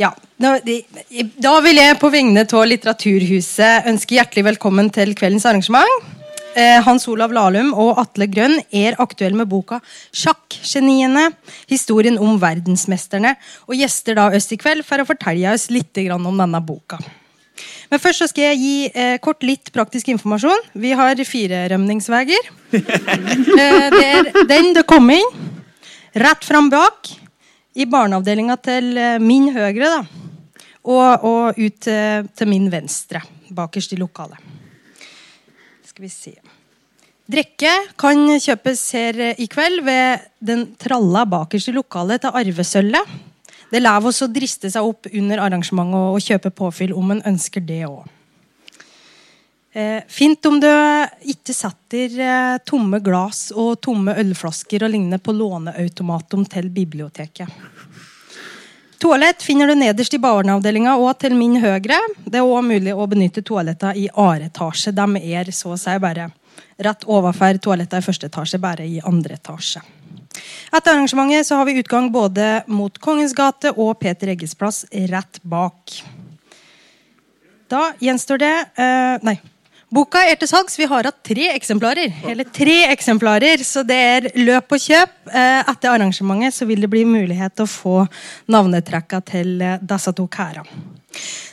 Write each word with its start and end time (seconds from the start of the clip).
Ja, 0.00 0.12
Da 0.38 1.52
vil 1.62 1.78
jeg 1.78 1.98
på 2.00 2.10
vegne 2.12 2.42
av 2.46 2.64
Litteraturhuset 2.66 3.86
ønske 3.90 4.16
hjertelig 4.16 4.44
velkommen 4.52 4.90
til 4.92 5.14
kveldens 5.18 5.46
arrangement. 5.46 6.10
Eh, 6.56 6.80
Hans 6.84 7.06
Olav 7.08 7.32
Lahlum 7.32 7.70
og 7.80 7.96
Atle 8.00 8.26
Grønn 8.28 8.58
er 8.72 8.98
aktuelle 9.00 9.36
med 9.36 9.48
boka 9.48 9.80
'Sjakkgeniene'. 10.12 11.32
Historien 11.68 12.18
om 12.18 12.38
verdensmesterne. 12.40 13.36
Og 13.68 13.76
gjester 13.76 14.14
da 14.14 14.28
oss 14.28 14.52
i 14.52 14.56
kveld 14.60 14.84
for 14.84 15.00
å 15.00 15.08
fortelle 15.08 15.52
oss 15.52 15.70
litt 15.70 15.96
om 16.10 16.36
denne 16.38 16.60
boka. 16.60 16.98
Men 17.90 18.00
først 18.00 18.18
så 18.18 18.28
skal 18.28 18.52
jeg 18.52 18.58
gi 18.58 18.90
eh, 18.94 19.18
kort 19.18 19.42
litt 19.42 19.72
praktisk 19.72 20.08
informasjon. 20.08 20.68
Vi 20.74 20.92
har 20.92 21.16
fire 21.24 21.68
rømningsveier. 21.68 22.52
eh, 22.72 23.88
det 23.92 24.04
er 24.04 24.46
den 24.48 24.74
det 24.74 24.86
kom 24.86 25.08
inn. 25.10 25.32
Rett 26.12 26.44
fram 26.44 26.68
bak 26.68 27.21
i 27.74 27.86
barneavdelinga 27.88 28.56
til 28.62 28.96
eh, 29.00 29.18
min 29.22 29.50
høyre, 29.54 29.88
da. 29.88 30.02
Og, 30.82 31.24
og 31.24 31.58
ut 31.62 31.84
til, 31.86 32.48
min 32.50 32.66
venstre, 32.72 33.20
bakerst 33.54 33.94
i 33.94 34.00
lokalet. 34.00 34.50
Skal 35.86 36.08
vi 36.08 36.10
se 36.10 36.32
Drikke 37.32 37.70
kan 38.00 38.18
kjøpes 38.42 38.80
her 38.96 39.20
i 39.38 39.46
kveld 39.46 39.84
ved 39.86 40.24
den 40.42 40.64
tralla 40.74 41.22
bakerst 41.22 41.70
i 41.70 41.76
lokalet 41.76 42.24
til 42.24 42.34
arvesølvet. 42.34 43.12
Det 43.72 43.78
er 43.78 43.86
lov 43.86 44.10
å 44.10 44.26
driste 44.28 44.68
seg 44.68 44.84
opp 44.84 45.06
under 45.08 45.40
arrangementet 45.40 45.96
og, 45.96 46.18
kjøpe 46.20 46.50
påfyll 46.52 46.90
om 46.92 47.14
en 47.14 47.22
ønsker 47.30 47.62
det 47.64 47.86
òg. 47.86 48.02
Eh, 49.72 50.02
fint 50.12 50.44
om 50.44 50.58
du 50.60 50.68
ikke 51.32 51.54
setter 51.56 52.18
eh, 52.20 52.58
tomme 52.68 53.00
glass 53.00 53.46
og 53.56 53.78
tomme 53.80 54.12
ølflasker 54.20 54.84
og 54.84 54.92
lignende 54.92 55.16
på 55.16 55.32
låneautomatum 55.32 56.44
til 56.52 56.68
biblioteket. 56.74 57.48
Toalett 59.02 59.42
finner 59.42 59.66
du 59.66 59.74
nederst 59.74 60.14
i 60.14 60.18
barneavdelinga 60.22 60.92
og 61.02 61.16
til 61.18 61.32
min 61.34 61.56
høyre. 61.58 61.96
Det 62.22 62.38
er 62.38 62.46
òg 62.46 62.62
mulig 62.62 62.92
å 62.94 63.06
benytte 63.10 63.42
toalettene 63.42 63.96
i 63.98 64.04
A-etasje. 64.06 64.92
De 64.94 65.22
er 65.34 65.50
så 65.50 65.72
å 65.74 65.78
si 65.80 65.96
bare 65.98 66.28
rett 66.86 67.02
overfor 67.10 67.58
toalettene 67.64 67.98
i 67.98 68.06
første 68.06 68.30
etasje, 68.30 68.60
bare 68.62 68.86
i 68.86 69.00
andre 69.02 69.40
etasje. 69.40 69.82
Etter 70.70 70.92
arrangementet 70.92 71.48
så 71.48 71.58
har 71.58 71.66
vi 71.66 71.80
utgang 71.82 72.12
både 72.14 72.62
mot 72.70 73.02
Kongens 73.02 73.34
gate 73.34 73.74
og 73.74 73.96
Peter 73.98 74.30
Egges 74.36 74.54
plass 74.54 74.84
rett 75.10 75.42
bak. 75.42 75.98
Da 77.66 77.88
gjenstår 77.98 78.38
det 78.38 78.54
eh, 78.54 79.18
Nei, 79.26 79.34
Boka 79.92 80.22
er 80.24 80.38
til 80.40 80.48
salgs. 80.48 80.78
Vi 80.80 80.86
har 80.88 81.04
hatt 81.04 81.18
tre 81.26 81.50
eksemplarer. 81.52 82.14
Eller 82.30 82.48
tre 82.48 82.78
eksemplarer, 82.88 83.60
Så 83.60 83.82
det 83.84 83.96
er 83.96 84.28
løp 84.40 84.72
og 84.72 84.80
kjøp. 84.80 85.10
Eh, 85.28 85.60
etter 85.68 85.90
arrangementet 85.90 86.54
så 86.54 86.64
vil 86.66 86.80
det 86.80 86.88
bli 86.88 87.04
mulighet 87.04 87.52
til 87.54 87.66
å 87.66 87.68
få 87.68 87.96
navnetrekka 88.48 89.20
til 89.20 89.60
eh, 89.60 89.76
disse 89.82 90.12
to 90.16 90.24
kærene. 90.32 90.64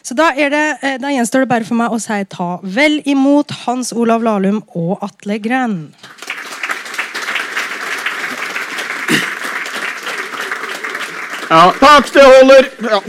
Så 0.02 0.16
da, 0.16 0.30
det, 0.32 0.78
eh, 0.82 0.96
da, 0.98 1.12
gjenstår 1.12 1.44
det 1.44 1.50
bare 1.52 1.68
for 1.68 1.76
meg 1.76 1.92
å 1.92 2.00
si 2.00 2.16
ta 2.32 2.62
vel 2.64 3.02
imot 3.04 3.52
Hans 3.66 3.92
Olav 3.92 4.24
Lahlum 4.24 4.62
og 4.72 5.04
Atle 5.04 5.36
Grønn. 5.44 5.76
Ja, 11.50 11.74
takk, 11.82 12.08
det 12.14 12.24
holder! 12.24 12.72
Ja. 12.88 13.02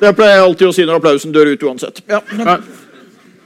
Det 0.00 0.14
pleier 0.16 0.38
jeg 0.38 0.42
alltid 0.46 0.68
å 0.68 0.72
si 0.72 0.88
når 0.88 1.02
applausen 1.02 1.36
dør 1.36 1.52
ut 1.52 1.68
uansett. 1.68 2.00
Ja 2.08 2.22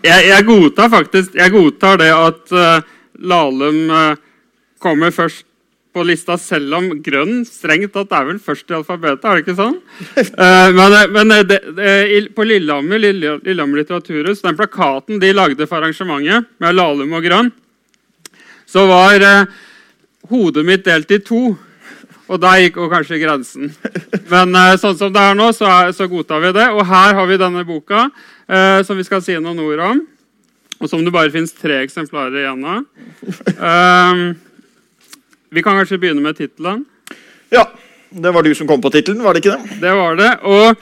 jeg, 0.05 0.29
jeg, 0.31 0.47
godtar 0.47 0.91
faktisk 0.93 1.37
Jeg 1.39 1.55
godtar 1.55 2.01
det 2.01 2.09
at 2.15 2.55
uh, 2.55 2.97
Lahlum 3.19 3.91
uh, 3.91 4.17
kommer 4.83 5.11
først 5.11 5.45
på 5.97 6.05
lista, 6.05 6.37
selv 6.39 6.77
om 6.77 6.85
grønn 7.03 7.41
strengt 7.49 7.91
tatt 7.97 8.13
er 8.15 8.27
vel 8.29 8.37
først 8.39 8.69
i 8.71 8.77
alfabetet. 8.77 9.25
er 9.25 9.39
det 9.39 9.43
ikke 9.43 9.57
sånn? 9.59 9.79
Uh, 10.37 10.69
men, 10.77 10.95
men 11.17 11.33
det, 11.49 11.57
det, 11.75 12.21
på 12.37 12.47
Lillehammer 12.47 13.01
Lillehammer 13.01 13.81
Litteraturhus, 13.81 14.45
den 14.45 14.59
plakaten 14.59 15.19
de 15.19 15.33
lagde 15.35 15.67
for 15.67 15.81
arrangementet, 15.81 16.47
med 16.63 16.77
Lahlum 16.77 17.17
og 17.19 17.27
grønn, 17.27 17.51
så 18.69 18.85
var 18.87 19.25
hodet 20.31 20.67
mitt 20.69 20.87
delt 20.87 21.11
i 21.11 21.19
to. 21.25 21.57
Og 22.29 22.39
der 22.45 22.61
gikk 22.61 22.77
jo 22.79 22.91
kanskje 22.93 23.19
grensen. 23.25 23.73
Men 24.33 24.55
sånn 24.79 24.99
som 25.01 25.11
det 25.11 25.25
er 25.25 25.39
nå, 25.41 25.49
så, 25.57 25.67
er, 25.73 25.95
så 25.97 26.07
godtar 26.07 26.45
vi 26.45 26.53
det. 26.55 26.69
Og 26.77 26.85
her 26.87 27.17
har 27.17 27.31
vi 27.33 27.41
denne 27.41 27.65
boka 27.67 28.11
eh, 28.49 28.81
som 28.87 28.97
vi 28.99 29.07
skal 29.07 29.23
si 29.25 29.37
noen 29.39 29.61
ord 29.65 29.85
om. 29.85 30.07
Og 30.79 30.91
som 30.91 31.03
det 31.05 31.13
bare 31.15 31.33
fins 31.35 31.53
tre 31.57 31.81
eksemplarer 31.83 32.45
igjen 32.45 32.65
av. 32.65 32.85
Eh, 33.59 34.23
vi 35.51 35.63
kan 35.65 35.79
kanskje 35.79 35.99
begynne 36.01 36.23
med 36.25 36.37
tittelen. 36.39 36.85
Ja. 37.51 37.67
Det 38.11 38.31
var 38.33 38.43
du 38.43 38.55
som 38.57 38.69
kom 38.69 38.81
på 38.81 38.91
tittelen, 38.91 39.21
var 39.21 39.37
det 39.37 39.43
ikke 39.43 39.57
det? 39.59 39.81
Det 39.83 39.91
var 39.93 40.17
det. 40.17 40.31
Og 40.49 40.79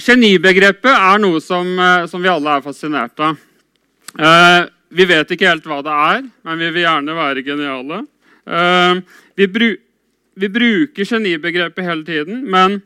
genibegrepet 0.00 0.90
er 0.90 1.20
noe 1.22 1.38
som, 1.40 1.68
eh, 1.78 2.06
som 2.10 2.22
vi 2.22 2.28
alle 2.28 2.56
er 2.56 2.64
fascinert 2.64 3.20
av. 3.22 3.36
Eh, 4.18 4.66
vi 4.90 5.06
vet 5.06 5.30
ikke 5.30 5.46
helt 5.46 5.68
hva 5.70 5.78
det 5.86 5.94
er, 5.94 6.24
men 6.44 6.58
vi 6.58 6.70
vil 6.74 6.82
gjerne 6.82 7.14
være 7.14 7.44
geniale. 7.46 8.00
Eh, 8.46 9.00
vi, 9.36 9.46
bru 9.46 9.76
vi 10.34 10.48
bruker 10.48 11.04
genibegrepet 11.04 11.84
hele 11.84 12.04
tiden, 12.04 12.42
men 12.50 12.80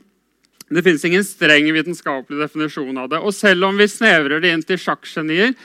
det 0.75 0.83
finnes 0.85 1.05
ingen 1.07 1.25
streng 1.25 1.71
vitenskapelig 1.73 2.41
definisjon 2.43 2.97
av 3.01 3.09
det. 3.11 3.23
Og 3.23 3.33
selv 3.35 3.69
om 3.69 3.79
vi 3.79 3.89
snevrer 3.89 4.43
det 4.43 4.53
inn 4.53 4.63
til 4.65 4.79
sjakkgenier, 4.81 5.55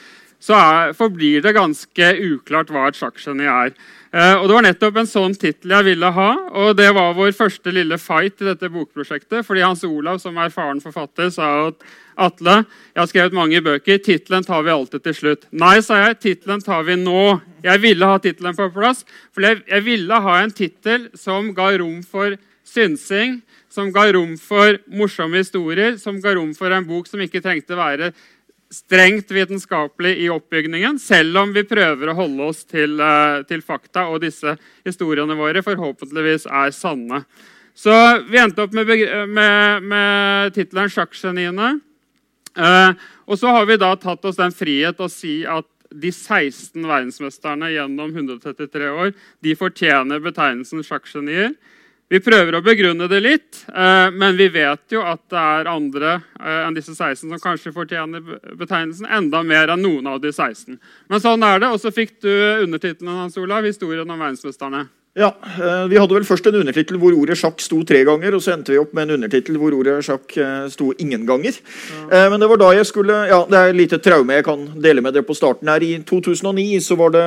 så 0.41 0.57
er, 0.57 0.93
forblir 0.97 1.43
det 1.45 1.53
ganske 1.53 2.13
uklart 2.25 2.71
hva 2.73 2.87
et 2.89 2.97
sjakkgeni 2.97 3.45
er. 3.45 3.75
Eh, 4.11 4.35
og 4.35 4.49
Det 4.49 4.55
var 4.57 4.65
nettopp 4.65 4.97
en 5.03 5.09
sånn 5.09 5.35
tittel 5.39 5.75
jeg 5.77 5.87
ville 5.91 6.11
ha, 6.17 6.31
og 6.57 6.73
det 6.79 6.89
var 6.97 7.13
vår 7.15 7.35
første 7.37 7.75
lille 7.75 7.99
fight 8.01 8.41
i 8.41 8.49
dette 8.49 8.71
bokprosjektet. 8.73 9.45
fordi 9.47 9.61
Hans 9.61 9.85
Olav, 9.85 10.19
som 10.19 10.37
er 10.39 10.51
faren 10.51 10.81
forfatter, 10.81 11.31
sa 11.31 11.69
at 11.69 11.85
Atle, 12.17 12.65
jeg 12.95 13.01
har 13.01 13.07
skrevet 13.07 13.37
mange 13.37 13.61
bøker. 13.65 13.99
Tittelen 13.99 14.45
tar 14.45 14.63
vi 14.63 14.71
alltid 14.71 15.03
til 15.05 15.15
slutt. 15.15 15.47
Nei, 15.53 15.81
sa 15.81 15.97
jeg. 16.05 16.19
Tittelen 16.21 16.61
tar 16.61 16.83
vi 16.85 16.97
nå. 16.97 17.41
Jeg 17.63 17.81
ville 17.81 18.05
ha 18.05 18.19
tittelen 18.19 18.57
på 18.57 18.69
plass, 18.75 19.05
for 19.33 19.45
jeg, 19.45 19.63
jeg 19.69 19.85
ville 19.85 20.21
ha 20.21 20.41
en 20.41 20.51
tittel 20.51 21.09
som 21.15 21.55
ga 21.55 21.71
rom 21.79 22.03
for 22.03 22.37
synsing, 22.65 23.41
som 23.71 23.93
ga 23.95 24.09
rom 24.13 24.35
for 24.41 24.81
morsomme 24.91 25.41
historier, 25.41 25.97
som 26.01 26.19
ga 26.23 26.35
rom 26.37 26.53
for 26.59 26.75
en 26.75 26.87
bok 26.89 27.09
som 27.09 27.23
ikke 27.23 27.43
trengte 27.45 27.79
være 27.79 28.11
strengt 28.71 29.31
vitenskapelig 29.35 30.13
i 30.23 30.29
oppbygningen, 30.31 30.99
selv 31.03 31.41
om 31.41 31.55
vi 31.55 31.65
prøver 31.67 32.13
å 32.13 32.17
holde 32.21 32.51
oss 32.53 32.63
til, 32.69 33.01
uh, 33.03 33.43
til 33.49 33.65
fakta, 33.67 34.07
og 34.07 34.23
disse 34.23 34.55
historiene 34.87 35.35
våre 35.39 35.63
forhåpentligvis 35.67 36.47
er 36.47 36.71
sanne. 36.75 37.25
Så 37.75 37.95
vi 38.31 38.39
endte 38.39 38.63
opp 38.63 38.75
med, 38.77 38.87
med, 39.27 39.83
med 39.83 40.55
tittelen 40.55 40.91
'Sjakkgeniene'. 40.91 41.81
Uh, 42.59 42.95
og 43.27 43.39
så 43.39 43.51
har 43.55 43.67
vi 43.67 43.79
da 43.79 43.95
tatt 43.99 44.25
oss 44.27 44.39
den 44.39 44.55
frihet 44.55 44.99
å 44.99 45.11
si 45.11 45.41
at 45.47 45.67
de 45.91 46.11
16 46.15 46.87
verdensmesterne 46.87 47.71
gjennom 47.73 48.11
133 48.15 48.91
år 48.91 49.13
de 49.43 49.55
fortjener 49.59 50.23
betegnelsen 50.23 50.85
sjakkgenier. 50.87 51.55
Vi 52.11 52.19
prøver 52.19 52.57
å 52.59 52.63
begrunne 52.67 53.07
det 53.07 53.21
litt, 53.23 53.59
eh, 53.71 54.09
men 54.11 54.35
vi 54.35 54.49
vet 54.51 54.91
jo 54.91 55.05
at 55.07 55.21
det 55.31 55.39
er 55.39 55.69
andre 55.71 56.17
eh, 56.41 56.65
enn 56.65 56.75
disse 56.75 56.91
16 56.97 57.29
som 57.29 57.39
kanskje 57.39 57.71
fortjener 57.71 58.25
betegnelsen 58.59 59.07
enda 59.07 59.45
mer 59.47 59.71
enn 59.71 59.85
noen 59.87 60.09
av 60.11 60.19
de 60.25 60.33
16. 60.35 60.81
Men 61.07 61.23
sånn 61.23 61.47
er 61.47 61.63
det. 61.63 61.71
Og 61.71 61.79
så 61.79 61.95
fikk 61.95 62.17
du 62.27 62.33
undertittelen 62.65 63.15
Hans 63.15 63.39
Olav, 63.39 63.63
'Historien 63.63 64.11
om 64.11 64.19
verdensmesterne'. 64.19 64.89
Ja, 65.19 65.35
eh, 65.43 65.89
Vi 65.91 65.99
hadde 65.99 66.15
vel 66.15 66.27
først 66.27 66.47
en 66.47 66.61
undertittel 66.61 66.99
hvor 67.03 67.15
ordet 67.19 67.35
sjakk 67.39 67.59
sto 67.59 67.81
tre 67.87 68.05
ganger, 68.07 68.37
og 68.37 68.45
så 68.45 68.53
endte 68.55 68.71
vi 68.71 68.79
opp 68.79 68.93
med 68.95 69.09
en 69.09 69.17
undertittel 69.17 69.57
hvor 69.59 69.75
ordet 69.75 69.97
sjakk 70.07 70.37
eh, 70.39 70.69
sto 70.71 70.93
ingen 71.03 71.25
ganger. 71.27 71.59
Ja. 71.59 72.05
Eh, 72.07 72.27
men 72.31 72.39
det 72.39 72.49
var 72.53 72.61
da 72.63 72.71
jeg 72.77 72.87
skulle 72.87 73.17
Ja, 73.27 73.41
det 73.51 73.59
er 73.59 73.73
et 73.73 73.81
lite 73.81 73.99
traume 73.99 74.39
jeg 74.39 74.47
kan 74.47 74.63
dele 74.79 75.03
med 75.03 75.17
dere 75.17 75.27
på 75.27 75.35
starten 75.35 75.69
her. 75.69 75.83
I 75.83 75.99
2009 76.07 76.79
så 76.87 76.97
var 77.01 77.11
det, 77.17 77.27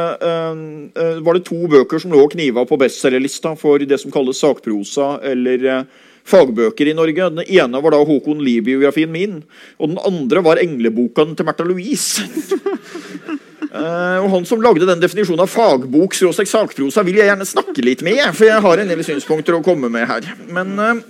var 1.28 1.36
det 1.36 1.44
to 1.48 1.60
bøker 1.68 2.00
som 2.00 2.16
lå 2.16 2.24
kniva 2.32 2.64
på 2.68 2.80
bestselgerlista 2.80 3.54
for 3.60 3.84
det 3.84 4.00
som 4.00 4.14
kalles 4.16 4.40
sakprosa 4.40 5.18
eller 5.28 5.84
fagbøker 6.24 6.88
i 6.88 6.96
Norge. 6.96 7.30
Den 7.36 7.44
ene 7.44 7.84
var 7.84 7.96
da 7.96 8.04
Håkon 8.08 8.44
Lie-biografien 8.44 9.12
min, 9.12 9.42
og 9.78 9.92
den 9.92 10.00
andre 10.08 10.44
var 10.46 10.62
Engleboken 10.64 11.36
til 11.36 11.48
Märtha 11.48 11.68
Louise. 11.68 12.24
Uh, 13.74 14.22
og 14.22 14.30
Han 14.30 14.46
som 14.46 14.62
lagde 14.62 14.86
den 14.86 15.02
definisjonen 15.02 15.42
av 15.48 15.50
fagbok 15.50 16.14
sakprosa, 16.14 17.02
vil 17.02 17.18
jeg 17.18 17.32
gjerne 17.32 17.48
snakke 17.50 17.82
litt 17.82 18.04
med. 18.06 18.22
For 18.38 18.46
jeg 18.46 18.62
har 18.62 18.82
en 18.84 18.94
del 18.94 19.02
synspunkter 19.06 19.58
å 19.58 19.64
komme 19.66 19.90
med 19.90 20.06
her. 20.08 20.30
Men 20.48 20.76
men 20.78 21.04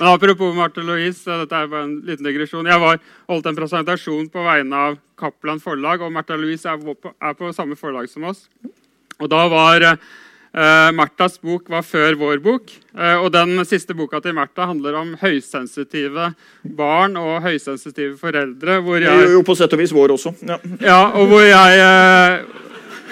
Apropos 0.00 0.54
Marte 0.54 0.82
Louise, 0.82 1.22
dette 1.22 1.54
er 1.54 1.68
bare 1.70 1.86
en 1.86 2.00
liten 2.02 2.26
digresjon. 2.26 2.66
Jeg 2.66 2.82
var, 2.82 2.98
holdt 3.30 3.46
en 3.46 3.58
presentasjon 3.58 4.26
på 4.32 4.42
vegne 4.42 4.80
av 4.88 4.96
Kaplan 5.20 5.62
forlag, 5.62 6.02
og 6.02 6.10
Marte 6.10 6.34
Louise 6.34 6.66
er 6.66 6.80
på, 6.82 7.12
er 7.14 7.36
på, 7.38 7.52
samme 7.54 7.78
forlag 7.78 8.08
som 8.10 8.26
oss. 8.26 8.48
Og 9.22 9.30
da 9.30 9.44
var 9.46 9.86
Uh, 10.54 10.92
Martas 10.94 11.34
bok 11.42 11.66
var 11.72 11.82
før 11.82 12.14
vår 12.14 12.38
bok. 12.38 12.70
Uh, 12.94 13.24
og 13.24 13.32
den 13.34 13.58
siste 13.66 13.94
boka 13.98 14.20
til 14.22 14.36
Martha 14.36 14.68
handler 14.70 14.94
om 15.00 15.08
høysensitive 15.18 16.28
barn 16.78 17.18
og 17.18 17.40
høysensitive 17.42 18.14
foreldre. 18.20 18.78
Hvor 18.86 19.02
jeg, 19.02 19.32
jo, 19.32 19.42
på 19.42 19.56
sett 19.58 19.74
og 19.74 19.82
vis 19.82 19.94
vår 19.94 20.14
også. 20.14 20.34
Ja, 20.46 20.60
ja 20.84 21.00
og 21.10 21.26
hvor 21.32 21.42
jeg 21.42 21.82
uh, 21.82 22.62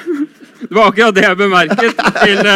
Det 0.68 0.70
var 0.70 0.92
akkurat 0.92 1.16
det 1.18 1.26
jeg 1.26 1.38
bemerket 1.40 2.02
til, 2.22 2.52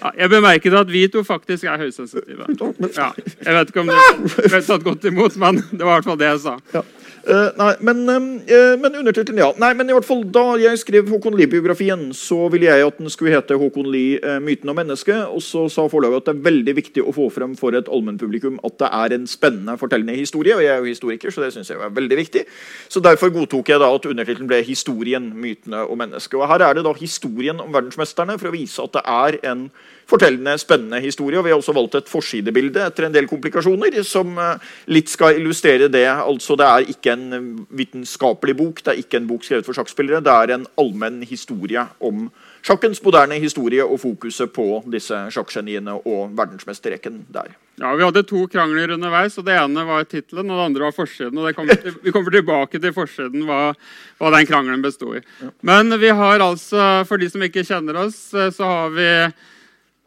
Ja, 0.00 0.10
jeg 0.16 0.30
bemerket 0.32 0.74
at 0.78 0.88
vi 0.88 1.02
to 1.12 1.20
faktisk 1.26 1.66
er 1.68 1.82
høysensitive. 1.82 2.46
Ja, 2.94 3.10
jeg 3.18 3.56
vet 3.56 3.72
ikke 3.72 3.82
om 3.82 3.90
du 3.90 4.30
ble 4.46 4.60
tatt 4.64 4.86
godt 4.86 5.04
imot, 5.10 5.36
men 5.42 5.58
det 5.68 5.82
var 5.82 5.90
i 5.90 5.96
hvert 5.98 6.08
fall 6.08 6.20
det 6.22 6.30
jeg 6.30 6.40
sa. 6.46 6.84
Uh, 7.20 7.50
nei, 7.58 7.74
men, 7.84 7.98
uh, 8.08 8.76
men 8.80 8.94
undertittelen, 8.96 9.40
ja. 9.42 9.50
Nei, 9.60 9.74
men 9.76 9.90
i 9.90 9.92
hvert 9.92 10.06
fall 10.08 10.22
Da 10.32 10.54
jeg 10.60 10.78
skrev 10.80 11.10
Håkon 11.12 11.36
Lie-biografien, 11.36 12.06
så 12.16 12.48
ville 12.52 12.70
jeg 12.70 12.86
at 12.86 12.96
den 12.96 13.12
skulle 13.12 13.34
hete 13.34 13.58
'Håkon 13.60 13.90
Lie 13.92 14.20
uh, 14.24 14.38
myten 14.40 14.72
om 14.72 14.78
mennesket'. 14.78 15.28
Og 15.28 15.42
så 15.44 15.66
sa 15.68 15.84
forlaget 15.88 16.22
at 16.22 16.30
det 16.30 16.34
er 16.36 16.48
veldig 16.48 16.76
viktig 16.76 17.04
å 17.04 17.12
få 17.12 17.28
frem 17.34 17.56
for 17.60 17.76
et 17.76 17.90
allmennpublikum 17.92 18.56
at 18.64 18.78
det 18.80 18.88
er 18.88 19.16
en 19.18 19.26
spennende, 19.28 19.76
fortellende 19.76 20.16
historie. 20.16 20.56
Og 20.56 20.64
jeg 20.64 20.72
er 20.72 20.80
jo 20.80 20.88
historiker, 20.88 21.30
så 21.30 21.44
det 21.44 21.52
syns 21.52 21.70
jeg 21.70 21.78
er 21.78 21.92
veldig 21.92 22.16
viktig. 22.16 22.44
Så 22.88 23.04
derfor 23.04 23.28
godtok 23.34 23.68
jeg 23.68 23.80
da 23.80 23.92
at 23.94 24.06
undertittelen 24.06 24.48
ble 24.48 24.62
'Historien, 24.64 25.32
mytene 25.36 25.84
og 25.84 25.98
mennesket'. 25.98 26.40
Og 26.40 26.48
her 26.48 26.68
er 26.68 26.74
det 26.74 26.84
da 26.84 26.92
historien 26.92 27.60
om 27.60 27.72
verdensmesterne 27.72 28.38
for 28.38 28.48
å 28.48 28.56
vise 28.56 28.82
at 28.82 28.92
det 28.92 29.04
er 29.04 29.50
en 29.52 29.70
fortellende, 30.10 30.58
spennende 30.58 31.00
historie. 31.00 31.38
og 31.38 31.44
Vi 31.44 31.52
har 31.52 31.60
også 31.60 31.74
valgt 31.76 31.94
et 31.94 32.10
forsidebilde 32.10 32.82
etter 32.86 33.06
en 33.06 33.14
del 33.14 33.28
komplikasjoner 33.30 34.00
som 34.06 34.38
eh, 34.38 34.70
litt 34.90 35.10
skal 35.12 35.38
illustrere 35.38 35.90
det. 35.92 36.06
Altså, 36.08 36.56
Det 36.58 36.66
er 36.66 36.90
ikke 36.94 37.09
en 37.12 37.32
eh, 37.36 37.48
vitenskapelig 37.80 38.56
bok, 38.58 38.82
det 38.84 38.92
er 38.92 39.02
ikke 39.02 39.20
en 39.20 39.28
bok 39.30 39.46
skrevet 39.46 39.66
for 39.66 39.76
sjakkspillere. 39.76 40.22
Det 40.24 40.32
er 40.34 40.54
en 40.56 40.68
allmenn 40.80 41.20
historie 41.26 41.84
om 42.00 42.28
sjakkens 42.66 43.00
moderne 43.04 43.38
historie 43.40 43.84
og 43.84 44.00
fokuset 44.02 44.52
på 44.52 44.82
disse 44.92 45.16
sjakkgeniene 45.34 45.96
og 46.00 46.32
verdensmesterrekken 46.38 47.24
der. 47.32 47.54
Ja, 47.80 47.94
Vi 47.96 48.04
hadde 48.04 48.22
to 48.28 48.46
krangler 48.46 48.92
underveis. 48.92 49.38
og 49.38 49.44
Det 49.44 49.56
ene 49.56 49.84
var 49.88 50.04
tittelen, 50.04 50.50
og 50.50 50.58
det 50.58 50.66
andre 50.66 50.84
var 50.84 50.92
forsiden. 50.92 51.38
og 51.38 51.54
kommer 51.54 51.74
til, 51.74 51.94
Vi 52.02 52.12
kommer 52.12 52.30
tilbake 52.30 52.80
til 52.80 52.92
forsiden, 52.92 53.46
hva, 53.46 53.74
hva 54.18 54.30
den 54.36 54.46
krangelen 54.46 54.82
bestod 54.82 55.16
i. 55.16 55.22
Men 55.62 55.88
vi 55.98 56.08
har 56.08 56.40
altså, 56.40 57.06
for 57.06 57.16
de 57.16 57.30
som 57.30 57.40
ikke 57.40 57.64
kjenner 57.64 57.96
oss, 57.96 58.34
eh, 58.34 58.50
så 58.50 58.64
har 58.64 58.90
vi 58.90 59.32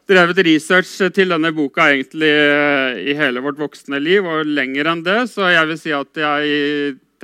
drevet 0.08 0.40
research 0.44 0.90
til 1.16 1.32
denne 1.32 1.52
boka 1.56 1.88
egentlig 1.92 2.28
eh, 2.28 2.98
i 3.10 3.16
hele 3.16 3.42
vårt 3.44 3.60
voksne 3.60 4.00
liv, 4.02 4.26
og 4.26 4.48
lenger 4.48 4.90
enn 4.90 5.04
det. 5.06 5.20
Så 5.32 5.48
jeg 5.52 5.70
vil 5.70 5.80
si 5.80 5.94
at 5.96 6.20
jeg 6.20 6.50
i 6.50 6.64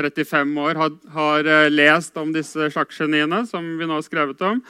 35 0.00 0.54
år 0.64 0.80
har, 0.80 0.94
har 1.14 1.50
eh, 1.50 1.72
lest 1.72 2.16
om 2.20 2.32
disse 2.32 2.70
sjakkgeniene 2.72 3.44
som 3.48 3.66
vi 3.78 3.88
nå 3.88 3.98
har 3.98 4.06
skrevet 4.06 4.40
om. 4.48 4.62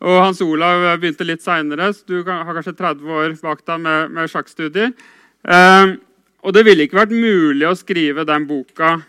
Og 0.00 0.16
Hans 0.16 0.40
Olav 0.40 0.86
begynte 1.00 1.26
litt 1.28 1.44
seinere, 1.44 1.90
så 1.92 2.06
du 2.08 2.22
har 2.24 2.48
kanskje 2.48 2.78
30 2.78 3.16
år 3.18 3.34
bak 3.42 3.60
deg 3.68 3.82
med, 3.84 4.14
med 4.16 4.32
sjakkstudier. 4.32 4.94
Eh, 5.44 5.96
og 6.40 6.56
det 6.56 6.64
ville 6.64 6.86
ikke 6.86 7.02
vært 7.02 7.12
mulig 7.12 7.66
å 7.68 7.76
skrive 7.76 8.24
den 8.24 8.46
boka 8.48 9.02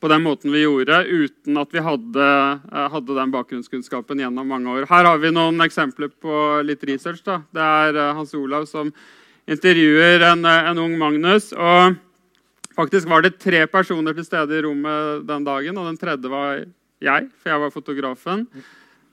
på 0.00 0.08
den 0.08 0.22
måten 0.22 0.52
vi 0.52 0.62
gjorde, 0.62 1.00
uten 1.04 1.58
at 1.60 1.72
vi 1.74 1.82
hadde, 1.82 2.26
eh, 2.72 2.88
hadde, 2.92 3.16
den 3.16 3.32
bakgrunnskunnskapen 3.34 4.20
gjennom 4.22 4.48
mange 4.48 4.70
år. 4.70 4.86
Her 4.88 5.08
har 5.10 5.18
vi 5.18 5.32
noen 5.34 5.60
eksempler 5.64 6.10
på 6.10 6.62
litt 6.66 6.84
research. 6.88 7.22
Da. 7.26 7.40
Det 7.54 7.64
er 7.64 7.98
eh, 7.98 8.14
Hans 8.16 8.34
Olav 8.38 8.68
som 8.70 8.92
intervjuer 9.48 10.24
en, 10.30 10.44
eh, 10.46 10.70
en, 10.70 10.82
ung 10.84 10.96
Magnus. 11.00 11.52
og 11.52 11.98
Faktisk 12.78 13.08
var 13.10 13.24
det 13.24 13.40
tre 13.42 13.66
personer 13.66 14.14
til 14.14 14.24
stede 14.26 14.54
i 14.54 14.62
rommet 14.62 15.26
den 15.26 15.44
dagen, 15.44 15.78
og 15.78 15.88
den 15.88 15.98
tredje 15.98 16.30
var 16.30 16.62
jeg, 17.02 17.30
for 17.42 17.50
jeg 17.50 17.62
var 17.64 17.74
fotografen. 17.74 18.44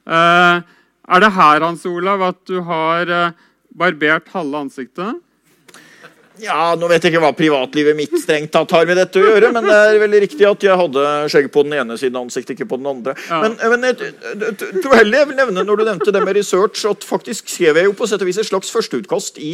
Er 0.05 1.21
det 1.21 1.31
her 1.33 1.65
Hans 1.65 1.85
Olav, 1.89 2.21
at 2.21 2.37
du 2.45 2.59
har 2.61 3.33
barbert 3.73 4.29
halve 4.29 4.61
ansiktet? 4.67 5.17
Ja, 6.43 6.75
Nå 6.75 6.89
vet 6.91 7.05
jeg 7.05 7.13
ikke 7.13 7.21
hva 7.23 7.31
privatlivet 7.35 7.95
mitt 7.95 8.13
strengt 8.19 8.51
tatt 8.51 8.73
har 8.75 8.87
med 8.87 8.97
dette 8.99 9.21
å 9.21 9.23
gjøre, 9.23 9.51
men 9.55 9.67
det 9.67 9.75
er 9.75 9.99
veldig 10.01 10.19
riktig 10.25 10.47
at 10.47 10.63
jeg 10.65 10.75
hadde 10.79 11.03
skjegg 11.31 11.47
på 11.53 11.63
den 11.63 11.75
ene 11.79 11.95
siden 11.99 12.17
av 12.19 12.25
ansiktet, 12.25 12.55
ikke 12.57 12.67
på 12.73 12.79
den 12.81 12.89
andre. 12.91 13.13
Ja. 13.29 13.39
Men, 13.45 13.55
men 13.71 13.87
jeg, 13.87 14.11
jeg, 14.41 14.55
tror 14.83 14.97
heller 14.97 15.21
jeg 15.21 15.29
vil 15.29 15.39
nevne 15.39 15.63
når 15.67 15.79
du 15.79 15.83
nevnte 15.87 16.13
det 16.15 16.23
med 16.25 16.35
research, 16.35 16.83
at 16.89 17.07
faktisk 17.07 17.51
skrev 17.53 17.79
jeg 17.79 17.87
jo 17.87 17.95
på 17.95 18.09
sett 18.09 18.23
og 18.23 18.29
vis 18.29 18.39
et 18.41 18.49
slags 18.49 18.73
førsteutkast 18.73 19.39
i 19.39 19.53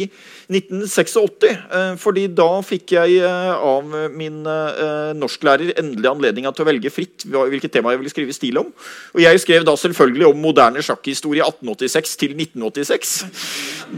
1986. 0.50 1.18
Eh, 1.52 1.92
fordi 2.02 2.26
da 2.34 2.48
fikk 2.66 2.96
jeg 2.96 3.20
eh, 3.22 3.52
av 3.54 3.94
min 4.16 4.42
eh, 4.48 5.12
norsklærer 5.18 5.76
endelig 5.78 6.10
anledning 6.10 6.50
til 6.50 6.66
å 6.66 6.68
velge 6.68 6.92
fritt 6.94 7.28
hvilket 7.28 7.76
tema 7.76 7.94
jeg 7.94 8.02
ville 8.02 8.14
skrive 8.14 8.36
stil 8.36 8.58
om. 8.64 8.72
Og 9.14 9.22
jeg 9.22 9.44
skrev 9.44 9.66
da 9.68 9.76
selvfølgelig 9.78 10.32
om 10.32 10.42
moderne 10.42 10.82
sjakkhistorie 10.82 11.46
1886 11.46 12.18
til 12.24 12.34
1986. 12.34 13.14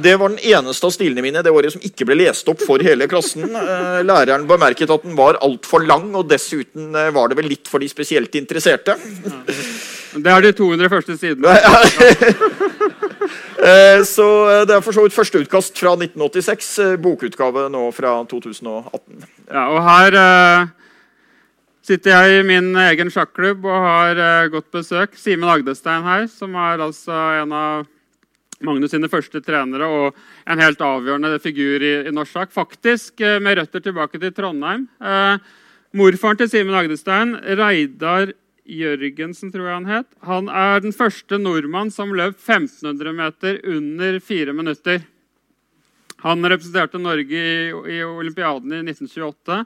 Det 0.05 0.17
var 0.21 0.35
den 0.35 0.43
eneste 0.53 0.91
av 0.91 0.95
stilene 0.95 1.25
mine 1.25 1.43
det 1.45 1.53
året 1.55 1.73
som 1.73 1.85
ikke 1.85 2.07
ble 2.09 2.21
lest 2.25 2.49
opp 2.51 2.61
for 2.65 2.74
for 2.75 2.85
hele 2.85 3.09
klassen. 3.11 3.47
Eh, 3.47 4.01
læreren 4.07 4.47
bemerket 4.51 4.91
at 4.91 5.07
den 5.07 5.17
var 5.19 5.39
altfor 5.45 5.85
lang, 5.87 6.11
og 6.19 6.29
dessuten 6.31 6.95
eh, 6.95 7.13
var 7.15 7.31
det 7.31 7.39
vel 7.39 7.51
litt 7.53 7.71
for 7.71 7.83
de 7.83 7.91
spesielt 7.91 8.35
interesserte. 8.35 8.97
Det 10.15 10.31
er 10.31 10.45
de 10.45 10.55
200 10.55 10.93
første 10.93 11.19
sidene. 11.21 11.55
Eh, 13.65 14.03
så 14.05 14.25
det 14.69 14.75
er 14.75 14.83
for 14.85 14.93
så 14.93 15.01
vidt 15.07 15.15
første 15.15 15.41
utkast 15.41 15.79
fra 15.81 15.95
1986. 15.97 16.99
Bokutgave 17.01 17.63
nå 17.73 17.87
fra 17.97 18.11
2018. 18.29 19.23
Ja, 19.47 19.63
og 19.73 19.79
her 19.87 20.17
uh, 20.21 20.67
sitter 21.87 22.13
jeg 22.13 22.43
i 22.43 22.45
min 22.51 22.75
egen 22.83 23.09
sjakklubb 23.15 23.65
og 23.65 23.87
har 23.87 24.21
uh, 24.21 24.51
godt 24.53 24.69
besøk. 24.75 25.17
Simen 25.17 25.49
Agdestein 25.49 26.05
her, 26.05 26.27
som 26.29 26.53
er 26.61 26.85
altså 26.85 27.17
en 27.39 27.57
av 27.57 27.89
Magnus 28.65 28.95
sine 28.95 29.11
første 29.13 29.43
trenere 29.45 29.89
og 29.89 30.17
en 30.51 30.63
helt 30.63 30.81
avgjørende 30.85 31.39
figur 31.43 31.83
i, 31.85 31.93
i 32.09 32.15
norsk 32.15 32.33
sjakk. 32.33 32.55
Faktisk 32.55 33.21
eh, 33.25 33.41
med 33.43 33.61
røtter 33.61 33.85
tilbake 33.85 34.21
til 34.23 34.33
Trondheim. 34.37 34.89
Eh, 35.01 35.37
morfaren 35.95 36.41
til 36.41 36.51
Simen 36.51 36.79
Agdestein, 36.79 37.37
Reidar 37.61 38.33
Jørgensen, 38.65 39.53
tror 39.53 39.69
jeg 39.69 39.77
han 39.77 39.91
het, 39.91 40.07
han 40.25 40.49
er 40.49 40.79
den 40.81 40.95
første 40.97 41.37
nordmann 41.37 41.91
som 41.93 42.15
løp 42.17 42.39
1500 42.39 43.13
meter 43.13 43.59
under 43.69 44.17
fire 44.25 44.55
minutter. 44.57 45.03
Han 46.25 46.41
representerte 46.49 47.01
Norge 47.01 47.37
i, 47.37 47.69
i 47.69 47.99
olympiaden 48.07 48.73
i 48.73 48.81
1928. 48.87 49.59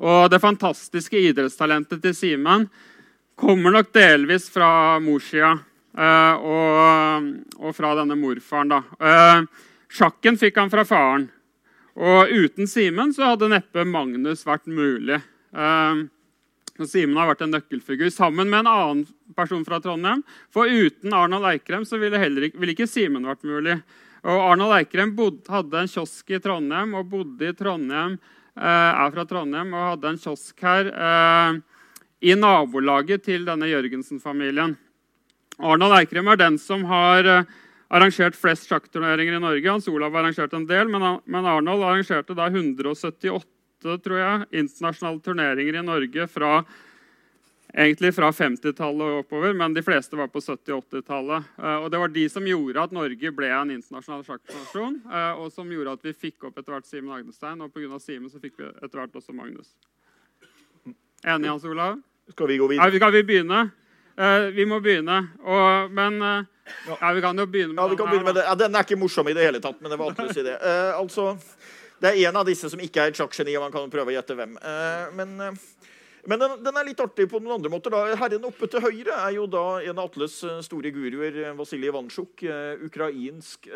Og 0.00 0.30
det 0.32 0.40
fantastiske 0.40 1.20
idrettstalentet 1.20 2.00
til 2.00 2.16
Simen 2.16 2.64
kommer 3.40 3.74
nok 3.74 3.92
delvis 3.92 4.48
fra 4.52 4.96
morssida. 5.04 5.58
Uh, 5.90 6.34
og, 6.46 7.26
og, 7.58 7.74
fra 7.74 7.96
denne 7.98 8.16
morfaren. 8.18 8.70
da. 8.70 8.80
Uh, 9.02 9.66
sjakken 9.90 10.38
fikk 10.38 10.60
han 10.60 10.70
fra 10.72 10.86
faren. 10.86 11.28
Og 11.98 12.30
uten 12.30 12.70
Simen 12.70 13.10
så 13.14 13.32
hadde 13.32 13.50
neppe 13.50 13.84
Magnus 13.88 14.44
vært 14.46 14.70
mulig. 14.70 15.18
Uh, 15.50 16.06
Simen 16.86 17.18
har 17.18 17.28
vært 17.28 17.42
en 17.44 17.56
nøkkelfigur 17.56 18.12
sammen 18.14 18.48
med 18.48 18.62
en 18.62 18.70
annen 18.70 19.00
person 19.36 19.64
fra 19.66 19.80
Trondheim. 19.82 20.22
For 20.54 20.70
uten 20.70 21.12
Arnold 21.16 21.48
Eikrem 21.50 21.82
så 21.84 21.98
ville, 22.00 22.20
ikke, 22.46 22.60
ville 22.60 22.76
ikke 22.76 22.88
Simen 22.88 23.26
vært 23.28 23.42
mulig. 23.44 23.80
Og 24.24 24.44
Arnold 24.52 24.78
Eikrem 24.78 25.12
bodde, 25.16 25.44
hadde 25.50 25.82
en 25.82 25.90
kiosk 25.90 26.30
i 26.30 26.40
Trondheim 26.40 26.94
og 26.96 27.10
bodde 27.10 27.50
i 27.50 27.56
Trondheim, 27.56 28.18
er 28.60 29.12
fra 29.14 29.24
Trondheim 29.28 29.70
og 29.72 29.86
hadde 29.94 30.10
en 30.10 30.20
kiosk 30.20 30.64
her 30.64 30.90
i 32.20 32.34
nabolaget 32.36 33.24
til 33.24 33.46
denne 33.48 33.68
Jørgensen-familien. 33.70 34.74
Arnold 35.60 35.96
Eikrem 35.98 36.28
er 36.32 36.38
den 36.40 36.58
som 36.60 36.84
har 36.88 37.26
eh, 37.28 37.48
arrangert 37.92 38.36
flest 38.38 38.68
sjakkturneringer 38.70 39.36
i 39.36 39.42
Norge. 39.42 39.70
Hans 39.70 39.88
Olav 39.90 40.14
har 40.14 40.24
arrangert 40.24 40.54
en 40.56 40.66
del, 40.68 40.90
men 40.90 41.46
Arnold 41.46 41.84
arrangerte 41.84 42.36
da 42.38 42.48
178 42.48 43.44
tror 43.80 44.20
jeg, 44.20 44.46
internasjonale 44.62 45.20
turneringer 45.24 45.80
i 45.80 45.84
Norge 45.84 46.26
fra, 46.28 46.50
egentlig 47.72 48.12
fra 48.12 48.28
50-tallet 48.34 49.06
og 49.06 49.22
oppover, 49.22 49.54
men 49.56 49.72
de 49.76 49.84
fleste 49.84 50.18
var 50.18 50.28
på 50.32 50.42
70- 50.44 50.74
og 50.76 50.84
80-tallet. 50.90 51.50
Eh, 51.60 51.76
og 51.76 51.88
det 51.92 52.02
var 52.02 52.14
de 52.14 52.26
som 52.32 52.46
gjorde 52.48 52.84
at 52.84 52.96
Norge 52.96 53.34
ble 53.36 53.52
en 53.56 53.74
internasjonal 53.76 54.24
sjakknasjon, 54.28 55.00
eh, 55.08 55.32
og 55.40 55.52
som 55.54 55.72
gjorde 55.72 55.96
at 55.96 56.08
vi 56.08 56.16
fikk 56.28 56.48
opp 56.48 56.60
etter 56.60 56.76
hvert 56.76 56.88
Simen 56.88 57.16
Agnestein, 57.16 57.60
og 57.64 57.72
pga. 57.74 58.00
Simen 58.00 58.32
så 58.32 58.40
fikk 58.42 58.60
vi 58.60 58.68
etter 58.70 59.02
hvert 59.02 59.16
også 59.16 59.36
Magnus. 59.36 59.74
Enig, 61.20 61.50
Hans 61.50 61.66
Olav? 61.68 62.00
Skal 62.30 62.48
vi 62.48 62.56
gå 62.60 62.68
videre? 62.70 62.86
Ja, 62.86 63.00
skal 63.00 63.12
vi 63.18 63.26
begynne? 63.26 63.68
Uh, 64.18 64.50
vi 64.54 64.66
må 64.68 64.80
begynne. 64.82 65.18
Og, 65.44 65.92
men 65.96 66.20
uh, 66.22 66.46
ja, 66.90 67.12
vi 67.16 67.24
kan 67.24 67.38
jo 67.38 67.46
begynne 67.50 67.74
med, 67.74 67.82
ja, 67.82 67.88
vi 67.90 67.98
kan 67.98 68.10
begynne 68.10 68.28
med 68.28 68.38
det. 68.40 68.46
Ja, 68.48 68.56
Den 68.58 68.76
er 68.76 68.86
ikke 68.86 69.00
morsom 69.00 69.28
i 69.30 69.36
det 69.36 69.46
hele 69.46 69.62
tatt, 69.62 69.80
men 69.80 69.92
det 69.92 70.00
var 70.00 70.12
alltid 70.12 70.42
idé. 70.42 70.56
Uh, 70.60 70.94
altså, 70.98 71.34
det 72.00 72.12
er 72.12 72.30
en 72.30 72.40
av 72.40 72.48
disse 72.48 72.70
som 72.72 72.80
ikke 72.82 73.04
er 73.04 73.12
et 73.12 73.20
sjakkgeni, 73.20 73.56
og 73.58 73.68
man 73.68 73.74
kan 73.74 73.92
prøve 73.92 74.12
å 74.12 74.16
gjette 74.16 74.36
hvem. 74.38 74.56
men 75.18 75.36
men 76.28 76.36
den, 76.36 76.58
den, 76.60 76.76
er 76.76 76.84
litt 76.84 76.98
artig 77.00 77.24
på 77.32 77.38
noen 77.40 77.54
andre 77.54 77.70
måter. 77.72 77.94
Da. 77.94 78.12
Herren 78.20 78.44
oppe 78.44 78.66
til 78.68 78.82
høyre 78.84 79.14
er 79.24 79.30
jo 79.38 79.46
da 79.48 79.62
en 79.80 79.96
av 80.02 80.10
Atles 80.10 80.34
store 80.66 80.90
guruer, 80.92 81.38
Vasilij 81.56 81.88
Ivansjuk. 81.88 82.44
ukrainsk 82.84 83.70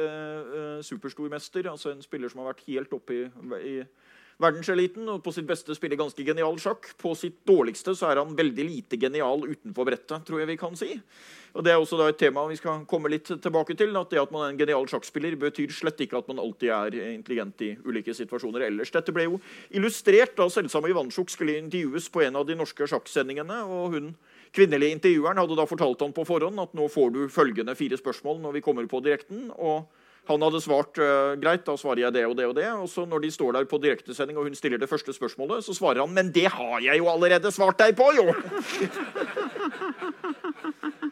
superstormester. 0.85 1.71
Altså 1.73 1.95
en 1.95 2.05
spiller 2.05 2.29
som 2.29 2.43
har 2.43 2.50
vært 2.50 2.67
helt 2.67 2.93
oppe 2.93 3.17
i, 3.17 3.23
i 3.64 3.75
verdenseliten 4.43 5.09
og 5.12 5.23
på 5.25 5.33
sitt 5.35 5.47
beste 5.49 5.75
spiller 5.76 5.99
ganske 6.00 6.26
genial 6.26 6.59
sjakk. 6.62 6.91
På 7.00 7.14
sitt 7.19 7.41
dårligste 7.47 7.95
så 7.97 8.11
er 8.11 8.21
han 8.23 8.35
veldig 8.37 8.67
lite 8.67 8.99
genial 9.00 9.47
utenfor 9.47 9.88
brettet, 9.88 10.26
tror 10.26 10.43
jeg 10.43 10.50
vi 10.50 10.59
kan 10.61 10.76
si. 10.79 10.91
Og 11.55 11.62
Det 11.62 11.71
er 11.71 11.79
også 11.79 11.99
da 12.00 12.09
et 12.11 12.19
tema 12.19 12.43
vi 12.50 12.59
skal 12.59 12.83
komme 12.91 13.11
litt 13.12 13.31
tilbake 13.31 13.76
til. 13.79 13.97
at 13.97 14.11
Det 14.11 14.19
at 14.19 14.33
man 14.35 14.43
er 14.43 14.53
en 14.53 14.59
genial 14.59 14.87
sjakkspiller, 14.91 15.37
betyr 15.38 15.71
slett 15.71 16.00
ikke 16.03 16.19
at 16.19 16.29
man 16.29 16.43
alltid 16.43 16.69
er 16.69 17.14
intelligent 17.14 17.62
i 17.62 17.76
ulike 17.85 18.14
situasjoner 18.14 18.67
ellers. 18.67 18.91
Dette 18.91 19.12
ble 19.14 19.29
jo 19.29 19.41
illustrert 19.71 20.35
da 20.37 20.49
selvsamme 20.50 20.91
Ivansjuk 20.91 21.31
skulle 21.31 21.59
intervjues 21.59 22.11
på 22.11 22.25
en 22.26 22.37
av 22.37 22.47
de 22.47 22.59
norske 22.59 22.88
sjakksendingene. 22.91 23.62
og 23.64 23.95
hun 23.95 24.14
kvinnelige 24.55 24.95
intervjueren 24.95 25.38
hadde 25.38 25.57
da 25.59 25.67
fortalt 25.67 26.00
han 26.00 26.12
på 26.14 26.26
forhånd 26.26 26.61
at 26.62 26.75
nå 26.75 26.88
får 26.88 27.11
du 27.14 27.29
følgende 27.29 27.75
fire 27.75 27.99
spørsmål 27.99 28.41
når 28.43 28.53
vi 28.53 28.61
kommer 28.61 28.87
på 28.87 29.03
direkten. 29.03 29.50
og 29.55 29.87
Han 30.31 30.40
hadde 30.40 30.61
svart 30.64 30.97
uh, 30.97 31.35
greit, 31.37 31.64
da 31.66 31.76
svarer 31.76 32.07
jeg 32.07 32.14
det 32.16 32.25
og 32.25 32.37
det 32.38 32.47
og 32.49 32.54
det. 32.57 32.69
Og 32.73 32.88
så 32.88 33.04
når 33.09 33.26
de 33.26 33.31
står 33.35 33.59
der 33.59 33.66
på 33.69 33.81
direktesending 33.83 34.38
og 34.40 34.49
hun 34.49 34.57
stiller 34.57 34.81
det 34.81 34.88
første 34.88 35.12
spørsmålet, 35.12 35.64
så 35.66 35.76
svarer 35.76 36.00
han 36.00 36.14
men 36.14 36.33
det 36.33 36.49
har 36.52 36.81
jeg 36.81 37.00
jo 37.00 37.11
allerede 37.12 37.52
svart 37.52 37.78
deg 37.83 37.97
på, 37.99 38.09
jo! 38.16 38.25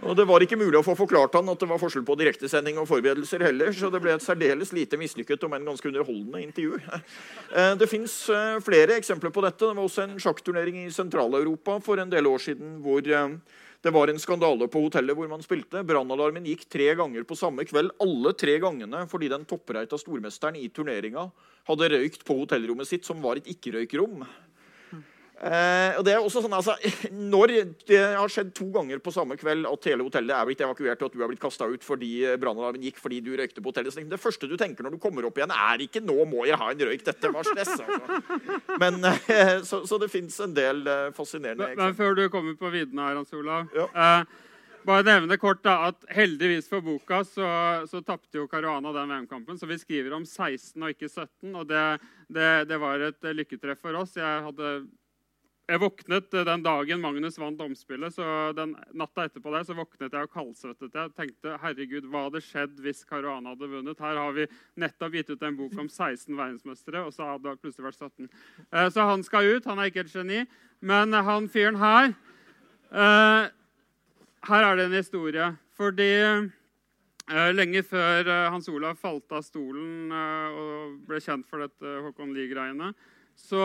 og 0.08 0.16
Det 0.16 0.26
var 0.28 0.44
ikke 0.44 0.58
mulig 0.60 0.78
å 0.80 0.84
få 0.86 0.94
forklart 0.98 1.36
han 1.38 1.48
at 1.52 1.60
det 1.60 1.68
var 1.68 1.80
forskjell 1.82 2.06
på 2.08 2.16
direktesending 2.20 2.80
og 2.80 2.88
forberedelser 2.88 3.44
heller, 3.44 3.72
så 3.76 3.90
det 3.92 4.00
ble 4.02 4.16
et 4.16 4.24
særdeles 4.24 4.72
lite 4.76 4.98
mislykket, 5.00 5.44
om 5.44 5.52
en 5.56 5.68
ganske 5.72 5.88
underholdende 5.92 6.40
intervju. 6.46 6.80
Uh, 7.52 7.74
det 7.80 7.90
fins 7.92 8.14
uh, 8.32 8.56
flere 8.64 8.96
eksempler 8.96 9.34
på 9.34 9.44
dette. 9.44 9.60
Det 9.66 9.76
var 9.76 9.84
også 9.84 10.06
en 10.06 10.16
sjakkturnering 10.22 10.86
i 10.86 10.92
Sentral-Europa 10.94 11.78
for 11.84 12.00
en 12.00 12.12
del 12.12 12.28
år 12.30 12.40
siden 12.48 12.78
hvor 12.84 13.04
det 13.82 13.90
var 13.90 14.08
en 14.08 14.20
skandale 14.22 14.68
på 14.70 14.84
hotellet 14.84 15.18
hvor 15.18 15.26
man 15.30 15.42
spilte. 15.42 15.80
Brannalarmen 15.82 16.44
gikk 16.46 16.68
tre 16.70 16.92
ganger 16.98 17.24
på 17.26 17.34
samme 17.38 17.64
kveld. 17.66 17.90
Alle 18.04 18.30
tre 18.38 18.54
gangene 18.62 19.00
fordi 19.10 19.30
den 19.32 19.46
toppreita 19.48 19.98
stormesteren 19.98 20.58
i 20.60 20.68
turneringa 20.70 21.26
hadde 21.66 21.88
røykt 21.90 22.22
på 22.26 22.36
hotellrommet 22.44 22.86
sitt, 22.86 23.06
som 23.06 23.18
var 23.24 23.40
et 23.40 23.50
ikke-røykrom. 23.50 24.22
Eh, 25.42 25.96
og 25.98 26.04
det 26.06 26.12
er 26.14 26.22
også 26.22 26.38
sånn, 26.44 26.52
altså, 26.54 26.76
Når 27.32 27.52
det 27.88 27.98
har 27.98 28.30
skjedd 28.30 28.52
to 28.54 28.68
ganger 28.70 29.00
på 29.02 29.10
samme 29.14 29.34
kveld 29.40 29.66
at 29.66 29.88
hele 29.90 30.06
hotellet 30.06 30.36
er 30.36 30.46
blitt 30.46 30.62
evakuert 30.62 31.02
og 31.02 31.08
at 31.10 31.16
du 31.16 31.24
er 31.24 31.32
blitt 31.32 31.42
kasta 31.42 31.66
ut 31.66 31.82
fordi 31.82 32.12
brannalarmen 32.38 32.84
gikk 32.86 33.00
fordi 33.02 33.18
du 33.26 33.32
røykte 33.34 33.64
på 33.64 33.72
hotellet, 33.72 33.96
det 34.06 34.20
første 34.22 34.46
du 34.46 34.54
tenker 34.60 34.86
når 34.86 34.94
du 34.94 35.00
kommer 35.02 35.26
opp 35.26 35.40
igjen, 35.40 35.50
er 35.50 35.82
ikke 35.82 36.04
'nå 36.04 36.14
må 36.30 36.46
jeg 36.46 36.60
ha 36.60 36.70
en 36.70 36.86
røyk'. 36.86 37.02
Dette 37.08 37.32
var 37.34 37.48
stress. 37.48 37.74
Altså. 37.74 38.20
Men, 38.82 39.02
eh, 39.10 39.58
så, 39.68 39.82
så, 39.86 39.98
det 39.98 40.12
fins 40.12 40.38
en 40.44 40.54
del 40.54 40.86
eh, 40.86 41.10
fascinerende 41.16 41.72
eksempler. 41.72 41.90
Men 41.90 41.98
før 41.98 42.16
du 42.18 42.24
kommer 42.30 42.56
på 42.58 42.70
viddene 42.70 43.08
her, 43.08 43.18
Hans 43.18 43.34
Olav. 43.34 43.66
Ja. 43.74 43.88
Eh, 43.90 44.38
bare 44.86 45.06
nevne 45.06 45.38
kort 45.38 45.62
da, 45.66 45.90
at 45.90 46.06
Heldigvis 46.10 46.70
for 46.70 46.82
boka 46.82 47.22
så, 47.26 47.50
så 47.90 48.00
tapte 48.06 48.38
jo 48.40 48.48
Caruana 48.50 48.94
den 48.94 49.12
VM-kampen, 49.14 49.58
så 49.58 49.66
vi 49.70 49.78
skriver 49.78 50.14
om 50.16 50.24
16 50.26 50.82
og 50.82 50.94
ikke 50.94 51.10
17. 51.10 51.54
og 51.54 51.68
Det, 51.70 51.84
det, 52.30 52.50
det 52.70 52.78
var 52.82 53.10
et 53.10 53.30
lykketreff 53.34 53.82
for 53.82 54.02
oss. 54.02 54.16
Jeg 54.18 54.42
hadde 54.46 54.74
jeg 55.70 55.78
våknet 55.78 56.34
eh, 56.34 56.44
den 56.46 56.62
dagen 56.64 57.00
Magnus 57.02 57.38
vant 57.38 57.60
omspillet. 57.62 58.14
så 58.14 58.52
den 58.56 58.74
Natta 58.98 59.26
etterpå 59.28 59.52
der 59.54 59.66
så 59.66 59.76
våknet 59.78 60.12
jeg 60.12 60.26
og 60.26 60.34
kaldsvettet. 60.34 60.94
Jeg 60.94 61.14
tenkte 61.16 61.58
herregud, 61.62 62.08
hva 62.10 62.26
hadde 62.26 62.42
skjedd 62.42 62.80
hvis 62.82 63.04
Caruana 63.06 63.54
hadde 63.54 63.70
vunnet? 63.70 64.02
Her 64.02 64.18
har 64.18 64.34
vi 64.34 64.48
nettopp 64.82 65.14
gitt 65.14 65.30
ut 65.30 65.42
en 65.46 65.58
bok 65.60 65.76
om 65.78 65.88
16 65.88 66.34
verdensmestere, 66.34 67.04
og 67.06 67.14
så 67.14 67.30
hadde 67.30 67.46
det 67.46 67.62
plutselig 67.62 67.86
vært 67.86 68.02
17. 68.02 68.28
Eh, 68.72 68.88
så 68.90 69.06
han 69.06 69.22
skal 69.26 69.52
ut. 69.54 69.70
Han 69.70 69.78
er 69.78 69.92
ikke 69.92 70.06
et 70.06 70.16
geni. 70.16 70.42
Men 70.82 71.14
han 71.14 71.46
fyren 71.48 71.78
her 71.78 72.10
eh, 72.90 73.52
Her 74.42 74.64
er 74.66 74.76
det 74.76 74.88
en 74.88 74.98
historie. 74.98 75.52
Fordi 75.78 76.10
Lenge 77.32 77.80
før 77.86 78.26
Hans 78.50 78.66
Olav 78.68 78.98
falt 78.98 79.30
av 79.32 79.44
stolen 79.46 80.10
og 80.12 80.96
ble 81.06 81.20
kjent 81.22 81.46
for 81.48 81.62
dette 81.62 81.92
Håkon 82.02 82.32
Lie-greiene, 82.34 82.90
så 83.38 83.62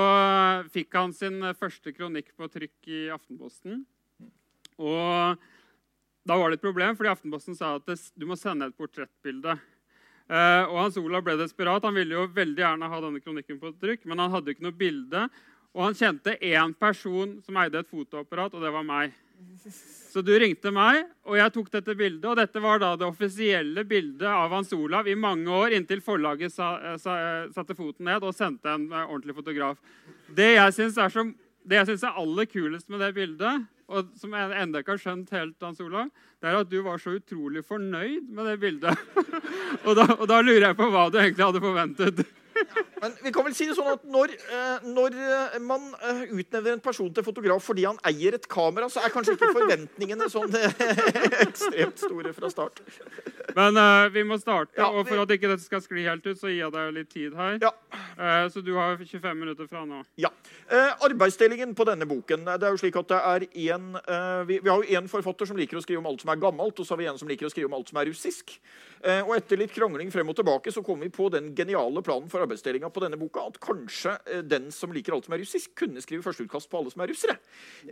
fikk 0.74 0.96
han 0.98 1.14
sin 1.16 1.42
første 1.58 1.94
kronikk 1.96 2.34
på 2.38 2.50
trykk 2.52 2.90
i 2.92 3.02
Aftenposten. 3.14 3.84
Og 4.78 5.48
da 6.28 6.36
var 6.38 6.52
det 6.52 6.60
et 6.60 6.66
problem, 6.66 6.96
fordi 6.98 7.12
Aftenposten 7.12 7.58
sa 7.58 7.76
at 7.78 8.08
du 8.16 8.26
må 8.30 8.38
sende 8.40 8.68
et 8.68 8.78
portrettbilde. 8.78 9.58
Eh, 10.28 10.64
og 10.68 10.82
Hans 10.82 10.98
Olav 11.00 11.24
ble 11.24 11.38
desperat. 11.40 11.86
Han 11.88 11.96
ville 11.96 12.18
jo 12.18 12.26
veldig 12.36 12.64
gjerne 12.64 12.90
ha 12.92 13.04
denne 13.04 13.22
kronikken 13.24 13.62
på 13.62 13.72
trykk, 13.80 14.04
men 14.10 14.20
han 14.20 14.34
hadde 14.34 14.54
ikke 14.54 14.66
noe 14.68 14.76
bilde. 14.76 15.24
Og 15.78 15.86
han 15.86 15.96
kjente 15.96 16.36
én 16.44 16.74
person 16.76 17.38
som 17.46 17.60
eide 17.62 17.80
et 17.80 17.90
fotoapparat, 17.92 18.56
og 18.58 18.66
det 18.66 18.74
var 18.74 18.86
meg. 18.88 19.16
Så 20.18 20.24
du 20.26 20.32
ringte 20.40 20.72
meg, 20.74 21.04
og 21.28 21.36
jeg 21.38 21.54
tok 21.54 21.68
dette 21.74 21.94
bildet. 21.98 22.26
Og 22.26 22.38
dette 22.40 22.62
var 22.64 22.80
da 22.82 22.94
det 22.98 23.06
offisielle 23.06 23.84
bildet 23.86 24.28
av 24.32 24.54
Hans 24.56 24.72
Olav 24.74 25.06
i 25.06 25.18
mange 25.20 25.52
år, 25.54 25.76
inntil 25.78 26.02
forlaget 26.02 26.54
sa, 26.54 26.72
eh, 26.80 26.96
sa, 27.02 27.18
eh, 27.22 27.50
satte 27.54 27.76
foten 27.78 28.08
ned 28.08 28.26
og 28.26 28.34
sendte 28.34 28.72
en 28.72 28.88
uh, 28.90 29.04
ordentlig 29.04 29.36
fotograf. 29.38 29.78
Det 30.34 30.54
jeg 30.56 30.74
syns 30.74 30.98
er, 30.98 31.20
er, 31.70 32.08
aller 32.24 32.50
kulest 32.50 32.90
med 32.90 33.04
det 33.04 33.12
bildet, 33.14 33.68
og 33.88 34.10
som 34.20 34.34
jeg 34.34 34.58
ennå 34.64 34.82
ikke 34.82 34.96
har 34.96 35.04
skjønt 35.04 35.36
helt, 35.36 35.56
Hans 35.62 35.84
Olav, 35.84 36.10
det 36.42 36.50
er 36.50 36.60
at 36.64 36.72
du 36.72 36.82
var 36.84 36.98
så 37.00 37.14
utrolig 37.20 37.64
fornøyd 37.68 38.26
med 38.32 38.50
det 38.52 38.58
bildet. 38.64 39.06
og, 39.86 39.94
da, 40.00 40.10
og 40.18 40.26
da 40.28 40.42
lurer 40.42 40.70
jeg 40.70 40.80
på 40.80 40.90
hva 40.92 41.08
du 41.12 41.22
egentlig 41.22 41.46
hadde 41.46 41.64
forventet. 41.64 42.26
Men 43.02 43.14
vi 43.24 43.32
kan 43.34 43.46
vel 43.46 43.56
si 43.58 43.68
det 43.70 43.76
sånn 43.78 43.90
at 43.92 44.06
når, 44.10 44.34
eh, 44.34 44.86
når, 44.90 45.18
eh, 45.22 45.58
man 45.64 45.90
eh, 46.02 46.24
utnevner 46.40 46.78
en 46.78 46.84
person 46.84 47.12
til 47.14 47.26
fotograf 47.26 47.66
fordi 47.66 47.86
han 47.86 48.00
eier 48.08 48.38
et 48.38 48.48
kamera, 48.50 48.90
så 48.90 49.04
er 49.04 49.14
kanskje 49.14 49.36
ikke 49.38 49.52
forventningene 49.54 50.30
sånn 50.34 50.56
ekstremt 51.46 52.02
store 52.02 52.34
fra 52.38 52.50
start. 52.54 52.82
Men 53.58 53.78
uh, 53.80 54.06
vi 54.14 54.22
må 54.28 54.38
starte, 54.38 54.76
ja, 54.78 54.90
og 54.92 55.08
for 55.08 55.24
at 55.24 55.32
ikke 55.34 55.50
dette 55.50 55.66
skal 55.66 55.82
skli 55.82 56.04
helt 56.06 56.26
ut, 56.28 56.38
så 56.38 56.50
gir 56.52 56.60
jeg 56.60 56.74
deg 56.76 56.92
litt 56.94 57.10
tid 57.14 57.38
her. 57.38 57.56
Ja. 57.64 57.72
Uh, 58.18 58.46
så 58.54 58.62
du 58.66 58.74
har 58.78 58.98
25 59.00 59.40
minutter 59.40 59.70
fra 59.70 59.82
nå. 59.88 60.04
Ja. 60.22 60.30
Uh, 60.70 60.92
arbeidsdelingen 61.08 61.74
på 61.78 61.88
denne 61.88 62.06
boken 62.10 62.46
det 62.48 62.58
er 62.60 62.76
jo 62.76 62.82
slik 62.82 62.98
at 63.00 63.10
det 63.10 63.18
er 63.18 63.46
en, 63.68 63.88
vi, 64.48 64.60
vi, 64.60 64.70
har 64.70 64.84
jo 64.84 64.98
én 65.00 65.10
forfatter 65.10 65.50
som 65.50 65.58
liker 65.58 65.80
å 65.80 65.84
skrive 65.84 66.02
om 66.02 66.10
alt 66.10 66.22
som 66.24 66.32
er 66.34 66.42
gammelt, 66.42 66.78
og 66.78 66.86
så 66.86 66.94
har 66.94 67.02
vi 67.02 67.10
en 67.10 67.18
som 67.20 67.30
liker 67.30 67.50
å 67.50 67.54
skrive 67.54 67.70
om 67.70 67.78
alt 67.78 67.90
som 67.90 68.00
er 68.02 68.10
russisk. 68.12 68.58
og 69.26 69.34
etter 69.36 69.60
litt 69.62 69.74
krangling 69.74 70.10
frem 70.14 70.30
og 70.30 70.38
tilbake 70.38 70.72
så 70.74 70.84
kom 70.86 71.02
vi 71.04 71.10
på 71.14 71.30
den 71.34 71.52
geniale 71.56 72.02
planen 72.06 72.30
for 72.32 72.44
arbeidsdelinga 72.46 72.87
på 72.94 73.04
denne 73.04 73.20
boka 73.20 73.46
at 73.50 73.60
kanskje 73.64 74.14
eh, 74.28 74.44
den 74.46 74.70
som 74.74 74.94
liker 74.96 75.16
alt 75.16 75.28
som 75.28 75.36
er 75.38 75.44
russisk, 75.44 75.74
kunne 75.80 76.04
skrive 76.04 76.26
førsteutkast 76.26 76.70
på 76.72 76.82
alle 76.82 76.94
som 76.94 77.04
er 77.04 77.12
russere. 77.14 77.38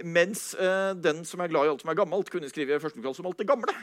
Mens 0.03 0.47
eh, 0.59 0.93
den 0.97 1.23
som 1.27 1.43
er 1.43 1.51
glad 1.51 1.67
i 1.67 1.73
alt 1.73 1.85
som 1.85 1.91
er 1.93 1.99
gammelt, 1.99 2.31
kunne 2.33 2.51
skrive 2.51 2.79
førsteutkast 2.83 3.23
om 3.23 3.29
alt 3.31 3.41
det 3.41 3.49
gamle. 3.49 3.75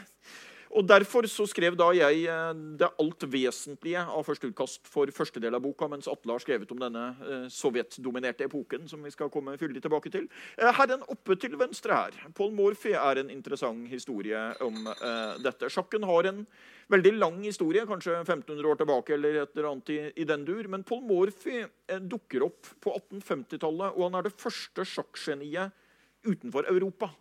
Og 0.73 0.87
Derfor 0.89 1.27
så 1.29 1.45
skrev 1.45 1.75
da 1.77 1.91
jeg 1.93 2.23
eh, 2.25 2.61
det 2.79 2.89
alt 3.01 3.25
vesentlige 3.29 4.01
av 4.01 4.25
første 4.25 4.49
utkast 4.49 4.89
for 4.89 5.09
første 5.13 5.41
del 5.43 5.53
av 5.53 5.61
boka, 5.61 5.85
mens 5.91 6.09
Atle 6.09 6.33
har 6.33 6.41
skrevet 6.41 6.71
om 6.73 6.81
denne 6.81 7.03
eh, 7.21 7.45
sovjetdominerte 7.53 8.47
epoken. 8.47 8.87
som 8.89 9.03
vi 9.05 9.11
skal 9.13 9.29
komme 9.29 9.53
fyldig 9.57 9.83
tilbake 9.85 10.09
til. 10.13 10.25
Eh, 10.57 10.71
herren 10.73 11.05
oppe 11.13 11.37
til 11.37 11.57
venstre 11.61 11.93
her, 11.93 12.17
Paul 12.33 12.51
Morphy, 12.57 12.95
er 12.97 13.21
en 13.21 13.29
interessant 13.29 13.85
historie 13.91 14.41
om 14.65 14.89
eh, 14.89 15.37
dette. 15.45 15.69
Sjakken 15.69 16.07
har 16.09 16.31
en 16.31 16.45
veldig 16.89 17.13
lang 17.19 17.41
historie, 17.45 17.85
kanskje 17.85 18.17
1500 18.23 18.69
år 18.69 18.81
tilbake, 18.81 19.13
eller 19.13 19.43
et 19.43 19.53
eller 19.53 19.69
annet 19.69 19.93
i, 19.93 19.99
i 20.17 20.25
den 20.29 20.45
dur. 20.47 20.67
Men 20.73 20.85
Paul 20.87 21.05
Morphy 21.05 21.61
eh, 21.61 22.01
dukker 22.01 22.49
opp 22.49 22.73
på 22.81 22.97
1850-tallet, 22.97 23.93
og 23.93 24.07
han 24.09 24.17
er 24.17 24.25
det 24.25 24.37
første 24.41 24.89
sjakkgeniet 24.89 25.77
utenfor 26.25 26.65
Europa. 26.71 27.13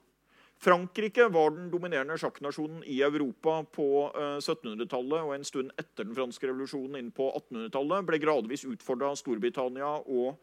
Frankrike 0.63 1.25
var 1.29 1.51
den 1.51 1.71
dominerende 1.73 2.15
sjakknasjonen 2.19 2.85
i 2.87 3.01
Europa 3.03 3.65
på 3.75 3.87
1700-tallet 4.15 5.19
eh, 5.19 5.25
og 5.27 5.33
en 5.35 5.47
stund 5.47 5.73
etter 5.75 6.07
den 6.07 6.15
franske 6.15 6.47
revolusjonen 6.47 7.01
inn 7.01 7.09
på 7.11 7.33
1800-tallet. 7.33 8.05
Ble 8.07 8.21
gradvis 8.23 8.63
utfordra 8.71 9.11
av 9.11 9.19
Storbritannia 9.19 9.89
og 10.07 10.37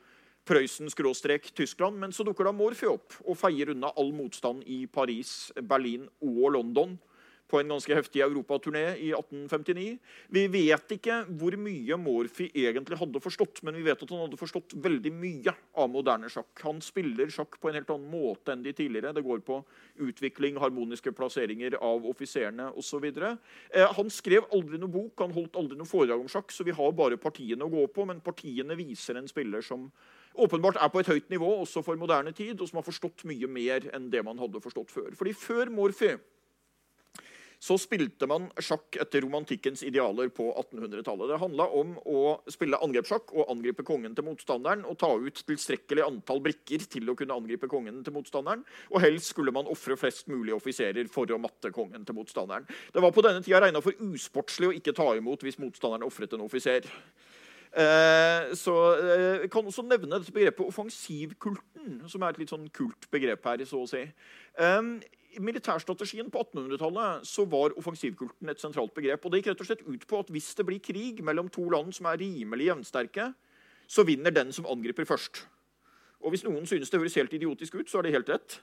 Prøysen-Tyskland. 0.50 2.02
Men 2.04 2.12
så 2.12 2.26
dukker 2.28 2.50
da 2.50 2.52
Morphy 2.52 2.90
opp 2.92 3.16
og 3.24 3.40
feier 3.40 3.72
unna 3.72 3.94
all 3.96 4.12
motstand 4.18 4.68
i 4.68 4.82
Paris, 4.92 5.54
Berlin 5.56 6.10
og 6.20 6.50
London 6.58 6.98
på 7.50 7.60
en 7.60 7.72
ganske 7.74 7.96
heftig 7.98 8.22
europaturné 8.24 8.84
i 9.02 9.10
1859. 9.16 9.86
Vi 10.36 10.44
vet 10.54 10.94
ikke 10.96 11.22
hvor 11.40 11.56
mye 11.60 11.98
Morphy 12.00 12.50
egentlig 12.54 13.00
hadde 13.00 13.22
forstått, 13.24 13.64
men 13.66 13.78
vi 13.80 13.86
vet 13.88 14.04
at 14.06 14.14
han 14.14 14.24
hadde 14.26 14.40
forstått 14.40 14.76
veldig 14.84 15.14
mye 15.16 15.56
av 15.80 15.90
moderne 15.92 16.30
sjakk. 16.32 16.52
Han 16.68 16.82
spiller 16.86 17.32
sjakk 17.34 17.58
på 17.60 17.72
en 17.72 17.80
helt 17.80 17.90
annen 17.94 18.12
måte 18.12 18.54
enn 18.54 18.66
de 18.66 18.74
tidligere. 18.78 19.16
Det 19.18 19.26
går 19.26 19.42
på 19.48 19.62
utvikling, 20.06 20.60
harmoniske 20.62 21.14
plasseringer 21.18 21.80
av 21.82 22.06
offiserene 22.10 22.70
osv. 22.78 23.10
Eh, 23.10 23.90
han 23.98 24.14
skrev 24.14 24.48
aldri 24.54 24.80
noe 24.82 24.94
bok, 24.94 25.18
han 25.20 25.36
holdt 25.36 25.58
aldri 25.60 25.80
noe 25.80 25.90
foredrag 25.90 26.22
om 26.22 26.32
sjakk, 26.32 26.54
så 26.54 26.68
vi 26.68 26.76
har 26.76 26.96
bare 26.96 27.20
partiene 27.20 27.66
å 27.66 27.74
gå 27.74 27.88
på, 27.94 28.06
men 28.10 28.24
partiene 28.24 28.78
viser 28.80 29.18
en 29.20 29.30
spiller 29.30 29.66
som 29.66 29.90
åpenbart 30.40 30.78
er 30.80 30.92
på 30.94 31.02
et 31.02 31.10
høyt 31.10 31.32
nivå 31.34 31.50
også 31.64 31.82
for 31.84 32.00
moderne 32.00 32.32
tid, 32.36 32.60
og 32.60 32.70
som 32.70 32.80
har 32.80 32.88
forstått 32.88 33.26
mye 33.30 33.50
mer 33.50 33.90
enn 33.96 34.10
det 34.14 34.22
man 34.26 34.40
hadde 34.40 34.62
forstått 34.64 34.94
før. 34.94 35.16
Fordi 35.18 35.34
før 35.36 35.72
Morphy 35.74 36.14
så 37.60 37.76
spilte 37.80 38.28
man 38.30 38.48
sjakk 38.64 38.96
etter 39.04 39.26
romantikkens 39.26 39.84
idealer 39.84 40.32
på 40.32 40.48
1800-tallet. 40.54 41.28
Det 41.28 41.40
handla 41.42 41.66
om 41.76 41.92
å 42.08 42.22
spille 42.52 42.80
angrepssjakk 42.80 43.34
og 43.36 43.52
angripe 43.52 43.84
kongen 43.88 44.16
til 44.16 44.26
motstanderen 44.30 44.86
og 44.88 44.96
ta 45.02 45.12
ut 45.12 45.42
tilstrekkelig 45.44 46.06
antall 46.06 46.40
brikker 46.46 46.86
til 46.88 47.12
å 47.12 47.18
kunne 47.20 47.36
angripe 47.36 47.68
kongen 47.72 48.00
til 48.06 48.16
motstanderen. 48.16 48.64
Og 48.94 49.04
helst 49.04 49.34
skulle 49.34 49.54
man 49.56 49.68
ofre 49.72 50.00
flest 50.00 50.32
mulig 50.32 50.56
offiserer 50.56 51.12
for 51.12 51.28
å 51.28 51.42
matte 51.42 51.74
kongen 51.76 52.08
til 52.08 52.16
motstanderen. 52.16 52.70
Det 52.96 53.04
var 53.04 53.12
på 53.16 53.26
denne 53.28 53.44
tida 53.44 53.60
regna 53.66 53.84
for 53.84 54.08
usportslig 54.08 54.72
å 54.72 54.78
ikke 54.80 54.96
ta 54.96 55.12
imot 55.20 55.44
hvis 55.44 55.60
motstanderen 55.60 56.08
ofret 56.08 56.38
en 56.38 56.48
offiser. 56.48 56.88
Eh, 57.70 58.56
så 58.58 58.76
eh, 58.98 59.44
kan 59.52 59.68
også 59.68 59.84
nevne 59.86 60.18
dette 60.18 60.34
begrepet 60.34 60.66
offensivkulten, 60.66 62.00
som 62.10 62.24
er 62.24 62.34
et 62.34 62.40
litt 62.42 62.54
sånn 62.54 62.66
kult 62.74 63.06
begrep 63.14 63.46
her. 63.46 63.62
så 63.68 63.84
å 63.84 63.90
si. 63.90 64.08
Eh, 64.58 64.80
i 65.36 65.42
militærstrategien 65.44 66.32
på 66.34 66.42
1800-tallet 66.42 67.28
så 67.28 67.46
var 67.50 67.76
offensivkulten 67.78 68.50
et 68.50 68.62
sentralt 68.62 68.94
begrep. 68.96 69.26
og 69.26 69.32
Det 69.32 69.42
gikk 69.42 69.52
rett 69.52 69.62
og 69.62 69.70
slett 69.70 69.86
ut 69.86 70.08
på 70.10 70.20
at 70.24 70.32
hvis 70.34 70.50
det 70.58 70.66
blir 70.66 70.82
krig 70.82 71.22
mellom 71.26 71.52
to 71.54 71.68
land 71.70 71.94
som 71.96 72.10
er 72.10 72.20
rimelig 72.22 72.70
jevnsterke, 72.72 73.30
så 73.90 74.06
vinner 74.06 74.34
den 74.34 74.54
som 74.56 74.68
angriper 74.70 75.06
først. 75.06 75.44
Og 76.20 76.34
Hvis 76.34 76.44
noen 76.44 76.66
synes 76.68 76.90
det 76.90 77.00
høres 77.00 77.16
helt 77.16 77.34
idiotisk 77.34 77.76
ut, 77.80 77.90
så 77.90 78.00
er 78.00 78.08
det 78.08 78.16
helt 78.18 78.30
rett. 78.30 78.60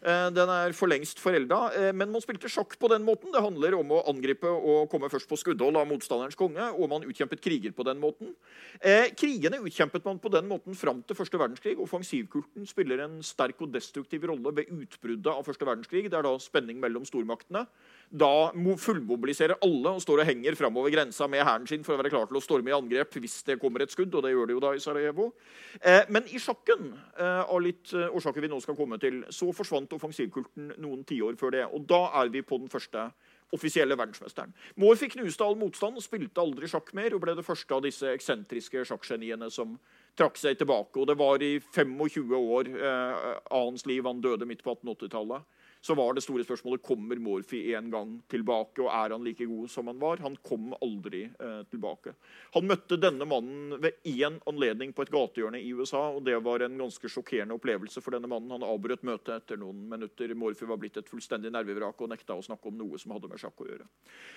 Eh, 0.00 0.28
den 0.32 0.48
er 0.48 0.72
for 0.76 0.88
lengst 0.88 1.20
forelda, 1.20 1.58
eh, 1.76 1.90
men 1.92 2.10
man 2.12 2.22
spilte 2.24 2.48
sjakk 2.48 2.76
på 2.80 2.88
den 2.88 3.04
måten. 3.04 3.32
Det 3.34 3.42
handler 3.44 3.76
om 3.76 3.92
å 3.92 4.00
angripe 4.08 4.48
og 4.48 4.88
komme 4.92 5.10
først 5.12 5.28
på 5.28 5.36
skuddhold 5.36 5.76
av 5.76 5.88
motstanderens 5.90 6.38
konge, 6.38 6.70
og 6.72 6.88
man 6.88 7.04
utkjempet 7.04 7.42
kriger 7.44 7.74
på 7.76 7.84
den 7.84 8.00
måten. 8.00 8.34
Eh, 8.80 9.10
krigene 9.12 9.60
utkjempet 9.60 10.04
man 10.04 10.18
på 10.18 10.32
den 10.32 10.48
måten 10.48 10.76
fram 10.76 11.02
til 11.02 11.16
første 11.16 11.36
verdenskrig. 11.36 11.76
Offensivkulten 11.76 12.66
spiller 12.66 13.04
en 13.04 13.20
sterk 13.22 13.60
og 13.60 13.72
destruktiv 13.72 14.24
rolle 14.24 14.54
ved 14.56 14.72
utbruddet 14.72 15.32
av 15.32 15.44
første 15.44 15.68
verdenskrig. 15.68 16.08
Det 16.08 16.16
er 16.16 16.24
da 16.24 16.36
spenning 16.38 16.80
mellom 16.80 17.04
stormaktene 17.04 17.66
da 18.10 18.50
fullmobiliserer 18.82 19.60
alle 19.62 19.92
og 19.94 20.02
står 20.02 20.24
og 20.24 20.26
henger 20.26 20.56
framover 20.58 20.90
grensa 20.90 21.28
med 21.30 21.44
hæren 21.46 21.66
sin 21.70 21.84
for 21.86 21.94
å 21.94 22.00
være 22.00 22.10
klar 22.10 22.26
til 22.26 22.40
å 22.40 22.42
storme 22.42 22.72
i 22.72 22.74
angrep 22.74 23.14
hvis 23.22 23.40
det 23.46 23.60
kommer 23.62 23.84
et 23.84 23.94
skudd. 23.94 24.14
og 24.14 24.24
det 24.24 24.32
gjør 24.32 24.50
det 24.50 24.56
jo 24.56 24.62
da 24.64 24.72
i 24.74 24.82
Sarajevo. 24.82 25.30
Eh, 25.78 26.02
men 26.10 26.26
i 26.26 26.40
sjakken 26.42 26.90
eh, 26.90 27.42
av 27.46 27.60
litt 27.62 27.94
eh, 27.94 28.10
årsaker 28.10 28.42
vi 28.42 28.50
nå 28.50 28.58
skal 28.60 28.78
komme 28.78 28.98
til, 28.98 29.22
så 29.30 29.52
forsvant 29.54 29.94
offensivkulten 29.94 30.74
noen 30.82 31.04
tiår 31.06 31.38
før 31.38 31.54
det. 31.54 31.66
Og 31.70 31.86
da 31.86 32.08
er 32.22 32.34
vi 32.34 32.42
på 32.42 32.58
den 32.58 32.72
første 32.72 33.12
offisielle 33.54 33.96
verdensmesteren. 33.98 34.52
Morphy 34.78 35.08
knuste 35.10 35.46
all 35.46 35.56
motstand 35.58 35.98
og 35.98 36.04
spilte 36.04 36.42
aldri 36.42 36.68
sjakk 36.70 36.92
mer 36.94 37.14
og 37.14 37.22
ble 37.24 37.34
det 37.38 37.46
første 37.46 37.74
av 37.74 37.82
disse 37.86 38.10
eksentriske 38.10 38.84
sjakkgeniene 38.90 39.50
som 39.54 39.76
trakk 40.18 40.38
seg 40.38 40.58
tilbake. 40.58 40.98
Og 40.98 41.06
det 41.10 41.18
var 41.18 41.42
i 41.42 41.56
25 41.62 42.36
år 42.38 42.70
eh, 42.74 43.32
av 43.38 43.66
hans 43.70 43.86
liv. 43.86 44.02
Han 44.06 44.22
døde 44.22 44.50
midt 44.50 44.66
på 44.66 44.74
1880-tallet 44.74 45.46
så 45.80 45.94
var 45.96 46.14
det 46.14 46.20
store 46.24 46.44
spørsmålet 46.44 46.82
kommer 46.84 47.16
Morphy 47.16 47.62
en 47.74 47.90
gang 47.92 48.12
tilbake. 48.28 48.82
og 48.84 48.90
Er 48.92 49.14
han 49.14 49.24
like 49.24 49.46
god 49.48 49.70
som 49.72 49.86
han 49.88 50.00
var? 50.00 50.20
Han 50.20 50.36
kom 50.44 50.74
aldri 50.80 51.22
eh, 51.24 51.62
tilbake. 51.72 52.12
Han 52.52 52.68
møtte 52.68 52.98
denne 53.00 53.24
mannen 53.24 53.78
ved 53.80 53.96
én 54.04 54.36
anledning 54.50 54.92
på 54.92 55.06
et 55.06 55.12
gatehjørne 55.14 55.60
i 55.60 55.72
USA. 55.72 56.10
og 56.10 56.24
Det 56.24 56.36
var 56.44 56.66
en 56.66 56.76
ganske 56.78 57.08
sjokkerende 57.08 57.56
opplevelse 57.56 58.02
for 58.04 58.12
denne 58.12 58.28
mannen. 58.28 58.52
Han 58.52 58.66
avbrøt 58.66 59.06
møtet 59.08 59.32
etter 59.38 59.60
noen 59.60 59.86
minutter. 59.88 60.34
Morphy 60.34 60.68
var 60.68 60.80
blitt 60.82 61.00
et 61.00 61.08
fullstendig 61.08 61.52
nervevrak 61.54 62.00
og 62.00 62.12
nekta 62.12 62.36
å 62.36 62.44
snakke 62.44 62.68
om 62.68 62.76
noe 62.76 63.00
som 63.00 63.16
hadde 63.16 63.32
med 63.32 63.40
sjakk 63.40 63.64
å 63.64 63.70
gjøre. 63.70 63.88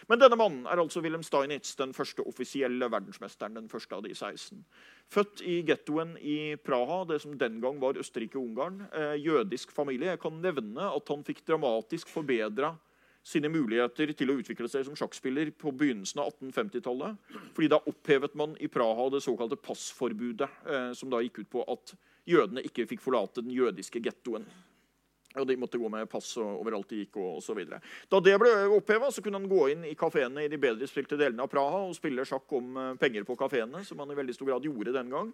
Men 0.07 0.23
denne 0.23 0.39
mannen 0.39 0.63
er 0.71 0.79
altså 0.79 1.03
Wilhelm 1.03 1.27
Steinitz, 1.27 1.75
den 1.75 1.91
første 1.97 2.23
offisielle 2.23 2.87
verdensmesteren. 2.87 3.59
den 3.59 3.69
første 3.69 3.95
av 3.95 4.03
de 4.03 4.15
16. 4.15 4.63
Født 5.11 5.43
i 5.45 5.59
gettoen 5.67 6.15
i 6.17 6.55
Praha, 6.63 7.03
det 7.05 7.19
som 7.21 7.35
den 7.37 7.59
gang 7.61 7.81
var 7.81 7.99
Østerrike-Ungarn. 7.99 8.79
Eh, 8.93 9.15
jødisk 9.21 9.71
familie. 9.75 10.13
Jeg 10.13 10.19
kan 10.23 10.39
nevne 10.41 10.87
at 10.87 11.11
han 11.11 11.23
fikk 11.23 11.32
dramatisk 11.41 12.11
forbedra 12.13 12.75
sine 13.23 13.47
muligheter 13.49 14.11
til 14.17 14.31
å 14.31 14.35
utvikle 14.41 14.67
seg 14.67 14.83
som 14.87 14.97
sjakkspiller 14.99 15.53
på 15.55 15.71
begynnelsen 15.71 16.19
av 16.21 16.33
1850-tallet. 16.33 17.15
fordi 17.55 17.69
Da 17.71 17.79
opphevet 17.79 18.35
man 18.35 18.57
i 18.59 18.67
Praha 18.67 19.09
det 19.09 19.23
såkalte 19.23 19.55
passforbudet, 19.55 20.49
eh, 20.67 20.91
som 20.93 21.09
da 21.09 21.21
gikk 21.23 21.39
ut 21.39 21.49
på 21.49 21.63
at 21.71 21.95
jødene 22.27 22.63
ikke 22.67 22.87
fikk 22.87 23.01
forlate 23.01 23.41
den 23.41 23.55
jødiske 23.55 24.03
gettoen. 24.03 24.45
Og 25.39 25.47
de 25.49 25.57
måtte 25.57 25.79
gå 25.81 25.89
med 25.89 26.09
pass 26.11 26.35
overalt 26.37 26.91
de 26.91 27.03
gikk. 27.03 27.17
og, 27.17 27.41
så 27.43 27.55
videre. 27.57 27.79
Da 28.09 28.19
det 28.23 28.35
ble 28.41 28.51
oppheva, 28.75 29.09
kunne 29.23 29.39
han 29.39 29.49
gå 29.49 29.67
inn 29.73 29.85
i 29.87 29.95
kafeene 29.97 30.45
i 30.45 30.51
de 30.51 30.59
bedre 30.61 30.87
spilte 30.89 31.17
delene 31.19 31.45
av 31.45 31.51
Praha 31.51 31.83
og 31.87 31.95
spille 31.97 32.25
sjakk 32.27 32.51
om 32.57 32.77
eh, 32.77 32.93
penger 33.01 33.25
på 33.27 33.37
kafeene, 33.39 33.83
som 33.87 34.01
han 34.03 34.13
i 34.13 34.17
veldig 34.17 34.35
stor 34.37 34.51
grad 34.51 34.67
gjorde 34.67 34.95
den 34.95 35.11
gang. 35.13 35.31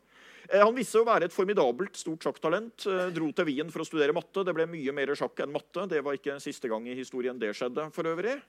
Eh, 0.47 0.61
han 0.61 0.75
viste 0.75 1.01
å 1.01 1.07
være 1.07 1.29
et 1.29 1.35
formidabelt 1.35 1.99
stort 1.99 2.25
sjakktalent. 2.25 2.87
Eh, 2.87 3.07
dro 3.15 3.31
til 3.35 3.49
Wien 3.49 3.73
for 3.73 3.83
å 3.83 3.87
studere 3.87 4.15
matte. 4.15 4.45
Det 4.45 4.55
ble 4.55 4.67
mye 4.69 4.95
mer 4.95 5.13
sjakk 5.19 5.43
enn 5.43 5.53
matte. 5.55 5.87
Det 5.91 6.03
var 6.05 6.19
ikke 6.19 6.39
siste 6.43 6.71
gang 6.71 6.87
i 6.87 6.97
historien 6.97 7.39
det 7.39 7.53
skjedde, 7.57 7.89
for 7.95 8.09
øvrig. 8.09 8.39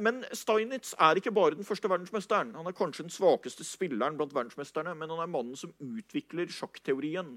Men 0.00 0.22
Steinitz 0.32 0.94
er 1.04 1.18
ikke 1.20 1.32
bare 1.34 1.58
den 1.58 1.66
første 1.68 1.88
verdensmesteren. 1.90 2.54
Han 2.56 2.68
er 2.70 2.76
kanskje 2.76 3.04
den 3.04 3.12
svakeste 3.12 3.66
spilleren 3.66 4.16
blant 4.16 4.32
verdensmesterne, 4.32 4.94
men 4.96 5.10
han 5.12 5.20
er 5.20 5.28
mannen 5.28 5.58
som 5.58 5.74
utvikler 5.84 6.48
sjakkteorien 6.48 7.34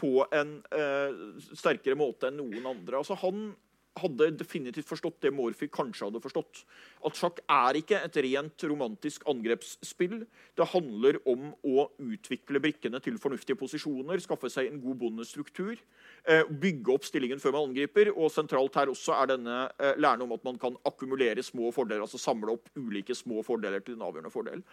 på 0.00 0.26
en 0.34 0.58
eh, 0.76 1.14
sterkere 1.56 1.98
måte 1.98 2.30
enn 2.30 2.40
noen 2.40 2.68
andre. 2.68 3.00
Altså, 3.00 3.16
han 3.22 3.54
hadde 4.00 4.28
definitivt 4.36 4.88
forstått 4.88 5.22
det 5.24 5.32
Morphy 5.34 5.68
kanskje 5.72 6.08
hadde 6.08 6.20
forstått. 6.20 6.62
At 7.06 7.16
sjakk 7.18 7.40
er 7.52 7.78
ikke 7.80 8.00
et 8.04 8.18
rent 8.26 8.64
romantisk 8.68 9.24
angrepsspill. 9.30 10.18
Det 10.58 10.68
handler 10.72 11.18
om 11.28 11.48
å 11.64 11.86
utvikle 12.02 12.60
brikkene 12.62 13.00
til 13.04 13.16
fornuftige 13.22 13.58
posisjoner, 13.60 14.20
skaffe 14.22 14.50
seg 14.52 14.70
en 14.70 14.82
god 14.84 15.00
bondestruktur, 15.00 15.80
eh, 16.28 16.44
bygge 16.44 16.92
opp 16.92 17.08
stillingen 17.08 17.40
før 17.42 17.56
man 17.56 17.70
angriper. 17.70 18.12
Og 18.12 18.32
sentralt 18.34 18.76
her 18.76 18.92
også 18.92 19.16
er 19.16 19.32
denne 19.32 19.58
eh, 19.78 19.96
læren 19.96 20.26
om 20.26 20.36
at 20.36 20.44
man 20.44 20.60
kan 20.60 20.76
akkumulere 20.84 21.44
små 21.44 21.72
fordeler, 21.72 22.04
altså 22.04 22.20
samle 22.20 22.58
opp 22.58 22.68
ulike 22.76 23.16
små 23.16 23.42
fordeler 23.46 23.80
til 23.80 23.96
en 23.96 24.06
avgjørende 24.08 24.34
fordel. 24.34 24.64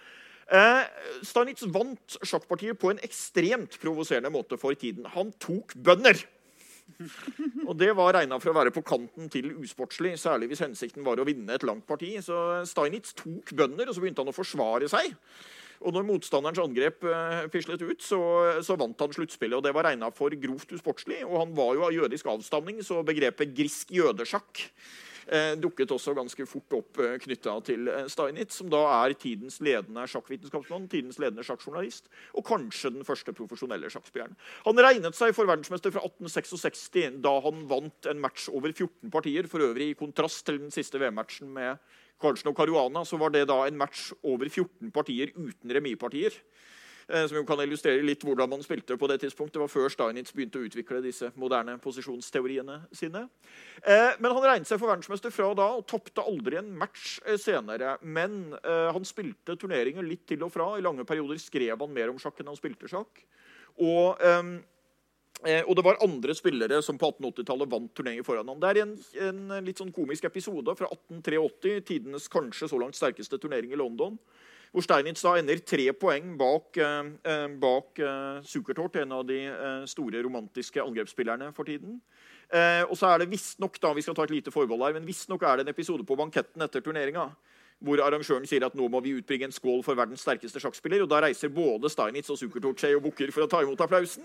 Eh, 0.51 0.84
Steinitz 1.23 1.63
vant 1.71 2.17
sjakkpartiet 2.19 2.79
på 2.79 2.91
en 2.91 3.01
ekstremt 3.06 3.77
provoserende 3.82 4.32
måte 4.34 4.60
for 4.60 4.75
tiden. 4.75 5.08
Han 5.15 5.32
tok 5.43 5.75
bønder! 5.75 6.19
Og 7.69 7.75
Det 7.79 7.93
var 7.95 8.13
regna 8.17 8.38
for 8.41 8.51
å 8.51 8.58
være 8.58 8.73
på 8.75 8.84
kanten 8.86 9.29
til 9.32 9.53
usportslig, 9.63 10.17
særlig 10.19 10.51
hvis 10.51 10.63
hensikten 10.65 11.06
var 11.06 11.19
å 11.19 11.27
vinne 11.27 11.56
et 11.56 11.65
langt 11.67 11.88
parti. 11.88 12.12
Så 12.23 12.38
Steinitz 12.69 13.15
tok 13.17 13.53
bønder, 13.56 13.88
og 13.88 13.95
så 13.95 14.03
begynte 14.03 14.23
han 14.25 14.34
å 14.34 14.36
forsvare 14.36 14.89
seg. 14.91 15.15
Og 15.84 15.95
når 15.95 16.06
motstanderens 16.08 16.62
angrep 16.63 17.01
uh, 17.03 17.43
ut, 17.43 18.03
så, 18.03 18.19
så 18.63 18.75
vant 18.79 18.99
han 19.03 19.15
sluttspillet. 19.15 19.58
og 19.58 19.63
Det 19.65 19.73
var 19.75 19.89
regna 19.89 20.12
for 20.15 20.36
grovt 20.39 20.71
usportslig, 20.75 21.23
og 21.27 21.39
han 21.41 21.56
var 21.58 21.73
jo 21.75 21.88
av 21.88 21.95
jødisk 21.95 22.29
avstamning, 22.32 22.79
så 22.86 23.01
begrepet 23.03 23.56
grisk 23.58 23.91
jødesjakk 23.91 24.67
dukket 25.62 25.91
også 25.93 26.15
ganske 26.17 26.45
fort 26.49 26.75
opp 26.77 26.99
eh, 27.03 27.15
knytta 27.21 27.55
til 27.67 27.88
eh, 27.91 28.07
Steinitz, 28.12 28.57
som 28.59 28.69
da 28.71 28.81
er 28.99 29.15
tidens 29.19 29.59
ledende 29.63 30.05
sjakkvitenskapsmann, 30.09 30.89
tidens 30.91 31.19
ledende 31.21 31.45
sjakkjournalist, 31.47 32.09
og 32.38 32.45
kanskje 32.47 32.93
den 32.97 33.07
første 33.07 33.36
profesjonelle 33.36 33.91
sjakkspilleren. 33.93 34.38
Han 34.67 34.83
regnet 34.83 35.17
seg 35.17 35.36
for 35.38 35.49
verdensmester 35.49 35.93
fra 35.95 36.03
1866, 36.07 37.19
da 37.23 37.36
han 37.45 37.65
vant 37.71 38.09
en 38.12 38.23
match 38.23 38.49
over 38.51 38.73
14 38.73 39.13
partier. 39.13 39.49
For 39.51 39.63
øvrig 39.63 39.91
i 39.91 39.99
kontrast 39.99 40.45
til 40.47 40.59
den 40.62 40.73
siste 40.73 41.01
VM-matchen 41.01 41.51
med 41.53 41.81
Carlsen 42.21 42.51
og 42.51 42.57
Caruana, 42.57 43.03
så 43.07 43.19
var 43.19 43.33
det 43.33 43.47
da 43.49 43.63
en 43.67 43.79
match 43.79 44.12
over 44.23 44.49
14 44.49 44.91
partier 44.95 45.33
uten 45.36 45.73
remispartier. 45.75 46.36
Eh, 47.13 47.28
som 47.28 47.38
jo 47.38 47.43
kan 47.45 47.62
illustrere 47.62 48.02
litt 48.02 48.23
hvordan 48.26 48.49
man 48.49 48.63
spilte 48.65 48.95
på 48.97 49.08
det 49.12 49.19
tidspunktet. 49.21 49.60
Det 49.60 49.62
var 49.62 49.69
før 49.69 49.91
Steinitz 49.93 50.34
begynte 50.34 50.58
å 50.58 50.65
utvikle 50.65 51.02
disse 51.04 51.30
moderne 51.38 51.76
posisjonsteoriene 51.82 52.80
sine. 52.95 53.28
Eh, 53.84 54.15
men 54.17 54.34
han 54.34 54.47
regnet 54.47 54.69
seg 54.69 54.80
for 54.82 54.89
verdensmester 54.89 55.34
fra 55.34 55.52
da 55.58 55.69
og 55.78 55.86
tapte 55.89 56.26
aldri 56.26 56.58
en 56.58 56.71
match 56.80 57.19
eh, 57.28 57.38
senere. 57.38 57.97
Men 58.02 58.56
han 58.63 59.06
spilte 59.06 59.56
turneringer 59.60 60.06
litt 60.06 60.26
til 60.30 60.41
og 60.45 60.52
fra. 60.54 60.71
I 60.78 60.86
lange 60.86 61.06
perioder 61.06 61.38
skrev 61.41 61.82
han 61.84 61.93
mer 61.93 62.10
om 62.10 62.21
sjakk 62.21 62.39
enn 62.41 62.49
han 62.49 62.60
spilte 62.60 62.89
sjakk. 62.89 63.26
Og... 63.82 64.21
og 65.67 65.73
det 65.76 65.84
var 65.84 65.99
andre 66.06 66.34
spillere 66.38 66.78
som 66.86 66.97
på 66.99 67.10
1880-tallet 67.12 67.69
vant 67.69 67.91
turneringer 67.97 68.23
foran 68.23 68.47
ham. 68.47 68.62
Det 68.62 68.69
er 68.69 68.80
en, 68.84 68.93
en, 69.28 69.41
litt 69.65 69.82
sånn 69.82 69.91
komisk 69.91 70.23
episode 70.30 70.76
fra 70.80 70.88
1883, 70.93 71.73
tidenes 71.89 72.30
kanskje 72.32 72.69
så 72.71 72.80
langt 72.80 72.95
sterkeste 72.95 73.41
turnering 73.41 73.73
i 73.73 73.80
London 73.82 74.15
hvor 74.73 74.81
Steinitz 74.81 75.21
da 75.21 75.36
ender 75.38 75.62
tre 75.62 75.86
poeng 75.93 76.33
bak, 76.38 76.77
eh, 76.81 77.09
eh 77.29 77.47
bak 77.62 77.99
eh, 78.01 78.41
Zuckertort, 78.41 78.95
en 78.95 79.12
av 79.12 79.25
de 79.29 79.39
store 79.86 80.23
romantiske 80.25 80.81
angrepsspillerne 80.81 81.53
for 81.53 81.63
tiden. 81.63 82.01
Og 82.89 82.93
så 82.97 83.07
er 83.07 83.17
det 83.17 83.31
visstnok 83.31 83.79
vi 83.95 84.01
skal 84.01 84.13
ta 84.13 84.23
et 84.23 84.29
lite 84.29 84.51
forbehold 84.51 84.83
her, 84.83 84.93
men 84.93 85.07
visstnok 85.07 85.41
er 85.41 85.57
det 85.57 85.63
en 85.65 85.73
episode 85.73 86.05
på 86.05 86.15
banketten 86.15 86.62
etter 86.62 86.81
turneringa 86.81 87.31
hvor 87.84 88.00
arrangøren 88.04 88.48
sier 88.48 88.63
at 88.65 88.76
nå 88.78 88.88
må 88.91 89.02
vi 89.04 89.15
utbringe 89.17 89.50
en 89.50 89.56
skål 89.56 89.84
for 89.86 90.00
verdens 90.00 90.24
sterkeste 90.24 90.62
sjakkspiller. 90.63 91.04
og 91.04 91.12
Da 91.12 91.19
reiser 91.26 91.52
både 91.54 91.91
Steinitz 91.91 92.32
og 92.32 92.39
Zuckertort 92.39 92.80
seg 92.80 92.96
og 92.98 93.04
bukker 93.10 93.34
for 93.36 93.46
å 93.46 93.50
ta 93.52 93.62
imot 93.63 93.84
applausen. 93.84 94.24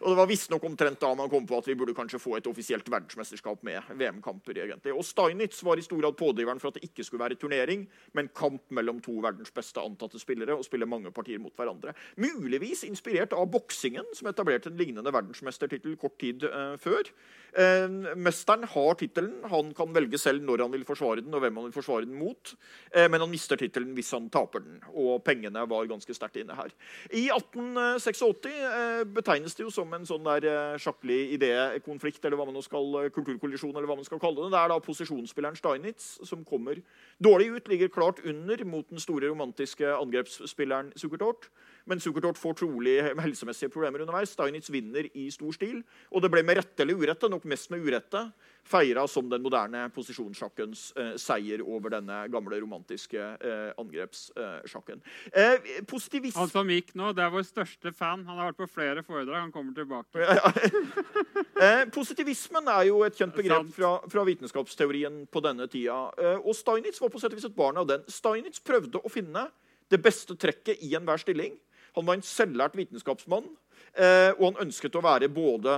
Og 0.00 0.08
Det 0.12 0.18
var 0.20 0.30
visstnok 0.30 0.64
omtrent 0.68 1.00
da 1.02 1.12
man 1.18 1.30
kom 1.32 1.46
på 1.48 1.58
at 1.58 1.66
vi 1.66 1.76
burde 1.78 1.96
kanskje 1.96 2.20
få 2.22 2.36
et 2.38 2.46
offisielt 2.46 2.86
verdensmesterskap 2.86 3.62
med 3.66 3.82
VM-kamper. 3.98 4.62
egentlig. 4.62 4.94
Og 4.94 5.04
Steinitz 5.04 5.62
var 5.62 5.78
i 5.78 5.82
stor 5.82 6.00
grad 6.00 6.16
pådriveren 6.16 6.60
for 6.60 6.68
at 6.68 6.74
det 6.78 6.84
ikke 6.88 7.04
skulle 7.04 7.24
være 7.24 7.38
turnering, 7.40 7.88
men 8.14 8.28
kamp 8.28 8.62
mellom 8.70 9.00
to 9.02 9.18
verdens 9.20 9.50
beste 9.50 9.80
antatte 9.80 10.20
spillere 10.20 10.54
og 10.54 10.64
spille 10.64 10.86
mange 10.86 11.10
partier 11.10 11.38
mot 11.38 11.54
hverandre. 11.56 11.94
Muligvis 12.16 12.84
inspirert 12.84 13.32
av 13.32 13.50
boksingen, 13.50 14.04
som 14.14 14.28
etablerte 14.30 14.70
en 14.70 14.78
lignende 14.78 15.12
verdensmestertittel 15.12 15.96
kort 15.96 16.18
tid 16.22 16.44
uh, 16.44 16.76
før. 16.78 17.10
Uh, 17.52 18.14
mesteren 18.16 18.64
har 18.64 18.94
tittelen. 19.00 19.42
Han 19.50 19.74
kan 19.74 19.92
velge 19.94 20.18
selv 20.18 20.44
når 20.46 20.66
han 20.66 20.72
vil 20.72 20.86
forsvare 20.88 21.24
den, 21.24 21.34
og 21.34 21.42
hvem 21.42 21.58
han 21.58 21.68
vil 21.68 21.76
forsvare 21.76 22.06
den 22.06 22.18
mot. 22.18 22.54
Eh, 22.94 23.08
men 23.08 23.22
han 23.24 23.30
mister 23.30 23.56
tittelen 23.56 23.94
hvis 23.96 24.12
han 24.12 24.28
taper 24.32 24.62
den. 24.64 24.80
Og 24.92 25.22
pengene 25.24 25.64
var 25.68 25.88
ganske 25.88 26.16
sterkt 26.16 26.38
inne 26.42 26.56
her. 26.56 26.72
I 27.08 27.24
1886 27.32 28.50
eh, 28.52 29.02
betegnes 29.16 29.56
det 29.56 29.64
jo 29.64 29.72
som 29.72 29.92
en 29.96 30.06
sånn 30.08 30.26
der 30.28 30.48
eh, 30.48 30.76
sjakklig 30.82 31.20
idékonflikt, 31.38 32.22
eller 32.24 32.40
hva 32.40 32.48
man 32.48 32.58
nå 32.58 32.64
skal, 32.64 33.08
kulturkollisjon, 33.14 33.72
eller 33.72 33.88
hva 33.88 33.98
man 34.00 34.08
skal 34.08 34.20
kalle 34.22 34.44
det. 34.44 34.52
Det 34.52 34.60
er 34.60 34.72
da 34.74 34.80
posisjonsspilleren 34.84 35.58
Steinitz 35.58 36.14
som 36.28 36.44
kommer 36.48 36.82
dårlig 37.22 37.52
ut, 37.56 37.72
ligger 37.72 37.92
klart 37.92 38.20
under 38.28 38.64
mot 38.68 38.88
den 38.92 39.00
store 39.02 39.32
romantiske 39.32 39.88
angrepsspilleren 39.96 40.92
Zuckertort. 41.00 41.48
Men 41.88 42.00
Zuckertort 42.00 42.38
får 42.40 42.58
trolig 42.62 42.96
helsemessige 43.20 43.72
problemer 43.72 44.04
underveis. 44.04 44.32
Steinitz 44.36 44.70
vinner 44.72 45.08
i 45.18 45.28
stor 45.34 45.54
stil, 45.56 45.82
og 46.10 46.24
det 46.24 46.30
ble 46.32 46.44
med 46.46 46.60
rette 46.60 46.84
eller 46.84 46.98
urette, 46.98 47.30
nok 47.30 47.46
mest 47.50 47.72
med 47.72 47.84
urette, 47.84 48.26
feira 48.62 49.04
som 49.10 49.26
den 49.30 49.42
moderne 49.42 49.88
posisjonssjakkens 49.94 50.84
eh, 50.96 51.14
seier 51.18 51.64
over 51.66 51.96
denne 51.96 52.20
gamle, 52.30 52.60
romantiske 52.62 53.18
eh, 53.18 53.72
angrepssjakken. 53.80 55.02
Eh, 55.32 55.72
positivisme 55.90 56.44
Han 56.44 56.52
som 56.52 56.70
gikk 56.70 56.92
nå, 56.98 57.10
det 57.16 57.24
er 57.24 57.32
vår 57.34 57.46
største 57.48 57.94
fan. 57.96 58.22
Han 58.28 58.38
har 58.38 58.52
vært 58.52 58.60
på 58.62 58.70
flere 58.70 59.02
foredrag. 59.06 59.48
Han 59.48 59.54
kommer 59.54 59.74
tilbake. 59.76 60.22
Eh, 61.62 61.84
positivismen 61.94 62.66
er 62.72 62.88
jo 62.88 62.96
et 63.06 63.14
kjent 63.14 63.36
begrep 63.36 63.68
fra, 63.76 63.92
fra 64.10 64.22
vitenskapsteorien 64.26 65.20
på 65.30 65.42
denne 65.44 65.68
tida. 65.70 66.08
Eh, 66.18 66.40
og 66.40 66.56
Steinitz 66.58 66.98
var 66.98 67.12
på 67.12 67.20
sett 67.22 67.30
og 67.30 67.38
vis 67.38 67.46
et 67.46 67.54
barn 67.54 67.78
av 67.78 67.86
den. 67.86 68.02
Steinitz 68.10 68.58
prøvde 68.66 68.98
å 68.98 69.12
finne 69.12 69.44
det 69.92 70.00
beste 70.02 70.34
trekket 70.40 70.82
i 70.82 70.90
enhver 70.98 71.22
stilling. 71.22 71.54
Han 71.96 72.06
var 72.08 72.16
en 72.16 72.24
selvlært 72.24 72.76
vitenskapsmann, 72.78 73.50
eh, 74.00 74.30
og 74.38 74.44
han 74.46 74.60
ønsket 74.64 74.94
å 74.96 75.02
være 75.04 75.28
både 75.28 75.74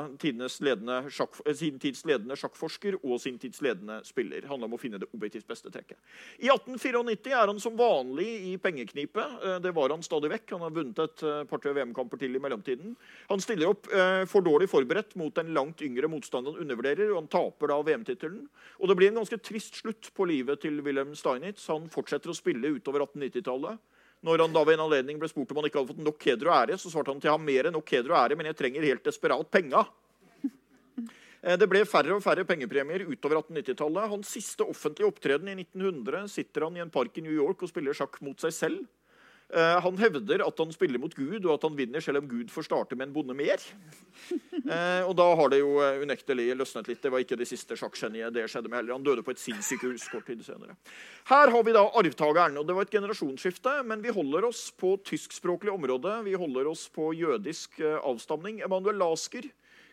sjakk, 1.10 1.40
eh, 1.44 1.54
sin 1.54 1.78
tids 1.82 2.04
ledende 2.06 2.36
sjakkforsker 2.38 3.00
og 3.02 3.18
sin 3.20 3.38
tids 3.38 3.60
ledende 3.60 4.00
spiller. 4.06 4.40
Det 4.40 4.48
handla 4.50 4.68
om 4.68 4.76
å 4.76 4.80
finne 4.80 5.00
det 5.00 5.08
objektivt 5.12 5.48
beste 5.48 5.72
trekket. 5.74 5.98
I 6.38 6.48
1894 6.48 7.32
er 7.32 7.46
han 7.50 7.58
som 7.58 7.76
vanlig 7.76 8.52
i 8.52 8.56
pengeknipet. 8.56 9.42
Eh, 9.42 9.58
Det 9.64 9.74
var 9.74 9.88
han 9.90 10.02
stadig 10.02 10.30
vekk. 10.30 10.50
Han 10.50 10.60
har 10.60 10.70
vunnet 10.70 10.98
et 10.98 11.48
par-tre 11.48 11.72
VM-kamper 11.72 12.18
til 12.18 12.36
i 12.36 12.38
mellomtiden. 12.38 12.96
Han 13.28 13.40
stiller 13.40 13.68
opp 13.68 13.86
for 14.28 14.42
dårlig 14.42 14.68
forberedt 14.68 15.16
mot 15.16 15.36
en 15.38 15.54
langt 15.54 15.80
yngre 15.80 16.08
motstander 16.08 16.52
han 16.52 16.60
undervurderer, 16.60 17.10
og 17.10 17.22
han 17.22 17.28
taper 17.28 17.68
da 17.68 17.82
VM-tittelen. 17.82 18.48
Og 18.80 18.88
det 18.88 18.96
blir 18.96 19.08
en 19.08 19.24
ganske 19.24 19.40
trist 19.40 19.74
slutt 19.76 20.12
på 20.14 20.26
livet 20.26 20.60
til 20.60 20.82
Wilhelm 20.82 21.14
Steinitz. 21.14 21.66
Han 21.68 21.88
fortsetter 21.88 22.28
å 22.28 22.36
spille 22.36 22.76
utover 22.76 23.06
1890-tallet. 23.06 23.78
Når 24.24 24.40
han 24.40 24.54
da 24.54 24.62
ved 24.64 24.78
en 24.78 24.86
anledning 24.86 25.18
ble 25.20 25.28
spurt 25.28 25.50
om 25.52 25.60
han 25.60 25.68
ikke 25.68 25.82
hadde 25.82 25.92
fått 25.92 26.06
nok 26.06 26.24
heder 26.24 26.48
og 26.48 26.56
ære, 26.56 26.78
så 26.80 26.92
svarte 26.92 27.12
han 27.12 27.20
til 27.20 27.32
har 27.32 27.42
mer 27.42 27.68
enn 27.68 27.76
nok 27.76 27.90
heder 27.92 28.14
og 28.14 28.20
ære, 28.22 28.38
men 28.40 28.48
jeg 28.48 28.56
trenger 28.56 28.86
helt 28.88 29.04
desperat 29.10 29.52
penga. 29.52 29.84
Eh, 31.44 31.58
Det 31.60 31.66
ble 31.68 31.82
færre 31.84 32.14
og 32.14 32.22
færre 32.24 32.40
pengepremier 32.48 33.02
utover 33.04 33.42
1890-tallet. 33.42 34.08
Hans 34.08 34.30
siste 34.32 34.64
offentlige 34.64 35.10
opptreden 35.10 35.50
i 35.52 35.56
1900 35.58 36.22
sitter 36.32 36.64
han 36.64 36.78
i 36.78 36.80
en 36.80 36.92
park 36.94 37.18
i 37.20 37.24
New 37.26 37.34
York 37.36 37.60
og 37.60 37.68
spiller 37.68 37.92
sjakk 37.92 38.16
mot 38.24 38.40
seg 38.40 38.54
selv. 38.56 38.78
Eh, 39.54 39.80
Han 39.80 39.98
hevder 39.98 40.42
at 40.42 40.58
han 40.58 40.72
spiller 40.74 40.98
mot 40.98 41.14
Gud, 41.14 41.44
og 41.44 41.52
at 41.54 41.64
han 41.68 41.76
vinner 41.78 42.02
selv 42.02 42.18
om 42.22 42.28
Gud 42.28 42.50
får 42.50 42.66
starte 42.66 42.98
med 42.98 43.08
en 43.08 43.16
bonde 43.16 43.36
mer. 43.38 43.62
Eh, 44.64 45.02
og 45.04 45.12
da 45.18 45.24
har 45.36 45.50
det 45.52 45.58
jo 45.58 45.74
eh, 45.84 45.98
unektelig 46.00 46.46
løsnet 46.56 46.86
litt. 46.88 47.00
Det 47.02 47.10
var 47.12 47.20
ikke 47.20 47.36
det 47.36 47.44
siste 47.50 47.76
sjakkgeniet 47.76 48.32
det 48.32 48.46
skjedde 48.48 48.70
med 48.72 48.78
heller. 48.78 48.94
Han 48.96 49.04
døde 49.04 49.24
på 49.26 49.34
et 49.34 49.42
sinnssykehus 49.42 50.06
kort 50.08 50.24
tid 50.30 50.40
senere. 50.46 50.78
Her 51.28 51.52
har 51.52 51.66
vi 51.66 51.74
da 51.76 51.82
arvtakeren, 52.00 52.56
og 52.56 52.64
det 52.64 52.76
var 52.78 52.86
et 52.86 52.94
generasjonsskifte, 52.94 53.74
men 53.84 54.00
vi 54.00 54.14
holder 54.14 54.46
oss 54.48 54.70
på 54.80 54.94
tyskspråklig 55.04 55.74
område. 55.74 56.14
Vi 56.24 56.38
holder 56.40 56.70
oss 56.70 56.86
på 56.94 57.10
jødisk 57.18 57.76
avstamning. 57.82 58.62
Emanuel 58.64 58.96
Lasker 59.02 59.50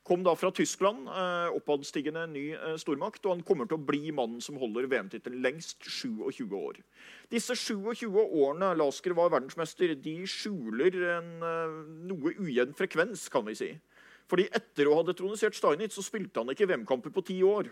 kom 0.07 0.23
da 0.25 0.33
fra 0.35 0.49
Tyskland, 0.51 1.07
eh, 1.07 1.49
oppadstigende 1.55 2.25
ny 2.31 2.45
eh, 2.55 2.77
stormakt, 2.81 3.23
og 3.25 3.35
han 3.35 3.43
kommer 3.45 3.69
til 3.69 3.77
å 3.77 3.85
bli 3.85 4.11
mannen 4.15 4.41
som 4.41 4.57
holder 4.61 4.89
VM-tittelen 4.89 5.43
lengst 5.43 5.85
27 5.85 6.55
år. 6.57 6.81
Disse 7.31 7.55
27 7.57 8.09
årene 8.17 8.73
Lasker 8.79 9.15
var 9.17 9.31
verdensmester, 9.33 9.93
de 9.95 10.15
skjuler 10.29 10.97
en 11.17 11.31
eh, 11.45 11.77
noe 12.09 12.33
ujevn 12.39 12.73
frekvens, 12.77 13.27
kan 13.31 13.45
vi 13.47 13.57
si. 13.57 13.71
Fordi 14.31 14.47
etter 14.55 14.87
å 14.87 14.97
ha 14.97 15.05
detronisert 15.05 15.57
Steinitz, 15.57 15.97
så 15.99 16.05
spilte 16.05 16.41
han 16.41 16.53
ikke 16.53 16.69
VM-kamper 16.71 17.13
på 17.13 17.25
ti 17.27 17.41
år. 17.45 17.69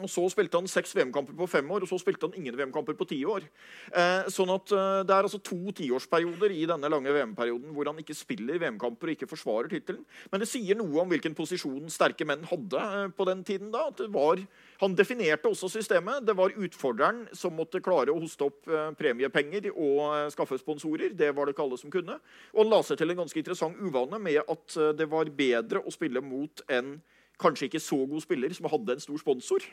Og 0.00 0.08
Så 0.08 0.24
spilte 0.32 0.56
han 0.56 0.68
seks 0.70 0.94
VM-kamper 0.96 1.36
på 1.36 1.48
fem 1.50 1.68
år, 1.70 1.84
og 1.84 1.90
så 1.90 1.98
spilte 2.00 2.28
han 2.28 2.36
ingen 2.38 2.56
VM-kamper 2.56 2.96
på 2.96 3.06
ti 3.10 3.18
år. 3.28 3.44
Eh, 3.92 4.30
sånn 4.32 4.52
at 4.54 4.72
eh, 4.72 5.02
Det 5.04 5.14
er 5.14 5.28
altså 5.28 5.42
to 5.42 5.74
tiårsperioder 5.76 6.54
i 6.54 6.64
denne 6.70 6.90
lange 6.92 7.12
VM-perioden 7.12 7.74
hvor 7.74 7.90
han 7.90 8.00
ikke 8.00 8.16
spiller 8.16 8.60
VM-kamper 8.62 9.10
og 9.10 9.16
ikke 9.16 9.30
forsvarer 9.30 9.68
tittelen. 9.72 10.04
Men 10.32 10.42
det 10.42 10.48
sier 10.50 10.78
noe 10.78 11.02
om 11.02 11.12
hvilken 11.12 11.36
posisjon 11.36 11.90
sterke 11.92 12.26
menn 12.28 12.46
hadde 12.48 12.80
eh, 12.80 13.08
på 13.12 13.28
den 13.28 13.44
tiden. 13.44 13.70
da, 13.74 13.88
at 13.92 14.00
det 14.00 14.10
var, 14.12 14.40
Han 14.82 14.96
definerte 14.98 15.48
også 15.48 15.68
systemet. 15.70 16.24
Det 16.26 16.34
var 16.36 16.56
utfordreren 16.56 17.26
som 17.36 17.54
måtte 17.54 17.82
klare 17.84 18.10
å 18.10 18.20
hoste 18.20 18.48
opp 18.48 18.68
eh, 18.68 18.90
premiepenger 18.98 19.70
og 19.72 20.00
eh, 20.16 20.28
skaffe 20.34 20.58
sponsorer. 20.58 21.12
Det 21.14 21.30
var 21.34 21.46
det 21.46 21.54
ikke 21.56 21.66
alle 21.66 21.78
som 21.78 21.92
kunne. 21.92 22.18
Og 22.54 22.64
han 22.64 22.72
la 22.72 22.82
seg 22.86 22.98
til 22.98 23.12
en 23.12 23.22
ganske 23.22 23.38
interessant 23.38 23.78
uvane 23.78 24.18
med 24.22 24.42
at 24.42 24.76
eh, 24.78 24.94
det 24.98 25.08
var 25.10 25.30
bedre 25.36 25.82
å 25.82 25.94
spille 25.94 26.22
mot 26.24 26.64
en 26.72 26.96
kanskje 27.42 27.68
ikke 27.68 27.82
så 27.82 27.98
god 28.08 28.24
spiller 28.24 28.54
som 28.56 28.68
hadde 28.72 28.96
en 28.96 29.02
stor 29.02 29.20
sponsor, 29.20 29.66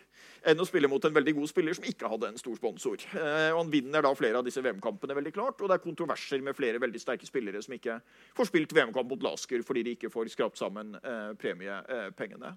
enn 0.49 0.61
å 0.61 0.67
spille 0.67 0.89
mot 0.91 1.05
en 1.05 1.15
veldig 1.15 1.35
god 1.39 1.51
spiller 1.51 1.77
som 1.77 1.87
ikke 1.89 2.11
hadde 2.11 2.31
en 2.31 2.41
stor 2.41 2.57
sponsor. 2.59 3.05
Eh, 3.13 3.49
og 3.53 3.61
Han 3.61 3.73
vinner 3.73 4.05
da 4.05 4.13
flere 4.17 4.41
av 4.41 4.47
disse 4.47 4.63
VM-kampene, 4.65 5.17
veldig 5.17 5.33
klart, 5.35 5.61
og 5.61 5.69
det 5.69 5.77
er 5.77 5.85
kontroverser 5.85 6.43
med 6.45 6.57
flere 6.57 6.81
veldig 6.81 7.01
sterke 7.01 7.27
spillere 7.29 7.61
som 7.63 7.75
ikke 7.77 7.99
får 8.37 8.51
spilt 8.51 8.75
VM-kamp 8.75 9.09
mot 9.09 9.25
Lasker 9.25 9.63
fordi 9.65 9.83
de 9.85 9.97
ikke 9.97 10.11
får 10.13 10.31
skrapt 10.33 10.59
sammen 10.59 10.95
eh, 10.99 11.33
premiepengene. 11.39 12.55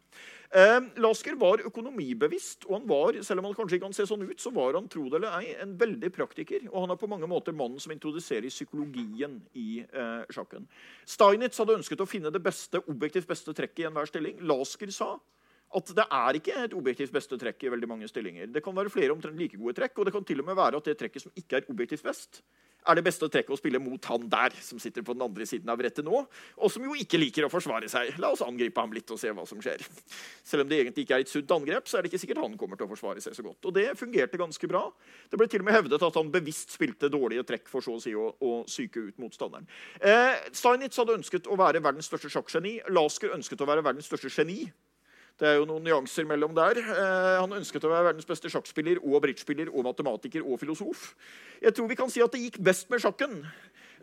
Eh, 0.53 0.79
Lasker 1.03 1.37
var 1.41 1.65
økonomibevisst, 1.65 2.67
og 2.69 2.79
han 2.79 2.89
var, 2.89 3.21
selv 3.25 3.41
om 3.41 3.51
han 3.51 3.57
kanskje 3.57 3.79
ikke 3.79 3.87
kan 3.89 3.97
se 3.97 4.07
sånn 4.09 4.27
ut, 4.27 4.41
så 4.41 4.53
var 4.55 4.77
han 4.77 4.89
tro 4.93 5.07
det 5.09 5.21
eller 5.21 5.39
ei, 5.39 5.55
en 5.63 5.75
veldig 5.81 6.11
praktiker. 6.15 6.67
Og 6.73 6.85
han 6.85 6.95
er 6.95 7.01
på 7.01 7.09
mange 7.11 7.29
måter 7.31 7.57
mannen 7.57 7.81
som 7.83 7.95
introduserer 7.95 8.53
psykologien 8.53 9.39
i 9.59 9.83
eh, 9.83 10.25
sjakken. 10.33 10.67
Steinitz 11.09 11.61
hadde 11.61 11.79
ønsket 11.79 12.03
å 12.03 12.09
finne 12.09 12.33
det 12.35 12.43
beste, 12.45 12.83
objektivt 12.91 13.31
beste 13.31 13.55
trekket 13.57 13.85
i 13.85 13.89
enhver 13.89 14.11
stilling. 14.11 14.41
Lasker 14.49 14.93
sa 15.03 15.11
at 15.73 15.93
det 15.97 16.05
er 16.05 16.37
ikke 16.37 16.57
et 16.67 16.75
objektivt 16.77 17.15
beste 17.15 17.39
trekk 17.41 17.65
i 17.65 17.71
veldig 17.73 17.89
mange 17.89 18.09
stillinger. 18.11 18.51
Det 18.53 18.61
kan 18.65 18.77
være 18.77 18.93
flere 18.93 19.15
omtrent 19.15 19.39
like 19.41 19.57
gode 19.57 19.77
trekk, 19.79 19.97
og 19.99 20.09
det 20.09 20.13
kan 20.13 20.27
til 20.29 20.43
og 20.43 20.51
med 20.51 20.59
være 20.59 20.83
at 20.83 20.91
det 20.91 20.99
trekket 21.01 21.25
som 21.25 21.33
ikke 21.39 21.61
er 21.63 21.71
objektivt 21.73 22.05
best, 22.05 22.43
er 22.83 22.99
det 22.99 23.05
beste 23.07 23.29
trekket 23.31 23.55
å 23.55 23.59
spille 23.59 23.79
mot 23.79 24.07
han 24.11 24.25
der, 24.31 24.55
som 24.65 24.81
sitter 24.83 25.05
på 25.07 25.15
den 25.15 25.23
andre 25.23 25.47
siden 25.47 25.71
av 25.71 25.79
brettet 25.79 26.07
nå, 26.07 26.25
og 26.59 26.73
som 26.73 26.85
jo 26.87 26.97
ikke 26.99 27.21
liker 27.21 27.47
å 27.47 27.51
forsvare 27.53 27.89
seg. 27.91 28.17
La 28.23 28.33
oss 28.35 28.43
angripe 28.45 28.83
ham 28.83 28.93
litt 28.95 29.11
og 29.15 29.21
se 29.23 29.31
hva 29.31 29.47
som 29.49 29.63
skjer. 29.63 29.85
Selv 30.51 30.65
om 30.65 30.71
det 30.71 30.81
egentlig 30.81 31.07
ikke 31.07 31.21
er 31.21 31.25
et 31.27 31.31
sunt 31.31 31.55
angrep, 31.55 31.87
så 31.89 31.99
er 31.99 32.05
det 32.05 32.13
ikke 32.13 32.23
sikkert 32.25 32.43
han 32.43 32.59
kommer 32.59 32.81
til 32.81 32.89
å 32.89 32.93
forsvare 32.93 33.23
seg 33.23 33.39
så 33.39 33.47
godt. 33.47 33.71
Og 33.71 33.77
det 33.79 33.87
fungerte 34.01 34.41
ganske 34.41 34.71
bra. 34.71 34.85
Det 35.31 35.39
ble 35.41 35.49
til 35.51 35.63
og 35.63 35.71
med 35.71 35.79
hevdet 35.79 36.07
at 36.11 36.21
han 36.21 36.35
bevisst 36.35 36.75
spilte 36.75 37.13
dårlige 37.13 37.47
trekk 37.49 37.71
for 37.71 37.87
så 37.87 37.97
å 37.97 38.03
si 38.03 38.17
å, 38.19 38.33
å 38.35 38.55
psyke 38.67 39.07
ut 39.09 39.23
motstanderen. 39.23 39.69
Eh, 40.03 40.51
Steinitz 40.51 40.99
hadde 41.01 41.21
ønsket 41.21 41.47
å 41.47 41.59
være 41.61 41.85
verdens 41.85 42.11
største 42.11 42.33
sjakkgeni. 42.35 42.81
Lasker 42.91 43.37
ønsket 43.39 43.63
å 43.63 43.71
være 43.71 43.87
verdens 43.87 44.11
største 44.11 44.33
geni. 44.33 44.65
Det 45.43 45.49
er 45.51 45.57
jo 45.59 45.65
noen 45.67 45.83
nyanser 45.83 46.23
mellom 46.31 46.53
der. 46.55 46.79
Eh, 46.79 47.37
han 47.41 47.55
ønsket 47.57 47.83
å 47.83 47.91
være 47.91 48.13
verdens 48.13 48.29
beste 48.29 48.47
sjakkspiller 48.53 49.01
og 49.03 49.17
bridgespiller 49.25 49.73
og 49.73 49.89
matematiker 49.89 50.45
og 50.47 50.61
filosof. 50.61 51.17
Jeg 51.59 51.75
tror 51.75 51.89
vi 51.91 51.97
kan 51.99 52.13
si 52.15 52.23
at 52.23 52.31
det 52.31 52.45
gikk 52.45 52.61
best 52.63 52.87
med 52.95 53.03
sjakken. 53.03 53.41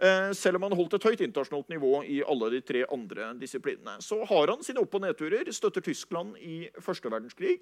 Eh, 0.03 0.33
selv 0.35 0.59
om 0.59 0.65
han 0.67 0.75
holdt 0.75 0.97
et 0.97 1.07
høyt 1.07 1.23
internasjonalt 1.23 1.71
nivå 1.71 1.93
i 2.11 2.17
alle 2.27 2.49
de 2.57 2.59
tre 2.67 2.83
andre 2.91 3.29
disiplinene. 3.39 4.01
Så 4.03 4.19
har 4.27 4.51
han 4.51 4.67
sine 4.67 4.83
opp- 4.83 4.99
og 4.99 5.05
nedturer. 5.05 5.47
Støtter 5.55 5.85
Tyskland 5.85 6.35
i 6.43 6.65
første 6.83 7.07
verdenskrig. 7.07 7.61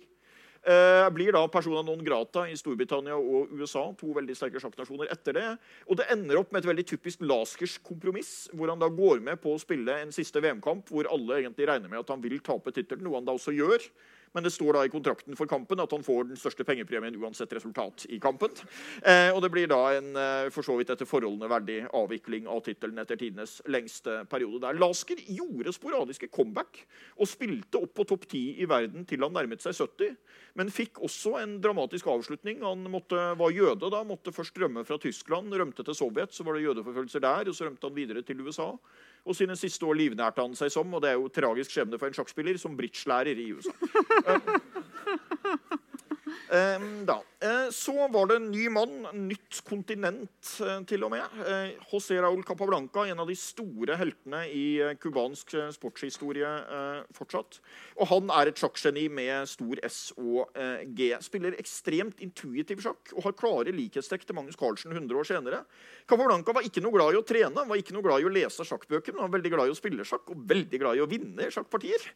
Eh, 0.68 1.10
blir 1.16 1.32
da 1.32 1.46
persona 1.48 1.80
non 1.82 2.02
grata 2.04 2.42
i 2.52 2.56
Storbritannia 2.60 3.16
og 3.16 3.54
USA, 3.56 3.86
to 3.96 4.10
veldig 4.12 4.34
sterke 4.36 4.60
sjakknasjoner 4.60 5.08
etter 5.14 5.38
det. 5.38 5.46
Og 5.88 5.96
det 5.96 6.10
ender 6.12 6.42
opp 6.42 6.52
med 6.52 6.60
et 6.60 6.68
veldig 6.68 6.84
typisk 6.90 7.24
Laskers 7.24 7.78
kompromiss, 7.80 8.50
hvor 8.52 8.74
han 8.74 8.82
da 8.82 8.90
går 8.92 9.24
med 9.24 9.40
på 9.40 9.54
å 9.56 9.62
spille 9.62 9.96
en 10.02 10.12
siste 10.12 10.44
VM-kamp 10.44 10.92
hvor 10.92 11.08
alle 11.08 11.40
egentlig 11.40 11.70
regner 11.70 11.88
med 11.88 12.02
at 12.02 12.12
han 12.12 12.20
vil 12.20 12.42
tape 12.44 12.76
tittelen, 12.76 13.06
noe 13.08 13.16
han 13.16 13.30
da 13.30 13.38
også 13.38 13.56
gjør. 13.56 13.88
Men 14.36 14.46
det 14.46 14.54
står 14.54 14.78
da 14.78 14.84
i 14.86 14.92
kontrakten 14.92 15.38
for 15.40 15.50
kampen 15.50 15.80
at 15.82 15.94
han 15.94 16.06
får 16.06 16.30
den 16.30 16.40
største 16.40 16.66
pengepremien 16.68 17.16
uansett 17.22 17.54
resultat 17.56 18.06
i 18.14 18.20
kampen. 18.24 18.54
Eh, 19.02 19.30
og 19.34 19.42
det 19.44 19.52
blir 19.54 19.70
da 19.72 19.80
en 19.98 20.12
eh, 20.20 20.50
for 20.54 20.66
så 20.66 20.78
vidt 20.80 20.92
etter 20.94 21.10
forholdene 21.10 21.50
verdig 21.52 21.80
avvikling 21.96 22.50
av 22.52 22.64
tittelen 22.66 23.00
etter 23.02 23.20
tidenes 23.20 23.58
lengste 23.72 24.22
periode 24.32 24.64
der. 24.66 24.80
Lasker 24.80 25.22
gjorde 25.26 25.76
sporadiske 25.76 26.32
comeback 26.34 26.84
og 27.18 27.30
spilte 27.30 27.82
opp 27.82 27.96
på 27.98 28.08
topp 28.08 28.28
10 28.30 28.64
i 28.64 28.70
verden 28.70 29.08
til 29.08 29.26
han 29.26 29.36
nærmet 29.36 29.64
seg 29.64 29.76
70, 29.78 30.16
men 30.60 30.74
fikk 30.74 31.02
også 31.06 31.38
en 31.42 31.58
dramatisk 31.64 32.10
avslutning. 32.12 32.64
Han 32.66 32.88
måtte, 32.92 33.20
var 33.40 33.54
jøde 33.54 33.92
da, 33.94 34.04
måtte 34.08 34.34
først 34.36 34.58
rømme 34.62 34.84
fra 34.88 35.00
Tyskland, 35.02 35.54
rømte 35.54 35.86
til 35.86 35.98
Sovjet, 35.98 36.34
så 36.34 36.46
var 36.48 36.58
det 36.58 36.66
jødeforfølgelser 36.68 37.24
der, 37.24 37.50
og 37.50 37.58
så 37.58 37.68
rømte 37.68 37.90
han 37.90 37.98
videre 37.98 38.26
til 38.26 38.42
USA. 38.46 38.74
Og 39.28 39.36
sine 39.36 39.58
siste 39.60 39.84
år 39.86 39.98
livnærte 40.00 40.42
han 40.42 40.56
seg 40.56 40.72
som, 40.72 40.94
og 40.96 41.04
det 41.04 41.12
er 41.12 41.18
jo 41.20 41.28
tragisk 41.28 41.74
skjebne 41.74 42.00
for 42.00 42.08
en 42.08 42.16
sjakkspiller, 42.16 42.60
som 42.62 42.78
bridgelærer 42.80 43.36
i 43.36 43.52
USA. 43.58 43.76
Um, 46.48 47.04
da. 47.04 47.18
Så 47.72 47.94
var 48.08 48.28
det 48.30 48.38
en 48.40 48.50
ny 48.52 48.68
mann, 48.72 49.08
nytt 49.28 49.60
kontinent 49.68 50.52
eh, 50.64 50.80
til 50.88 51.04
og 51.08 51.12
med. 51.14 51.38
Eh, 51.44 51.74
José 51.92 52.20
Raúl 52.22 52.44
Capablanca, 52.48 53.04
en 53.08 53.22
av 53.24 53.30
de 53.30 53.36
store 53.40 53.98
heltene 54.00 54.44
i 54.54 54.66
eh, 54.84 54.94
cubansk 55.02 55.56
sportshistorie 55.76 56.50
fortsatt. 57.16 57.60
Og 57.98 58.10
han 58.12 58.32
er 58.36 58.50
et 58.50 58.62
sjakkgeni 58.62 59.08
med 59.12 59.50
stor 59.50 59.80
S 59.88 60.00
og 60.18 60.54
G. 60.98 61.10
Spiller 61.24 61.58
ekstremt 61.60 62.22
intuitiv 62.24 62.82
sjakk 62.84 63.14
og 63.16 63.26
har 63.26 63.36
klare 63.38 63.74
likhetstrekk 63.76 64.26
til 64.28 64.38
Magnus 64.38 64.60
Carlsen 64.60 64.94
100 64.94 65.20
år 65.20 65.28
senere. 65.28 65.62
Capablanca 66.10 66.56
var 66.56 66.68
ikke 66.68 66.84
noe 66.84 66.96
glad 66.96 67.16
i 67.16 67.20
å 67.20 67.26
trene, 67.28 67.66
var 67.68 67.82
ikke 67.82 67.96
noe 67.96 68.06
glad 68.06 68.24
i 68.24 68.30
å 68.30 68.34
lese 68.34 68.66
sjakkbøker, 68.68 69.16
men 69.16 69.26
var 69.26 69.36
veldig 69.38 69.54
glad 69.54 69.70
i 69.70 69.76
å 69.76 69.80
spille 69.80 70.08
sjakk 70.08 70.32
og 70.34 70.46
veldig 70.50 70.82
glad 70.84 71.00
i 71.00 71.04
å 71.04 71.10
vinne 71.10 71.50
sjakkpartier. 71.54 72.08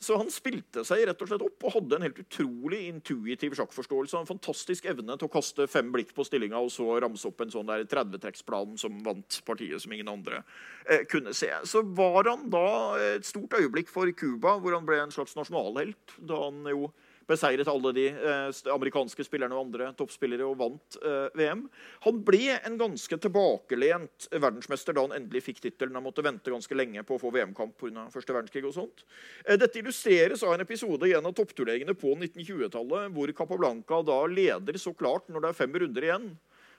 Så 0.00 0.18
han 0.20 0.30
spilte 0.32 0.84
seg 0.86 1.06
rett 1.08 1.22
og 1.22 1.30
slett 1.30 1.44
opp 1.44 1.66
og 1.66 1.76
hadde 1.76 1.98
en 1.98 2.06
helt 2.06 2.22
utrolig 2.22 2.86
intuitiv 2.90 3.56
sjakkforståelse. 3.58 4.20
En 4.20 4.30
fantastisk 4.30 4.85
evne 4.90 5.16
til 5.18 5.28
å 5.28 5.32
kaste 5.32 5.66
fem 5.70 5.88
blikk 5.94 6.12
på 6.16 6.24
stillinga 6.26 6.60
og 6.62 6.70
så 6.74 6.86
ramse 7.02 7.28
opp 7.28 7.42
en 7.44 7.52
sånn 7.52 7.72
30-trekksplan 7.90 8.76
som 8.80 9.00
vant 9.06 9.40
partiet 9.46 9.82
som 9.82 9.94
ingen 9.94 10.10
andre 10.12 10.42
eh, 10.88 11.04
kunne 11.10 11.34
se. 11.36 11.50
Så 11.68 11.82
var 11.96 12.30
han 12.30 12.48
da 12.52 12.68
et 13.16 13.26
stort 13.28 13.56
øyeblikk 13.58 13.92
for 13.92 14.10
Cuba, 14.16 14.56
hvor 14.62 14.76
han 14.76 14.86
ble 14.88 15.00
en 15.02 15.14
slags 15.14 15.36
nasjonalhelt. 15.38 16.18
da 16.18 16.40
han 16.46 16.64
jo 16.70 16.90
beseiret 17.26 17.68
alle 17.70 17.92
de 17.96 18.06
eh, 18.10 18.60
amerikanske 18.72 19.26
spillerne 19.26 19.56
og 19.56 19.66
andre 19.66 19.90
toppspillere 19.98 20.46
og 20.46 20.58
vant 20.60 20.98
eh, 21.00 21.28
VM. 21.38 21.64
Han 22.06 22.22
ble 22.26 22.56
en 22.56 22.78
ganske 22.80 23.18
tilbakelent 23.22 24.28
verdensmester 24.32 24.96
da 24.96 25.06
han 25.06 25.16
endelig 25.18 25.44
fikk 25.48 25.62
tittelen. 25.64 25.96
Han 25.98 26.06
måtte 26.06 26.24
vente 26.26 26.52
ganske 26.52 26.78
lenge 26.78 27.04
på 27.06 27.16
å 27.16 27.22
få 27.22 27.32
VM-kamp 27.34 27.76
pga. 27.80 28.06
første 28.14 28.36
verdenskrig. 28.36 28.64
og 28.66 28.76
sånt. 28.76 29.06
Eh, 29.44 29.58
dette 29.58 29.80
illustreres 29.82 30.44
av 30.46 30.54
en 30.54 30.66
episode 30.66 31.08
i 31.08 31.16
en 31.18 31.26
av 31.26 31.34
toppturneringene 31.36 31.96
på 31.98 32.14
1920-tallet, 32.14 33.10
hvor 33.14 33.32
Capablanca 33.36 34.02
da 34.06 34.20
leder 34.30 34.78
så 34.78 34.94
klart 34.94 35.28
når 35.28 35.42
det 35.42 35.52
er 35.52 35.60
fem 35.64 35.80
runder 35.82 36.10
igjen 36.10 36.30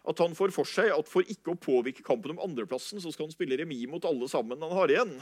at 0.07 0.21
han 0.23 0.35
får 0.37 0.53
for 0.55 0.69
seg 0.69 0.93
at 0.93 1.09
for 1.09 1.27
ikke 1.27 1.51
å 1.51 1.59
påvirke 1.59 2.05
kampen 2.05 2.35
om 2.35 2.43
andreplassen, 2.45 3.01
så 3.03 3.11
skal 3.11 3.27
han 3.27 3.35
spille 3.35 3.57
remis 3.59 3.87
mot 3.91 4.05
alle 4.07 4.29
sammen 4.31 4.61
han 4.63 4.75
har 4.77 4.93
igjen. 4.93 5.13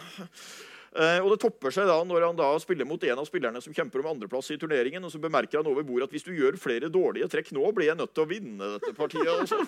Eh, 0.96 1.20
og 1.20 1.34
Det 1.34 1.42
topper 1.44 1.74
seg 1.76 1.90
da 1.90 1.98
når 2.08 2.30
han 2.30 2.38
da 2.40 2.54
spiller 2.64 2.88
mot 2.88 3.02
en 3.04 3.20
av 3.20 3.28
spillerne 3.28 3.62
som 3.64 3.76
kjemper 3.76 4.00
om 4.00 4.14
andreplass 4.14 4.54
i 4.56 4.60
turneringen. 4.62 5.04
og 5.04 5.12
Så 5.12 5.20
bemerker 5.20 5.60
han 5.60 5.68
over 5.68 5.84
bordet 5.84 6.08
at 6.08 6.16
hvis 6.16 6.28
du 6.28 6.32
gjør 6.36 6.60
flere 6.62 6.92
dårlige 6.92 7.28
trekk 7.32 7.52
nå, 7.56 7.68
blir 7.76 7.92
jeg 7.92 8.00
nødt 8.00 8.14
til 8.16 8.24
å 8.24 8.30
vinne 8.30 8.72
dette 8.78 8.96
partiet. 8.98 9.32
Altså. 9.36 9.60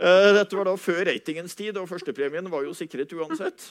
Eh, 0.00 0.30
dette 0.32 0.56
var 0.56 0.64
da 0.64 0.72
før 0.80 1.02
ratingens 1.04 1.52
tid, 1.58 1.76
og 1.76 1.88
førstepremien 1.90 2.46
var 2.48 2.62
jo 2.64 2.70
sikret 2.72 3.10
uansett. 3.12 3.66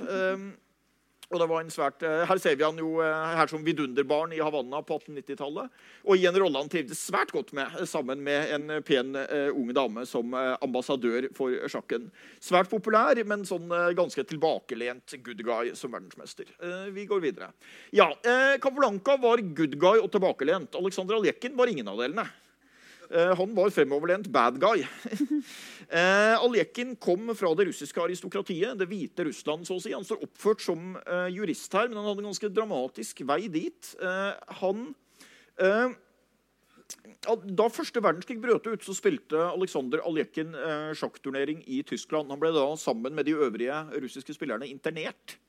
Og 1.29 1.37
det 1.37 1.45
var 1.45 1.61
en 1.61 1.69
svært, 1.69 2.01
eh, 2.01 2.25
Her 2.25 2.39
ser 2.41 2.55
vi 2.57 2.65
han 2.65 2.77
jo 2.81 3.01
eh, 3.05 3.35
her 3.37 3.47
som 3.47 3.61
vidunderbarn 3.65 4.33
i 4.33 4.41
Havanna 4.41 4.81
på 4.81 4.97
1890-tallet. 4.97 5.69
Og 6.05 6.17
i 6.17 6.25
en 6.25 6.39
rolle 6.41 6.57
han 6.57 6.71
trivdes 6.71 7.03
svært 7.05 7.31
godt 7.35 7.53
med, 7.53 7.69
eh, 7.77 7.85
sammen 7.85 8.23
med 8.25 8.49
en 8.55 8.81
pen 8.83 9.13
uh, 9.13 9.53
ung 9.53 9.69
dame 9.73 10.05
som 10.09 10.33
uh, 10.33 10.57
ambassadør 10.65 11.29
for 11.37 11.53
sjakken. 11.69 12.09
Svært 12.41 12.71
populær, 12.71 13.19
men 13.29 13.45
sånn 13.45 13.69
uh, 13.69 13.91
ganske 13.93 14.25
tilbakelent 14.25 15.19
good 15.21 15.43
guy 15.45 15.73
som 15.77 15.93
verdensmester. 15.93 16.49
vi 16.93 17.05
går 17.05 17.21
videre. 17.21 17.51
Ja, 17.93 18.09
uh, 18.09 18.57
Capablanca 18.57 19.17
var 19.21 19.41
good 19.53 19.77
guy 19.79 20.01
og 20.01 20.09
tilbakelent. 20.11 20.73
Aleksandr 20.75 21.19
Aljekin 21.19 21.57
var 21.57 21.69
ingen 21.69 21.87
av 21.87 22.01
delene. 22.01 22.25
Eh, 23.09 23.35
han 23.35 23.55
var 23.55 23.69
fremoverlent 23.69 24.27
bad 24.27 24.61
guy. 24.61 24.85
Eh, 25.89 26.35
Aljekin 26.37 26.91
kom 27.01 27.31
fra 27.33 27.49
det 27.57 27.63
russiske 27.65 27.97
aristokratiet, 27.97 28.75
det 28.77 28.85
hvite 28.85 29.23
Russland. 29.25 29.65
så 29.65 29.79
å 29.79 29.81
si. 29.81 29.89
Han 29.89 30.03
står 30.05 30.19
oppført 30.27 30.61
som 30.61 30.91
eh, 31.01 31.31
jurist 31.33 31.73
her, 31.73 31.87
men 31.89 31.97
han 31.97 32.05
hadde 32.05 32.21
en 32.21 32.27
ganske 32.27 32.49
dramatisk 32.53 33.23
vei 33.25 33.47
dit. 33.49 33.89
Han 34.61 34.83
da 37.57 37.65
første 37.73 38.03
verdenskrig 38.05 38.37
brøt 38.43 38.69
ut, 38.69 38.85
så 38.85 38.93
spilte 38.93 39.41
Aleksandr 39.49 40.05
Aljekin 40.05 40.53
sjakkturnering 40.93 41.65
i 41.65 41.81
Tyskland. 41.81 42.29
Han 42.29 42.43
ble 42.43 42.53
da 42.53 42.67
sammen 42.77 43.17
med 43.17 43.25
de 43.25 43.33
øvrige 43.33 43.81
russiske 43.97 44.37
spillerne 44.37 44.69
internert 44.69 45.39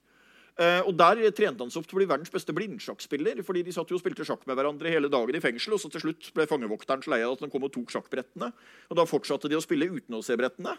og 0.61 0.93
Der 0.99 1.23
trente 1.33 1.65
han 1.65 1.71
seg 1.73 1.81
opp 1.81 1.89
til 1.89 1.97
å 1.97 2.01
bli 2.01 2.09
verdens 2.11 2.33
beste 2.33 2.53
blindsjakkspiller. 2.53 3.43
fordi 3.47 3.63
De 3.65 3.73
satt 3.73 3.89
jo 3.89 3.97
og 3.97 4.03
spilte 4.03 4.27
sjakk 4.29 4.47
med 4.47 4.59
hverandre 4.59 4.93
hele 4.93 5.09
dagen 5.09 5.35
i 5.35 5.41
fengsel. 5.41 5.73
og 5.75 5.81
så 5.81 5.91
Til 5.91 6.05
slutt 6.05 6.33
ble 6.37 6.47
fangevokteren 6.47 7.03
så 7.03 7.11
lei 7.15 7.23
av 7.25 7.33
at 7.33 7.41
han 7.41 7.51
kom 7.51 7.65
og 7.65 7.73
tok 7.73 7.91
sjakkbrettene. 7.91 8.53
og 8.91 8.97
Da 8.97 9.07
fortsatte 9.09 9.49
de 9.49 9.57
å 9.57 9.65
spille 9.65 9.89
uten 9.89 10.19
å 10.19 10.23
se 10.23 10.37
brettene. 10.37 10.77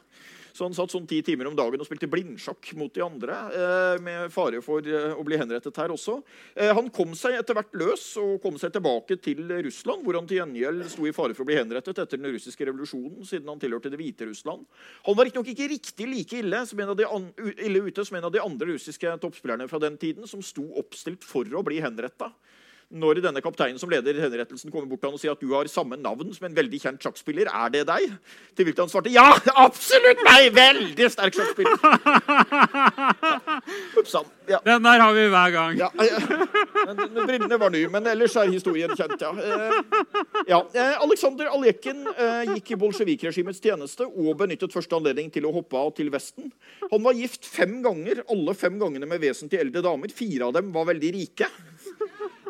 Så 0.53 0.67
han 0.67 0.75
satt 0.75 0.91
sånn 0.91 1.07
ti 1.07 1.21
timer 1.25 1.47
om 1.47 1.55
dagen 1.55 1.79
og 1.79 1.87
spilte 1.87 2.09
blindsjakk 2.11 2.73
mot 2.79 2.93
de 2.93 3.01
andre. 3.01 3.37
Uh, 3.51 3.97
med 4.03 4.31
fare 4.33 4.61
for 4.61 4.85
uh, 4.85 5.15
å 5.15 5.23
bli 5.25 5.39
henrettet 5.39 5.77
her 5.77 5.93
også. 5.93 6.21
han 6.57 6.89
kom 6.93 7.13
seg 7.17 7.37
etter 7.39 7.55
hvert 7.55 7.73
løs 7.77 8.03
og 8.21 8.41
kom 8.43 8.57
seg 8.59 8.73
tilbake 8.75 9.17
til 9.23 9.47
Russland, 9.65 10.03
hvor 10.03 10.17
han 10.17 10.27
til 10.27 10.41
gjengjeld 10.41 10.83
sto 10.91 11.07
i 11.07 11.13
fare 11.15 11.35
for 11.35 11.45
å 11.45 11.49
bli 11.49 11.57
henrettet 11.57 12.01
etter 12.03 12.19
den 12.19 12.31
russiske 12.33 12.65
revolusjonen, 12.67 13.23
siden 13.27 13.49
han 13.49 13.61
tilhørte 13.61 13.91
det 13.91 13.99
hvite 13.99 14.27
Russland. 14.27 14.65
Han 15.07 15.17
var 15.17 15.27
riktignok 15.27 15.51
ikke 15.53 15.69
riktig 15.71 16.07
like 16.09 16.41
ille, 16.41 16.61
som 16.67 16.83
en 16.83 16.93
av 16.93 16.99
de 16.99 17.07
ille 17.65 17.83
ute 17.87 18.05
som 18.07 18.19
en 18.19 18.27
av 18.27 18.33
de 18.35 18.43
andre 18.43 18.73
russiske 18.73 19.15
toppspillerne 19.23 19.69
fra 19.71 19.79
den 19.79 19.97
tiden 19.99 20.27
som 20.27 20.43
sto 20.43 20.65
oppstilt 20.79 21.23
for 21.25 21.47
å 21.55 21.63
bli 21.65 21.79
henretta 21.83 22.33
når 22.91 23.21
denne 23.23 23.41
kapteinen 23.43 23.79
som 23.79 23.91
leder 23.91 24.19
henrettelsen 24.21 24.71
kommer 24.73 24.89
bort 24.89 25.01
til 25.01 25.09
han 25.11 25.17
og 25.17 25.21
sier 25.21 25.35
at 25.35 25.41
du 25.41 25.53
har 25.53 25.69
samme 25.71 25.97
navn 25.99 26.33
som 26.35 26.47
en 26.47 26.57
veldig 26.57 26.79
kjent 26.83 27.03
sjakkspiller, 27.03 27.47
er 27.47 27.73
det 27.73 27.85
deg? 27.89 28.17
Til 28.57 28.67
hvilket 28.67 28.83
han 28.83 28.91
svarte 28.91 29.13
ja, 29.13 29.27
absolutt 29.65 30.21
meg! 30.27 30.51
Veldig 30.55 31.09
sterk 31.13 31.37
sjakkspiller. 31.37 31.77
Ja. 34.11 34.23
Ja. 34.51 34.59
Den 34.65 34.83
der 34.83 34.99
har 34.99 35.13
vi 35.13 35.27
hver 35.31 35.51
gang. 35.53 35.77
Ja, 35.79 35.89
men, 35.95 36.97
men 37.13 37.27
Brillene 37.27 37.59
var 37.61 37.71
ny, 37.71 37.85
men 37.93 38.07
ellers 38.09 38.35
er 38.35 38.49
historien 38.51 38.91
kjent, 38.97 39.21
ja. 39.21 39.31
Eh, 39.31 39.77
ja. 40.49 40.59
Eh, 40.73 40.95
Aleksandr 41.03 41.47
Aljekin 41.51 42.03
eh, 42.11 42.51
gikk 42.55 42.73
i 42.73 42.79
bolsjevikregimets 42.81 43.61
tjeneste 43.63 44.07
og 44.09 44.33
benyttet 44.41 44.73
første 44.73 44.97
anledning 44.97 45.31
til 45.31 45.47
å 45.47 45.53
hoppe 45.55 45.79
av 45.79 45.93
til 45.97 46.11
Vesten. 46.13 46.51
Han 46.89 47.05
var 47.05 47.17
gift 47.17 47.47
fem 47.47 47.79
ganger, 47.85 48.25
alle 48.33 48.57
fem 48.57 48.79
gangene 48.81 49.07
med 49.07 49.23
vesentlig 49.23 49.61
eldre 49.61 49.85
damer. 49.85 50.11
Fire 50.15 50.49
av 50.49 50.57
dem 50.57 50.73
var 50.75 50.89
veldig 50.91 51.13
rike. 51.15 51.47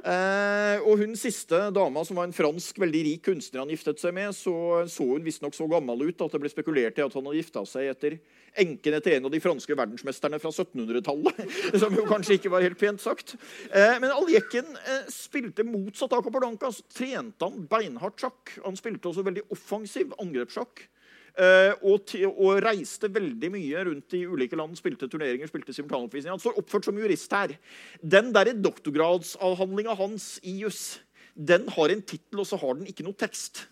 Eh, 0.01 0.81
og 0.81 0.97
hun 0.97 1.11
siste 1.19 1.57
dama, 1.75 2.01
som 2.07 2.17
var 2.17 2.25
en 2.25 2.33
fransk 2.33 2.79
veldig 2.81 3.01
rik 3.05 3.25
kunstner 3.27 3.61
han 3.61 3.71
giftet 3.73 4.01
seg 4.01 4.15
med, 4.17 4.33
så, 4.33 4.53
så 4.89 5.05
hun 5.05 5.25
visstnok 5.25 5.53
så 5.53 5.67
gammel 5.69 6.07
ut 6.07 6.23
at 6.25 6.33
det 6.33 6.41
ble 6.41 6.49
spekulert 6.49 6.97
i 6.97 7.03
at 7.05 7.17
han 7.17 7.27
hadde 7.27 7.37
gifta 7.37 7.63
seg 7.69 7.91
etter 7.91 8.17
enken 8.61 8.97
etter 8.97 9.15
en 9.15 9.27
av 9.29 9.33
de 9.33 9.41
franske 9.43 9.77
verdensmesterne 9.77 10.39
fra 10.41 10.51
1700-tallet. 10.51 11.43
Som 11.81 11.95
jo 11.97 12.07
kanskje 12.09 12.39
ikke 12.39 12.53
var 12.53 12.65
helt 12.65 12.79
pent 12.81 13.03
sagt. 13.03 13.35
Eh, 13.69 13.97
men 14.01 14.09
Aljekin 14.15 14.73
eh, 14.81 15.05
spilte 15.13 15.67
motsatt 15.67 16.17
av 16.17 16.25
Capablanca. 16.25 16.73
Så 16.73 16.85
trente 16.91 17.47
han 17.47 17.67
beinhardt 17.69 18.25
sjakk. 18.25 18.57
Han 18.65 18.79
spilte 18.79 19.11
også 19.11 19.25
veldig 19.27 19.45
offensiv 19.53 20.17
angrepssjakk. 20.21 20.87
Uh, 21.31 21.71
og, 21.87 22.11
og, 22.27 22.57
reiste 22.65 23.07
veldig 23.11 23.49
mye 23.53 23.83
rundt 23.87 24.15
i 24.17 24.25
ulike 24.27 24.57
land, 24.59 24.75
spilte 24.75 25.07
turneringer, 25.07 25.47
spilte 25.47 25.75
simultanoppvisninger. 25.75 26.35
Han 26.35 26.43
står 26.43 26.59
oppført 26.59 26.89
som 26.89 26.99
jurist 26.99 27.31
her. 27.35 27.55
Den 28.03 28.33
der 28.35 28.51
doktorgradsavhandlinga 28.59 29.95
hans 29.99 30.33
i 30.43 30.57
juss 30.59 30.99
den 31.35 31.69
har 31.71 31.93
en 31.93 32.01
tittel, 32.03 32.41
og 32.43 32.47
så 32.49 32.59
har 32.59 32.75
den 32.75 32.89
ikke 32.91 33.05
noe 33.07 33.15
tekst. 33.15 33.63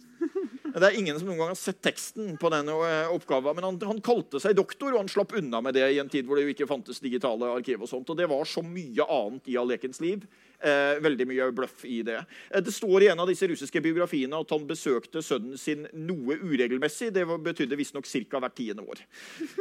Det 0.70 0.86
er 0.86 0.98
ingen 1.00 1.18
som 1.18 1.26
noen 1.28 1.40
gang 1.42 1.50
har 1.52 1.58
sett 1.58 1.80
teksten 1.84 2.36
på 2.40 2.52
denne 2.54 2.76
eh, 2.86 3.10
oppgaven. 3.12 3.56
Men 3.58 3.66
han, 3.66 3.80
han, 3.90 4.02
kalte 4.06 4.42
seg 4.42 4.58
doktor, 4.58 4.94
og 4.94 5.02
han 5.02 5.10
slapp 5.12 5.34
unna 5.40 5.64
med 5.66 5.76
det 5.76 5.88
i 5.96 5.98
en 6.02 6.12
tid 6.12 6.28
hvor 6.28 6.38
det 6.38 6.46
jo 6.46 6.54
ikke 6.54 6.70
fantes 6.70 7.02
digitale 7.04 7.50
arkiv. 7.56 7.82
Og 7.84 7.90
sånt, 7.90 8.10
og 8.12 8.20
det 8.20 8.30
var 8.30 8.46
så 8.48 8.64
mye 8.66 9.08
annet 9.10 9.50
i 9.50 9.58
Alekens 9.60 10.02
liv 10.04 10.28
Eh, 10.60 10.98
veldig 11.00 11.24
mye 11.24 11.46
bløff 11.56 11.86
i 11.88 12.02
det. 12.04 12.18
Eh, 12.52 12.60
det 12.60 12.74
står 12.76 13.06
i 13.06 13.08
en 13.14 13.22
av 13.24 13.30
disse 13.30 13.48
russiske 13.48 13.80
biografiene 13.80 14.36
at 14.44 14.50
han 14.52 14.66
besøkte 14.68 15.22
sønnen 15.24 15.56
sin 15.60 15.86
noe 15.96 16.36
uregelmessig. 16.36 17.14
Det 17.16 17.24
betydde 17.46 17.78
visstnok 17.80 18.10
ca. 18.10 18.42
hvert 18.44 18.58
tiende 18.58 18.84
år. 18.84 19.06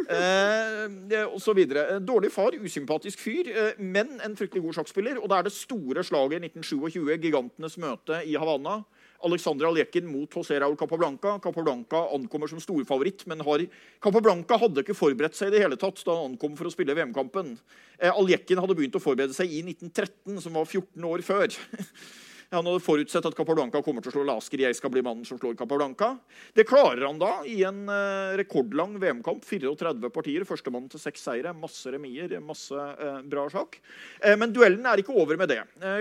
Eh, 0.08 1.24
og 1.28 1.38
så 1.42 1.54
videre. 1.54 2.00
Dårlig 2.02 2.32
far, 2.34 2.56
usympatisk 2.58 3.20
fyr, 3.22 3.50
eh, 3.52 3.78
men 3.78 4.18
en 4.24 4.34
fryktelig 4.34 4.64
god 4.64 4.78
sjakkspiller. 4.80 5.20
Og 5.22 5.28
det 5.30 5.38
er 5.38 5.46
det 5.46 5.54
store 5.54 6.02
slaget 6.02 6.42
i 6.42 6.48
1927, 6.48 7.14
gigantenes 7.22 7.78
møte 7.78 8.22
i 8.26 8.34
Havanna. 8.34 8.80
Alexander 9.26 9.66
Aljekin 9.66 10.06
mot 10.06 10.30
José 10.30 10.60
Raúl 10.60 10.76
Capablanca. 10.78 11.38
Capablanca 11.42 12.04
ankommer 12.14 12.50
som 12.50 12.60
storfavoritt, 12.62 13.24
men 13.26 13.42
har, 13.46 13.64
Capablanca 14.04 14.58
hadde 14.62 14.84
ikke 14.84 14.96
forberedt 14.98 15.38
seg 15.38 15.50
i 15.50 15.56
det 15.56 15.64
hele 15.64 15.78
tatt 15.80 16.04
da 16.06 16.14
han 16.14 16.34
ankom 16.34 16.54
for 16.58 16.70
å 16.70 16.74
spille 16.74 16.94
VM-kampen. 16.94 17.56
Eh, 17.98 18.12
Aljekin 18.12 18.62
hadde 18.62 18.78
begynt 18.78 18.98
å 18.98 19.02
forberede 19.02 19.34
seg 19.36 19.50
i 19.50 19.64
1913, 19.66 20.38
som 20.44 20.54
var 20.58 20.70
14 20.70 21.10
år 21.10 21.26
før. 21.26 21.50
Han 22.48 22.64
hadde 22.64 22.80
forutsett 22.80 23.26
at 23.28 23.34
Capablanca 23.36 23.82
kommer 23.84 24.00
til 24.00 24.08
å 24.08 24.14
slå 24.14 24.22
Lasker. 24.24 24.62
Jeg 24.62 24.76
skal 24.78 24.88
bli 24.94 25.02
mannen 25.04 25.26
som 25.28 25.36
slår 25.36 25.52
Capablanca. 25.58 26.14
Det 26.56 26.64
klarer 26.64 27.04
han 27.04 27.18
da 27.20 27.42
i 27.44 27.58
en 27.68 27.82
uh, 27.90 28.32
rekordlang 28.40 28.94
VM-kamp. 29.02 29.42
34 29.44 30.08
partier. 30.14 30.46
Førstemann 30.48 30.86
til 30.88 31.02
seks 31.02 31.26
seire. 31.28 31.52
Masse 31.52 31.92
remier, 31.92 32.32
masse 32.40 32.72
eh, 32.72 33.18
bra 33.28 33.44
sjakk. 33.52 33.76
Eh, 34.22 34.32
men 34.40 34.54
duellen 34.54 34.86
er 34.88 35.02
ikke 35.02 35.12
over 35.12 35.36
med 35.40 35.52
det. 35.52 35.58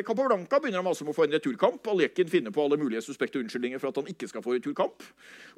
Capablanca 0.08 0.62
begynner 0.64 0.80
å 0.80 0.86
mase 0.88 1.04
om 1.04 1.12
å 1.12 1.16
få 1.18 1.26
en 1.26 1.36
returkamp. 1.36 1.84
Aljekin 1.92 2.32
finner 2.32 2.56
på 2.56 2.64
alle 2.64 2.80
mulige 2.80 3.04
suspekte 3.04 3.42
unnskyldninger 3.42 3.82
for 3.84 3.92
at 3.92 4.00
han 4.00 4.08
ikke 4.14 4.30
skal 4.32 4.46
få 4.46 4.56
returkamp. 4.56 5.04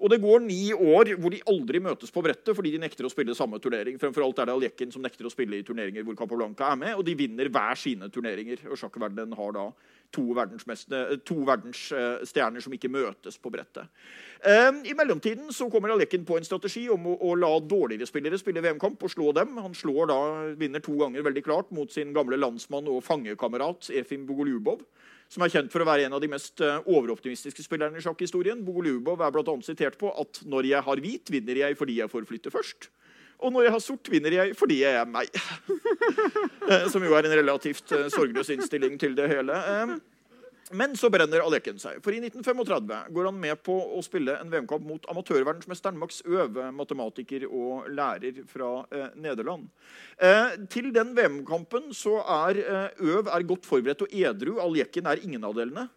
Og 0.02 0.10
det 0.10 0.21
går 0.23 0.41
ni 0.47 0.71
år 0.73 1.13
hvor 1.21 1.36
de 1.36 1.43
aldri 1.54 1.84
møtes 1.86 2.13
på 2.13 2.23
brettet 2.25 2.58
fordi 2.58 2.73
de 2.73 2.82
nekter 2.82 3.06
å 3.06 3.13
spille 3.13 3.38
samme 3.38 3.62
turnering. 3.62 4.02
Fremfor 4.02 4.25
alt 4.25 4.41
er 4.41 4.49
det 4.49 4.58
Aljekin 4.58 4.93
som 4.95 5.06
nekter 5.06 5.30
å 5.30 5.34
spille 5.34 5.62
i 5.62 5.67
turneringer 5.67 6.08
hvor 6.08 6.17
Capablanca 6.17 6.73
er 6.73 6.82
med, 6.82 6.97
og 6.97 7.06
de 7.06 7.17
vinner 7.19 7.54
hver 7.54 7.78
sine 7.78 8.10
turneringer. 8.13 8.65
Og 8.71 8.80
sjakkverdenen 8.82 9.38
har 9.38 9.58
da 9.60 9.69
to, 10.15 10.26
to 11.28 11.38
verdensstjerner 11.48 12.63
som 12.63 12.74
ikke 12.76 12.91
møtes 12.91 13.38
på 13.41 13.52
brettet. 13.54 13.89
Ehm, 14.48 14.82
I 14.88 14.95
mellomtiden 14.98 15.52
så 15.56 15.69
kommer 15.72 15.93
Alekin 15.93 16.26
på 16.28 16.38
en 16.38 16.48
strategi 16.48 16.88
om 16.89 17.08
å, 17.12 17.17
å 17.30 17.36
la 17.39 17.52
dårligere 17.60 18.08
spillere 18.10 18.39
spille 18.39 18.63
VM-kamp 18.65 19.04
og 19.04 19.13
slå 19.13 19.34
dem. 19.38 19.58
Han 19.62 19.76
slår 19.78 20.12
da, 20.12 20.19
vinner 20.60 20.84
to 20.84 20.95
ganger 21.00 21.26
veldig 21.28 21.45
klart 21.45 21.72
mot 21.76 21.91
sin 21.93 22.13
gamle 22.15 22.39
landsmann 22.39 22.89
og 22.89 23.04
fangekamerat 23.06 23.91
Efim 24.00 24.28
Bogoljubov 24.30 24.86
som 25.30 25.45
er 25.45 25.52
kjent 25.54 25.69
for 25.69 25.84
å 25.84 25.88
være 25.88 26.08
en 26.08 26.15
av 26.17 26.22
de 26.24 26.30
mest 26.32 26.62
eh, 26.65 26.80
overoptimistiske 26.89 27.62
spillerne 27.62 28.00
i 28.00 28.04
sjakkhistorien. 28.04 28.63
Bogoljubov 28.65 29.22
er 29.22 29.36
annet 29.43 29.67
sitert 29.67 30.00
på 30.02 30.10
at 30.10 30.41
'når 30.41 30.72
jeg 30.72 30.82
har 30.82 30.98
hvit, 30.98 31.30
vinner 31.30 31.56
jeg 31.56 31.78
fordi 31.78 32.00
jeg 32.02 32.10
får 32.10 32.26
flytte 32.26 32.50
først'. 32.50 32.89
Og 33.39 33.54
når 33.56 33.67
jeg 33.67 33.71
har 33.75 33.84
sort, 33.84 34.12
vinner 34.12 34.36
jeg 34.36 34.56
fordi 34.60 34.82
jeg 34.84 34.99
er 34.99 35.10
meg. 35.10 35.30
Eh, 36.69 36.84
som 36.93 37.02
jo 37.02 37.15
er 37.17 37.25
en 37.25 37.34
relativt 37.34 37.89
uh, 37.97 38.04
sorgløs 38.13 38.52
innstilling 38.54 38.99
til 39.02 39.15
det 39.17 39.25
hele. 39.32 39.56
Um, 39.58 39.95
Men 40.69 40.93
så 40.97 41.10
brenner 41.10 41.41
Aleken 41.41 41.80
seg. 41.82 41.97
For 42.06 42.13
i 42.13 42.19
1935 42.21 43.13
går 43.15 43.28
han 43.30 43.38
med 43.41 43.58
på 43.65 43.73
å 43.73 44.02
spille 44.06 44.36
en 44.38 44.52
VM-kamp 44.52 44.86
mot 44.86 45.08
amatørverdensmesteren 45.10 45.97
Max 45.97 46.21
Øve, 46.28 46.67
matematiker 46.75 47.47
og 47.47 47.88
lærer 47.89 48.43
fra 48.49 48.84
eh, 48.93 49.08
Nederland. 49.17 49.65
Eh, 50.21 50.60
til 50.69 50.91
den 50.93 51.15
VM-kampen 51.17 51.89
så 51.97 52.19
er 52.21 52.62
eh, 52.62 53.02
Øv 53.15 53.32
er 53.34 53.47
godt 53.49 53.65
forberedt 53.69 54.06
og 54.06 54.13
edru. 54.13 54.60
Aljekken 54.62 55.10
er 55.10 55.23
ingen 55.25 55.47
av 55.47 55.58
delene. 55.58 55.88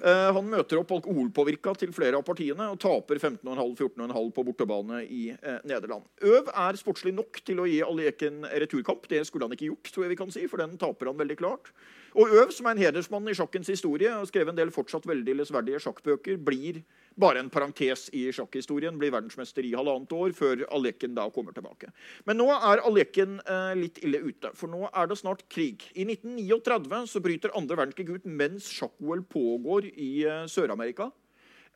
Eh, 0.00 0.32
han 0.32 0.46
møter 0.48 0.80
opp 0.80 0.94
alkoholpåvirka 0.96 1.74
til 1.76 1.92
flere 1.92 2.16
av 2.16 2.24
partiene 2.24 2.70
og 2.72 2.78
taper 2.80 3.20
15,5-14,5 3.20 4.30
på 4.36 4.44
bortebane 4.48 5.02
i 5.04 5.22
eh, 5.34 5.58
Nederland. 5.68 6.06
Øv 6.24 6.48
er 6.48 6.78
sportslig 6.80 7.12
nok 7.16 7.42
til 7.44 7.60
å 7.60 7.68
gi 7.68 7.82
Aleken 7.84 8.46
returkamp. 8.64 9.04
Det 9.10 9.26
skulle 9.28 9.48
han 9.48 9.56
ikke 9.56 9.68
gjort, 9.68 9.92
tror 9.92 10.06
jeg 10.06 10.14
vi 10.14 10.20
kan 10.22 10.32
si, 10.32 10.46
for 10.48 10.62
den 10.62 10.78
taper 10.80 11.12
han 11.12 11.20
veldig 11.20 11.36
klart. 11.42 11.72
Og 12.18 12.32
Øv, 12.34 12.50
som 12.50 12.66
er 12.66 12.74
en 12.74 12.82
hedersmann 12.82 13.28
i 13.30 13.34
sjakkens 13.38 13.70
historie 13.70 14.10
og 14.18 14.26
skrev 14.26 14.48
en 14.50 14.58
del 14.58 14.72
fortsatt 14.74 15.06
veldig 15.06 15.36
lesverdige 15.38 15.78
sjakkbøker, 15.84 16.40
blir 16.42 16.80
bare 17.20 17.42
en 17.42 17.50
parentes 17.52 18.08
i 18.16 18.24
sjakkhistorien. 18.34 18.98
Blir 18.98 19.12
verdensmester 19.14 19.66
i 19.66 19.74
halvannet 19.76 20.12
år 20.16 20.34
før 20.34 20.64
Aleken 20.74 21.14
da 21.14 21.28
kommer 21.34 21.54
tilbake. 21.54 21.92
Men 22.26 22.40
nå 22.40 22.48
er 22.56 22.82
Aleken 22.86 23.38
eh, 23.44 23.72
litt 23.78 24.02
ille 24.02 24.22
ute, 24.24 24.50
for 24.58 24.72
nå 24.72 24.88
er 24.90 25.10
det 25.10 25.20
snart 25.20 25.46
krig. 25.52 25.86
I 25.94 26.08
1939 26.08 27.06
så 27.12 27.22
bryter 27.22 27.54
andre 27.58 27.78
verdenskrig 27.78 28.10
ut 28.10 28.26
mens 28.26 28.70
sjakk-OL 28.74 29.24
pågår 29.30 29.90
i 29.94 30.12
eh, 30.26 30.46
Sør-Amerika. 30.50 31.10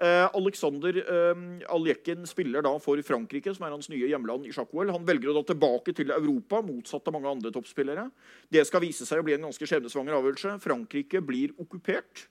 Eh, 0.03 0.29
Alexander 0.35 0.97
eh, 0.99 1.43
Aljekin 1.71 2.27
spiller 2.27 2.65
da 2.67 2.73
for 2.83 2.99
Frankrike, 3.07 3.55
som 3.55 3.67
er 3.67 3.75
hans 3.77 3.89
nye 3.93 4.09
hjemland 4.11 4.47
i 4.49 4.53
sjakk-OL. 4.55 4.91
Han 4.91 5.07
velger 5.07 5.31
å 5.31 5.37
da 5.39 5.45
tilbake 5.53 5.95
til 5.95 6.11
Europa, 6.11 6.59
motsatt 6.67 7.07
av 7.07 7.15
mange 7.15 7.31
andre 7.31 7.55
toppspillere. 7.55 8.09
Det 8.51 8.65
skal 8.67 8.83
vise 8.83 9.07
seg 9.07 9.23
å 9.23 9.27
bli 9.27 9.37
en 9.39 9.47
ganske 9.47 9.71
skjebnesvanger 9.71 10.19
avgjørelse. 10.19 10.57
Frankrike 10.65 11.23
blir 11.23 11.55
okkupert. 11.63 12.27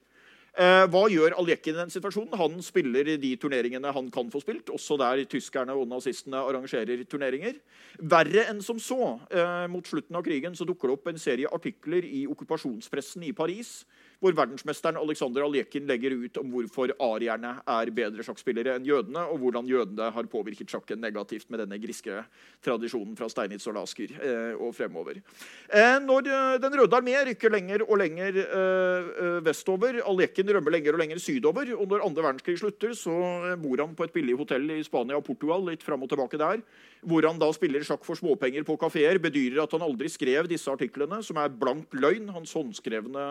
Eh, 0.54 0.84
hva 0.94 1.08
gjør 1.10 1.34
Aljekin 1.42 1.74
i 1.74 1.80
den 1.80 1.90
situasjonen? 1.90 2.36
Han 2.38 2.60
spiller 2.62 3.08
de 3.18 3.32
turneringene 3.42 3.90
han 3.96 4.12
kan 4.14 4.28
få 4.30 4.44
spilt, 4.44 4.68
også 4.70 5.00
der 5.02 5.24
tyskerne 5.26 5.74
og 5.74 5.88
nazistene 5.90 6.44
arrangerer 6.46 7.02
turneringer. 7.10 7.56
Verre 7.98 8.44
enn 8.52 8.62
som 8.62 8.78
så. 8.78 9.16
Eh, 9.34 9.66
mot 9.74 9.88
slutten 9.88 10.20
av 10.20 10.22
krigen 10.28 10.54
så 10.54 10.68
dukker 10.70 10.92
det 10.92 10.98
opp 11.00 11.10
en 11.10 11.18
serie 11.18 11.50
artikler 11.50 12.06
i 12.06 12.28
okkupasjonspressen 12.30 13.26
i 13.26 13.34
Paris 13.34 13.80
hvor 14.24 14.36
verdensmesteren 14.38 14.96
Aleksandr 15.02 15.44
Aljekin 15.44 15.88
legger 15.90 16.14
ut 16.16 16.38
om 16.40 16.52
hvorfor 16.54 16.94
arierne 17.04 17.58
er 17.68 17.92
bedre 17.96 18.24
sjakkspillere 18.24 18.78
enn 18.78 18.88
jødene, 18.88 19.26
og 19.28 19.42
hvordan 19.42 19.68
jødene 19.68 20.08
har 20.16 20.30
påvirket 20.32 20.72
sjakken 20.72 21.02
negativt 21.04 21.50
med 21.52 21.60
denne 21.60 21.80
griske 21.84 22.22
tradisjonen 22.64 23.18
fra 23.20 23.28
Steinitz 23.32 23.68
og 23.68 23.76
Lasker 23.76 24.14
eh, 24.16 24.54
og 24.56 24.72
fremover. 24.78 25.20
Eh, 25.68 25.98
når 26.06 26.30
eh, 26.32 26.56
Den 26.64 26.78
røde 26.80 26.96
armé 26.96 27.18
rykker 27.28 27.52
lenger 27.52 27.84
og 27.84 28.00
lenger 28.00 28.40
eh, 28.46 29.12
eh, 29.26 29.42
vestover, 29.44 30.00
Aljekin 30.08 30.56
rømmer 30.56 30.78
lenger 30.78 30.96
og 30.96 31.04
lenger 31.04 31.20
sydover, 31.20 31.74
og 31.76 31.92
når 31.92 32.08
andre 32.08 32.28
verdenskrig 32.30 32.58
slutter, 32.64 32.96
så 32.96 33.18
eh, 33.52 33.60
bor 33.60 33.84
han 33.84 33.98
på 33.98 34.08
et 34.08 34.16
billig 34.16 34.40
hotell 34.40 34.72
i 34.78 34.84
Spania 34.88 35.20
og 35.20 35.28
Portugal, 35.28 35.68
litt 35.68 35.84
fram 35.84 36.08
og 36.08 36.14
tilbake 36.14 36.40
der, 36.40 36.64
hvor 37.08 37.26
han 37.28 37.40
da 37.42 37.50
spiller 37.56 37.84
sjakk 37.86 38.06
for 38.06 38.20
småpenger 38.20 38.66
på 38.68 38.76
kafeer, 38.82 39.20
bedyrer 39.22 39.64
at 39.64 39.74
han 39.76 39.84
aldri 39.86 40.10
skrev 40.12 40.48
disse 40.50 40.72
artiklene, 40.72 41.20
som 41.26 41.40
er 41.42 41.52
blank 41.52 41.94
løgn. 41.98 42.32
Hans 42.36 42.54
håndskrevne 42.56 43.26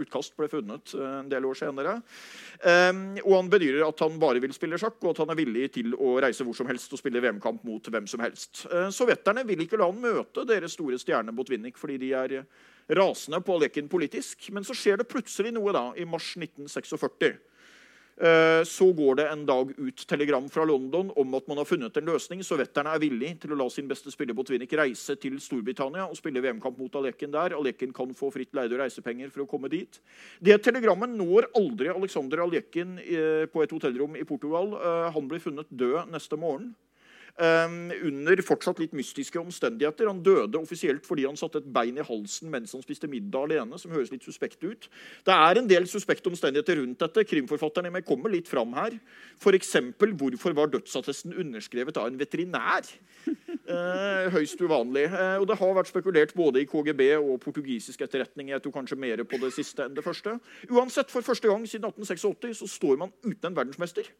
utkast 0.00 0.36
ble 0.38 0.48
funnet 0.52 0.94
eh, 0.96 1.18
en 1.20 1.30
del 1.30 1.46
år 1.48 1.58
senere. 1.60 1.98
Ehm, 2.66 3.04
og 3.24 3.36
han 3.36 3.52
bedyrer 3.52 3.86
at 3.86 4.04
han 4.04 4.18
bare 4.22 4.42
vil 4.42 4.54
spille 4.56 4.80
sjakk, 4.80 4.98
og 5.02 5.12
at 5.12 5.22
han 5.24 5.34
er 5.34 5.40
villig 5.40 5.70
til 5.76 5.94
å 5.96 6.16
reise 6.22 6.46
hvor 6.46 6.56
som 6.56 6.70
helst 6.70 6.92
og 6.96 7.02
spille 7.02 7.22
VM-kamp 7.22 7.64
mot 7.68 7.92
hvem 7.92 8.08
som 8.10 8.24
helst. 8.24 8.64
Eh, 8.70 8.88
sovjeterne 8.94 9.44
vil 9.48 9.66
ikke 9.66 9.80
la 9.80 9.90
han 9.90 10.00
møte 10.02 10.46
deres 10.48 10.76
store 10.78 11.00
stjerne 11.00 11.34
Botvinnik 11.36 11.78
fordi 11.80 12.00
de 12.00 12.14
er 12.16 12.40
rasende 12.96 13.40
på 13.44 13.58
Alekin 13.58 13.88
politisk. 13.90 14.50
Men 14.54 14.66
så 14.66 14.76
skjer 14.76 15.00
det 15.00 15.10
plutselig 15.10 15.54
noe 15.54 15.74
da, 15.74 15.88
i 15.96 16.08
mars 16.08 16.32
1946. 16.38 17.38
Eh, 18.20 18.62
så 18.64 18.92
går 18.92 19.14
det 19.16 19.28
en 19.30 19.46
dag 19.46 19.70
ut 19.78 20.06
telegram 20.06 20.48
fra 20.52 20.64
London 20.68 21.08
om 21.16 21.34
at 21.38 21.46
man 21.48 21.56
har 21.56 21.64
funnet 21.64 21.96
en 21.96 22.10
løsning. 22.10 22.42
Sovjeterne 22.44 22.92
er 22.92 23.00
villig 23.00 23.30
til 23.40 23.54
å 23.54 23.56
la 23.56 23.68
sin 23.72 23.88
beste 23.88 24.12
spiller 24.12 24.36
Botvinnik 24.36 24.74
reise 24.76 25.16
til 25.16 25.38
Storbritannia 25.40 26.04
og 26.04 26.18
spille 26.18 26.42
VM-kamp 26.44 26.76
mot 26.76 26.98
Aleken 27.00 27.32
der. 27.32 27.56
Aleken 27.56 27.94
kan 27.96 28.12
få 28.16 28.28
fritt 28.34 28.52
leide 28.56 28.76
og 28.76 28.82
reisepenger 28.82 29.32
for 29.32 29.46
å 29.46 29.48
komme 29.48 29.72
dit. 29.72 30.02
Det 30.36 30.58
telegrammet 30.60 31.16
når 31.16 31.48
aldri 31.56 31.88
Aleksandr 31.94 32.44
Alekin 32.44 32.98
eh, 33.00 33.46
på 33.48 33.64
et 33.64 33.72
hotellrom 33.72 34.20
i 34.20 34.28
Portugal. 34.28 34.76
Eh, 34.76 35.08
han 35.16 35.32
blir 35.32 35.40
funnet 35.40 35.72
død 35.72 36.12
neste 36.12 36.36
morgen. 36.36 36.74
Um, 37.40 37.88
under 38.04 38.36
fortsatt 38.44 38.82
litt 38.82 38.92
mystiske 38.92 39.38
omstendigheter. 39.40 40.10
Han 40.10 40.18
døde 40.20 40.58
offisielt 40.60 41.06
fordi 41.08 41.24
han 41.24 41.38
satte 41.40 41.62
et 41.62 41.68
bein 41.72 41.96
i 41.96 42.04
halsen 42.04 42.50
mens 42.52 42.74
han 42.76 42.82
spiste 42.84 43.08
middag 43.08 43.46
alene. 43.46 43.78
som 43.80 43.94
høres 43.94 44.10
litt 44.12 44.26
suspekt 44.26 44.60
ut. 44.60 44.88
Det 45.24 45.32
er 45.32 45.56
en 45.56 45.70
del 45.70 45.86
suspekte 45.88 46.28
omstendigheter 46.28 46.76
rundt 46.76 47.00
dette. 47.00 47.24
Krimforfatterne 47.24 48.02
kommer 48.04 48.28
litt 48.28 48.48
fram 48.48 48.74
her. 48.76 48.98
F.eks.: 49.40 49.72
Hvorfor 50.20 50.52
var 50.52 50.68
dødsattesten 50.68 51.32
underskrevet 51.32 51.96
av 51.96 52.10
en 52.10 52.20
veterinær? 52.20 52.84
Eh, 53.70 54.26
høyst 54.34 54.60
uvanlig. 54.60 55.04
Eh, 55.06 55.36
og 55.38 55.46
Det 55.46 55.56
har 55.56 55.74
vært 55.76 55.88
spekulert 55.88 56.34
både 56.34 56.60
i 56.60 56.66
KGB 56.66 57.02
og 57.20 57.40
portugisisk 57.40 58.00
etterretning. 58.02 58.50
Jeg 58.50 58.62
tror 58.62 58.72
kanskje 58.72 58.98
mer 58.98 59.22
på 59.24 59.38
det 59.38 59.52
siste 59.54 59.84
enn 59.84 59.94
det 59.94 60.04
første. 60.04 60.40
Uansett, 60.68 61.10
For 61.10 61.22
første 61.22 61.48
gang 61.48 61.62
siden 61.68 61.86
1886 61.86 62.58
så 62.58 62.66
står 62.66 62.98
man 62.98 63.12
uten 63.22 63.46
en 63.46 63.56
verdensmester. 63.56 64.10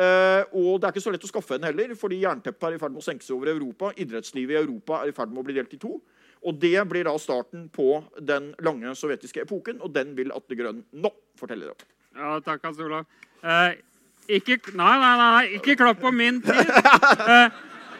Uh, 0.00 0.46
og 0.56 0.78
det 0.80 0.86
er 0.86 0.94
ikke 0.94 1.02
så 1.04 1.12
lett 1.12 1.24
å 1.26 1.28
skaffe 1.28 1.58
en 1.58 1.66
heller, 1.66 1.90
fordi 1.98 2.22
jernteppet 2.22 2.70
er 2.70 2.76
i 2.76 2.80
ferd 2.80 2.94
med 2.94 3.02
å 3.02 3.04
senke 3.04 3.26
seg 3.26 3.34
over 3.36 3.50
Europa. 3.52 3.90
Idrettslivet 4.00 4.54
i 4.54 4.60
Europa 4.62 5.02
er 5.02 5.10
i 5.10 5.16
ferd 5.16 5.34
med 5.34 5.42
å 5.42 5.44
bli 5.44 5.56
delt 5.58 5.74
i 5.76 5.80
to. 5.82 5.98
Og 6.40 6.56
Det 6.56 6.72
blir 6.88 7.04
da 7.04 7.12
starten 7.20 7.66
på 7.68 7.98
den 8.16 8.54
lange 8.64 8.94
sovjetiske 8.96 9.44
epoken, 9.44 9.82
og 9.84 9.92
den 9.92 10.14
vil 10.16 10.32
Atle 10.32 10.56
Grønn 10.56 10.80
nå 10.96 11.10
fortelle 11.36 11.66
dere 11.66 11.76
om. 11.76 11.90
Ja, 12.16 12.38
takk, 12.46 12.64
Hans 12.64 12.80
Olav. 12.80 13.04
Uh, 13.44 13.76
ikke, 14.24 14.56
nei, 14.72 14.94
nei, 15.02 15.12
nei, 15.20 15.44
ikke 15.58 15.76
klapp 15.80 16.00
på 16.00 16.14
min 16.14 16.40
tid. 16.44 16.72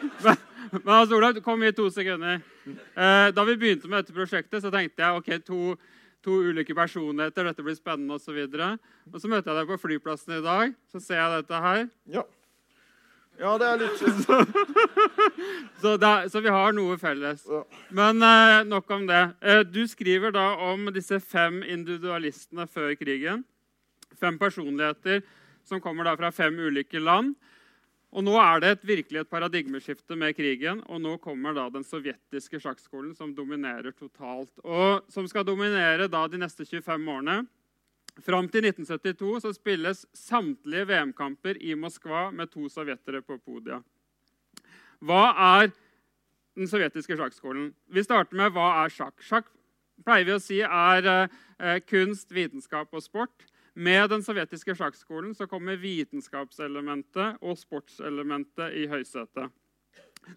Uh, 0.01 0.33
men 0.71 0.87
Hans 0.87 1.11
Olav, 1.13 1.37
kom 1.45 1.61
i 1.61 1.69
to 1.77 1.85
sekunder. 1.93 2.39
da 2.95 3.43
vi 3.45 3.53
begynte 3.59 3.89
med 3.91 4.01
dette 4.01 4.15
prosjektet, 4.15 4.63
så 4.63 4.71
tenkte 4.73 5.03
jeg 5.03 5.19
ok, 5.19 5.29
to 5.45 5.75
to 6.25 6.37
ulike 6.49 6.75
personligheter. 6.77 7.47
Dette 7.49 7.65
blir 7.65 7.77
spennende 7.77 8.17
osv. 8.17 8.37
Og, 8.45 9.17
så 9.17 9.31
møter 9.31 9.51
jeg 9.51 9.57
deg 9.59 9.71
på 9.71 9.79
flyplassen 9.81 10.37
i 10.37 10.45
dag. 10.45 10.77
Så 10.91 11.01
ser 11.03 11.21
jeg 11.21 11.41
dette 11.41 11.65
her. 11.65 11.83
Ja. 12.13 12.25
Ja, 13.41 13.55
det 13.57 13.67
er 13.67 13.79
litt 13.81 14.01
så, 15.81 15.95
da, 15.97 16.11
så, 16.29 16.41
vi 16.43 16.51
har 16.53 16.75
noe 16.77 16.97
felles. 17.01 17.45
Ja. 17.49 17.61
Men 17.97 18.21
eh, 18.25 18.57
nok 18.69 18.91
om 18.93 19.07
det. 19.09 19.21
Eh, 19.41 19.63
du 19.65 19.81
skriver 19.89 20.33
da 20.35 20.51
om 20.67 20.91
disse 20.93 21.17
fem 21.23 21.61
individualistene 21.63 22.67
før 22.69 22.93
krigen. 22.99 23.41
Fem 24.21 24.37
personligheter 24.37 25.23
som 25.65 25.81
kommer 25.81 26.05
da 26.05 26.13
fra 26.19 26.29
fem 26.35 26.59
ulike 26.59 27.01
land. 27.01 27.33
Og 28.11 28.25
Nå 28.27 28.33
er 28.35 28.59
det 28.59 28.69
et, 28.73 28.81
virkelig 28.87 29.21
et 29.21 29.31
paradigmeskifte 29.31 30.17
med 30.19 30.35
krigen, 30.35 30.81
og 30.91 30.99
nå 30.99 31.13
kommer 31.23 31.55
da 31.55 31.69
den 31.71 31.85
sovjetiske 31.87 32.59
sjakkskolen, 32.59 33.13
som 33.15 33.31
dominerer 33.35 33.93
totalt. 33.95 34.51
Og 34.67 35.07
som 35.11 35.27
skal 35.31 35.47
dominere 35.47 36.09
da 36.11 36.25
de 36.27 36.41
neste 36.41 36.67
25 36.67 37.07
årene. 37.07 37.37
Fram 38.19 38.49
til 38.51 38.67
1972 38.67 39.45
så 39.45 39.53
spilles 39.55 40.03
samtlige 40.17 40.89
VM-kamper 40.89 41.61
i 41.63 41.77
Moskva 41.79 42.27
med 42.35 42.51
to 42.51 42.67
sovjetere 42.69 43.23
på 43.23 43.39
podiet. 43.39 43.79
Hva 44.99 45.23
er 45.31 45.71
den 46.59 46.67
sovjetiske 46.67 47.15
sjakkskolen? 47.15 47.71
Vi 47.87 48.03
starter 48.03 48.35
med 48.35 48.51
hva 48.51 48.83
er 48.83 48.91
sjakk? 48.91 49.15
Sjakk 49.23 49.47
pleier 50.03 50.27
vi 50.27 50.35
å 50.35 50.43
si 50.43 50.59
er 50.65 51.07
eh, 51.07 51.79
kunst, 51.87 52.27
vitenskap 52.35 52.91
og 52.91 53.07
sport. 53.07 53.47
Med 53.73 54.09
den 54.11 54.23
sovjetiske 54.23 54.75
sjakkskolen 54.75 55.31
så 55.35 55.47
kommer 55.47 55.79
vitenskapselementet 55.79 57.39
og 57.39 57.55
sportselementet 57.59 58.75
i 58.75 58.87
høysetet. 58.91 59.47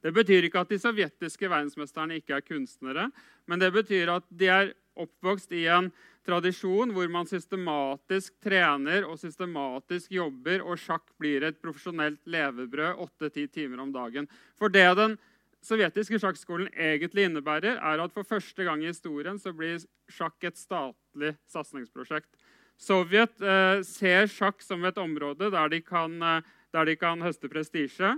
Det 0.00 0.12
betyr 0.14 0.46
ikke 0.46 0.62
at 0.62 0.70
de 0.70 0.78
sovjetiske 0.80 1.50
verdensmesterne 1.50 2.16
ikke 2.20 2.38
er 2.38 2.46
kunstnere, 2.46 3.08
men 3.50 3.60
det 3.60 3.72
betyr 3.74 4.14
at 4.14 4.26
de 4.30 4.48
er 4.48 4.72
oppvokst 4.94 5.52
i 5.52 5.66
en 5.68 5.90
tradisjon 6.24 6.94
hvor 6.94 7.10
man 7.12 7.28
systematisk 7.28 8.36
trener 8.44 9.04
og 9.04 9.18
systematisk 9.20 10.14
jobber, 10.14 10.62
og 10.62 10.80
sjakk 10.80 11.04
blir 11.20 11.44
et 11.44 11.60
profesjonelt 11.60 12.22
levebrød 12.30 13.02
åtte-ti 13.04 13.48
timer 13.50 13.82
om 13.84 13.92
dagen. 13.92 14.30
For 14.56 14.72
det 14.72 14.86
den 14.96 15.18
sovjetiske 15.64 16.20
sjakkskolen 16.22 16.70
egentlig 16.72 17.26
innebærer, 17.28 17.76
er 17.76 18.00
at 18.04 18.14
for 18.14 18.26
første 18.28 18.64
gang 18.64 18.82
i 18.84 18.92
historien 18.92 19.40
så 19.40 19.52
blir 19.56 19.82
sjakk 20.12 20.48
et 20.48 20.60
statlig 20.60 21.34
satsingsprosjekt. 21.50 22.30
Sovjet 22.80 23.40
eh, 23.40 23.80
ser 23.86 24.28
sjakk 24.30 24.62
som 24.64 24.84
et 24.84 24.98
område 24.98 25.50
der 25.54 25.70
de 25.72 25.80
kan, 25.84 26.16
eh, 26.22 26.40
der 26.74 26.88
de 26.88 26.96
kan 26.98 27.22
høste 27.22 27.48
prestisje. 27.48 28.14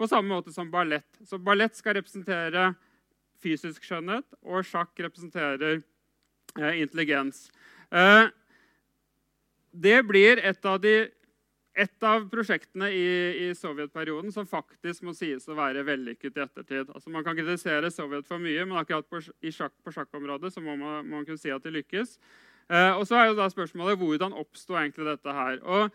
På 0.00 0.08
samme 0.08 0.32
måte 0.32 0.52
som 0.52 0.70
ballett. 0.72 1.08
Så 1.24 1.38
ballett 1.38 1.76
skal 1.76 1.98
representere 1.98 2.72
fysisk 3.40 3.84
skjønnhet, 3.84 4.26
og 4.42 4.64
sjakk 4.68 4.92
representerer 5.00 5.80
eh, 5.80 6.82
intelligens. 6.82 7.48
Det 9.70 9.96
blir 10.06 10.38
et 10.46 10.66
av, 10.66 10.76
de, 10.82 11.08
et 11.74 12.06
av 12.06 12.26
prosjektene 12.30 12.90
i, 12.94 13.06
i 13.46 13.48
sovjetperioden 13.54 14.30
som 14.34 14.46
faktisk 14.46 15.04
må 15.06 15.14
sies 15.16 15.46
å 15.48 15.56
være 15.58 15.82
vellykket 15.86 16.38
i 16.38 16.44
ettertid. 16.44 16.92
Altså 16.94 17.10
man 17.10 17.24
kan 17.26 17.38
kritisere 17.38 17.90
Sovjet 17.94 18.28
for 18.28 18.42
mye, 18.42 18.66
men 18.66 18.78
akkurat 18.78 19.08
på, 19.10 19.22
sjakk, 19.50 19.74
på 19.82 19.94
sjakkområdet 19.94 20.52
så 20.54 20.62
må 20.62 20.76
man, 20.78 21.06
man 21.06 21.26
kunne 21.26 21.40
si 21.40 21.50
at 21.54 21.66
de 21.66 21.74
lykkes. 21.74 22.18
Eh, 22.70 22.94
og 22.94 23.04
så 23.08 23.18
er 23.18 23.30
jo 23.30 23.38
da 23.38 23.48
spørsmålet 23.50 23.98
hvordan 23.98 24.36
oppsto 24.38 24.78
egentlig 24.78 25.08
dette 25.08 25.34
her. 25.34 25.58
Og 25.66 25.90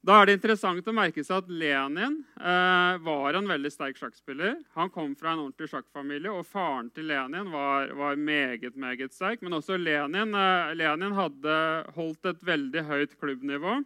da 0.00 0.16
er 0.16 0.28
det 0.28 0.38
interessant 0.38 0.86
å 0.88 0.94
merke 0.96 1.20
seg 1.20 1.42
at 1.42 1.48
Lenin 1.52 2.22
eh, 2.40 3.00
var 3.04 3.36
en 3.36 3.48
veldig 3.48 3.72
sterk 3.72 3.98
sjakkspiller. 4.00 4.54
Han 4.76 4.92
kom 4.92 5.12
fra 5.16 5.34
en 5.34 5.42
ordentlig 5.42 5.68
sjakkfamilie, 5.72 6.32
og 6.32 6.48
faren 6.48 6.88
til 6.96 7.10
Lenin 7.10 7.50
var, 7.52 7.92
var 7.96 8.16
meget 8.16 8.78
meget 8.80 9.12
sterk. 9.16 9.44
Men 9.44 9.58
også 9.58 9.76
Lenin, 9.80 10.32
eh, 10.32 10.72
Lenin 10.80 11.16
hadde 11.16 11.56
holdt 11.96 12.32
et 12.32 12.46
veldig 12.48 12.86
høyt 12.88 13.18
klubbnivå. 13.20 13.80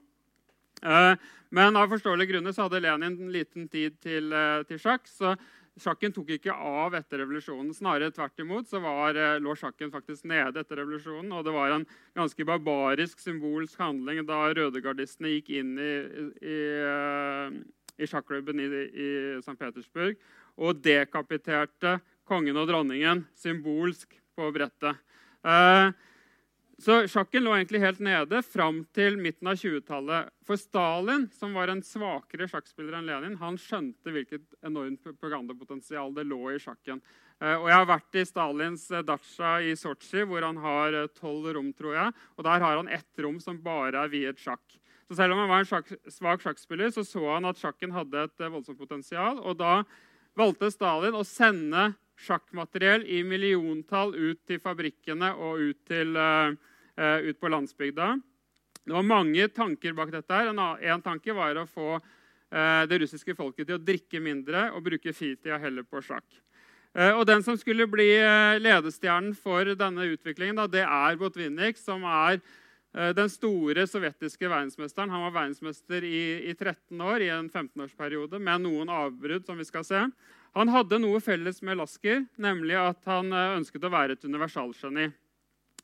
Eh, 0.84 1.16
men 1.54 1.78
av 1.78 1.90
forståelige 1.90 2.34
grunner 2.34 2.54
så 2.54 2.68
hadde 2.68 2.82
Lenin 2.84 3.18
en 3.18 3.34
liten 3.34 3.66
tid 3.70 3.98
til, 4.02 4.32
eh, 4.32 4.62
til 4.70 4.78
sjakk. 4.78 5.10
så 5.10 5.34
Sjakken 5.74 6.12
tok 6.14 6.28
ikke 6.36 6.54
av 6.54 6.94
etter 6.94 7.18
revolusjonen. 7.18 7.72
Snarere 7.74 8.14
tvert 8.14 8.38
imot 8.38 8.68
så 8.70 8.78
var, 8.82 9.16
eh, 9.18 9.40
lå 9.42 9.56
sjakken 9.58 9.90
faktisk 9.90 10.24
nede 10.24 10.60
etter 10.62 10.78
revolusjonen. 10.78 11.32
Og 11.34 11.44
det 11.44 11.52
var 11.52 11.70
en 11.74 11.86
ganske 12.14 12.46
barbarisk 12.46 13.18
symbolsk 13.18 13.78
handling 13.78 14.24
da 14.26 14.54
rødegardistene 14.54 15.34
gikk 15.34 15.50
inn 15.50 15.74
i, 15.78 15.94
i, 16.46 16.58
i 17.98 18.06
sjakklubben 18.06 18.62
i, 18.62 18.68
i 18.86 19.10
St. 19.42 19.58
Petersburg 19.58 20.14
og 20.56 20.78
dekapiterte 20.78 21.98
kongen 22.24 22.56
og 22.56 22.68
dronningen 22.70 23.26
symbolsk 23.34 24.14
på 24.38 24.50
brettet. 24.54 25.02
Eh, 25.42 25.90
så 26.82 26.96
sjakken 27.06 27.44
lå 27.44 27.52
egentlig 27.54 27.80
helt 27.84 28.00
nede 28.02 28.40
fram 28.42 28.80
til 28.96 29.14
midten 29.20 29.46
av 29.50 29.58
20-tallet. 29.60 30.30
For 30.46 30.58
Stalin, 30.58 31.28
som 31.34 31.54
var 31.54 31.70
en 31.70 31.82
svakere 31.86 32.48
sjakkspiller 32.50 32.96
enn 32.98 33.06
Lenin, 33.06 33.36
han 33.38 33.58
skjønte 33.60 34.10
hvilket 34.14 34.56
enormt 34.66 35.04
propagandapotensial 35.04 36.14
det 36.16 36.26
lå 36.26 36.40
i 36.50 36.58
sjakken. 36.62 37.02
Eh, 37.38 37.54
og 37.54 37.68
Jeg 37.70 37.78
har 37.78 37.90
vært 37.90 38.18
i 38.18 38.26
Stalins 38.26 38.88
eh, 38.90 39.04
dacha 39.06 39.56
i 39.62 39.76
Sotsji, 39.78 40.24
hvor 40.26 40.46
han 40.46 40.58
har 40.64 40.98
eh, 40.98 41.10
tolv 41.14 41.52
rom. 41.54 41.70
tror 41.78 41.94
jeg, 41.94 42.14
og 42.36 42.44
Der 42.44 42.66
har 42.66 42.76
han 42.76 42.88
ett 42.88 43.22
rom 43.22 43.38
som 43.40 43.62
bare 43.62 44.02
er 44.02 44.10
viet 44.10 44.42
sjakk. 44.42 44.64
Så 45.06 45.14
Selv 45.14 45.34
om 45.34 45.44
han 45.44 45.50
var 45.52 45.62
en 45.62 45.68
sjakk, 45.68 45.94
svak 46.10 46.42
sjakkspiller, 46.42 46.90
så 46.90 47.04
så 47.06 47.22
han 47.34 47.44
at 47.44 47.60
sjakken 47.60 47.92
hadde 47.94 48.24
et 48.24 48.46
voldsomt 48.50 48.78
potensial. 48.78 49.38
og 49.38 49.58
Da 49.58 49.84
valgte 50.34 50.72
Stalin 50.74 51.14
å 51.14 51.22
sende 51.22 51.92
sjakkmateriell 52.20 53.04
i 53.06 53.22
milliontall 53.26 54.14
ut 54.14 54.40
til 54.46 54.60
fabrikkene 54.62 55.32
og 55.34 55.62
ut, 55.62 55.80
til, 55.88 56.14
uh, 56.16 56.54
ut 57.24 57.40
på 57.40 57.50
landsbygda. 57.50 58.14
Det 58.84 58.92
var 58.92 59.06
mange 59.08 59.48
tanker 59.48 59.94
bak 59.96 60.12
dette. 60.12 60.32
her. 60.32 60.52
En, 60.52 60.60
en 60.60 61.04
tanke 61.04 61.34
var 61.34 61.56
å 61.56 61.66
få 61.66 61.96
uh, 61.98 62.82
det 62.88 63.00
russiske 63.04 63.36
folket 63.36 63.68
til 63.68 63.78
å 63.78 63.82
drikke 63.82 64.22
mindre 64.22 64.70
og 64.72 64.84
bruke 64.86 65.14
fritida 65.16 65.58
heller 65.62 65.86
på 65.86 66.02
sjakk. 66.04 66.26
Uh, 66.94 67.18
og 67.18 67.24
Den 67.26 67.42
som 67.42 67.58
skulle 67.58 67.88
bli 67.90 68.12
ledestjernen 68.62 69.34
for 69.34 69.74
denne 69.74 70.10
utviklingen, 70.12 70.60
da, 70.60 70.68
det 70.70 70.84
er 70.86 71.18
Botvinnik, 71.18 71.80
som 71.80 72.06
er 72.06 72.38
den 72.94 73.26
store 73.26 73.88
sovjetiske 73.90 74.46
verdensmesteren. 74.46 75.10
Han 75.10 75.24
var 75.24 75.32
verdensmester 75.34 76.04
i, 76.06 76.46
i 76.46 76.52
13 76.54 77.00
år 77.02 77.24
i 77.24 77.30
en 77.34 77.48
15-årsperiode 77.50 78.38
med 78.38 78.62
noen 78.62 78.92
avbrudd. 78.94 79.42
som 79.48 79.58
vi 79.58 79.66
skal 79.66 79.82
se. 79.82 80.04
Han 80.54 80.70
hadde 80.70 81.00
noe 81.02 81.18
felles 81.22 81.58
med 81.66 81.80
Lasker, 81.80 82.24
nemlig 82.38 82.76
at 82.78 83.00
han 83.10 83.32
eh, 83.34 83.56
ønsket 83.58 83.86
å 83.88 83.90
være 83.90 84.14
et 84.14 84.26
universalgeni. 84.26 85.08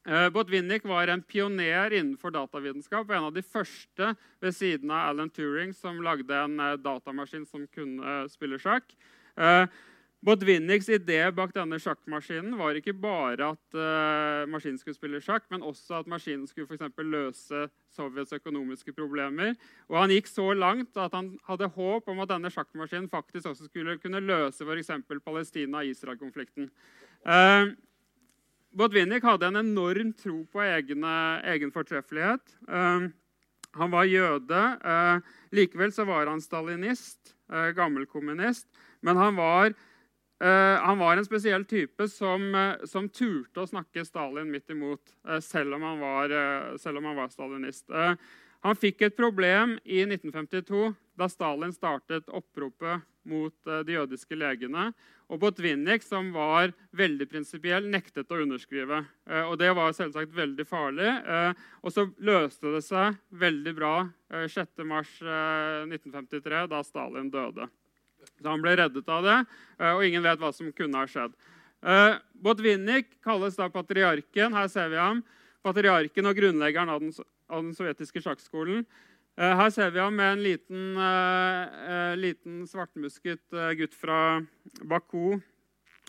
Eh, 0.07 0.27
Botvinnik 0.33 0.87
var 0.87 1.11
en 1.11 1.25
pioner 1.27 1.97
innenfor 1.99 2.31
datavitenskap 2.37 3.09
og 3.09 3.17
en 3.17 3.27
av 3.29 3.35
de 3.35 3.43
første 3.43 4.13
ved 4.41 4.55
siden 4.57 4.93
av 4.95 5.11
Alan 5.11 5.33
Turing 5.35 5.75
som 5.77 5.99
lagde 6.07 6.39
en 6.39 6.55
eh, 6.63 6.77
datamaskin 6.79 7.49
som 7.51 7.67
kunne 7.75 8.23
spille 8.31 8.61
sjakk. 8.63 8.95
Botvinniks 10.21 10.91
idé 10.93 11.23
bak 11.33 11.55
denne 11.57 11.79
sjakkmaskinen 11.81 12.53
var 12.61 12.77
ikke 12.77 12.93
bare 12.93 13.55
at 13.55 13.77
uh, 13.77 14.45
maskinen 14.53 14.77
skulle 14.77 14.99
spille 14.99 15.21
sjakk, 15.25 15.47
men 15.49 15.65
også 15.65 16.03
at 16.03 16.11
maskinen 16.13 16.45
skulle 16.49 16.69
for 16.69 17.09
løse 17.09 17.63
Sovjets 17.97 18.37
økonomiske 18.37 18.93
problemer. 18.93 19.55
Og 19.89 19.97
Han 19.97 20.13
gikk 20.13 20.29
så 20.29 20.53
langt 20.53 21.01
at 21.01 21.17
han 21.17 21.33
hadde 21.49 21.71
håp 21.73 22.13
om 22.13 22.21
at 22.21 22.35
denne 22.35 22.53
sjakkmaskinen 22.53 23.09
faktisk 23.09 23.49
også 23.49 23.71
skulle 23.71 23.97
kunne 24.03 24.21
løse 24.21 24.61
f.eks. 24.61 24.93
Palestina-Israel-konflikten. 25.25 26.69
Uh, 27.25 27.73
Botvinnik 28.77 29.25
hadde 29.25 29.49
en 29.49 29.63
enorm 29.65 30.13
tro 30.21 30.43
på 30.53 30.61
egne, 30.69 31.15
egen 31.49 31.73
fortreffelighet. 31.73 32.59
Uh, 32.69 33.09
han 33.81 33.97
var 33.97 34.05
jøde. 34.05 34.63
Uh, 34.85 35.25
likevel 35.57 35.97
så 35.97 36.05
var 36.05 36.29
han 36.29 36.45
stalinist, 36.45 37.39
uh, 37.49 37.73
gammelkommunist. 37.73 38.69
Men 39.01 39.17
han 39.17 39.41
var 39.41 39.73
han 40.41 40.99
var 40.99 41.17
en 41.17 41.25
spesiell 41.25 41.65
type 41.69 42.09
som, 42.09 42.55
uh, 42.55 42.85
som, 42.89 43.09
turte 43.13 43.61
å 43.61 43.67
snakke 43.69 44.05
Stalin 44.09 44.51
midt 44.51 44.71
imot, 44.73 45.13
uh, 45.29 45.37
selv, 45.45 45.75
om 45.77 45.83
var, 46.01 46.33
selv, 46.81 46.99
om 46.99 47.05
han 47.11 47.17
var, 47.19 47.29
stalinist. 47.29 47.91
han 48.61 48.77
fikk 48.77 49.03
et 49.03 49.17
problem 49.17 49.79
i 49.85 50.01
1952 50.07 50.95
da 51.21 51.29
Stalin 51.29 51.73
startet 51.73 52.29
oppropet 52.29 53.01
mot 53.29 53.55
de 53.85 53.93
jødiske 53.93 54.37
legene. 54.37 54.93
Og 55.29 55.41
Botvinnik, 55.43 56.03
som 56.03 56.33
var 56.33 56.73
veldig 56.97 57.29
prinsipiell, 57.29 57.85
nektet 57.93 58.33
å 58.33 58.41
underskrive. 58.41 59.05
og 59.45 59.59
Det 59.61 59.75
var 59.77 59.93
selvsagt 59.93 60.33
veldig 60.35 60.67
farlig. 60.67 61.23
og 61.85 61.93
så 61.93 62.11
løste 62.17 62.73
det 62.73 62.83
seg 62.89 63.15
veldig 63.29 63.75
bra 63.77 64.09
6.3.1953, 64.33 66.67
da 66.73 66.83
Stalin 66.83 67.31
døde. 67.31 67.69
Så 68.41 68.49
han 68.49 68.63
ble 68.65 68.73
reddet 68.79 69.09
av 69.13 69.25
det, 69.25 69.37
eh, 69.79 69.93
og 69.93 70.05
ingen 70.07 70.25
vet 70.25 70.41
hva 70.41 70.53
som 70.55 70.73
kunne 70.73 70.97
ha 70.97 71.09
skjedd. 71.09 71.35
Eh, 71.81 72.17
Botvinnik 72.41 73.19
kalles 73.25 73.57
da 73.57 73.69
patriarken. 73.73 74.57
Her 74.57 74.69
ser 74.69 74.89
vi 74.89 74.97
ham. 74.97 75.23
Patriarken 75.65 76.27
og 76.27 76.37
grunnleggeren 76.37 76.89
av 76.89 77.01
den, 77.05 77.13
av 77.49 77.63
den 77.63 77.75
sovjetiske 77.77 78.23
sjakkskolen. 78.25 78.87
Eh, 79.37 79.55
her 79.57 79.71
ser 79.73 79.93
vi 79.93 80.01
ham 80.01 80.17
med 80.17 80.33
en 80.33 80.43
liten, 80.45 80.83
liten 82.21 82.67
svartmusket 82.69 83.57
gutt 83.77 83.95
fra 83.95 84.41
Baku, 84.85 85.41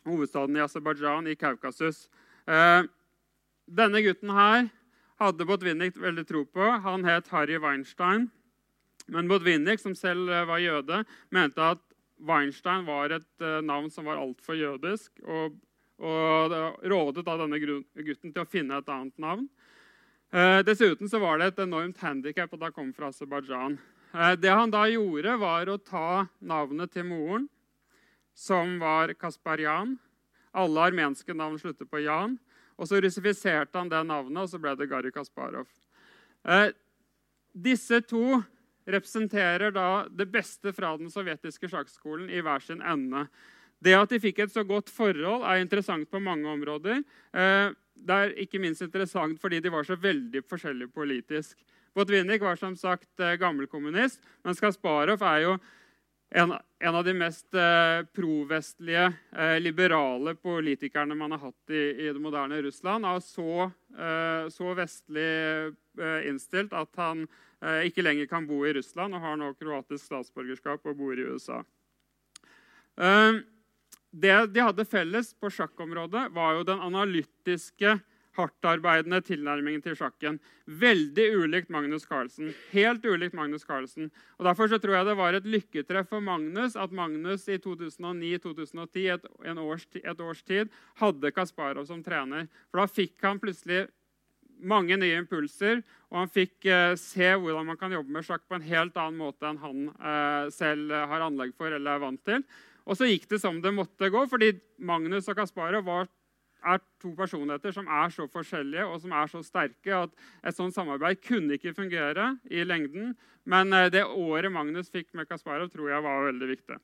hovedstaden 0.08 0.58
i 0.58 0.64
Aserbajdsjan, 0.64 1.28
i 1.28 1.36
Kaukasus. 1.36 2.08
Denne 3.72 4.02
gutten 4.04 4.32
her 4.36 4.68
hadde 5.22 5.48
Botvinnik 5.48 6.00
veldig 6.00 6.26
tro 6.28 6.44
på. 6.46 6.66
Han 6.84 7.06
het 7.06 7.30
Harry 7.32 7.60
Weinstein. 7.62 8.30
Men 9.08 9.28
Botvinnik, 9.28 9.80
som 9.80 9.96
selv 9.96 10.28
var 10.48 10.60
jøde, 10.60 11.04
mente 11.32 11.62
at 11.62 11.80
Weinstein 12.22 12.86
var 12.86 13.14
et 13.16 13.44
uh, 13.44 13.60
navn 13.66 13.90
som 13.92 14.08
var 14.08 14.22
altfor 14.22 14.58
jødisk, 14.58 15.12
og, 15.26 15.58
og 16.02 16.56
rådet 16.92 17.26
da 17.26 17.38
denne 17.42 17.60
gutten 17.62 18.34
til 18.34 18.44
å 18.44 18.50
finne 18.50 18.78
et 18.82 18.92
annet 18.92 19.18
navn. 19.22 19.48
Uh, 20.32 20.62
dessuten 20.64 21.10
så 21.12 21.20
var 21.20 21.42
det 21.42 21.52
et 21.52 21.66
enormt 21.66 22.00
handikap 22.00 22.54
at 22.56 22.68
han 22.68 22.76
kom 22.76 22.94
fra 22.96 23.10
Aserbajdsjan. 23.12 23.80
Uh, 24.14 24.34
det 24.40 24.54
han 24.54 24.72
da 24.72 24.86
gjorde, 24.92 25.36
var 25.42 25.72
å 25.72 25.82
ta 25.82 26.28
navnet 26.40 26.94
til 26.94 27.10
moren, 27.10 27.50
som 28.38 28.78
var 28.80 29.12
Kasparjan. 29.20 29.98
Alle 30.56 30.88
armenske 30.88 31.36
navn 31.36 31.60
slutter 31.60 31.88
på 31.88 32.04
Jan. 32.06 32.38
Og 32.80 32.88
så 32.90 33.02
russifiserte 33.04 33.78
han 33.78 33.92
det 33.92 34.00
navnet, 34.08 34.42
og 34.42 34.50
så 34.50 34.60
ble 34.62 34.74
det 34.80 34.90
Garry 34.90 35.12
Kasparov. 35.14 35.68
disse 37.54 38.02
to 38.08 38.42
representerer 38.86 39.74
da 39.76 40.06
det 40.10 40.30
beste 40.32 40.74
fra 40.74 40.96
den 40.98 41.12
sovjetiske 41.14 41.70
sjakkskolen 41.72 42.30
i 42.30 42.42
hver 42.42 42.64
sin 42.64 42.82
ende. 42.82 43.28
Det 43.82 43.96
at 43.98 44.12
de 44.14 44.22
fikk 44.22 44.44
et 44.44 44.54
så 44.54 44.64
godt 44.68 44.92
forhold, 44.94 45.46
er 45.46 45.62
interessant 45.62 46.10
på 46.10 46.22
mange 46.22 46.50
områder. 46.50 47.02
Eh, 47.34 47.74
det 48.02 48.18
er 48.18 48.34
ikke 48.44 48.62
minst 48.62 48.84
interessant 48.86 49.40
fordi 49.42 49.60
de 49.62 49.72
var 49.74 49.86
så 49.86 49.98
veldig 50.00 50.44
forskjellige 50.50 50.94
politisk. 50.94 51.58
Botvinnik 51.96 52.42
var 52.42 52.56
som 52.56 52.76
sagt 52.80 53.20
eh, 53.20 53.38
gammelkommunist, 53.40 54.22
mens 54.46 54.62
Kasparov 54.64 55.24
er 55.28 55.44
jo 55.44 55.56
en, 56.32 56.54
en 56.80 56.96
av 56.96 57.04
de 57.04 57.14
mest 57.18 57.58
eh, 57.58 58.04
provestlige, 58.16 59.10
eh, 59.36 59.58
liberale 59.60 60.38
politikerne 60.40 61.18
man 61.20 61.36
har 61.36 61.50
hatt 61.50 61.74
i, 61.76 61.84
i 62.06 62.08
det 62.08 62.22
moderne 62.24 62.62
Russland. 62.64 63.06
Er 63.06 63.20
så, 63.26 63.70
så 64.56 64.74
vestlig 64.78 65.32
innstilt 66.30 66.72
at 66.74 66.96
han 66.96 67.26
ikke 67.62 68.02
lenger 68.02 68.30
kan 68.30 68.48
bo 68.50 68.64
i 68.66 68.74
Russland 68.74 69.14
og 69.14 69.22
har 69.22 69.38
nå 69.38 69.52
kroatisk 69.60 70.08
statsborgerskap 70.08 70.86
og 70.90 70.98
bor 70.98 71.20
i 71.20 71.28
USA. 71.30 71.62
Eh, 72.98 73.42
det 74.12 74.38
de 74.52 74.64
hadde 74.64 74.88
felles 74.90 75.34
på 75.40 75.52
sjakkområdet, 75.54 76.32
var 76.36 76.58
jo 76.58 76.66
den 76.68 76.82
analytiske 76.84 78.00
hardtarbeidende 78.36 79.20
tilnærmingen 79.28 79.84
til 79.84 79.96
sjakken. 80.00 80.40
Veldig 80.66 81.26
ulikt 81.36 81.72
Magnus 81.72 82.06
Carlsen. 82.08 82.54
Helt 82.72 83.06
ulikt 83.06 83.36
Magnus 83.36 83.66
Carlsen. 83.68 84.12
Og 84.40 84.46
Derfor 84.48 84.72
så 84.72 84.80
tror 84.80 84.96
jeg 84.96 85.10
det 85.10 85.18
var 85.20 85.36
et 85.36 85.48
lykketreff 85.48 86.12
for 86.12 86.24
Magnus 86.24 86.78
at 86.80 86.96
Magnus 86.96 87.48
i 87.52 87.60
2009-2010, 87.60 89.08
et, 89.16 89.28
et 90.04 90.22
års 90.22 90.44
tid, 90.44 90.72
hadde 91.04 91.34
Kasparov 91.36 91.88
som 91.90 92.04
trener. 92.04 92.48
For 92.72 92.84
da 92.84 92.88
fikk 92.88 93.28
han 93.28 93.42
plutselig 93.44 93.90
mange 94.62 94.98
nye 95.00 95.20
impulser, 95.20 95.82
og 96.12 96.24
han 96.24 96.32
fikk 96.32 96.68
eh, 96.70 96.94
se 97.00 97.34
hvordan 97.34 97.68
man 97.72 97.80
kan 97.80 97.94
jobbe 97.94 98.14
med 98.14 98.26
sjakk 98.28 98.44
på 98.48 98.58
en 98.58 98.68
helt 98.68 98.98
annen 99.00 99.20
måte 99.20 99.48
enn 99.48 99.62
han 99.62 99.86
eh, 99.90 100.50
selv 100.54 100.94
har 101.12 101.28
anlegg 101.28 101.56
for 101.58 101.72
eller 101.72 101.96
er 101.96 102.04
vant 102.04 102.24
til. 102.28 102.46
Og 102.86 102.98
så 102.98 103.08
gikk 103.10 103.28
det 103.30 103.42
som 103.42 103.60
det 103.62 103.74
måtte 103.76 104.10
gå, 104.12 104.26
fordi 104.30 104.54
Magnus 104.82 105.30
og 105.32 105.38
Kasparov 105.38 105.86
var 105.86 106.10
er 106.62 106.82
to 107.02 107.12
personligheter 107.18 107.74
som 107.74 107.88
er 107.90 108.12
så 108.14 108.28
forskjellige 108.30 108.86
og 108.86 109.00
som 109.02 109.14
er 109.18 109.30
så 109.32 109.42
sterke 109.46 109.96
at 109.98 110.12
et 110.46 110.56
sånt 110.56 110.76
samarbeid 110.76 111.22
kunne 111.26 111.58
ikke 111.58 111.74
fungere 111.74 112.36
i 112.54 112.66
lengden. 112.68 113.16
Men 113.50 113.74
eh, 113.74 113.90
det 113.94 114.06
året 114.06 114.54
Magnus 114.54 114.92
fikk 114.94 115.10
med 115.18 115.30
Kasparov, 115.30 115.72
tror 115.74 115.90
jeg 115.90 116.06
var 116.06 116.28
veldig 116.30 116.52
viktig. 116.52 116.78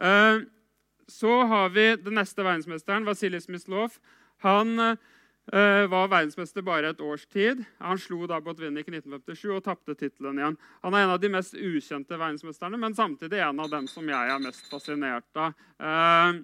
Eh, 0.00 0.42
så 1.10 1.36
har 1.50 1.70
vi 1.74 1.86
den 1.98 2.18
neste 2.18 2.42
verdensmesteren, 2.46 3.06
Vasilij 3.06 3.42
Smyslov. 3.42 3.98
Han 4.44 4.78
uh, 4.78 4.96
var 5.50 6.06
verdensmester 6.06 6.62
bare 6.62 6.92
et 6.92 7.00
års 7.02 7.24
tid. 7.26 7.64
Han 7.82 7.98
slo 7.98 8.26
da 8.30 8.36
Botvinnik 8.44 8.86
i 8.86 8.92
1957 8.94 9.56
og 9.56 9.64
tapte 9.66 9.96
tittelen 9.98 10.38
igjen. 10.38 10.58
Han 10.84 10.94
er 10.94 11.06
en 11.06 11.14
av 11.16 11.18
de 11.22 11.30
mest 11.32 11.56
ukjente 11.58 12.14
verdensmesterne, 12.14 12.78
men 12.78 12.94
samtidig 12.94 13.40
en 13.42 13.58
av 13.64 13.70
dem 13.72 13.88
som 13.90 14.06
jeg 14.06 14.30
er 14.30 14.44
mest 14.44 14.68
fascinert 14.70 15.40
av. 15.40 15.56
Uh, 15.82 16.38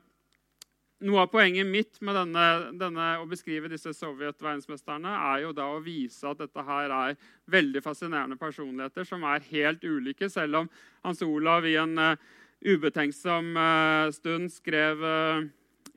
noe 1.07 1.27
av 1.27 1.29
poenget 1.29 1.69
mitt 1.69 1.99
med 2.01 2.17
denne, 2.17 2.47
denne, 2.81 3.07
å 3.21 3.29
beskrive 3.29 3.69
disse 3.69 3.93
sovjet-verdensmesterne 3.99 5.13
er 5.13 5.43
jo 5.45 5.53
da 5.57 5.69
å 5.75 5.83
vise 5.85 6.25
at 6.31 6.41
dette 6.41 6.65
her 6.65 6.95
er 6.97 7.19
veldig 7.53 7.83
fascinerende 7.85 8.39
personligheter 8.41 9.05
som 9.05 9.27
er 9.29 9.45
helt 9.51 9.85
ulike, 9.85 10.31
selv 10.33 10.63
om 10.63 10.71
Hans 11.05 11.21
Olav 11.27 11.69
i 11.69 11.77
en 11.79 11.95
uh, 12.01 12.17
ubetenksom 12.65 13.53
uh, 13.61 14.09
stund 14.17 14.49
skrev 14.55 15.05
uh, 15.05 15.45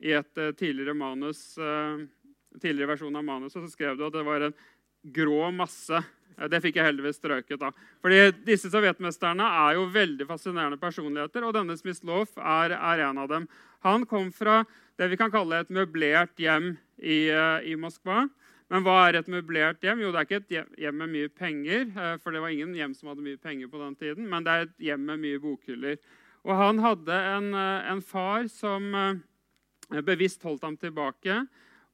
i 0.04 0.12
et 0.16 0.44
tidligere 0.56 0.94
manus 0.96 1.58
tidligere 2.58 2.94
versjon 2.94 3.16
av 3.16 3.26
manuset 3.26 3.62
så 3.62 3.70
skrev 3.70 3.98
du 3.98 4.06
at 4.06 4.16
det 4.16 4.26
var 4.26 4.48
en 4.48 4.56
grå 5.02 5.50
masse. 5.54 6.00
Det 6.48 6.60
fikk 6.64 6.78
jeg 6.78 6.88
heldigvis 6.88 7.18
strøket. 7.20 7.60
da. 7.60 7.70
Fordi 8.00 8.20
Disse 8.46 8.70
sovjetmesterne 8.72 9.44
er 9.44 9.76
jo 9.76 9.88
veldig 9.92 10.26
fascinerende 10.28 10.80
personligheter, 10.80 11.44
og 11.44 11.54
denne 11.56 11.76
Smyslov 11.76 12.30
er, 12.38 12.76
er, 12.76 13.04
en 13.08 13.18
av 13.20 13.28
dem. 13.28 13.48
Han 13.84 14.06
kom 14.08 14.30
fra 14.32 14.62
det 15.00 15.10
vi 15.10 15.18
kan 15.20 15.32
kalle 15.32 15.60
et 15.60 15.72
møblert 15.72 16.36
hjem 16.40 16.74
i, 16.98 17.28
eh, 17.28 17.68
i, 17.72 17.76
Moskva. 17.76 18.26
Men 18.70 18.84
hva 18.86 19.08
er 19.08 19.18
et 19.18 19.28
møblert 19.28 19.82
hjem? 19.82 20.00
Jo, 20.04 20.12
det 20.12 20.20
er 20.20 20.28
ikke 20.28 20.40
et 20.40 20.80
hjem 20.84 21.00
med 21.02 21.12
mye 21.12 21.28
penger. 21.28 21.88
Eh, 21.88 22.16
for 22.22 22.32
det 22.32 22.40
var 22.44 22.54
ingen 22.54 22.74
hjem 22.76 22.94
som 22.96 23.12
hadde 23.12 23.24
mye 23.24 23.40
penger 23.40 23.68
på 23.68 23.80
den 23.82 23.96
tiden, 23.96 24.28
men 24.30 24.44
det 24.46 24.52
er 24.52 24.68
et 24.68 24.76
hjem 24.90 25.08
med 25.10 25.24
mye 25.24 25.40
bokhyller. 25.42 25.98
Og 26.46 26.54
han 26.56 26.80
hadde 26.80 27.16
en, 27.34 27.52
eh, 27.54 27.90
en 27.92 28.00
far 28.00 28.48
som 28.48 28.94
bevisst 29.90 30.44
holdt 30.46 30.62
ham 30.62 30.76
tilbake. 30.78 31.42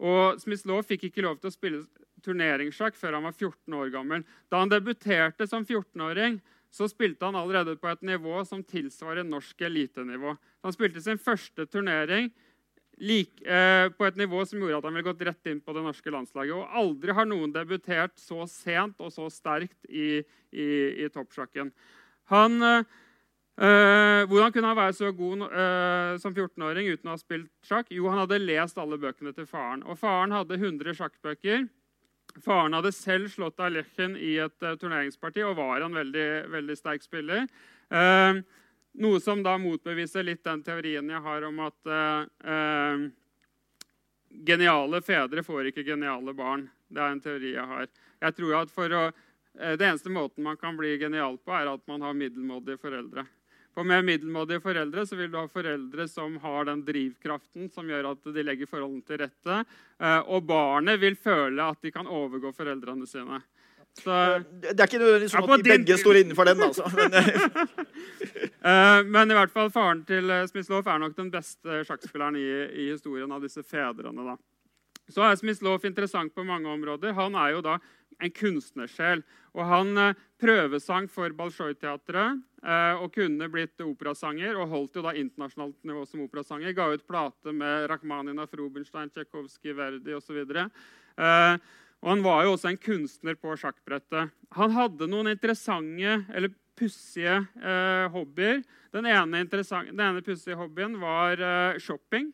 Og 0.02 0.40
Smith-Law 0.42 0.82
fikk 0.84 1.08
ikke 1.08 1.24
lov 1.24 1.38
til 1.40 1.50
å 1.50 1.54
spille 1.54 1.84
turneringssjakk 2.24 2.96
før 2.98 3.16
han 3.16 3.26
var 3.28 3.36
14 3.36 3.76
år 3.78 3.92
gammel. 3.94 4.24
Da 4.52 4.60
han 4.62 4.72
debuterte 4.72 5.46
som 5.48 5.64
14-åring, 5.64 6.40
så 6.72 6.88
spilte 6.90 7.28
han 7.28 7.38
allerede 7.38 7.76
på 7.80 7.88
et 7.88 8.02
nivå 8.04 8.42
som 8.44 8.64
tilsvarer 8.66 9.24
norsk 9.24 9.62
elitenivå. 9.68 10.34
Han 10.66 10.74
spilte 10.74 11.00
sin 11.04 11.20
første 11.22 11.64
turnering 11.70 12.28
like, 13.00 13.40
eh, 13.44 13.88
på 13.92 14.08
et 14.08 14.18
nivå 14.20 14.42
som 14.48 14.60
gjorde 14.60 14.80
at 14.80 14.88
han 14.88 14.96
ville 14.96 15.06
gått 15.08 15.24
rett 15.28 15.50
inn 15.52 15.62
på 15.64 15.72
det 15.76 15.84
norske 15.86 16.12
landslaget. 16.12 16.52
Og 16.56 16.76
aldri 16.82 17.16
har 17.16 17.28
noen 17.28 17.54
debutert 17.54 18.16
så 18.20 18.44
sent 18.50 19.00
og 19.00 19.12
så 19.14 19.30
sterkt 19.32 19.88
i, 19.88 20.20
i, 20.52 20.68
i 21.06 21.10
toppsjakken. 21.14 21.72
Han... 22.34 22.62
Eh, 22.62 23.02
Uh, 23.56 24.28
hvordan 24.28 24.52
kunne 24.52 24.68
han 24.68 24.76
være 24.76 24.92
så 24.92 25.08
god 25.16 25.46
uh, 25.48 26.18
som 26.20 26.34
14-åring 26.34 26.90
uten 26.92 27.08
å 27.08 27.14
ha 27.14 27.20
spilt 27.20 27.48
sjakk? 27.64 27.88
Jo, 27.88 28.10
han 28.12 28.20
hadde 28.20 28.42
lest 28.42 28.76
alle 28.76 28.98
bøkene 29.00 29.32
til 29.32 29.46
faren. 29.48 29.80
Og 29.88 29.96
faren 29.96 30.34
hadde 30.36 30.58
100 30.58 30.92
sjakkbøker. 30.98 31.64
Faren 32.44 32.76
hadde 32.76 32.92
selv 32.92 33.30
slått 33.32 33.62
Alechen 33.64 34.18
i 34.20 34.34
et 34.44 34.66
uh, 34.66 34.74
turneringsparti 34.76 35.40
og 35.46 35.56
var 35.56 35.86
en 35.86 35.96
veldig, 35.96 36.26
veldig 36.52 36.76
sterk 36.76 37.06
spiller. 37.06 37.46
noe 38.96 39.20
som 39.20 39.42
da 39.44 39.54
motbeviser 39.60 40.24
litt 40.24 40.44
den 40.44 40.62
teorien 40.66 41.08
jeg 41.08 41.20
har 41.22 41.44
om 41.46 41.60
at 41.62 41.90
geniale 44.48 45.00
fedre 45.04 45.44
får 45.46 45.70
ikke 45.70 45.84
geniale 45.86 46.34
barn. 46.34 46.66
Det 46.88 47.00
er 47.00 47.14
en 47.14 47.22
teori 47.22 47.54
jeg 47.54 47.66
har. 47.72 47.88
Jeg 48.20 48.36
tror 48.36 48.54
at 48.60 48.74
for 48.74 48.92
å, 48.92 49.04
Det 49.54 49.86
eneste 49.86 50.10
måten 50.12 50.44
man 50.44 50.56
kan 50.60 50.76
bli 50.76 50.98
genial 50.98 51.38
på, 51.38 51.52
er 51.56 51.70
at 51.72 51.86
man 51.88 52.02
har 52.02 52.12
middelmådige 52.12 52.76
foreldre. 52.82 53.24
For 53.76 53.84
med 53.84 54.06
middelmådige 54.08 54.62
foreldre 54.64 55.02
så 55.04 55.18
vil 55.18 55.28
du 55.28 55.36
ha 55.36 55.44
foreldre 55.52 56.06
som 56.08 56.38
har 56.40 56.64
den 56.64 56.80
drivkraften 56.86 57.68
som 57.74 57.90
gjør 57.90 58.14
at 58.14 58.30
de 58.32 58.44
legger 58.46 58.70
forholdene 58.70 59.04
til 59.04 59.20
rette. 59.20 59.58
Eh, 60.00 60.20
og 60.32 60.46
barnet 60.48 60.96
vil 61.02 61.18
føle 61.20 61.60
at 61.60 61.84
de 61.84 61.92
kan 61.92 62.08
overgå 62.08 62.54
foreldrene 62.56 63.04
sine. 63.10 63.42
Så, 63.96 64.16
det 64.60 64.72
er 64.72 64.88
ikke 64.88 65.00
nødvendigvis 65.00 65.32
sånn 65.32 65.52
at 65.52 65.62
de 65.64 65.72
begge 65.74 65.98
står 66.00 66.20
innenfor 66.22 66.48
den. 66.48 66.64
altså. 66.64 66.88
Men, 66.96 67.14
eh, 68.72 68.98
men, 69.04 69.32
i 69.32 69.38
hvert 69.42 69.52
fall 69.52 69.68
faren 69.72 70.02
til 70.08 70.32
eh, 70.32 70.48
Smyslov 70.48 70.88
er 70.88 71.04
nok 71.04 71.16
den 71.20 71.28
beste 71.32 71.82
sjakkspilleren 71.88 72.40
i, 72.40 72.48
i 72.80 72.90
historien 72.94 73.32
av 73.32 73.44
disse 73.44 73.60
fedrene. 73.60 74.24
da. 74.32 74.38
Så 75.12 75.24
er 75.24 75.36
Smyslov 75.36 75.84
interessant 75.84 76.32
på 76.34 76.48
mange 76.48 76.72
områder. 76.72 77.12
Han 77.16 77.36
er 77.44 77.58
jo 77.58 77.64
da 77.64 77.76
en 78.22 78.32
kunstnersjel. 78.32 79.22
Og 79.56 79.64
han 79.68 79.92
eh, 80.00 80.18
prøvesang 80.40 81.08
for 81.12 81.32
Bolsjoj-teatret 81.36 82.42
eh, 82.62 83.00
og 83.00 83.10
kunne 83.14 83.48
blitt 83.52 83.80
operasanger. 83.84 84.58
Og 84.60 84.72
holdt 84.72 84.98
jo 84.98 85.06
da 85.06 85.14
internasjonalt 85.16 85.78
nivå 85.88 86.04
som 86.08 86.26
operasanger. 86.26 86.76
Ga 86.76 86.90
ut 86.92 87.06
plate 87.08 87.56
med 87.56 87.88
Rakhmanina, 87.92 88.48
Rubinstein, 88.52 89.10
Tsjekhovskij, 89.12 89.76
Verdi 89.76 90.16
osv. 90.16 90.44
Eh, 90.46 91.58
og 92.04 92.12
han 92.12 92.22
var 92.24 92.44
jo 92.44 92.54
også 92.54 92.70
en 92.70 92.80
kunstner 92.80 93.36
på 93.40 93.56
sjakkbrettet. 93.58 94.32
Han 94.56 94.74
hadde 94.76 95.08
noen 95.10 95.32
interessante 95.32 96.20
eller 96.36 96.52
pussige 96.76 97.38
eh, 97.56 98.06
hobbyer. 98.12 98.60
Den 98.92 99.08
ene, 99.08 99.44
den 99.48 100.00
ene 100.00 100.24
pussige 100.24 100.58
hobbyen 100.60 100.98
var 101.00 101.40
eh, 101.40 101.78
shopping. 101.82 102.30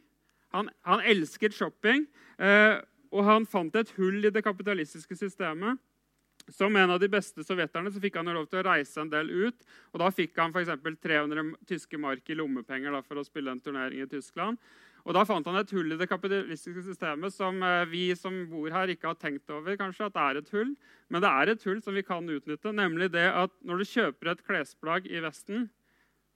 Han, 0.52 0.68
han, 0.84 1.04
elsket 1.08 1.54
shopping. 1.56 2.04
Eh, 2.38 2.82
og 3.12 3.26
han 3.28 3.46
fant 3.48 3.74
et 3.76 3.90
hull 3.98 4.24
i 4.24 4.32
det 4.32 4.44
kapitalistiske 4.44 5.16
systemet. 5.18 5.80
Som 6.50 6.74
en 6.74 6.90
av 6.90 6.98
de 6.98 7.06
beste 7.06 7.44
sovjeterne 7.46 7.90
så 7.92 8.00
fikk 8.02 8.16
han 8.18 8.30
lov 8.34 8.48
til 8.50 8.58
å 8.62 8.64
reise 8.66 8.98
en 8.98 9.10
del 9.12 9.28
ut. 9.30 9.66
og 9.92 10.00
Da 10.00 10.08
fikk 10.10 10.38
han 10.40 10.54
for 10.54 10.64
300 10.64 11.52
tyske 11.68 12.00
mark 12.00 12.30
i 12.30 12.34
lommepenger 12.34 12.90
da, 12.90 13.02
for 13.02 13.20
å 13.20 13.26
spille 13.26 13.52
en 13.52 13.60
turnering 13.62 14.02
i 14.02 14.08
Tyskland. 14.10 14.58
Og 15.06 15.14
Da 15.14 15.22
fant 15.26 15.46
han 15.46 15.58
et 15.58 15.70
hull 15.70 15.92
i 15.92 15.98
det 15.98 16.08
kapitalistiske 16.10 16.82
systemet 16.86 17.34
som 17.34 17.62
eh, 17.62 17.84
vi 17.90 18.14
som 18.18 18.34
bor 18.50 18.70
her, 18.70 18.90
ikke 18.90 19.12
har 19.12 19.18
tenkt 19.18 19.50
over. 19.50 19.76
kanskje 19.76 20.06
at 20.06 20.14
det 20.14 20.24
er 20.24 20.40
et 20.40 20.50
hull. 20.50 20.74
Men 21.10 21.22
det 21.22 21.30
er 21.30 21.52
et 21.52 21.64
hull 21.68 21.80
som 21.82 21.94
vi 21.94 22.02
kan 22.06 22.26
utnytte. 22.26 22.74
Nemlig 22.74 23.12
det 23.12 23.28
at 23.30 23.54
når 23.62 23.82
du 23.82 23.84
kjøper 23.92 24.32
et 24.32 24.44
klesplagg 24.46 25.06
i 25.06 25.22
Vesten, 25.22 25.70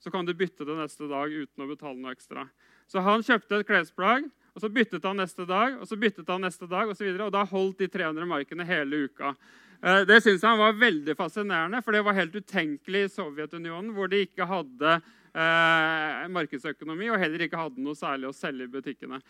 så 0.02 0.10
kan 0.10 0.26
du 0.26 0.34
bytte 0.34 0.66
det 0.66 0.76
neste 0.76 1.08
dag 1.08 1.30
uten 1.32 1.62
å 1.62 1.70
betale 1.70 1.98
noe 1.98 2.14
ekstra. 2.14 2.46
Så 2.86 3.02
han 3.02 3.24
kjøpte 3.26 3.62
et 3.62 3.66
klesplagg 3.66 4.28
og 4.56 4.62
Så 4.62 4.70
byttet 4.72 5.04
han 5.04 5.20
neste 5.20 5.44
dag, 5.44 5.74
og 5.76 5.84
så 5.84 5.98
byttet 6.00 6.30
han 6.32 6.40
neste 6.40 6.64
dag, 6.64 6.88
og, 6.88 6.96
så 6.96 7.04
videre, 7.04 7.28
og 7.28 7.34
da 7.34 7.42
holdt 7.44 7.82
de 7.82 7.90
300 7.92 8.24
markene 8.28 8.64
hele 8.64 9.02
uka. 9.04 9.34
Eh, 9.82 10.00
det 10.08 10.22
syntes 10.24 10.46
han 10.48 10.56
var 10.56 10.78
veldig 10.80 11.12
fascinerende, 11.18 11.82
for 11.84 11.92
det 11.92 12.00
var 12.06 12.16
helt 12.16 12.38
utenkelig 12.40 13.02
i 13.04 13.10
Sovjetunionen, 13.12 13.92
hvor 13.92 14.08
de 14.08 14.22
ikke 14.24 14.48
hadde 14.48 14.94
eh, 14.96 16.24
markedsøkonomi 16.32 17.10
og 17.12 17.20
heller 17.20 17.44
ikke 17.44 17.60
hadde 17.60 17.84
noe 17.84 17.98
særlig 17.98 18.30
å 18.30 18.36
selge 18.36 18.64
i 18.64 18.72
butikkene. 18.72 19.20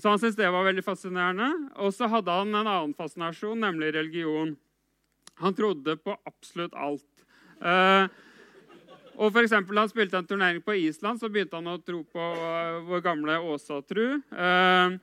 Så 0.00 0.08
han 0.08 0.22
syntes 0.22 0.38
det 0.38 0.48
var 0.48 0.64
veldig 0.64 0.86
fascinerende. 0.86 1.50
Og 1.84 1.92
så 1.92 2.08
hadde 2.08 2.32
han 2.32 2.54
en 2.54 2.64
annen 2.64 2.96
fascinasjon, 2.96 3.60
nemlig 3.60 3.92
religion. 3.98 4.54
Han 5.42 5.56
trodde 5.56 5.98
på 6.00 6.14
absolutt 6.24 6.76
alt. 6.78 7.24
Eh, 7.60 8.06
og 9.20 9.34
for 9.34 9.44
eksempel, 9.44 9.76
Da 9.76 9.84
han 9.84 9.92
spilte 9.92 10.16
en 10.16 10.26
turnering 10.26 10.62
på 10.64 10.74
Island, 10.80 11.20
så 11.20 11.28
begynte 11.28 11.58
han 11.58 11.68
å 11.68 11.80
tro 11.84 12.00
på 12.08 12.20
uh, 12.40 12.80
vår 12.88 13.02
gamle 13.04 13.36
Åsa-tru. 13.52 14.20
Uh, 14.32 14.96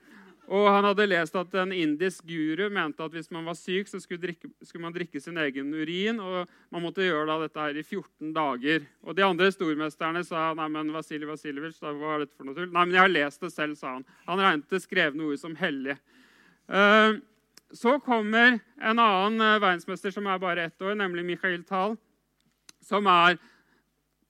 og 0.48 0.70
han 0.72 0.86
hadde 0.88 1.10
lest 1.12 1.36
at 1.36 1.56
en 1.60 1.74
indisk 1.76 2.24
guru 2.26 2.70
mente 2.72 3.04
at 3.04 3.12
hvis 3.12 3.28
man 3.36 3.46
var 3.50 3.58
syk, 3.60 3.90
så 3.92 4.00
skulle, 4.00 4.22
drikke, 4.24 4.48
skulle, 4.64 4.86
man 4.86 4.96
drikke 4.96 5.20
sin 5.20 5.38
egen 5.44 5.74
urin. 5.76 6.22
Og 6.24 6.48
man 6.72 6.86
måtte 6.86 7.04
gjøre 7.04 7.28
da 7.28 7.36
dette 7.44 7.66
her 7.66 7.78
i 7.78 7.84
14 7.84 8.32
dager. 8.36 8.86
Og 9.04 9.18
de 9.18 9.26
andre 9.28 9.50
stormesterne 9.52 10.24
sa 10.26 10.54
nei, 10.58 10.70
men 10.72 10.94
Vasilij 10.96 11.28
Vasiljevitsj, 11.28 11.84
hva 11.84 12.16
er 12.16 12.24
dette 12.24 12.38
for 12.40 12.48
noe 12.48 12.56
tull? 12.56 12.72
Nei, 12.72 12.86
men 12.86 12.96
jeg 12.96 13.04
har 13.04 13.12
lest 13.12 13.44
det 13.44 13.52
selv, 13.52 13.76
sa 13.76 13.98
han. 13.98 14.08
Han 14.30 14.42
regnet 14.46 14.72
det 14.72 14.82
skrevne 14.86 15.28
ord 15.28 15.44
som 15.44 15.58
hellig. 15.60 15.98
Uh, 16.72 17.20
så 17.76 17.98
kommer 18.00 18.62
en 18.80 19.04
annen 19.04 19.60
verdensmester 19.60 20.16
som 20.16 20.32
er 20.32 20.40
bare 20.40 20.70
ett 20.70 20.82
år, 20.82 20.96
nemlig 20.96 21.28
Mikhail 21.28 21.68
Tal, 21.68 22.00
som 22.88 23.12
er 23.12 23.36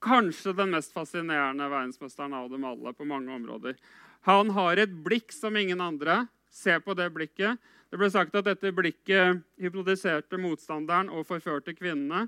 kanskje 0.03 0.53
den 0.57 0.73
mest 0.75 0.93
fascinerende 0.93 1.69
verdensmesteren 1.69 2.33
av 2.33 2.49
dem 2.49 2.63
alle. 2.63 2.93
på 2.93 3.05
mange 3.05 3.33
områder. 3.33 3.75
Han 4.21 4.49
har 4.49 4.77
et 4.77 4.91
blikk 4.91 5.31
som 5.31 5.55
ingen 5.55 5.81
andre. 5.81 6.27
Se 6.51 6.79
på 6.79 6.93
det 6.93 7.09
blikket. 7.13 7.57
Det 7.89 7.97
ble 7.97 8.09
sagt 8.11 8.35
at 8.35 8.45
dette 8.45 8.71
blikket 8.75 9.43
hypnotiserte 9.61 10.37
motstanderen 10.37 11.09
og 11.09 11.27
forførte 11.27 11.75
kvinnene. 11.75 12.27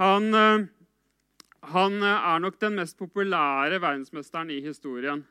Han, 0.00 0.34
eh, 0.34 0.66
han 1.72 2.02
er 2.02 2.38
nok 2.40 2.58
den 2.58 2.76
mest 2.76 2.98
populære 2.98 3.80
verdensmesteren 3.80 4.50
i 4.50 4.60
historien. 4.60 5.24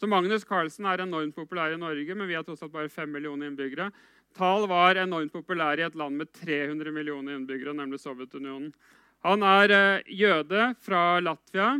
Så 0.00 0.06
Magnus 0.06 0.44
Carlsen 0.44 0.84
er 0.84 1.00
enormt 1.00 1.34
populær 1.34 1.72
i 1.72 1.80
Norge, 1.80 2.14
men 2.14 2.28
vi 2.28 2.34
har 2.34 2.42
tross 2.44 2.62
alt 2.62 2.72
bare 2.72 2.92
5 2.92 3.08
millioner 3.12 3.48
innbyggere. 3.48 3.90
Tal 4.36 4.66
var 4.68 4.98
enormt 5.00 5.32
populær 5.32 5.78
i 5.80 5.86
et 5.86 5.94
land 5.96 6.18
med 6.20 6.28
300 6.36 6.92
millioner 6.92 7.38
innbyggere, 7.38 7.72
nemlig 7.72 8.02
Sovjetunionen. 8.02 8.74
Han 9.26 9.42
er 9.42 9.72
eh, 9.74 10.10
jøde 10.14 10.68
fra 10.82 11.18
Latvia. 11.18 11.72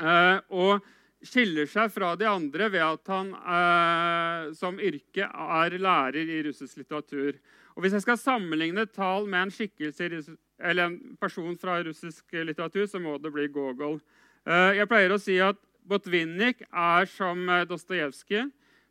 Eh, 0.00 0.38
og 0.56 0.84
skiller 1.26 1.68
seg 1.68 1.90
fra 1.92 2.14
de 2.16 2.28
andre 2.28 2.68
ved 2.72 2.84
at 2.84 3.12
han 3.12 3.32
eh, 3.34 4.54
som 4.56 4.80
yrke 4.80 5.26
er 5.26 5.76
lærer 5.80 6.22
i 6.22 6.42
russisk 6.46 6.80
litteratur. 6.80 7.36
Og 7.76 7.84
Hvis 7.84 7.96
jeg 7.98 8.06
skal 8.06 8.20
sammenligne 8.20 8.86
Tal 8.88 9.28
med 9.28 9.46
en 9.46 9.52
skikkelse 9.52 10.08
eller 10.56 10.86
en 10.86 10.98
person 11.20 11.56
fra 11.60 11.82
russisk 11.84 12.32
litteratur, 12.32 12.86
så 12.88 13.00
må 13.02 13.18
det 13.20 13.34
bli 13.34 13.50
Gogol. 13.52 13.98
Jeg 14.46 14.86
pleier 14.88 15.12
å 15.12 15.18
si 15.20 15.34
at 15.42 15.58
Botvinnik 15.84 16.62
er 16.70 17.08
som 17.10 17.42
Dostojevskij. 17.68 18.46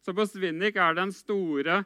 Så 0.05 0.13
Botvinnik 0.13 0.77
er 0.77 0.93
den 0.99 1.13
store 1.15 1.79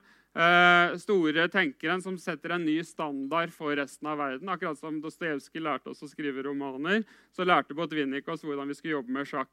store 1.02 1.48
tenkeren 1.50 2.02
som 2.02 2.18
setter 2.22 2.54
en 2.54 2.66
ny 2.66 2.78
standard 2.86 3.50
for 3.52 3.76
resten 3.76 4.08
av 4.08 4.20
verden. 4.22 4.50
Akkurat 4.50 4.78
som 4.78 5.02
Dostojevskij 5.02 5.64
lærte 5.66 5.90
oss 5.90 6.04
å 6.06 6.08
skrive 6.08 6.44
romaner, 6.46 7.02
så 7.34 7.44
lærte 7.44 7.74
Botvinnik 7.74 8.28
oss 8.30 8.46
hvordan 8.46 8.70
vi 8.70 8.78
skulle 8.78 9.00
jobbe 9.00 9.12
med 9.12 9.28
sjakk. 9.28 9.50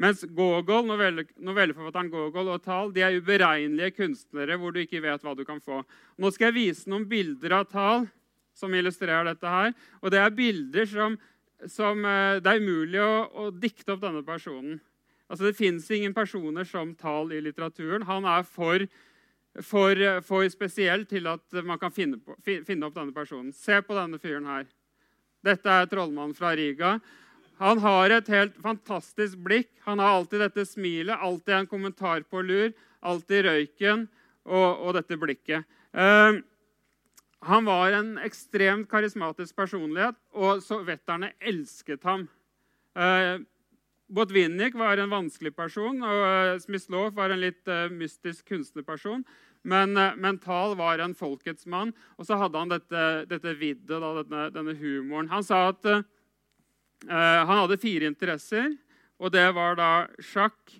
Mens 0.00 0.24
Gogol, 0.26 0.88
novelleforfatteren 0.88 2.10
Gogol 2.10 2.48
og 2.50 2.64
Tal 2.64 2.90
de 2.94 3.04
er 3.04 3.20
uberegnelige 3.20 3.94
kunstnere 4.00 4.56
hvor 4.58 4.74
du 4.74 4.80
ikke 4.82 5.02
vet 5.04 5.22
hva 5.22 5.36
du 5.38 5.44
kan 5.46 5.60
få. 5.62 5.84
Nå 6.18 6.32
skal 6.34 6.50
jeg 6.50 6.56
vise 6.56 6.90
noen 6.90 7.06
bilder 7.06 7.60
av 7.60 7.68
Tal 7.70 8.08
som 8.58 8.74
illustrerer 8.74 9.28
dette 9.28 9.50
her. 9.50 9.70
Og 10.02 10.10
det 10.14 10.18
er 10.22 10.34
bilder 10.34 10.88
som, 10.90 11.16
som 11.70 12.02
eh, 12.06 12.40
Det 12.42 12.50
er 12.50 12.62
umulig 12.62 13.02
å, 13.02 13.14
å 13.28 13.48
dikte 13.50 13.94
opp 13.94 14.02
denne 14.02 14.24
personen. 14.26 14.80
Altså, 15.28 15.46
Det 15.46 15.58
fins 15.58 15.86
ingen 15.90 16.14
personer 16.14 16.66
som 16.66 16.94
Tal 16.98 17.32
i 17.32 17.42
litteraturen. 17.44 18.06
Han 18.10 18.26
er 18.26 18.42
for 18.46 18.86
for, 19.62 19.98
for 20.26 20.46
spesiell 20.50 21.04
til 21.06 21.28
at 21.30 21.60
man 21.66 21.78
kan 21.78 21.92
finne, 21.94 22.18
på, 22.18 22.34
finne, 22.42 22.86
opp 22.88 22.96
denne 22.96 23.14
personen. 23.14 23.52
Se 23.54 23.78
på 23.84 23.94
denne 23.96 24.18
fyren 24.22 24.48
her. 24.50 24.66
Dette 25.44 25.70
er 25.70 25.90
trollmannen 25.90 26.34
fra 26.34 26.54
Riga. 26.56 26.96
Han 27.60 27.78
har 27.84 28.10
et 28.10 28.30
helt 28.32 28.56
fantastisk 28.62 29.38
blikk. 29.44 29.70
Han 29.86 30.02
har 30.02 30.16
alltid 30.16 30.42
dette 30.42 30.64
smilet, 30.66 31.14
alltid 31.14 31.54
en 31.54 31.70
kommentar 31.70 32.24
på 32.26 32.42
lur, 32.42 32.72
alltid 33.04 33.46
røyken 33.46 34.08
og, 34.48 34.68
og 34.88 34.96
dette 34.98 35.18
blikket. 35.20 35.68
Uh, 35.94 36.42
han 37.44 37.68
var 37.68 37.94
en 37.94 38.14
ekstremt 38.24 38.88
karismatisk 38.90 39.54
personlighet, 39.54 40.16
og 40.32 40.64
sovjeterne 40.64 41.34
elsket 41.44 42.02
ham. 42.08 42.26
Uh, 42.96 43.44
Botvinnik 44.14 44.76
var 44.78 45.00
en 45.00 45.10
vanskelig 45.10 45.50
person, 45.56 45.98
og 46.06 46.20
eh, 46.28 46.58
Smyslov 46.62 47.16
var 47.16 47.34
en 47.34 47.42
litt 47.42 47.66
uh, 47.70 47.88
mystisk 47.90 48.46
kunstnerperson. 48.52 49.24
Men 49.66 49.96
uh, 49.98 50.12
Mental 50.20 50.76
var 50.78 51.02
en 51.02 51.16
folkets 51.18 51.66
mann, 51.66 51.90
og 52.14 52.28
så 52.28 52.38
hadde 52.38 52.60
han 52.60 52.70
dette, 52.70 53.06
dette 53.30 53.56
viddet, 53.58 53.90
da, 53.90 54.12
denne, 54.20 54.44
denne, 54.54 54.76
humoren. 54.78 55.32
Han 55.32 55.46
sa 55.46 55.64
at 55.72 55.88
uh, 55.90 56.04
han 57.10 57.56
hadde 57.64 57.80
fire 57.82 58.06
interesser, 58.10 58.70
og 59.18 59.34
det 59.34 59.48
var 59.56 59.80
da 59.80 59.90
sjakk, 60.22 60.76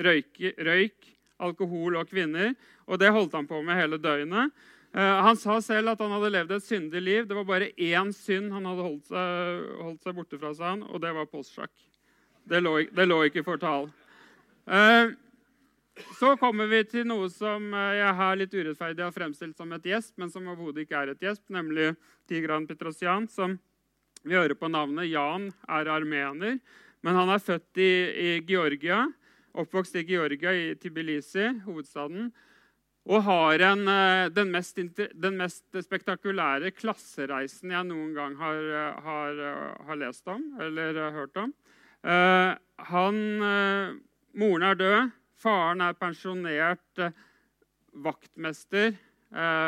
røyk, 0.00 0.36
røyk 0.60 1.10
alkohol 1.40 1.96
og 2.00 2.10
kvinner. 2.10 2.52
Og 2.90 3.00
det 3.00 3.12
holdt 3.14 3.36
han 3.38 3.48
på 3.48 3.60
med 3.64 3.78
hele 3.78 4.00
døgnet. 4.00 4.52
Eh, 4.92 5.22
han 5.22 5.36
sa 5.38 5.60
selv 5.62 5.92
at 5.92 6.00
han 6.02 6.10
hadde 6.16 6.32
levd 6.34 6.56
et 6.56 6.66
syndig 6.66 7.02
liv. 7.02 7.26
Det 7.28 7.36
var 7.38 7.46
bare 7.46 7.70
én 7.78 8.10
synd 8.14 8.50
han 8.52 8.66
hadde 8.66 8.86
holdt 8.86 9.10
seg, 9.12 9.64
holdt 9.84 10.06
seg 10.06 10.16
borte 10.18 10.40
fra 10.40 10.54
han, 10.64 10.82
og 10.82 11.02
det 11.02 11.14
var 11.14 11.30
postsjakk. 11.30 11.72
Det, 12.50 12.62
det, 12.90 13.06
lå 13.06 13.20
ikke 13.28 13.44
for 13.46 13.60
tall. 13.62 13.90
Uh, 14.66 15.14
så 16.18 16.32
kommer 16.40 16.66
vi 16.70 16.80
til 16.88 17.06
noe 17.06 17.28
som 17.30 17.70
eh, 17.76 17.98
jeg 18.00 18.18
her 18.18 18.38
litt 18.40 18.54
urettferdig 18.54 19.04
har 19.04 19.14
fremstilt 19.14 19.58
som 19.58 19.72
et 19.76 19.86
gjesp, 19.86 20.14
men 20.18 20.30
som 20.32 20.48
overhodet 20.48 20.86
ikke 20.86 20.98
er 20.98 21.12
et 21.12 21.22
gjesp, 21.22 21.44
nemlig 21.52 21.92
Tigran 22.30 22.66
Petrosian, 22.66 23.28
som 23.30 23.58
vi 24.24 24.36
hører 24.36 24.56
på 24.58 24.70
navnet 24.70 25.10
Jan 25.10 25.50
er 25.68 25.90
armener. 25.92 26.58
Men 27.04 27.16
han 27.16 27.30
er 27.32 27.42
født 27.42 27.80
i, 27.80 27.92
i 28.10 28.30
Georgia, 28.48 29.04
oppvokst 29.56 29.96
i 30.00 30.04
Georgia, 30.08 30.52
i 30.52 30.74
Tbilisi, 30.80 31.46
hovedstaden. 31.64 32.28
Og 33.10 33.24
har 33.26 33.62
en, 33.66 33.88
eh, 33.90 34.28
den, 34.30 34.52
mest, 34.54 34.78
den, 34.78 35.38
mest, 35.38 35.64
spektakulære 35.82 36.70
klassereisen 36.76 37.72
jeg 37.74 37.88
noen 37.88 38.12
gang 38.14 38.36
har, 38.38 38.60
eh, 38.60 39.00
har, 39.02 39.40
eh, 39.46 39.86
har 39.88 39.98
lest 39.98 40.28
om 40.30 40.44
eller 40.60 41.10
hørt 41.10 41.36
om. 41.36 41.52
Han, 42.90 43.16
moren 44.32 44.62
er 44.62 44.74
død. 44.74 45.10
Faren 45.36 45.80
er 45.80 45.96
pensjonert 45.96 47.00
uh, 47.00 47.10
vaktmester. 47.92 48.94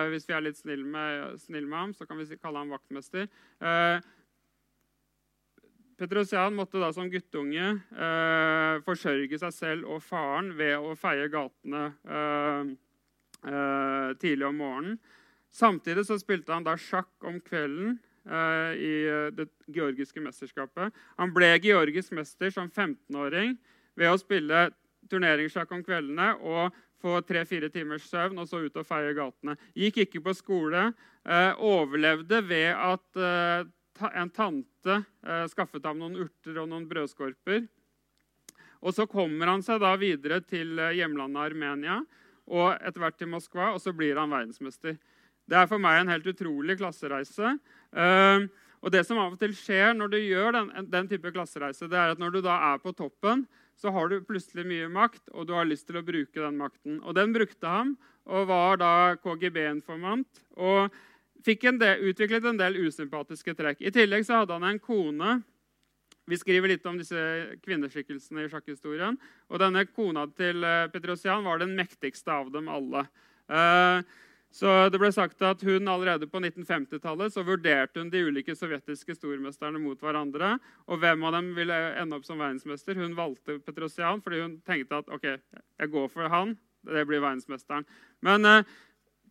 hvis 0.09 0.27
vi 0.29 0.35
er 0.35 0.41
litt 0.41 0.57
snille 0.57 0.85
med, 0.85 1.39
snill 1.41 1.67
med, 1.67 1.79
ham, 1.79 1.93
så 1.95 2.07
kan 2.07 2.17
vi 2.19 2.37
kalle 2.37 2.59
ham 2.59 2.73
vaktmester. 2.73 3.29
Petrosian 5.99 6.57
måtte 6.57 6.81
da 6.81 6.91
som 6.93 7.11
guttunge 7.13 7.69
forsørge 8.85 9.39
seg 9.39 9.53
selv 9.53 9.93
og 9.93 10.03
faren 10.03 10.55
ved 10.57 10.77
å 10.81 10.97
feie 10.97 11.29
gatene 11.29 11.85
uh, 13.47 14.13
tidlig 14.21 14.47
om 14.49 14.63
morgenen. 14.63 15.01
Samtidig 15.53 16.07
så 16.07 16.17
spilte 16.21 16.55
han 16.55 16.65
da 16.65 16.79
sjakk 16.81 17.27
om 17.29 17.37
kvelden 17.45 17.99
eh, 18.25 18.71
i 18.81 18.93
eh, 19.05 19.27
det 19.37 19.51
georgiske 19.69 20.23
mesterskapet. 20.25 20.95
Han 21.21 21.35
ble 21.35 21.51
georgisk 21.61 22.15
mester 22.17 22.49
som 22.55 22.71
15-åring 22.71 23.59
ved 23.99 24.09
å 24.09 24.21
spille 24.21 24.71
turneringssjakk 25.13 25.75
om 25.77 25.83
kveldene 25.85 26.31
og 26.41 26.73
få 27.03 27.19
tre-fire 27.29 27.69
timers 27.75 28.07
søvn 28.09 28.41
og 28.41 28.49
så 28.49 28.63
ut 28.65 28.81
og 28.81 28.89
feie 28.89 29.13
gatene. 29.19 29.59
Gikk 29.77 30.07
ikke 30.07 30.25
på 30.25 30.35
skole. 30.39 30.87
Eh, 31.29 31.61
overlevde 31.61 32.41
ved 32.49 32.73
at 32.73 33.23
en 34.09 34.31
tante 34.35 34.97
skaffet 35.53 35.85
ham 35.85 36.01
noen 36.01 36.17
urter 36.25 36.57
og 36.63 36.71
noen 36.71 36.89
brødskorper. 36.89 37.67
Og 38.83 38.97
Så 38.97 39.05
kommer 39.07 39.53
han 39.53 39.63
seg 39.63 39.85
da 39.85 39.93
videre 40.01 40.41
til 40.41 40.81
hjemlandet 40.97 41.45
Armenia 41.45 42.01
og 42.51 42.75
etter 42.81 43.03
hvert 43.03 43.19
til 43.21 43.31
Moskva, 43.31 43.73
og 43.75 43.81
så 43.83 43.95
blir 43.97 44.19
han 44.19 44.33
verdensmester. 44.33 44.99
Det 45.49 45.59
er 45.59 45.69
for 45.71 45.83
meg 45.83 46.01
en 46.01 46.13
helt 46.13 46.27
utrolig 46.31 46.79
klassereise. 46.81 47.57
Uh, 47.93 48.47
og 48.83 48.91
det 48.95 49.05
som 49.07 49.21
av 49.23 49.35
og 49.35 49.39
til 49.39 49.55
skjer 49.55 49.93
når 49.95 50.11
du 50.11 50.19
gjør 50.19 50.57
den, 50.57 50.71
den, 50.91 51.11
type 51.11 51.31
klassereise, 51.35 51.87
det 51.91 51.99
er 51.99 52.15
at 52.15 52.23
når 52.23 52.35
du 52.35 52.41
da 52.43 52.57
er 52.73 52.83
på 52.83 52.95
toppen, 52.99 53.45
så 53.79 53.93
har 53.95 54.11
du 54.11 54.25
plutselig 54.27 54.65
mye 54.69 54.89
makt, 54.91 55.23
og 55.33 55.47
du 55.49 55.55
har 55.57 55.69
lyst 55.69 55.87
til 55.89 55.99
å 55.99 56.05
bruke 56.07 56.39
den 56.39 56.59
makten. 56.59 56.99
Og 57.03 57.15
den 57.19 57.33
brukte 57.35 57.71
han, 57.71 57.95
og 58.27 58.51
var 58.51 58.79
da 58.83 58.93
KGB-informant. 59.23 60.43
Og 60.59 60.93
fikk 61.47 61.67
en 61.71 61.79
del, 61.81 62.03
utviklet 62.11 62.47
en 62.47 62.59
del 62.59 62.79
usympatiske 62.83 63.55
trekk. 63.59 63.83
I 63.83 63.95
tillegg 63.95 64.27
så 64.27 64.43
hadde 64.43 64.59
han 64.59 64.67
en 64.69 64.83
kone 64.83 65.39
vi 66.31 66.39
skriver 66.39 66.71
litt 66.71 66.85
om 66.87 66.99
disse 67.01 67.19
kvinneskikkelsene 67.65 68.45
i 68.45 68.51
sjakkhistorien. 68.51 69.17
Og 69.51 69.63
denne 69.63 69.85
kona 69.91 70.29
til 70.39 70.63
eh, 70.67 70.89
Petrosian 70.93 71.43
var 71.47 71.59
den 71.63 71.75
mektigste 71.79 72.31
av 72.35 72.53
dem 72.55 72.69
alle. 72.71 73.07
Eh, 73.51 74.05
så 74.53 74.73
det 74.93 75.01
ble 75.01 75.09
sagt 75.15 75.41
at 75.49 75.63
hun 75.65 75.89
Allerede 75.89 76.29
på 76.29 76.39
1950-tallet 76.43 77.33
så 77.33 77.43
vurderte 77.47 78.03
hun 78.03 78.11
de 78.13 78.21
ulike 78.29 78.55
sovjetiske 78.55 79.17
stormesterne 79.17 79.81
mot 79.81 79.99
hverandre. 79.99 80.55
Og 80.87 81.01
hvem 81.03 81.25
av 81.27 81.35
dem 81.39 81.51
ville 81.57 81.79
ende 81.99 82.19
opp 82.19 82.29
som 82.29 82.39
verdensmester. 82.39 83.01
Hun 83.01 83.17
valgte 83.19 83.59
Petrosian 83.65 84.23
fordi 84.23 84.45
hun 84.45 84.59
tenkte 84.69 85.01
at 85.03 85.11
ok, 85.11 85.27
jeg 85.59 85.93
går 85.97 86.07
for 86.13 86.31
han. 86.31 86.55
Det 86.87 87.07
blir 87.09 87.23
verdensmesteren. 87.25 87.89
Men 88.23 88.47
eh, 88.47 88.71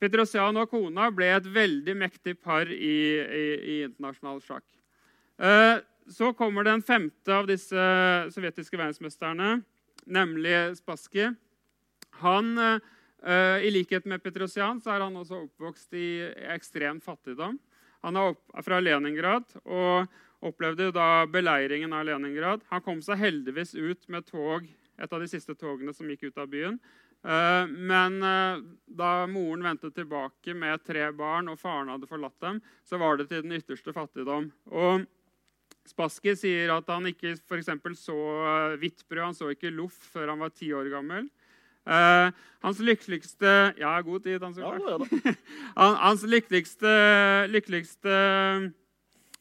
Petrosian 0.02 0.58
og 0.58 0.68
kona 0.74 1.08
ble 1.14 1.30
et 1.38 1.48
veldig 1.54 1.96
mektig 2.04 2.36
par 2.42 2.68
i, 2.68 2.98
i, 3.22 3.48
i 3.62 3.80
internasjonal 3.86 4.44
sjakk. 4.44 4.66
Eh, 6.12 6.14
så 6.14 6.34
kommer 6.34 6.64
den 6.64 6.82
femte 6.82 7.34
av 7.34 7.48
disse 7.48 7.78
sovjetiske 8.32 8.78
verdensmesterne, 8.78 9.62
nemlig 10.06 10.78
Spassky. 10.78 11.34
Han, 12.22 12.58
uh, 12.58 13.58
I 13.64 13.72
likhet 13.72 14.06
med 14.06 14.22
Petrosian 14.24 14.82
så 14.82 14.92
er 14.92 15.02
han 15.02 15.16
også 15.16 15.46
oppvokst 15.46 15.94
i 15.94 16.22
ekstrem 16.54 17.02
fattigdom. 17.02 17.58
Han 18.04 18.18
er, 18.18 18.36
fra 18.62 18.80
Leningrad 18.80 19.46
og 19.64 20.08
opplevde 20.42 20.92
da 20.92 21.26
beleiringen 21.30 21.94
av 21.94 22.06
Leningrad. 22.06 22.62
Han 22.70 22.82
kom 22.82 23.02
seg 23.02 23.22
heldigvis 23.22 23.76
ut 23.76 24.08
med 24.10 24.26
tog, 24.26 24.68
et 24.98 25.14
av 25.14 25.22
de 25.22 25.30
siste 25.30 25.56
togene 25.56 25.94
som 25.94 26.10
gikk 26.10 26.30
ut 26.30 26.42
av 26.42 26.50
byen. 26.50 26.80
Uh, 27.22 27.70
men 27.70 28.18
uh, 28.26 28.62
da 28.86 29.28
moren 29.30 29.64
vendte 29.64 29.94
tilbake 29.94 30.54
med 30.58 30.82
tre 30.84 31.12
barn, 31.14 31.50
og 31.50 31.62
faren 31.62 31.94
hadde 31.94 32.10
forlatt 32.10 32.38
dem, 32.42 32.62
så 32.84 32.98
var 33.02 33.18
det 33.18 33.30
til 33.30 33.46
den 33.46 33.58
ytterste 33.62 33.94
fattigdom. 33.94 34.50
Og 34.74 35.06
Spassky 35.92 36.34
sier 36.40 36.72
at 36.74 36.90
han 36.92 37.10
ikke 37.10 37.36
for 37.48 37.62
så 37.98 38.18
eh, 38.48 38.80
hvitt 38.82 39.04
brød, 39.10 39.24
han 39.30 39.38
så 39.38 39.52
ikke 39.52 39.74
loff 39.76 39.98
før 40.14 40.32
han 40.34 40.40
var 40.40 40.54
ti 40.56 40.72
år 40.74 40.90
gammel. 40.94 41.30
Uh, 41.82 42.30
hans 42.62 42.78
lykkeligste 42.78 43.74
Ja, 43.80 43.96
god 44.06 44.22
tid, 44.22 44.44
Hans 44.44 44.60
ja, 44.62 44.70
ja, 44.78 45.34
Hans 46.04 46.22
lykkeligste, 46.30 46.92
lykkeligste, 47.50 48.12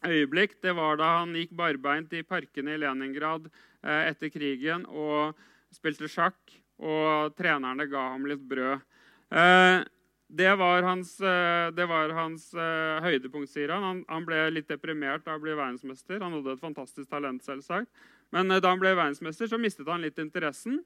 øyeblikk 0.09 0.55
det 0.65 0.73
var 0.73 0.97
da 0.97 1.11
han 1.19 1.35
gikk 1.37 1.53
barbeint 1.53 2.15
i 2.17 2.23
parkene 2.25 2.79
i 2.79 2.81
Leningrad 2.81 3.51
uh, 3.51 4.03
etter 4.07 4.33
krigen 4.33 4.87
og 4.89 5.37
spilte 5.69 6.09
sjakk, 6.09 6.41
og 6.81 7.37
trenerne 7.37 7.85
ga 7.93 8.07
ham 8.15 8.25
litt 8.25 8.41
brød. 8.49 8.81
Uh, 9.29 9.85
det 10.33 10.55
var 10.57 10.83
hans, 10.83 11.21
eh, 11.21 11.71
det 11.75 11.87
var 11.91 12.13
hans 12.15 12.53
uh, 12.55 13.03
høydepunkt, 13.03 13.51
sier 13.51 13.73
han. 13.75 13.83
han. 13.83 14.03
han. 14.09 14.27
ble 14.29 14.45
litt 14.55 14.69
deprimert 14.71 15.27
av 15.27 15.41
å 15.41 15.43
bli 15.43 15.57
verdensmester. 15.59 16.21
Han 16.23 16.37
hadde 16.39 16.55
et 16.55 16.63
fantastisk 16.63 17.11
talent, 17.11 17.43
selvsagt. 17.43 17.91
Men 18.31 18.53
da 18.53 18.63
han 18.63 18.79
ble 18.79 18.95
verdensmester, 18.95 19.51
så 19.51 19.59
mistet 19.59 19.91
han 19.91 20.05
litt 20.05 20.21
interessen. 20.23 20.79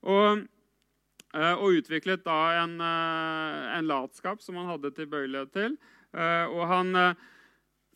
Og, 0.00 0.46
og 1.36 1.76
utviklet 1.76 2.24
da 2.24 2.38
en, 2.62 2.78
en, 2.80 3.88
latskap 3.88 4.40
som 4.40 4.56
han 4.56 4.70
hadde 4.70 4.94
tilbøyelighet 4.96 5.52
til. 5.52 5.74
Og 6.16 6.62
han 6.70 6.92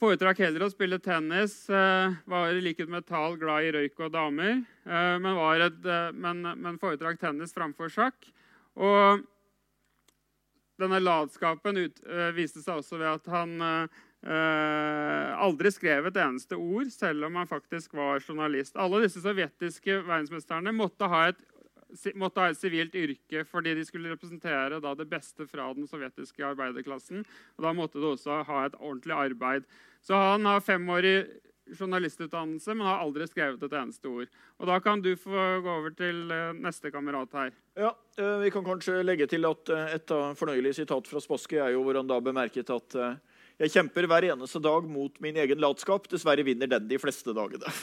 Foretrakk 0.01 0.41
heller 0.41 0.67
å 0.67 0.71
spille 0.73 0.99
tennis. 1.01 1.55
Var 1.69 2.53
i 2.53 2.61
likhet 2.65 2.93
med 2.93 3.09
Tal 3.09 3.39
glad 3.41 3.69
i 3.69 3.73
røyk 3.77 4.05
og 4.05 4.13
damer. 4.13 4.61
Men, 4.85 5.41
et, 5.65 5.91
men, 6.13 6.45
men 6.61 6.81
foretrakk 6.81 7.21
tennis 7.21 7.57
framfor 7.57 7.93
sjakk. 7.93 8.29
Og 8.77 9.25
denne 10.81 11.01
latskapen 11.03 11.79
ut, 11.85 12.01
viste 12.37 12.65
seg 12.65 12.81
også 12.81 12.99
ved 13.01 13.11
at 13.13 13.31
han 13.33 13.89
aldri 15.41 15.71
skrev 15.73 16.11
et 16.11 16.19
eneste 16.21 16.59
ord, 16.59 16.91
selv 16.93 17.25
om 17.29 17.39
han 17.41 17.49
faktisk 17.49 17.95
var 17.97 18.21
journalist. 18.21 18.77
Alle 18.77 19.05
disse 19.07 19.23
sovjetiske 19.25 20.03
verdensmesterne 20.03 20.75
måtte 20.77 21.09
ha 21.09 21.29
et 21.31 21.41
måtte 22.15 22.39
ha 22.39 22.53
et 22.53 22.59
sivilt 22.59 22.95
yrke 22.95 23.41
fordi 23.51 23.73
de 23.75 23.83
skulle 23.83 24.13
representere 24.13 24.79
da, 24.79 24.93
det 24.95 25.09
beste 25.11 25.43
fra 25.51 25.73
den 25.75 25.89
sovjetiske 25.91 26.45
arbeiderklassen. 26.47 27.25
Og 27.59 27.65
da 27.67 27.73
måtte 27.75 27.99
de 27.99 28.13
også 28.13 28.43
ha 28.47 28.61
et 28.69 28.77
ordentlig 28.79 29.17
arbeid. 29.17 29.67
Så 30.05 30.15
han 30.15 30.47
har 30.47 30.63
femårig 30.63 31.27
journalistutdannelse, 31.79 32.75
men 32.75 32.87
har 32.87 33.03
aldri 33.03 33.27
skrevet 33.29 33.63
et 33.63 33.77
eneste 33.77 34.11
ord. 34.11 34.31
Og 34.59 34.67
Da 34.67 34.79
kan 34.81 35.03
du 35.03 35.15
få 35.17 35.61
gå 35.63 35.77
over 35.79 35.95
til 35.97 36.31
eh, 36.31 36.53
neste 36.57 36.91
kamerat 36.91 37.33
her. 37.33 37.53
Ja, 37.77 37.95
eh, 38.19 38.39
Vi 38.45 38.51
kan 38.51 38.65
kanskje 38.65 39.03
legge 39.05 39.27
til 39.27 39.47
at 39.47 39.69
eh, 39.69 39.95
et 39.97 40.07
fornøyelig 40.39 40.75
sitat 40.75 41.07
fra 41.07 41.21
Spaske 41.21 41.59
er 41.59 41.75
jo 41.75 41.85
hvor 41.85 41.97
han 41.97 42.11
da 42.11 42.21
bemerket 42.21 42.71
at 42.71 42.99
jeg 43.61 43.73
kjemper 43.75 44.07
hver 44.09 44.25
eneste 44.33 44.61
dag 44.63 44.85
mot 44.89 45.13
min 45.21 45.37
egen 45.37 45.61
latskap. 45.61 46.09
Dessverre 46.09 46.45
vinner 46.45 46.67
den 46.67 46.89
de 46.89 46.99
fleste 46.99 47.35
dagene. 47.37 47.69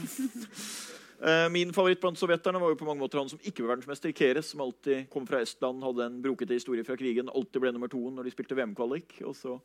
Min 1.50 1.72
favoritt 1.74 1.98
blant 1.98 2.20
sovjeterne 2.20 2.60
var 2.62 2.70
jo 2.70 2.78
på 2.78 2.86
mange 2.86 3.02
måter 3.02 3.18
han 3.18 3.30
som 3.30 3.40
ikke 3.42 3.64
var 3.64 3.72
verdensmester, 3.72 4.12
Keres, 4.14 4.52
som 4.52 4.62
alltid 4.62 5.08
kom 5.10 5.26
fra 5.26 5.40
Estland, 5.42 5.82
hadde 5.82 6.04
en 6.06 6.20
brokete 6.22 6.54
historie 6.54 6.86
fra 6.86 6.94
krigen, 6.94 7.32
alltid 7.34 7.64
ble 7.64 7.72
nummer 7.74 7.90
to 7.90 8.04
når 8.14 8.28
de 8.28 8.34
spilte 8.36 8.58
VM-kvalik. 8.58 9.16
Og 9.26 9.34
så 9.34 9.56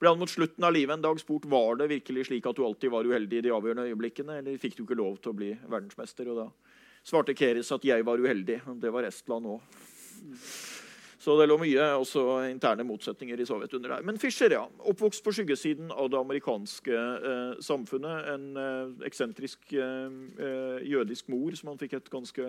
ble 0.00 0.12
han 0.12 0.20
mot 0.20 0.30
slutten 0.30 0.64
av 0.64 0.72
livet 0.72 0.96
en 0.96 1.04
dag 1.04 1.20
spurt 1.20 1.46
var 1.50 1.76
det 1.76 1.90
virkelig 1.90 2.26
slik 2.30 2.46
at 2.48 2.56
du 2.56 2.64
alltid 2.64 2.92
var 2.92 3.08
uheldig 3.08 3.40
i 3.40 3.46
de 3.46 3.54
avgjørende 3.54 3.88
øyeblikkene, 3.90 4.40
eller 4.40 4.60
fikk 4.60 4.78
du 4.78 4.84
ikke 4.86 4.98
lov 4.98 5.18
til 5.20 5.34
å 5.34 5.36
bli 5.36 5.50
verdensmester? 5.68 6.30
Og 6.32 6.40
da 6.40 6.46
svarte 7.04 7.36
Keres 7.36 7.72
at 7.76 7.84
jeg 7.84 8.04
var 8.06 8.20
uheldig. 8.20 8.60
Det 8.80 8.92
var 8.92 9.08
Estland 9.08 9.48
òg. 9.52 9.80
Så 11.20 11.34
det 11.36 11.50
lå 11.50 11.58
mye 11.60 11.86
også 12.00 12.22
interne 12.48 12.84
motsetninger 12.88 13.42
i 13.42 13.44
Sovjet 13.44 13.74
under 13.76 13.92
der. 13.92 14.04
Men 14.08 14.16
Fischer, 14.20 14.54
ja. 14.56 14.62
Oppvokst 14.88 15.20
på 15.24 15.34
skyggesiden 15.36 15.90
av 15.92 16.08
det 16.08 16.16
amerikanske 16.16 16.96
eh, 16.96 17.58
samfunnet. 17.60 18.30
En 18.32 18.46
eh, 18.56 18.94
eksentrisk 19.08 19.74
eh, 19.76 20.14
eh 20.40 20.78
jødisk 20.88 21.28
mor 21.28 21.52
som 21.58 21.74
han 21.74 21.82
fikk 21.82 21.98
et 21.98 22.08
ganske 22.08 22.46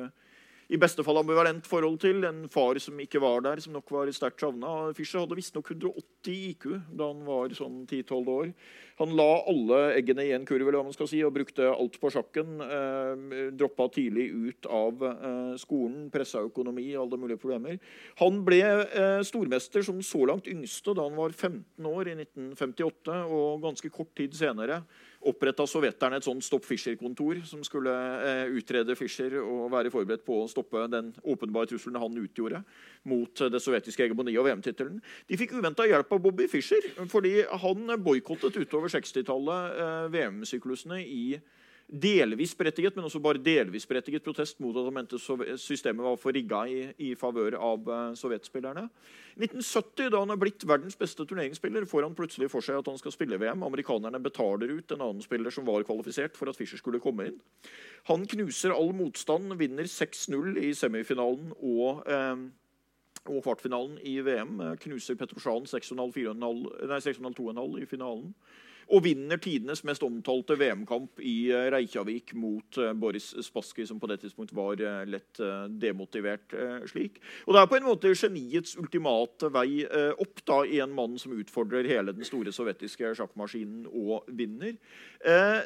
i 0.72 0.78
beste 0.80 1.03
fall 1.03 1.19
ambivalent 1.19 1.65
forhold 1.67 1.97
til. 1.99 2.24
En 2.24 2.45
far 2.51 2.78
som 2.80 2.99
ikke 3.03 3.19
var 3.19 3.43
der, 3.43 3.59
som 3.59 3.74
nok 3.76 3.91
var 3.91 4.11
sterkt 4.15 4.39
savna. 4.39 4.91
Fischer 4.95 5.19
hadde 5.19 5.36
visstnok 5.36 5.67
180 5.74 6.38
IQ 6.53 6.67
da 6.95 7.09
han 7.09 7.26
var 7.28 7.51
sånn 7.57 7.82
10-12 7.84 8.32
år. 8.32 8.53
Han 9.01 9.15
la 9.17 9.28
alle 9.51 9.82
eggene 9.97 10.24
i 10.30 10.32
en 10.36 10.45
kurv 10.47 10.63
eller 10.63 10.80
hva 10.80 10.86
man 10.88 10.95
skal 10.95 11.09
si, 11.11 11.19
og 11.26 11.34
brukte 11.36 11.67
alt 11.67 11.97
på 11.99 12.11
sjakken. 12.13 12.63
Eh, 12.63 13.36
droppa 13.59 13.89
tidlig 13.91 14.30
ut 14.32 14.72
av 14.72 15.03
eh, 15.09 15.53
skolen, 15.59 16.07
pressa 16.13 16.45
økonomi, 16.47 16.88
alle 16.95 17.19
mulige 17.19 17.41
problemer. 17.41 17.82
Han 18.24 18.39
ble 18.47 18.61
eh, 18.63 19.19
stormester 19.28 19.84
som 19.84 19.99
så 20.05 20.24
langt 20.30 20.47
yngste 20.51 20.95
da 20.95 21.09
han 21.09 21.19
var 21.19 21.36
15 21.36 21.91
år 21.91 22.13
i 22.13 22.17
1958, 22.22 23.24
og 23.28 23.65
ganske 23.67 23.91
kort 23.91 24.15
tid 24.15 24.38
senere 24.39 24.86
oppretta 25.30 25.65
sovjeterne 25.69 26.17
et 26.17 26.26
sånt 26.26 26.43
Stopp 26.45 26.65
Fischer-kontor 26.65 27.41
som 27.47 27.61
skulle 27.65 27.93
eh, 28.26 28.51
utrede 28.57 28.95
Fischer 28.97 29.38
og 29.41 29.69
være 29.74 29.91
forberedt 29.93 30.26
på 30.26 30.39
å 30.41 30.49
stoppe 30.49 30.84
den 30.91 31.11
åpenbare 31.22 31.69
trusselen 31.69 31.99
han 32.01 32.17
utgjorde 32.24 32.63
mot 33.09 33.43
det 33.53 33.61
sovjetiske 33.61 34.05
hegemoniet 34.05 34.39
og 34.41 34.47
VM-tittelen. 34.49 34.99
De 35.30 35.39
fikk 35.39 35.55
uventa 35.57 35.88
hjelp 35.89 36.11
av 36.11 36.22
Bobby 36.24 36.47
Fischer, 36.51 36.86
fordi 37.11 37.39
han 37.63 37.95
boikottet 38.03 38.57
utover 38.61 38.93
60-tallet 38.93 39.82
eh, 39.82 40.05
VM-syklusene 40.15 41.01
i 41.05 41.26
delvis 41.92 42.56
berettiget, 42.56 42.96
men 42.96 43.06
også 43.06 43.20
bare 43.20 43.39
delvis 43.44 43.86
berettiget 43.88 44.24
protest 44.24 44.60
mot 44.64 44.78
at 44.80 44.86
han 44.88 44.94
mente 44.96 45.18
systemet 45.60 46.06
var 46.06 46.16
for 46.16 46.32
rigga 46.32 46.62
i, 46.72 46.78
i 47.04 47.16
favør 47.20 47.58
av 47.60 47.89
uh, 47.89 48.14
sovjetspillerne. 48.16 48.86
I 49.36 49.44
1970, 49.44 50.10
da 50.14 50.20
han 50.24 50.32
er 50.32 50.39
blitt 50.39 50.64
verdens 50.68 50.96
beste 51.00 51.26
turneringsspiller, 51.28 51.86
får 51.89 52.04
han 52.08 52.16
plutselig 52.16 52.50
for 52.52 52.62
seg 52.64 52.80
at 52.80 52.88
han 52.88 53.00
skal 53.02 53.12
spille 53.16 53.39
VM. 53.42 53.64
Amerikanerne 53.68 54.20
betaler 54.24 54.72
ut 54.72 54.92
en 54.96 55.04
annen 55.04 55.24
spiller 55.26 55.52
som 55.52 55.68
var 55.68 55.84
kvalifisert 55.88 56.38
for 56.39 56.50
at 56.52 56.58
Fischer 56.60 56.80
skulle 56.80 57.04
komme 57.04 57.26
inn. 57.28 57.39
Han 58.08 58.28
knuser 58.30 58.72
all 58.76 58.94
motstand, 58.96 59.46
vinner 59.60 59.86
6-0 59.89 60.58
i 60.64 60.74
semifinalen 60.78 61.48
og 61.60 62.08
uh, 62.08 62.38
og 63.30 63.44
kvartfinalen 63.46 64.00
i 64.02 64.18
VM. 64.26 64.58
Knuser 64.82 65.14
Petrosjan 65.14 65.70
6,5-2,5 65.70 67.78
i 67.78 67.86
finalen 67.86 68.34
og 68.89 69.03
vinner 69.05 69.39
tidenes 69.41 69.84
mest 69.88 70.03
omtalte 70.05 70.57
VM-kamp 70.59 71.21
i 71.23 71.51
eh, 71.51 71.67
Reykjavik 71.73 72.34
mot 72.39 72.79
eh, 72.82 72.93
Boris 72.97 73.32
Spassky, 73.45 73.86
som 73.88 73.99
på 74.01 74.09
det 74.11 74.21
tidspunkt 74.23 74.53
var 74.57 74.82
eh, 74.82 75.03
lett 75.09 75.41
demotivert 75.82 76.53
slik. 76.89 77.19
Og 77.45 77.55
Det 77.55 77.61
er 77.61 77.69
på 77.69 77.77
en 77.77 77.88
måte 77.88 78.13
geniets 78.15 78.75
ultimate 78.79 79.49
vei 79.53 79.86
opp 80.21 80.41
da, 80.47 80.61
i 80.65 80.82
en 80.84 80.93
mann 80.95 81.17
som 81.21 81.34
utfordrer 81.36 81.88
hele 81.89 82.13
den 82.15 82.27
store 82.27 82.51
sovjetiske 82.53 83.13
sjakkmaskinen 83.17 83.88
og 83.88 84.27
vinner. 84.36 84.75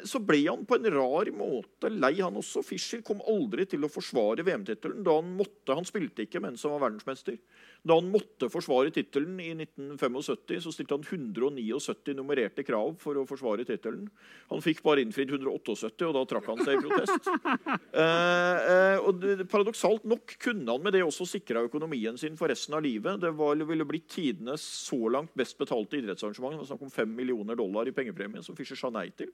Så 0.06 0.20
ble 0.24 0.42
han 0.46 0.64
på 0.68 0.78
en 0.78 0.88
rar 0.94 1.30
måte 1.34 1.90
lei, 1.92 2.14
han 2.20 2.38
også. 2.38 2.62
Fischer 2.66 3.02
kom 3.06 3.22
aldri 3.28 3.66
til 3.70 3.84
å 3.86 3.92
forsvare 3.92 4.44
VM-tittelen 4.46 5.04
da 5.06 5.18
han. 5.18 5.34
Han 5.72 5.88
spilte 5.88 6.26
ikke 6.26 6.42
mens 6.44 6.64
han 6.66 6.76
var 6.76 6.86
verdensmester. 6.86 7.38
Da 7.86 7.96
han 8.00 8.08
måtte 8.10 8.48
forsvare 8.50 8.90
tittelen 8.90 9.36
i 9.38 9.52
1975, 9.54 10.58
så 10.64 10.72
stilte 10.74 10.96
han 10.96 11.04
179 11.06 12.16
nummererte 12.18 12.64
krav 12.66 12.96
for 12.98 13.20
å 13.20 13.26
forsvare 13.28 13.66
tittelen. 13.68 14.08
Han 14.50 14.64
fikk 14.64 14.82
bare 14.86 15.04
innfridd 15.04 15.30
178, 15.30 16.08
og 16.08 16.16
da 16.16 16.24
trakk 16.26 16.48
han 16.50 16.64
seg 16.66 16.80
i 16.80 16.82
protest. 16.82 17.30
eh, 18.02 18.66
eh, 18.72 19.06
og 19.06 19.22
Paradoksalt 19.52 20.06
nok 20.08 20.34
kunne 20.42 20.66
han 20.72 20.82
med 20.82 20.96
det 20.96 21.04
også 21.06 21.28
sikra 21.30 21.62
økonomien 21.68 22.18
sin 22.18 22.38
for 22.38 22.50
resten 22.50 22.74
av 22.74 22.82
livet. 22.86 23.20
Det 23.22 23.30
var, 23.38 23.62
ville 23.70 23.86
blitt 23.86 24.08
tidenes 24.16 24.66
så 24.66 24.98
langt 25.12 25.34
best 25.38 25.58
betalte 25.60 26.00
idrettsarrangement. 26.00 26.56
Det 26.56 26.64
var 26.64 26.70
snakk 26.72 26.86
om 26.88 26.94
5 26.98 27.16
millioner 27.22 27.58
dollar 27.58 27.86
i 27.86 27.94
pengepremie, 27.94 28.42
som 28.42 28.58
Fischer 28.58 28.78
sa 28.78 28.90
nei 28.90 29.08
til. 29.14 29.30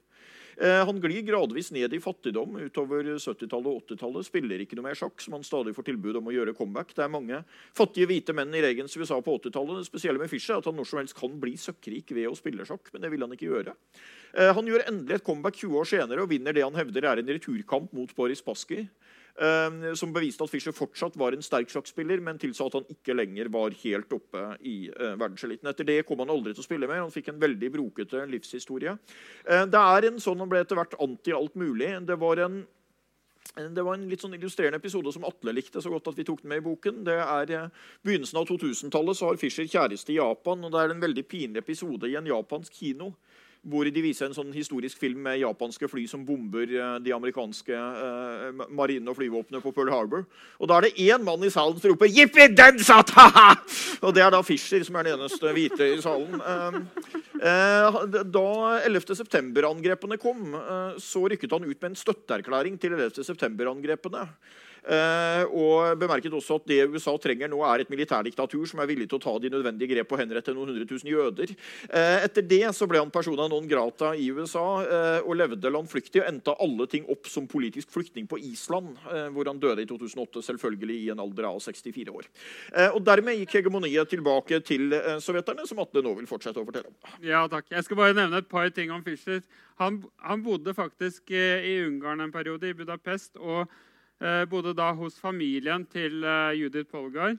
Eh, 0.57 0.85
han 0.87 1.01
glir 1.01 1.23
gradvis 1.25 1.71
ned 1.73 1.95
i 1.95 2.01
fattigdom 2.03 2.59
utover 2.61 3.07
70-tallet 3.15 3.69
og 3.71 3.85
80-tallet. 3.87 4.27
Spiller 4.29 4.63
ikke 4.63 4.77
noe 4.79 4.89
mer 4.91 4.99
sjakk, 4.99 5.21
som 5.23 5.37
han 5.37 5.47
stadig 5.47 5.75
får 5.77 5.89
tilbud 5.89 6.19
om 6.21 6.29
å 6.29 6.35
gjøre 6.35 6.57
comeback. 6.59 6.93
Det 6.97 7.05
er 7.07 7.13
mange 7.13 7.43
fattige 7.77 8.11
hvite 8.11 8.37
menn 8.37 8.53
i 8.57 8.65
Regens 8.65 8.97
USA 8.99 9.21
på 9.25 9.39
80-tallet. 9.41 9.81
Det 9.81 9.89
spesielle 9.89 10.23
med 10.23 10.33
Fischer 10.33 10.57
er 10.57 10.65
at 10.65 10.69
han 10.69 10.77
når 10.79 10.91
som 10.91 11.01
helst 11.01 11.19
kan 11.19 11.39
bli 11.41 11.55
søkkrik 11.61 12.13
ved 12.17 12.29
å 12.31 12.37
spille 12.39 12.67
sjakk, 12.69 12.93
men 12.93 13.05
det 13.05 13.13
vil 13.15 13.25
han 13.25 13.33
ikke 13.37 13.49
gjøre. 13.49 13.77
Eh, 14.37 14.53
han 14.57 14.69
gjør 14.69 14.87
endelig 14.89 15.21
et 15.21 15.27
comeback 15.27 15.59
20 15.61 15.81
år 15.81 15.89
senere 15.95 16.27
og 16.27 16.33
vinner 16.33 16.57
det 16.57 16.67
han 16.67 16.77
hevder 16.77 17.09
er 17.09 17.23
en 17.23 17.35
returkamp 17.37 17.93
mot 17.97 18.17
Boris 18.17 18.45
Pasky. 18.45 18.85
Uh, 19.33 19.95
som 19.97 20.13
beviste 20.13 20.45
at 20.45 20.51
Fischer 20.53 20.75
fortsatt 20.77 21.17
var 21.17 21.33
en 21.33 21.45
sterk 21.45 21.71
sjakkspiller, 21.73 22.21
men 22.21 22.41
tilsa 22.41 22.67
at 22.69 22.77
han 22.77 22.91
ikke 22.93 23.17
lenger 23.17 23.49
var 23.53 23.73
helt 23.81 24.13
oppe 24.13 24.43
i 24.61 24.77
eh, 24.93 25.15
verdenseliten. 25.17 25.71
Etter 25.71 25.89
det 25.89 26.03
kom 26.09 26.21
han 26.21 26.33
aldri 26.33 26.53
til 26.53 26.61
å 26.61 26.67
spille 26.67 26.89
mer. 26.91 27.01
Han 27.01 27.15
fikk 27.15 27.31
en 27.33 27.41
veldig 27.41 27.71
brokete 27.73 28.27
livshistorie. 28.29 28.93
Uh, 29.49 29.65
det 29.73 29.81
er 29.81 30.09
en 30.11 30.21
sånn 30.21 30.43
Han 30.43 30.51
ble 30.51 30.61
etter 30.65 30.77
hvert 30.77 30.99
anti 31.01 31.33
alt 31.37 31.57
mulig. 31.57 31.95
Det 32.07 32.19
var 32.21 32.45
en 32.45 32.63
det 33.53 33.83
var 33.85 33.99
en 33.99 34.05
litt 34.09 34.23
sånn 34.23 34.37
illustrerende 34.37 34.79
episode 34.79 35.11
som 35.13 35.25
Atle 35.29 35.53
likte 35.53 35.81
så 35.83 35.91
godt 35.93 36.07
at 36.09 36.17
vi 36.17 36.25
tok 36.25 36.41
den 36.41 36.53
med 36.53 36.63
i 36.63 36.65
boken. 36.65 37.03
Det 37.05 37.17
er 37.21 37.51
Begynnelsen 38.07 38.39
av 38.39 38.47
2000-tallet 38.49 39.19
så 39.19 39.29
har 39.29 39.41
Fischer 39.41 39.67
kjæreste 39.69 40.15
i 40.15 40.17
Japan. 40.17 40.63
og 40.65 40.73
Det 40.73 40.81
er 40.81 40.95
en 40.95 41.03
veldig 41.03 41.25
pinlig 41.29 41.61
episode 41.61 42.09
i 42.09 42.17
en 42.17 42.31
japansk 42.31 42.73
kino 42.79 43.11
hvor 43.63 43.87
de 43.87 44.03
viser 44.03 44.27
en 44.27 44.35
sånn 44.35 44.51
historisk 44.55 44.99
film 44.99 45.21
med 45.23 45.39
japanske 45.39 45.87
fly 45.87 46.03
som 46.11 46.25
bomber 46.27 46.67
eh, 46.67 46.97
de 47.05 47.13
amerikanske 47.15 47.77
eh, 47.77 48.65
marine- 48.75 49.07
og 49.11 49.19
flyvåpenet 49.19 49.63
på 49.63 49.71
Pearl 49.77 49.93
Harbor. 49.93 50.25
Og 50.59 50.69
Da 50.69 50.79
er 50.79 50.89
det 50.89 51.05
én 51.07 51.23
mann 51.23 51.45
i 51.47 51.51
salen 51.51 51.79
som 51.79 51.93
roper 51.93 52.11
'Jippi 52.11 52.49
den 52.51 52.83
satt!' 52.83 53.15
Og 54.05 54.11
det 54.15 54.25
er 54.25 54.35
da 54.35 54.43
Fischer 54.43 54.83
som 54.83 54.97
er 54.97 55.07
den 55.07 55.21
eneste 55.21 55.55
hvite 55.55 55.93
i 55.95 56.01
salen. 56.03 56.43
Eh, 56.43 56.81
eh 57.47 58.01
da 58.25 58.49
11. 58.83 59.15
september-angrepene 59.15 60.19
kom, 60.19 60.55
eh, 60.55 60.99
så 60.99 61.29
rykket 61.31 61.55
han 61.55 61.65
ut 61.65 61.79
med 61.79 61.91
en 61.93 62.03
støtteerklæring 62.03 62.81
til 62.81 62.99
11. 62.99 63.23
Eh, 64.83 65.45
og 65.55 65.99
bemerket 66.01 66.35
også 66.35 66.57
at 66.59 66.67
det 66.67 66.81
USA 66.91 67.15
trenger 67.23 67.51
nå, 67.51 67.61
er 67.67 67.85
et 67.85 67.93
militærdiktatur 67.93 68.67
som 68.67 68.83
er 68.83 68.89
villig 68.91 69.07
til 69.11 69.21
å 69.21 69.23
ta 69.23 69.35
de 69.43 69.51
nødvendige 69.53 69.95
grep 69.95 70.15
og 70.15 70.23
henrette 70.23 70.55
noen 70.57 70.73
hundre 70.73 70.87
tusen 70.91 71.11
jøder. 71.13 71.53
Eh, 71.87 72.25
etter 72.27 72.47
det 72.47 72.65
så 72.75 72.89
ble 72.91 73.03
han 73.03 73.13
persona 73.15 73.47
non 73.51 73.69
grata 73.71 74.13
i 74.19 74.29
USA 74.35 74.65
eh, 74.83 75.21
og 75.23 75.37
levde 75.39 75.71
landflyktig 75.71 76.25
og 76.25 76.31
endte 76.33 76.57
alle 76.67 76.89
ting 76.91 77.07
opp 77.13 77.31
som 77.31 77.47
politisk 77.51 77.93
flyktning 77.95 78.27
på 78.31 78.41
Island, 78.43 78.97
hvor 79.35 79.47
han 79.49 79.61
døde 79.61 79.85
i 79.85 79.89
2008, 79.89 80.43
selvfølgelig 80.47 80.97
i 81.05 81.11
en 81.13 81.21
alder 81.23 81.47
av 81.49 81.59
64 81.63 82.13
år. 82.13 82.29
Og 82.95 82.99
Dermed 83.05 83.39
gikk 83.39 83.57
hegemoniet 83.59 84.11
tilbake 84.11 84.59
til 84.67 84.95
sovjeterne, 85.23 85.67
som 85.69 85.81
Atle 85.83 86.03
nå 86.05 86.15
vil 86.19 86.29
fortsette 86.31 86.61
å 86.61 86.67
fortelle 86.67 86.91
om. 86.91 86.97
Ja, 87.25 87.45
takk. 87.51 87.69
Jeg 87.73 87.87
skal 87.87 88.01
bare 88.01 88.17
nevne 88.17 88.41
et 88.43 88.51
par 88.51 88.71
ting 88.75 88.93
om 88.95 89.05
Fischer. 89.05 89.43
Han, 89.83 90.01
han 90.25 90.45
bodde 90.45 90.75
faktisk 90.77 91.33
i 91.35 91.79
Ungarn 91.87 92.25
en 92.25 92.35
periode, 92.35 92.71
i 92.71 92.79
Budapest. 92.79 93.37
og 93.39 93.71
bodde 94.47 94.75
da 94.79 94.93
hos 94.95 95.17
familien 95.19 95.83
til 95.91 96.23
eh, 96.23 96.55
Judith 96.61 96.91
Polgar. 96.93 97.35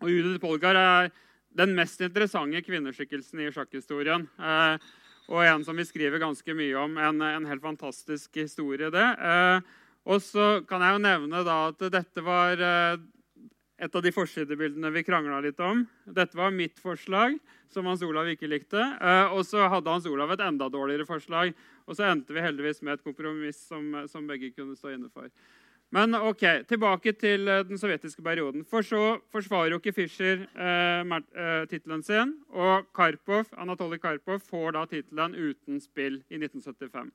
Og 0.00 0.08
Judith 0.08 0.40
Polgar 0.40 0.78
er 0.78 1.10
den 1.58 1.74
mest 1.76 2.00
interessante 2.04 2.62
kvinneskikkelsen 2.64 3.42
i 3.44 3.50
sjakkhistorien. 3.52 4.24
Eh, 4.38 4.86
og 5.28 5.44
en 5.44 5.66
som 5.66 5.76
vi 5.76 5.84
skriver 5.84 6.22
ganske 6.22 6.54
mye 6.56 6.78
om. 6.80 6.96
En, 6.96 7.20
en 7.20 7.48
helt 7.50 7.64
fantastisk 7.64 8.38
historie, 8.40 8.88
det. 8.88 9.04
og 10.08 10.22
så 10.24 10.62
kan 10.64 10.80
jeg 10.80 10.94
jo 10.94 11.02
nevne 11.04 11.42
da 11.44 11.56
at 11.68 11.84
dette 11.92 12.24
var 12.24 12.56
et 13.76 13.92
av 13.92 14.06
de 14.06 14.12
forsidebildene 14.16 14.88
vi 14.94 15.02
krangla 15.04 15.42
litt 15.44 15.60
om. 15.60 15.82
Dette 16.08 16.32
var 16.32 16.56
mitt 16.56 16.80
forslag, 16.80 17.36
som 17.68 17.84
Hans 17.84 18.00
Olav 18.08 18.32
ikke 18.32 18.48
likte. 18.48 18.80
og 19.28 19.44
så 19.44 19.68
hadde 19.68 19.92
Hans 19.92 20.08
Olav 20.08 20.32
et 20.32 20.46
enda 20.48 20.70
dårligere 20.72 21.04
forslag. 21.04 21.52
Og 21.84 22.00
så 22.00 22.08
endte 22.08 22.32
vi 22.32 22.48
heldigvis 22.48 22.80
med 22.80 22.96
et 22.96 23.04
kompromiss 23.04 23.60
som, 23.68 24.06
som 24.08 24.24
begge 24.24 24.54
kunne 24.56 24.80
stå 24.80 24.96
inne 24.96 25.12
for. 25.12 25.28
Men 25.94 26.12
ok, 26.14 26.42
tilbake 26.68 27.14
til 27.16 27.48
uh, 27.48 27.62
den 27.64 27.80
sovjetiske 27.80 28.22
perioden. 28.22 28.64
For 28.68 28.84
så 28.84 29.18
forsvarer 29.32 29.72
jo 29.72 29.78
ikke 29.80 29.94
Fischer 29.96 30.42
uh, 30.52 31.16
uh, 31.16 31.64
tittelen 31.70 32.02
sin. 32.04 32.34
Og 32.52 32.90
Karpov, 32.96 33.48
Anatolij 33.56 34.02
Karpov 34.02 34.42
får 34.44 34.76
da 34.76 34.84
tittelen 34.90 35.36
uten 35.36 35.80
spill 35.80 36.20
i 36.28 36.40
1975. 36.40 37.08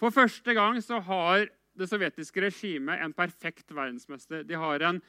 For 0.00 0.12
første 0.12 0.54
gang 0.54 0.80
så 0.84 1.00
har 1.00 1.46
det 1.74 1.88
sovjetiske 1.88 2.42
regimet 2.44 3.00
en 3.02 3.14
perfekt 3.16 3.72
verdensmester. 3.72 4.44
De 4.44 4.58
har 4.60 4.84
en 4.84 5.00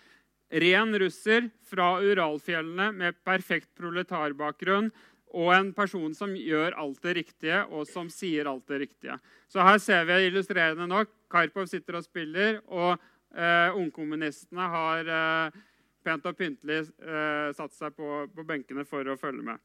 ren 0.64 0.96
russer 1.02 1.50
fra 1.68 1.98
Uralfjellene 2.02 2.92
med 2.96 3.20
perfekt 3.26 3.74
proletarbakgrunn 3.78 4.92
og 5.36 5.52
en 5.52 5.72
person 5.76 6.14
som 6.16 6.32
gjør 6.38 6.78
alt 6.80 7.02
det 7.04 7.16
riktige, 7.18 7.64
og 7.68 7.84
som 7.90 8.08
sier 8.14 8.48
alt 8.48 8.68
det 8.72 8.86
riktige. 8.86 9.18
Så 9.52 9.64
her 9.66 9.80
ser 9.84 10.06
vi 10.08 10.22
illustrerende 10.30 10.88
nok 10.88 11.12
Karpov 11.36 11.70
sitter 11.72 12.00
og 12.00 12.06
spiller, 12.08 12.62
og 12.72 12.96
eh, 13.36 13.76
ungkommunistene 13.76 14.72
har 14.72 15.16
eh, 15.20 15.64
pent 16.06 16.28
og 16.30 16.38
pyntelig 16.40 16.86
eh, 16.88 17.50
satt 17.58 17.76
seg 17.76 17.96
på, 17.98 18.26
på, 18.32 18.48
benkene 18.48 18.88
for 18.88 19.08
å 19.08 19.18
følge 19.20 19.44
med. 19.52 19.64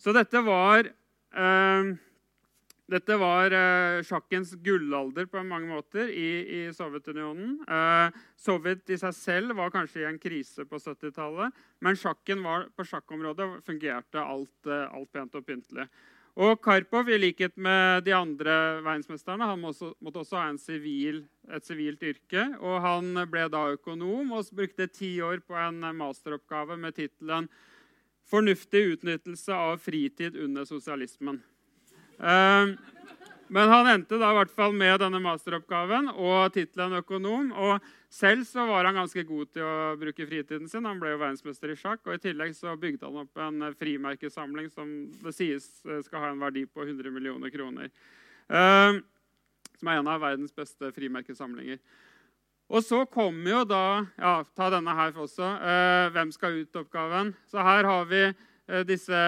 Så 0.00 0.14
dette 0.16 0.42
var 0.42 0.88
eh, 0.88 1.92
dette 2.92 3.16
var 3.16 3.54
eh, 3.56 4.02
sjakkens 4.04 4.56
gullalder 4.60 5.28
på 5.30 5.40
mange 5.46 5.70
måter 5.70 6.10
i, 6.10 6.28
i 6.42 6.60
Sovjetunionen. 6.76 7.54
Eh, 7.64 8.18
Sovjet 8.36 8.90
i 8.92 8.98
seg 9.00 9.14
selv 9.16 9.56
var 9.56 9.72
kanskje 9.72 10.02
i 10.02 10.08
en 10.10 10.18
krise 10.20 10.66
på 10.68 10.80
70-tallet, 10.82 11.54
men 11.80 11.96
sjakken 11.98 12.42
var, 12.44 12.66
på 12.76 12.84
sjakkområdet 12.88 13.46
fungerte 13.64 14.20
alt, 14.20 14.54
uh, 14.66 14.90
alt, 14.90 15.08
pent 15.14 15.38
og 15.38 15.46
pyntelig. 15.46 15.86
Og 16.32 16.62
Karpov, 16.64 17.10
i 17.12 17.18
likhet 17.20 17.58
med 17.60 18.06
de 18.06 18.14
andre 18.16 18.54
verdensmesterne, 18.80 19.44
han 19.44 19.60
måtte 19.60 20.22
også, 20.22 20.38
ha 20.40 20.54
civil, 20.56 21.26
et 21.52 21.66
sivilt 21.66 22.02
yrke. 22.02 22.46
og 22.58 22.80
Han 22.80 23.26
ble 23.28 23.48
da 23.52 23.66
økonom 23.74 24.32
og 24.32 24.48
brukte 24.56 24.86
ti 24.88 25.20
år 25.20 25.42
på 25.44 25.54
en 25.54 25.84
masteroppgave 25.96 26.78
med 26.78 26.94
tittelen 26.94 27.48
'Fornuftig 28.24 28.94
utnyttelse 28.94 29.52
av 29.52 29.76
fritid 29.78 30.36
under 30.36 30.64
sosialismen'. 30.64 31.42
Ehm, 32.22 32.78
men 33.52 33.68
han 33.68 33.88
endte 33.90 34.16
da 34.16 34.30
i 34.32 34.36
hvert 34.38 34.52
fall 34.54 34.72
med 34.72 34.94
denne 35.02 35.18
masteroppgaven 35.20 36.06
og 36.14 36.54
tittelen 36.54 36.96
økonom. 37.02 37.50
Og 37.52 37.84
selv 38.12 38.46
så 38.48 38.64
var 38.68 38.88
han 38.88 38.96
ganske 38.96 39.24
god 39.28 39.50
til 39.52 39.66
å 39.66 39.74
bruke 40.00 40.24
fritiden 40.28 40.70
sin. 40.72 40.88
Han 40.88 41.00
ble 41.02 41.12
jo 41.12 41.18
verdensmester 41.20 41.74
i 41.74 41.76
sjakk. 41.76 42.00
Og 42.06 42.16
i 42.16 42.22
tillegg 42.22 42.54
så 42.56 42.72
bygde 42.80 43.10
han 43.10 43.26
opp 43.26 43.42
en 43.44 43.66
frimerkesamling 43.76 44.70
som 44.72 44.94
det 45.20 45.34
sies 45.36 45.68
eh, 45.84 46.00
skal 46.06 46.24
ha 46.24 46.30
en 46.32 46.40
verdi 46.40 46.64
på 46.64 46.86
100 46.86 47.12
millioner 47.12 47.52
kroner. 47.52 47.92
Uh, 48.48 49.02
som 49.76 49.90
er 49.90 50.00
en 50.00 50.08
av 50.08 50.24
verdens 50.24 50.56
beste 50.56 50.88
frimerkesamlinger. 50.96 51.82
Og 52.72 52.80
så 52.86 53.02
kommer 53.04 53.52
jo 53.52 53.62
da 53.68 53.84
ja, 54.16 54.32
Ta 54.56 54.70
denne 54.72 54.96
her 54.96 55.12
også. 55.12 55.44
Uh, 55.60 56.08
hvem 56.16 56.32
skal 56.32 56.62
ut-oppgaven. 56.62 57.34
Så 57.52 57.60
her 57.60 57.84
har 57.84 58.08
vi 58.08 58.30
disse 58.86 59.18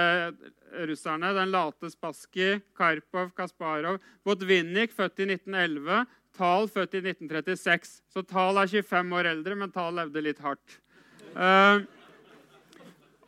russerne. 0.89 1.33
Den 1.35 1.51
late 1.51 1.91
Spassky, 1.91 2.61
Karpov, 2.77 3.33
Kasparov. 3.37 3.99
Botvinnik, 4.25 4.95
født 4.95 5.25
i 5.25 5.29
1911. 5.35 6.05
Tal, 6.35 6.69
født 6.69 6.97
i 6.99 7.03
1936. 7.05 8.01
Så 8.11 8.23
Tal 8.27 8.59
er 8.59 8.71
25 8.71 9.19
år 9.19 9.31
eldre, 9.31 9.59
men 9.59 9.75
Tal 9.75 9.95
levde 9.99 10.25
litt 10.25 10.43
hardt. 10.43 10.79
Uh, 11.35 11.83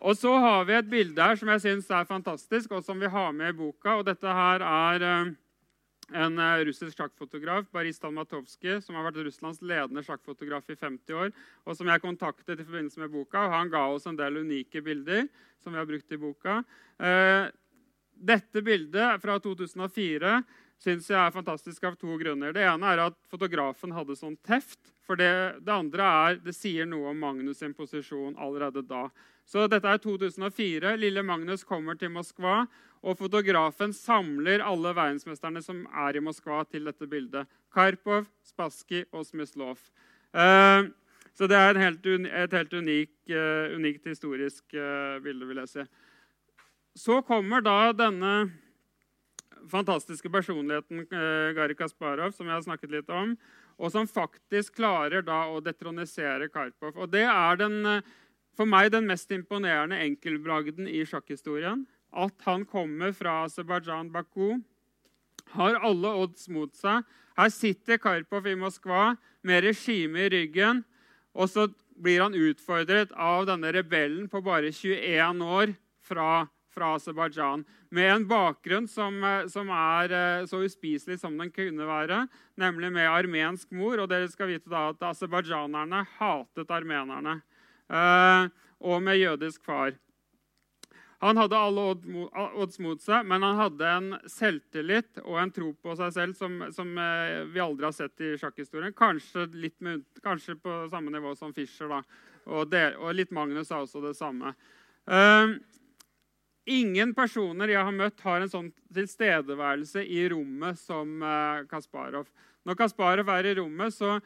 og 0.06 0.14
så 0.18 0.34
har 0.42 0.66
vi 0.68 0.76
et 0.76 0.90
bilde 0.90 1.22
her 1.22 1.38
som 1.38 1.50
jeg 1.54 1.64
syns 1.64 1.90
er 1.90 2.08
fantastisk, 2.08 2.74
og 2.74 2.84
som 2.86 3.00
vi 3.00 3.10
har 3.10 3.32
med 3.34 3.54
i 3.54 3.58
boka. 3.58 3.98
og 3.98 4.06
Dette 4.06 4.38
her 4.38 4.62
er 4.66 5.06
uh, 5.06 5.34
en 6.14 6.38
uh, 6.38 6.62
russisk 6.68 6.98
sjakkfotograf, 6.98 7.66
Baris 7.74 7.98
Talmatovskij, 7.98 8.78
som 8.84 8.94
har 8.98 9.08
vært 9.08 9.24
Russlands 9.26 9.62
ledende 9.64 10.04
sjakkfotograf 10.06 10.68
i 10.70 10.78
50 10.78 11.18
år, 11.18 11.32
og 11.66 11.78
som 11.78 11.90
jeg 11.90 12.04
kontaktet 12.04 12.60
i 12.60 12.66
forbindelse 12.66 13.02
med 13.02 13.14
boka. 13.14 13.46
og 13.46 13.56
Han 13.56 13.72
ga 13.72 13.86
oss 13.90 14.06
en 14.06 14.18
del 14.18 14.42
unike 14.44 14.82
bilder 14.86 15.26
som 15.62 15.74
vi 15.74 15.80
har 15.80 15.88
brukt 15.88 16.12
i 16.12 16.20
boka. 16.20 16.60
Uh, 17.00 17.50
dette 18.16 18.62
bildet 18.64 19.20
fra 19.20 19.36
2004 19.42 20.38
syns 20.80 21.08
jeg 21.10 21.18
er 21.18 21.32
fantastisk 21.34 21.84
av 21.88 21.96
to 22.00 22.16
grunner. 22.20 22.52
Det 22.52 22.64
ene 22.64 22.92
er 22.92 23.02
at 23.06 23.16
fotografen 23.30 23.94
hadde 23.96 24.16
sånn 24.18 24.36
teft. 24.46 24.80
For 25.06 25.18
det, 25.18 25.62
det, 25.62 25.72
andre 25.72 26.06
er 26.06 26.40
det 26.42 26.54
sier 26.56 26.88
noe 26.88 27.12
om 27.12 27.20
Magnus' 27.22 27.62
sin 27.62 27.74
posisjon 27.76 28.36
allerede 28.42 28.82
da. 28.84 29.06
Så 29.46 29.68
dette 29.70 29.88
er 29.88 30.02
2004. 30.02 30.96
Lille 30.98 31.22
Magnus 31.22 31.64
kommer 31.64 31.98
til 31.98 32.10
Moskva, 32.14 32.64
og 33.06 33.14
fotografen 33.20 33.92
samler 33.94 34.64
alle 34.66 34.90
verdensmesterne 34.96 35.62
som 35.62 35.84
er 35.94 36.18
i 36.18 36.22
Moskva, 36.24 36.64
til 36.66 36.88
dette 36.88 37.06
bildet. 37.06 37.46
Karpov, 37.74 38.26
Spassky 38.42 39.04
og 39.12 39.26
Smyslov. 39.28 39.78
Uh, 40.34 40.90
så 41.36 41.46
det 41.46 41.58
er 41.58 41.78
helt 41.78 42.06
et 42.08 42.56
helt 42.56 42.74
unik, 42.74 43.12
uh, 43.30 43.76
unikt 43.76 44.10
historisk 44.10 44.74
uh, 44.74 45.22
bilde, 45.22 45.46
vil 45.46 45.62
jeg 45.62 45.72
si. 45.72 45.86
Så 46.96 47.20
kommer 47.22 47.62
da 47.62 47.92
denne 47.94 48.34
fantastiske 49.70 50.30
personligheten 50.32 51.06
uh, 51.06 51.54
Gari 51.54 51.78
Kasparov, 51.78 52.34
som 52.34 52.48
jeg 52.48 52.56
har 52.56 52.66
snakket 52.66 52.98
litt 52.98 53.10
om, 53.12 53.36
og 53.78 53.92
som 53.92 54.08
faktisk 54.10 54.80
klarer 54.80 55.22
da 55.22 55.44
å 55.52 55.60
detronisere 55.62 56.50
Karpov. 56.50 56.96
Og 56.96 57.12
det 57.12 57.28
er 57.28 57.60
den, 57.60 58.00
for 58.56 58.66
meg 58.66 58.90
den 58.90 59.06
mest 59.06 59.30
imponerende 59.30 60.00
enkeltbragden 60.08 60.88
i 60.90 61.04
sjakkhistorien 61.06 61.84
at 62.12 62.46
han 62.46 62.64
kommer 62.68 63.12
fra 63.16 63.42
Aserbajdsjan, 63.44 64.10
Baku. 64.12 64.60
Har 65.54 65.78
alle 65.84 66.12
odds 66.22 66.48
mot 66.52 66.74
seg. 66.74 67.04
Her 67.36 67.50
sitter 67.52 68.00
Karpov 68.00 68.46
i 68.48 68.56
Moskva 68.58 69.14
med 69.46 69.66
regimet 69.66 70.30
i 70.30 70.36
ryggen. 70.38 70.82
Og 71.36 71.50
så 71.52 71.66
blir 72.00 72.22
han 72.24 72.36
utfordret 72.36 73.12
av 73.12 73.46
denne 73.48 73.72
rebellen 73.76 74.28
på 74.32 74.40
bare 74.44 74.72
21 74.72 75.42
år 75.44 75.74
fra, 76.04 76.46
fra 76.72 76.94
Aserbajdsjan. 76.96 77.66
Med 77.92 78.10
en 78.12 78.26
bakgrunn 78.28 78.88
som, 78.90 79.20
som, 79.52 79.70
er 79.70 80.14
eh, 80.16 80.46
så 80.48 80.62
uspiselig 80.64 81.20
som 81.20 81.36
den 81.38 81.52
kunne 81.54 81.86
være, 81.86 82.24
nemlig 82.58 82.90
med 82.96 83.10
armensk 83.10 83.70
mor. 83.76 84.00
Og 84.00 84.10
dere 84.10 84.30
skal 84.32 84.50
vite 84.54 84.72
da 84.72 84.88
at 84.94 85.04
aserbajdsjanerne 85.12 86.02
hatet 86.16 86.72
armenerne. 86.72 87.38
Eh, 87.86 88.48
og 88.80 89.04
med 89.04 89.20
jødisk 89.20 89.64
far. 89.64 89.94
Han 91.24 91.38
hadde 91.40 91.56
alle 91.56 91.84
odds 92.60 92.78
mot 92.84 93.00
seg, 93.00 93.24
men 93.28 93.44
han 93.44 93.56
hadde 93.56 93.88
en 93.88 94.08
selvtillit 94.28 95.22
og 95.22 95.38
en 95.40 95.52
tro 95.54 95.70
på 95.80 95.94
seg 95.96 96.12
selv 96.12 96.36
som, 96.36 96.58
som 96.76 96.90
eh, 97.00 97.46
vi 97.48 97.62
aldri 97.62 97.88
har 97.88 97.94
sett 97.96 98.20
i 98.20 98.34
sjakkhistorien. 98.36 98.92
Kanskje, 98.96 99.46
med, 99.80 100.04
kanskje, 100.24 100.58
på 100.60 100.82
samme 100.92 101.14
nivå 101.14 101.32
som 101.38 101.54
Fischer. 101.56 101.88
Da. 101.88 102.02
Og, 102.50 102.68
det, 102.68 102.84
og 103.00 103.16
litt 103.16 103.32
Magnus 103.34 103.72
er 103.72 103.86
også 103.86 104.04
det 104.04 104.12
samme. 104.18 104.52
Uh, 105.08 105.56
ingen 106.68 107.14
personer 107.16 107.72
jeg 107.72 107.88
har 107.88 107.94
møtt, 107.96 108.20
har 108.26 108.42
en 108.42 108.52
sånn 108.52 108.72
tilstedeværelse 108.94 110.04
i 110.04 110.26
rommet 110.30 110.78
som 110.82 111.22
uh, 111.24 111.64
Kasparov. 111.70 112.28
Når 112.66 112.78
Kasparov 112.78 113.30
er 113.32 113.48
i 113.48 113.56
rommet, 113.56 113.94
så 113.94 114.18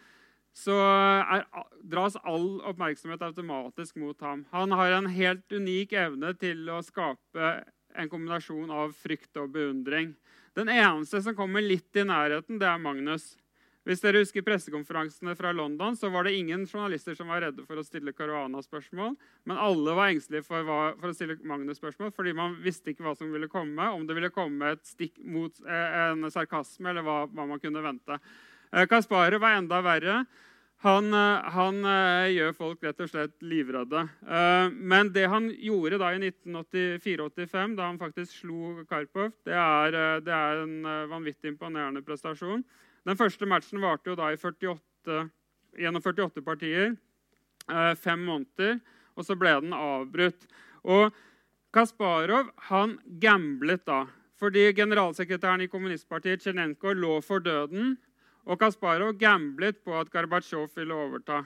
så 0.57 0.77
er, 0.77 1.45
dras 1.87 2.17
all 2.27 2.61
oppmerksomhet 2.67 3.23
automatisk 3.23 4.01
mot 4.03 4.21
ham. 4.27 4.45
Han 4.51 4.75
har 4.77 4.97
en 4.97 5.11
helt 5.13 5.53
unik 5.53 5.95
evne 5.97 6.33
til 6.39 6.67
å 6.73 6.81
skape 6.85 7.53
en 7.99 8.11
kombinasjon 8.11 8.71
av 8.71 8.95
frykt 8.99 9.39
og 9.41 9.53
beundring. 9.55 10.15
Den 10.59 10.71
eneste 10.73 11.23
som 11.23 11.37
kommer 11.39 11.63
litt 11.63 11.97
i 11.97 12.07
nærheten, 12.07 12.59
det 12.61 12.69
er 12.69 12.83
Magnus. 12.83 13.33
Hvis 13.89 14.03
dere 14.05 14.21
husker 14.21 14.45
pressekonferansene 14.45 15.33
fra 15.39 15.55
London, 15.57 15.95
så 15.97 16.11
var 16.13 16.27
det 16.27 16.35
ingen 16.37 16.67
journalister 16.69 17.17
som 17.17 17.31
var 17.33 17.41
redde 17.47 17.65
for 17.65 17.81
å 17.81 17.85
stille 17.85 18.13
Caruana-spørsmål, 18.13 19.15
men 19.49 19.61
alle 19.63 19.95
var 19.97 20.13
engstelige 20.13 20.45
for, 20.45 20.69
for, 21.01 21.09
å 21.09 21.17
stille 21.17 21.39
Magnus-spørsmål 21.49 22.13
fordi 22.13 22.35
man 22.37 22.59
visste 22.61 22.93
ikke 22.93 23.07
hva 23.07 23.15
som 23.17 23.33
ville 23.33 23.49
komme, 23.51 23.89
om 23.89 24.05
det 24.07 24.19
ville 24.19 24.33
komme 24.35 24.75
et 24.75 24.85
stikk 24.85 25.17
mot 25.25 25.63
eh, 25.65 25.97
en 26.11 26.29
sarkasme, 26.29 26.93
eller 26.93 27.07
hva, 27.07 27.23
hva 27.33 27.49
man 27.49 27.63
kunne 27.63 27.83
vente. 27.87 28.21
Eh, 28.73 28.87
var 29.11 29.51
enda 29.51 29.81
verre. 29.83 30.25
Han, 30.81 31.13
eh, 31.13 31.51
han, 31.55 31.83
gjør 32.33 32.55
folk 32.57 32.83
rett 32.83 33.01
og 33.01 33.11
slett 33.11 33.43
livredde. 33.43 34.09
Men 34.73 35.13
det 35.13 35.27
han 35.29 35.51
gjorde 35.51 35.99
da 35.99 36.13
i 36.15 36.19
1984-85, 36.19 37.77
da 37.77 37.91
han 37.91 37.99
faktisk 37.99 38.33
slo 38.33 38.85
Karpov, 38.89 39.33
det 39.45 39.55
er, 39.55 40.21
det 40.21 40.33
er 40.33 40.65
en 40.65 41.11
vanvittig 41.11 41.53
imponerende 41.53 42.03
prestasjon. 42.03 42.65
Den 43.05 43.17
første 43.17 43.47
matchen 43.47 43.81
varte 43.81 44.11
jo 44.11 44.17
da 44.17 44.33
i 44.33 44.37
48, 44.41 45.29
gjennom 45.79 46.03
48 46.03 46.43
partier. 46.45 46.97
Eh, 47.71 47.95
fem 47.95 48.21
måneder. 48.25 48.81
Og 49.17 49.27
så 49.27 49.37
ble 49.39 49.53
den 49.63 49.75
avbrutt. 49.77 50.47
Og 50.85 51.15
Kasparov 51.75 52.51
han 52.71 52.99
gamblet 53.23 53.85
da. 53.87 54.05
Fordi 54.41 54.71
generalsekretæren 54.73 55.67
i 55.67 55.69
kommunistpartiet 55.69 56.41
Tsjenenko 56.41 56.95
lå 56.97 57.19
for 57.23 57.45
døden. 57.45 57.99
Og 58.49 58.61
Kasparov 58.61 59.17
gamblet 59.21 59.81
på 59.85 59.95
at 59.99 60.11
Gorbatsjov 60.13 60.71
ville 60.77 60.97
overta. 60.97 61.43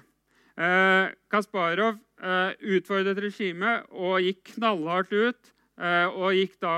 Eh, 0.54 1.10
Kasparov 1.32 1.98
eh, 2.22 2.52
utfordret 2.76 3.18
regimet 3.24 3.88
og 3.90 4.20
gikk 4.22 4.54
knallhardt 4.54 5.12
ut. 5.12 5.50
Eh, 5.80 6.06
og 6.06 6.36
gikk 6.38 6.54
da, 6.62 6.74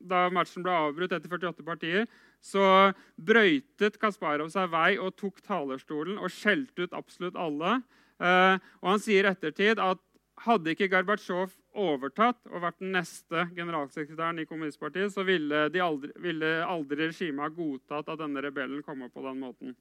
da 0.00 0.24
matchen 0.32 0.64
ble 0.64 0.72
avbrutt 0.72 1.12
etter 1.12 1.28
48 1.28 1.66
partier, 1.66 2.08
så 2.40 2.94
brøytet 3.20 3.98
Kasparov 4.00 4.48
seg 4.54 4.70
vei 4.72 4.96
og 4.96 5.16
tok 5.20 5.42
talerstolen 5.44 6.20
og 6.22 6.32
skjelte 6.32 6.86
ut 6.86 6.96
absolutt 6.96 7.36
alle. 7.36 7.80
Eh, 8.18 8.56
og 8.80 8.92
han 8.94 9.02
sier 9.02 9.28
ettertid 9.28 9.82
at 9.82 10.00
hadde 10.46 10.72
ikke 10.72 10.88
Gorbatsjov 10.92 11.52
overtatt 11.78 12.40
og 12.50 12.64
vært 12.64 12.80
den 12.82 12.92
neste 12.96 13.46
generalsekretæren 13.56 14.42
i 14.42 14.46
kommunistpartiet, 14.48 15.14
så 15.14 15.24
ville, 15.26 15.68
aldri, 15.84 16.12
ville 16.22 16.52
aldri 16.66 17.06
regimet 17.06 17.46
ha 17.46 17.52
godtatt 17.54 18.12
at 18.12 18.20
denne 18.20 18.42
rebellen 18.44 18.82
kom 18.86 19.06
opp 19.06 19.14
på 19.14 19.24
den 19.24 19.40
måten. 19.42 19.78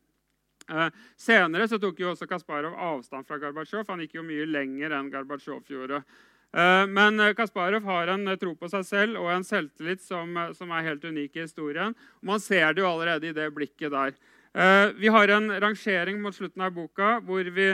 Eh, 0.68 0.88
senere 1.20 1.68
så 1.72 1.80
tok 1.80 2.00
jo 2.02 2.12
også 2.12 2.28
Kasparov 2.30 2.76
avstand 2.76 3.28
fra 3.28 3.40
Gorbatsjov. 3.42 3.88
Han 3.90 4.04
gikk 4.04 4.18
jo 4.20 4.26
mye 4.28 4.48
lenger 4.50 4.98
enn 4.98 5.14
Gorbatsjov 5.14 5.70
gjorde. 5.72 6.04
Eh, 6.56 6.88
men 6.88 7.20
eh, 7.20 7.34
Kasparov 7.36 7.84
har 7.84 8.08
en 8.14 8.28
eh, 8.28 8.40
tro 8.40 8.54
på 8.56 8.70
seg 8.72 8.86
selv 8.88 9.20
og 9.20 9.30
en 9.34 9.46
selvtillit 9.46 10.02
som, 10.04 10.32
som, 10.56 10.72
er 10.72 10.88
helt 10.88 11.04
unik 11.04 11.36
i 11.36 11.44
historien. 11.44 11.96
Man 12.24 12.42
ser 12.44 12.72
det 12.74 12.84
jo 12.84 12.90
allerede 12.90 13.30
i 13.30 13.36
det 13.36 13.50
blikket 13.56 13.94
der. 13.94 14.18
Vi 14.98 15.10
har 15.14 15.30
en 15.30 15.52
rangering 15.62 16.18
mot 16.18 16.34
slutten 16.34 16.64
av 16.66 16.72
boka 16.74 17.20
hvor 17.28 17.46
vi, 17.54 17.68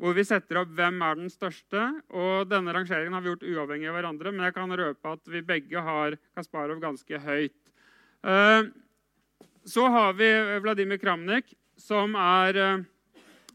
hvor 0.00 0.16
vi 0.16 0.24
setter 0.26 0.62
opp 0.62 0.70
hvem 0.76 1.02
er 1.04 1.18
den 1.20 1.32
største. 1.32 1.82
og 2.10 2.48
Denne 2.50 2.74
rangeringen 2.74 3.14
har 3.16 3.24
vi 3.24 3.32
gjort 3.32 3.44
uavhengig 3.46 3.90
av 3.90 3.98
hverandre, 3.98 4.32
men 4.32 4.46
jeg 4.48 4.56
kan 4.56 4.78
røpe 4.80 5.12
at 5.16 5.30
vi 5.30 5.44
begge 5.46 5.82
har 5.84 6.16
Kasparov 6.36 6.80
ganske 6.82 7.20
høyt. 7.22 7.58
Så 9.62 9.84
har 9.94 10.16
vi 10.18 10.30
Vladimir 10.64 10.98
Kramnik, 10.98 11.52
som 11.78 12.16
er 12.18 12.58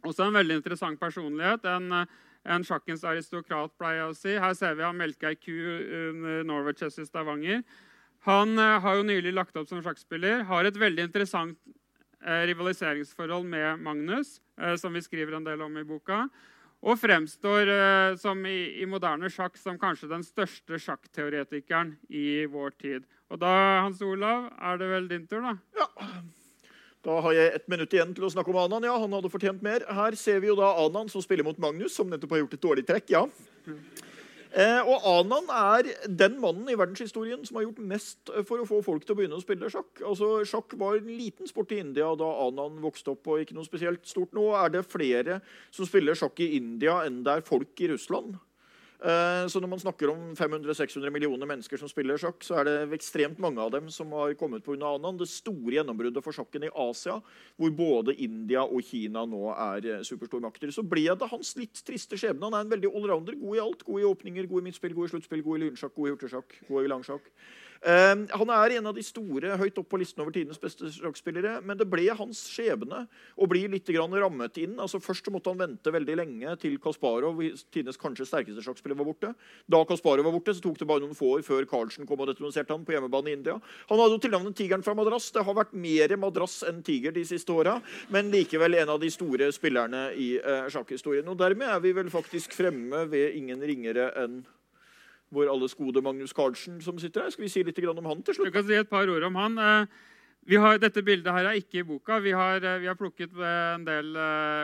også 0.05 0.27
en 0.27 0.39
veldig 0.39 0.61
interessant 0.61 0.99
personlighet. 0.99 1.65
en 1.65 2.07
en 2.47 2.63
sjakkens 2.65 3.03
aristokrat, 3.07 3.73
pleier 3.79 4.01
jeg 4.01 4.11
å 4.11 4.15
si. 4.15 4.33
Her 4.39 4.55
ser 4.57 4.77
vi 4.77 4.85
han 4.85 4.97
melka 4.97 5.31
ei 5.31 5.39
ku 5.39 5.51
under 5.51 6.45
Norway 6.47 6.75
Chess 6.77 6.99
i 7.01 7.07
Stavanger. 7.07 7.63
Han 8.27 8.57
uh, 8.59 8.79
har 8.83 8.99
jo 8.99 9.07
nylig 9.07 9.33
lagt 9.35 9.57
opp 9.59 9.69
som 9.69 9.83
sjakkspiller. 9.83 10.45
Har 10.49 10.67
et 10.67 10.79
veldig 10.79 11.09
interessant 11.09 11.59
rivaliseringsforhold 12.27 13.45
med 13.47 13.83
Magnus, 13.85 14.39
som 14.81 14.95
vi 14.95 15.03
skriver 15.05 15.37
en 15.37 15.45
del 15.45 15.61
om 15.61 15.75
i 15.77 15.85
boka. 15.87 16.23
Og 16.85 16.97
fremstår 17.01 17.69
som 18.21 18.43
i, 18.45 18.81
i, 18.81 18.85
moderne 18.89 19.29
sjakk 19.33 19.57
som 19.57 19.79
kanskje 19.81 20.11
den 20.11 20.25
største 20.25 20.77
sjakkteoretikeren 20.81 21.95
i 22.09 22.45
vår 22.49 22.75
tid. 22.77 23.07
Og 23.33 23.41
da, 23.41 23.53
Hans 23.83 24.01
Olav, 24.05 24.51
er 24.61 24.77
det 24.81 24.89
vel 24.91 25.07
din 25.09 25.25
tur, 25.29 25.41
da? 25.45 25.55
Ja. 25.77 25.87
Da 27.07 27.21
har 27.23 27.33
jeg 27.37 27.53
ett 27.55 27.67
minutt 27.71 27.93
igjen 27.95 28.13
til 28.15 28.25
å 28.27 28.29
snakke 28.33 28.51
om 28.51 28.57
Anan. 28.59 28.85
Ja, 28.87 28.97
han 28.99 29.13
hadde 29.15 29.31
fortjent 29.31 29.61
mer. 29.63 29.85
Her 29.95 30.15
ser 30.19 30.41
vi 30.43 30.49
jo 30.49 30.57
da 30.59 30.73
Anan 30.81 31.07
som 31.11 31.23
spiller 31.23 31.45
mot 31.47 31.59
Magnus, 31.61 31.95
som 31.95 32.09
nettopp 32.11 32.33
har 32.35 32.41
gjort 32.43 32.57
et 32.57 32.65
dårlig 32.65 32.83
trekk. 32.89 33.13
ja. 33.13 33.25
Eh, 34.55 34.79
og 34.87 35.03
Anan 35.03 35.49
er 35.51 35.89
den 36.07 36.37
mannen 36.39 36.69
i 36.71 36.77
verdenshistorien 36.79 37.43
som 37.45 37.59
har 37.59 37.67
gjort 37.67 37.81
mest 37.89 38.31
for 38.47 38.63
å 38.63 38.67
få 38.67 38.79
folk 38.85 39.03
til 39.05 39.15
å 39.15 39.19
begynne 39.19 39.39
å 39.39 39.43
spille 39.43 39.69
sjakk. 39.71 40.01
Altså, 40.07 40.31
Sjakk 40.47 40.77
var 40.79 40.99
en 40.99 41.11
liten 41.11 41.49
sport 41.49 41.73
i 41.75 41.81
India 41.83 42.07
da 42.19 42.29
Anan 42.45 42.79
vokste 42.83 43.11
opp. 43.13 43.27
og 43.27 43.43
ikke 43.43 43.57
noe 43.57 43.67
spesielt 43.67 44.07
stort. 44.07 44.31
Nå 44.37 44.49
er 44.55 44.71
det 44.71 44.85
flere 44.87 45.41
som 45.71 45.85
spiller 45.85 46.15
sjakk 46.15 46.39
i 46.39 46.55
India 46.57 47.01
enn 47.05 47.23
det 47.25 47.33
er 47.33 47.47
folk 47.47 47.81
i 47.81 47.91
Russland. 47.91 48.37
Eh, 48.97 49.43
så 49.45 49.61
når 49.61 49.69
man 49.69 49.81
snakker 49.81 50.09
om 50.09 50.21
500-600 50.33 51.11
millioner 51.13 51.45
mennesker 51.45 51.77
som 51.77 51.89
spiller 51.89 52.17
sjakk, 52.17 52.41
så 52.41 52.57
er 52.57 52.65
det 52.65 52.97
ekstremt 52.97 53.37
mange 53.43 53.61
av 53.61 53.69
dem 53.75 53.91
som 53.93 54.09
har 54.17 54.33
kommet 54.39 54.65
under 54.65 54.95
Anan. 54.95 55.19
Det 55.19 55.29
store 55.29 55.75
gjennombruddet 55.75 56.25
for 56.25 56.33
sjakken 56.33 56.65
i 56.65 56.71
Asia, 56.73 57.19
hvor 57.61 57.75
både 57.77 58.17
India 58.25 58.65
og 58.65 58.81
Kina 58.87 59.27
nå 59.29 59.43
er 59.53 59.89
eh, 59.91 60.01
superstormakter. 60.07 60.73
Så 60.73 60.81
ble 60.81 61.05
det 61.13 61.29
hans 61.29 61.53
litt 61.59 61.83
triste 61.85 62.17
skjebne. 62.17 62.49
Han 62.49 62.57
er 62.57 62.65
en 62.65 62.73
veldig 62.73 62.89
allrounder. 62.89 63.37
God 63.37 63.59
i 63.59 63.63
alt. 63.67 63.85
God 63.85 64.01
i 64.01 64.09
åpninger, 64.09 64.49
god 64.49 64.65
i 64.65 64.69
midtspill, 64.71 64.97
god 64.97 65.11
i 65.11 65.13
sluttspill, 65.13 65.45
god 65.45 65.61
i 65.61 65.65
lynsjakk, 65.67 65.93
god 65.93 66.09
i 66.09 66.15
hurtigsjakk, 66.15 66.59
god 66.71 66.87
i 66.87 66.93
langsjakk. 66.95 67.31
Ehm, 67.85 68.25
han 68.31 68.51
er 68.53 68.77
en 68.77 68.89
av 68.89 68.95
de 68.97 69.03
store 69.05 69.57
høyt 69.59 69.77
opp 69.77 69.89
på 69.91 69.99
listen 70.01 70.23
over 70.23 70.33
tidenes 70.35 70.59
beste 70.61 70.89
sjakkspillere. 70.93 71.57
Men 71.65 71.79
det 71.79 71.87
ble 71.89 72.07
hans 72.17 72.43
skjebne 72.51 73.03
å 73.37 73.49
bli 73.49 73.65
litt 73.71 73.89
rammet 73.97 74.57
inn. 74.57 74.77
Altså 74.79 75.01
Først 75.03 75.29
måtte 75.31 75.51
han 75.51 75.59
vente 75.59 75.91
veldig 75.93 76.15
lenge 76.17 76.55
til 76.61 76.77
Kasparov, 76.81 77.39
tidenes 77.71 77.99
kanskje 77.99 78.25
sterkeste 78.27 78.63
sjakkspiller, 78.65 78.97
var 78.97 79.07
borte. 79.07 79.33
Da 79.67 79.83
Kasparov 79.85 80.25
var 80.25 80.35
borte, 80.35 80.55
så 80.55 80.63
tok 80.63 80.79
det 80.79 80.87
bare 80.89 81.03
noen 81.05 81.17
få 81.17 81.37
år 81.37 81.45
før 81.45 81.67
Carlsen 81.69 82.07
kom 82.07 82.21
og 82.23 82.31
detroniserte 82.31 82.73
ham 82.73 82.85
på 82.87 82.95
hjemmebane 82.95 83.31
i 83.31 83.37
India. 83.37 83.57
Han 83.91 84.01
hadde 84.01 84.17
jo 84.17 84.23
tilnavnet 84.25 84.57
Tigeren 84.57 84.83
fra 84.83 84.95
Madras. 84.97 85.29
Det 85.31 85.45
har 85.45 85.57
vært 85.57 85.75
mer 85.77 86.15
madrass 86.19 86.61
enn 86.67 86.81
tiger 86.85 87.15
de 87.15 87.23
siste 87.27 87.53
åra, 87.53 87.77
men 88.13 88.31
likevel 88.33 88.79
en 88.81 88.95
av 88.95 89.01
de 89.01 89.11
store 89.13 89.51
spillerne 89.55 90.09
i 90.17 90.33
uh, 90.41 90.67
sjakkhistorien. 90.73 91.27
Og 91.27 91.39
dermed 91.39 91.69
er 91.69 91.81
vi 91.83 91.95
vel 91.95 92.11
faktisk 92.13 92.55
fremme 92.57 93.05
ved 93.11 93.37
ingen 93.37 93.63
ringere 93.63 94.11
enn 94.17 94.41
vår 95.33 95.49
alles 95.51 95.75
gode 95.75 96.01
Magnus 96.03 96.33
Carlsen 96.33 96.81
som 96.81 96.99
sitter 96.99 97.25
her. 97.25 97.33
Skal 97.33 97.45
vi 97.47 97.51
si 97.51 97.63
litt 97.65 97.79
om 97.87 98.05
han 98.05 98.21
til 98.23 98.37
slutt? 98.37 98.51
Du 98.51 98.55
kan 98.55 98.67
si 98.67 98.77
et 98.77 98.89
par 98.89 99.09
ord 99.11 99.23
om 99.27 99.39
han. 99.39 99.57
Eh, 99.57 100.59
har, 100.63 100.77
dette 100.79 101.03
bildet 101.03 101.33
her 101.33 101.49
er 101.49 101.59
ikke 101.59 101.81
i 101.81 101.87
boka. 101.87 102.19
Vi 102.23 102.31
har, 102.31 102.63
eh, 102.63 102.79
vi 102.79 102.87
har 102.87 102.95
plukket 102.95 103.33
eh, 103.35 103.73
en 103.75 103.87
del 103.87 104.15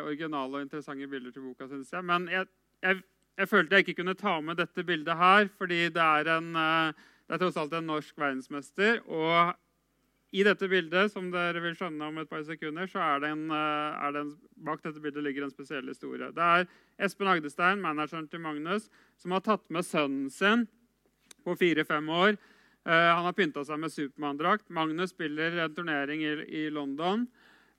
originale 0.03 0.59
og 0.59 0.61
interessante 0.61 1.07
bilder 1.07 1.31
til 1.31 1.49
boka. 1.49 1.67
Synes 1.67 1.91
jeg. 1.91 2.03
Men 2.03 2.29
jeg, 2.31 2.47
jeg, 2.81 3.01
jeg, 3.37 3.49
følte 3.49 3.75
jeg 3.75 3.87
ikke 3.87 3.99
kunne 4.01 4.15
ta 4.19 4.39
med 4.41 4.61
dette 4.61 4.83
bildet 4.83 5.17
her, 5.17 5.49
fordi 5.57 5.89
det 5.89 6.05
er, 6.05 6.31
en, 6.37 6.53
det 6.53 7.35
er 7.35 7.43
tross 7.43 7.59
alt 7.59 7.73
en 7.73 7.91
norsk 7.91 8.15
verdensmester. 8.17 9.03
Og 9.07 9.53
i 10.33 10.41
dette 10.47 10.65
bildet 10.69 11.11
som 11.11 11.27
dere 11.29 11.61
vil 11.61 11.75
skjønne 11.77 12.07
om 12.07 12.17
et 12.17 12.29
par 12.29 12.41
sekunder, 12.47 12.87
så 12.89 13.03
er 13.03 13.19
det, 13.21 13.35
en, 13.35 13.51
er 13.51 14.15
det 14.15 14.23
en, 14.23 14.33
bak 14.65 14.81
dette 14.81 15.03
bildet 15.03 15.27
ligger 15.27 15.45
en 15.45 15.53
spesiell 15.53 15.91
historie. 15.91 16.31
Det 16.33 16.47
er 16.47 16.65
Espen 17.01 17.29
Agdestein, 17.31 17.81
manageren 17.81 18.27
til 18.29 18.41
Magnus, 18.43 18.89
som 19.21 19.33
har 19.35 19.43
tatt 19.45 19.65
med 19.73 19.85
sønnen 19.87 20.29
sin 20.33 20.67
på 21.43 21.55
fire-fem 21.59 22.09
år. 22.13 22.37
Uh, 22.83 22.91
han 22.91 23.25
har 23.27 23.35
pynta 23.37 23.63
seg 23.65 23.79
med 23.79 23.93
Supermann-drakt. 23.93 24.69
Magnus 24.75 25.13
spiller 25.15 25.55
en 25.63 25.75
turnering 25.75 26.23
i, 26.23 26.67
London. 26.73 27.25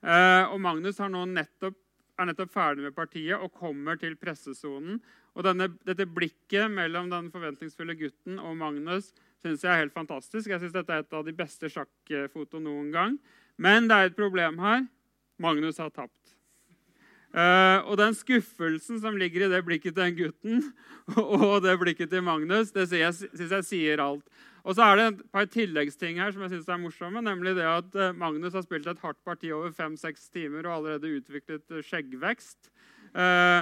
Uh, 0.05 0.49
og 0.51 0.59
Magnus 0.65 1.01
nettopp, 1.01 1.77
er 2.19 2.31
nettopp 2.31 2.53
ferdig 2.55 2.87
med 2.87 2.97
partiet 2.97 3.37
og 3.41 3.53
kommer 3.53 3.99
til 4.01 4.17
pressesonen. 4.17 5.01
Og 5.35 5.45
denne, 5.47 5.69
dette 5.85 6.07
blikket 6.07 6.71
mellom 6.71 7.11
den 7.11 7.31
forventningsfulle 7.35 7.97
gutten 7.99 8.39
og 8.39 8.57
Magnus 8.57 9.13
synes 9.45 9.65
jeg 9.65 9.73
er 9.73 9.83
helt 9.83 9.97
fantastisk. 9.97 10.49
Jeg 10.49 10.63
synes 10.63 10.73
Dette 10.73 10.93
er 10.95 11.05
et 11.05 11.17
av 11.17 11.25
de 11.27 11.35
beste 11.37 11.69
sjakkfotoene 11.69 12.65
noen 12.65 12.93
gang. 12.95 13.19
Men 13.61 13.91
det 13.91 13.97
er 13.97 14.09
et 14.09 14.17
problem 14.17 14.61
her. 14.63 14.87
Magnus 15.43 15.83
har 15.83 15.93
tapt. 15.93 16.24
Uh, 17.35 17.83
og 17.91 17.99
den 17.99 18.15
skuffelsen 18.15 19.01
som 19.03 19.17
ligger 19.19 19.43
i 19.43 19.51
det 19.51 19.59
blikket 19.67 19.97
til 19.97 20.05
den 20.05 20.19
gutten 20.21 20.61
og 21.19 21.65
det 21.65 21.73
blikket 21.81 22.13
til 22.13 22.23
Magnus, 22.23 22.71
det 22.71 22.87
syns 22.87 23.25
jeg, 23.25 23.49
jeg, 23.51 23.67
sier 23.67 24.03
alt. 24.05 24.45
Og 24.63 24.77
så 24.79 24.87
er 24.87 24.97
det 24.97 25.07
et 25.09 25.25
par 25.35 25.49
tilleggsting 25.51 26.21
her 26.23 26.31
som 26.31 26.45
jeg 26.47 26.55
synes 26.55 26.71
er 26.71 26.79
morsomme. 26.81 27.21
Nemlig 27.27 27.57
det 27.59 27.67
at 27.69 27.99
eh, 28.01 28.15
Magnus 28.17 28.55
har 28.57 28.63
spilt 28.65 28.87
et 28.89 29.03
hardt 29.03 29.19
parti 29.27 29.51
over 29.53 29.75
fem-seks 29.77 30.31
timer 30.33 30.65
og 30.65 30.79
allerede 30.79 31.19
utviklet 31.19 31.83
skjeggvekst. 31.85 32.71
Uh, 33.13 33.61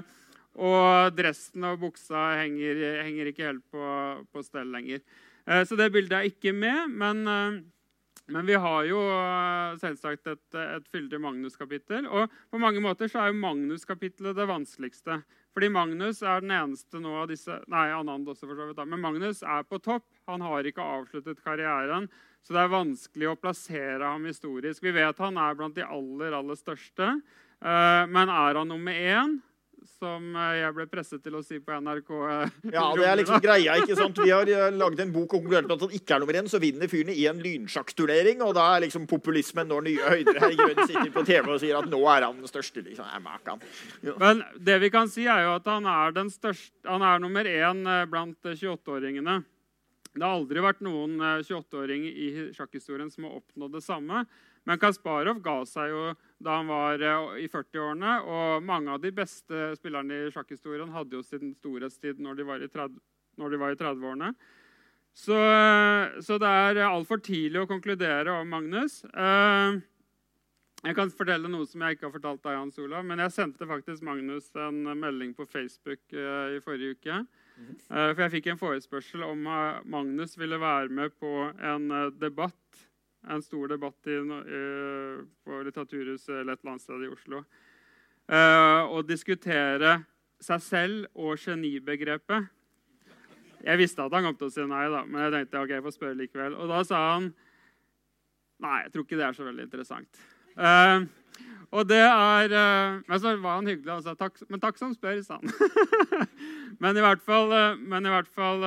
og 0.52 1.16
dressen 1.16 1.64
og 1.64 1.80
buksa 1.80 2.28
henger, 2.42 3.02
henger 3.02 3.32
ikke 3.32 3.48
helt 3.48 3.64
på, 3.72 3.82
på 4.30 4.44
stell 4.44 4.70
lenger. 4.70 5.00
Eh, 5.48 5.64
så 5.66 5.76
det 5.78 5.92
bildet 5.92 6.18
er 6.18 6.28
ikke 6.28 6.52
med. 6.52 6.90
Men, 6.90 7.26
eh, 7.26 7.62
Men 8.30 8.46
vi 8.46 8.54
har 8.54 8.84
jo 8.86 9.00
eh, 9.02 9.76
selvsagt 9.82 10.28
et, 10.30 10.44
et 10.54 10.90
fyldig 10.92 11.18
Magnus-kapittel. 11.20 12.06
Og 12.06 12.30
på 12.52 12.60
mange 12.62 12.82
måter 12.84 13.10
så 13.10 13.24
er 13.24 13.32
jo 13.32 13.40
Magnus-kapittelet 13.42 14.38
det 14.38 14.46
vanskeligste. 14.50 15.18
Fordi 15.52 15.68
Magnus 15.72 16.22
er 16.24 16.44
den 16.44 16.54
eneste 16.54 17.00
nå 17.02 17.12
av 17.24 17.28
disse 17.32 17.58
Nei, 17.72 17.88
Anand 17.92 18.30
også, 18.30 18.46
for 18.46 18.56
så 18.56 18.68
vidt. 18.70 18.82
Men 18.88 19.02
Magnus 19.02 19.42
er 19.42 19.66
på 19.68 19.80
topp. 19.82 20.06
Han 20.30 20.44
har 20.44 20.68
ikke 20.68 20.86
avsluttet 20.96 21.42
karrieren. 21.44 22.08
Så 22.42 22.54
det 22.54 22.62
er 22.62 22.72
vanskelig 22.72 23.28
å 23.30 23.38
plassere 23.38 24.06
ham 24.14 24.24
historisk. 24.26 24.82
Vi 24.86 24.94
vet 24.94 25.22
han 25.22 25.38
er 25.38 25.58
blant 25.58 25.76
de 25.76 25.84
aller, 25.84 26.34
aller 26.38 26.58
største. 26.58 27.14
Eh, 27.62 28.04
men 28.10 28.32
er 28.32 28.60
han 28.60 28.70
nummer 28.70 28.96
én? 28.96 29.40
Som 29.98 30.36
eh, 30.36 30.58
jeg 30.60 30.74
ble 30.76 30.86
presset 30.90 31.22
til 31.24 31.36
å 31.38 31.42
si 31.44 31.58
på 31.62 31.74
NRK. 31.84 32.10
Eh, 32.12 32.54
ja, 32.74 32.84
det 32.98 33.06
er 33.08 33.18
liksom 33.20 33.40
greia, 33.42 33.76
ikke 33.82 33.96
sant? 33.98 34.20
Vi 34.22 34.32
har 34.32 34.48
uh, 34.48 34.66
laget 34.74 35.02
en 35.04 35.12
bok 35.14 35.26
og 35.30 35.34
konkludert 35.38 35.68
med 35.68 35.76
at 35.76 35.84
han 35.86 35.96
ikke 35.98 36.16
er 36.16 36.22
nummer 36.22 36.38
én. 36.40 36.50
Så 36.50 36.60
vinner 36.62 36.90
fyren 36.90 37.12
i 37.14 37.24
en 37.30 37.40
lynsjakkturnering, 37.42 38.44
og 38.46 38.54
da 38.58 38.66
er 38.74 38.84
liksom 38.86 39.08
populismen 39.10 39.70
når 39.70 39.86
nye 39.88 40.12
høyder. 40.14 40.40
her 40.42 40.54
i 40.54 40.60
Grønn 40.60 40.82
sitter 40.84 41.14
på 41.14 41.24
TV 41.28 41.50
og 41.54 41.62
sier 41.62 41.80
at 41.80 41.90
nå 41.92 42.02
er 42.14 42.28
han 42.28 42.38
den 42.42 42.50
største. 42.50 42.84
liksom. 42.86 43.08
Ja. 44.06 44.14
Men 44.20 44.44
det 44.58 44.78
vi 44.84 44.92
kan 44.94 45.10
si, 45.10 45.26
er 45.30 45.46
jo 45.46 45.56
at 45.56 45.72
han 45.72 45.88
er, 45.88 46.14
den 46.16 46.30
største, 46.32 46.74
han 46.88 47.04
er 47.06 47.22
nummer 47.22 47.48
én 47.48 47.82
blant 48.10 48.52
28-åringene. 48.52 49.42
Det 50.12 50.24
har 50.24 50.36
aldri 50.36 50.60
vært 50.60 50.82
noen 50.84 51.16
28-åring 51.20 52.08
i 52.10 52.30
sjakkhistorien 52.56 53.10
som 53.12 53.28
har 53.28 53.38
oppnådd 53.40 53.78
det 53.78 53.84
samme. 53.84 54.26
Men 54.68 54.78
Kasparov 54.78 55.40
ga 55.42 55.56
seg 55.66 55.90
jo 55.90 56.02
da 56.42 56.58
han 56.58 56.70
var 56.70 57.02
eh, 57.02 57.44
i 57.44 57.48
40-årene. 57.50 58.16
Og 58.26 58.66
mange 58.66 58.94
av 58.94 59.02
de 59.02 59.12
beste 59.14 59.70
spillerne 59.78 60.26
i 60.26 60.32
sjakkhistorien 60.34 60.92
hadde 60.94 61.18
jo 61.18 61.22
sin 61.26 61.54
storhetstid 61.58 62.20
når 62.22 62.40
de 62.40 62.48
var 62.48 62.64
i 62.64 62.70
30-årene. 62.72 64.32
30 64.32 64.36
så, 65.12 65.36
så, 66.24 66.38
det 66.40 66.48
er 66.48 66.86
altfor 66.86 67.20
tidlig 67.20 67.60
å 67.60 67.68
konkludere 67.68 68.32
om 68.32 68.48
Magnus. 68.48 69.02
Eh, 69.12 69.80
jeg 70.82 70.96
kan 70.98 71.12
fortelle 71.14 71.50
noe 71.52 71.68
som 71.68 71.84
jeg 71.84 71.94
ikke 71.94 72.08
har 72.08 72.14
fortalt 72.14 72.40
deg, 72.42 72.56
Hans 72.56 72.80
Olav. 72.80 73.04
Men 73.06 73.20
jeg 73.22 73.34
sendte 73.34 73.68
faktisk 73.68 74.04
Magnus 74.08 74.48
en 74.56 74.80
melding 74.98 75.34
på 75.36 75.46
Facebook 75.46 76.00
eh, 76.16 76.56
i 76.56 76.62
forrige 76.64 76.96
uke. 76.96 77.22
Mhm. 77.52 77.82
For 77.92 78.22
jeg 78.24 78.32
fikk 78.38 78.48
en 78.48 78.58
forespørsel 78.58 79.22
om 79.26 79.44
Magnus 79.92 80.38
ville 80.40 80.56
være 80.58 80.88
med 80.88 81.12
på 81.20 81.50
en 81.52 81.90
debatt 82.16 82.86
en 83.30 83.42
stor 83.42 83.70
debatt 83.70 84.10
i, 84.10 84.16
på 85.44 85.60
Litteraturhuset 85.66 86.40
eller 86.40 86.54
et 86.54 86.62
eller 86.62 86.72
annet 86.74 86.84
sted 86.84 87.04
i 87.06 87.12
Oslo. 87.12 87.42
Uh, 88.30 88.88
å 88.94 89.02
diskutere 89.06 90.00
seg 90.42 90.62
selv 90.64 91.06
og 91.18 91.38
genibegrepet. 91.38 92.50
Jeg 93.62 93.78
visste 93.78 94.02
at 94.02 94.14
han 94.16 94.26
kom 94.26 94.36
til 94.38 94.48
å 94.48 94.54
si 94.54 94.66
nei, 94.66 94.84
da, 94.90 95.04
men 95.06 95.26
jeg 95.26 95.34
tenkte 95.36 95.62
ok, 95.62 95.74
jeg 95.76 95.86
får 95.86 95.96
spørre 95.96 96.18
likevel. 96.18 96.58
Og 96.58 96.70
da 96.70 96.82
sa 96.86 97.02
han 97.12 97.32
nei, 98.62 98.78
jeg 98.84 98.94
tror 98.94 99.06
ikke 99.06 99.18
det 99.20 99.26
er 99.26 99.38
så 99.38 99.46
veldig 99.46 99.66
interessant. 99.68 100.22
Uh, 100.58 101.06
og 101.72 101.86
det 101.88 102.02
er 102.04 102.52
Men 103.08 103.20
så 103.22 103.30
var 103.40 103.54
han 103.56 103.68
hyggelig 103.70 103.94
og 103.94 104.02
sa 104.04 104.12
takk, 104.18 104.36
men 104.52 104.60
takk 104.60 104.76
som 104.76 104.92
spør, 104.92 105.22
sa 105.24 105.38
han. 105.38 105.48
men 106.82 106.98
i 106.98 107.04
hvert 107.04 107.22
fall, 107.24 107.54
men 107.80 108.06
i 108.06 108.12
hvert 108.12 108.28
fall 108.36 108.66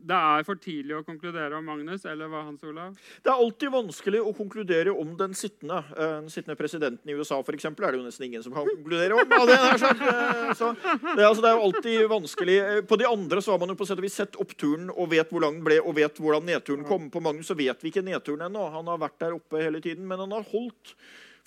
det 0.00 0.16
er 0.16 0.44
for 0.46 0.58
tidlig 0.60 0.96
å 0.96 1.04
konkludere 1.04 1.58
om 1.58 1.66
Magnus? 1.66 2.04
eller 2.08 2.30
hva 2.30 2.42
Hans 2.46 2.62
Olav? 2.64 2.96
Det 3.22 3.30
er 3.30 3.42
alltid 3.44 3.72
vanskelig 3.74 4.20
å 4.24 4.32
konkludere 4.36 4.94
om 4.96 5.12
den 5.18 5.34
sittende. 5.36 5.82
Eh, 5.96 6.16
den 6.22 6.30
sittende 6.32 6.56
presidenten 6.58 7.10
i 7.10 7.16
USA 7.18 7.40
eksempel, 7.40 7.86
er 7.86 7.92
det 7.92 8.00
jo 8.00 8.06
nesten 8.06 8.26
ingen 8.28 8.44
som 8.44 8.54
kan 8.54 8.68
konkludere 8.68 9.18
om. 9.18 9.28
Det, 9.30 9.56
er 9.56 9.74
eh, 9.74 10.52
så, 10.56 10.72
det, 11.16 11.26
altså, 11.26 11.42
det, 11.42 11.50
er 11.50 11.56
jo 11.56 11.64
alltid 11.68 12.04
vanskelig. 12.12 12.58
Eh, 12.60 12.82
på 12.86 13.00
de 13.00 13.08
andre 13.08 13.42
så 13.44 13.54
har 13.54 13.62
man 13.62 13.72
jo 13.72 13.78
på 13.80 13.88
sett 13.88 14.00
og 14.00 14.06
vis 14.06 14.18
sett 14.22 14.38
oppturen 14.40 14.90
og 14.94 15.10
vet 15.12 15.32
hvor 15.32 15.44
lang 15.44 15.58
den 15.58 15.66
ble, 15.66 15.80
og 15.82 15.96
vet 15.98 16.20
hvordan 16.20 16.46
nedturen 16.48 16.86
kom. 16.88 17.10
På 17.12 17.22
Magnus 17.24 17.50
så 17.50 17.58
vet 17.58 17.82
vi 17.82 17.92
ikke 17.92 18.06
nedturen 18.06 18.46
ennå. 18.48 18.68
Han 18.74 18.88
har 18.90 19.02
vært 19.02 19.18
der 19.22 19.36
oppe 19.36 19.62
hele 19.62 19.82
tiden, 19.84 20.08
men 20.08 20.22
han 20.22 20.38
har 20.38 20.46
holdt 20.52 20.94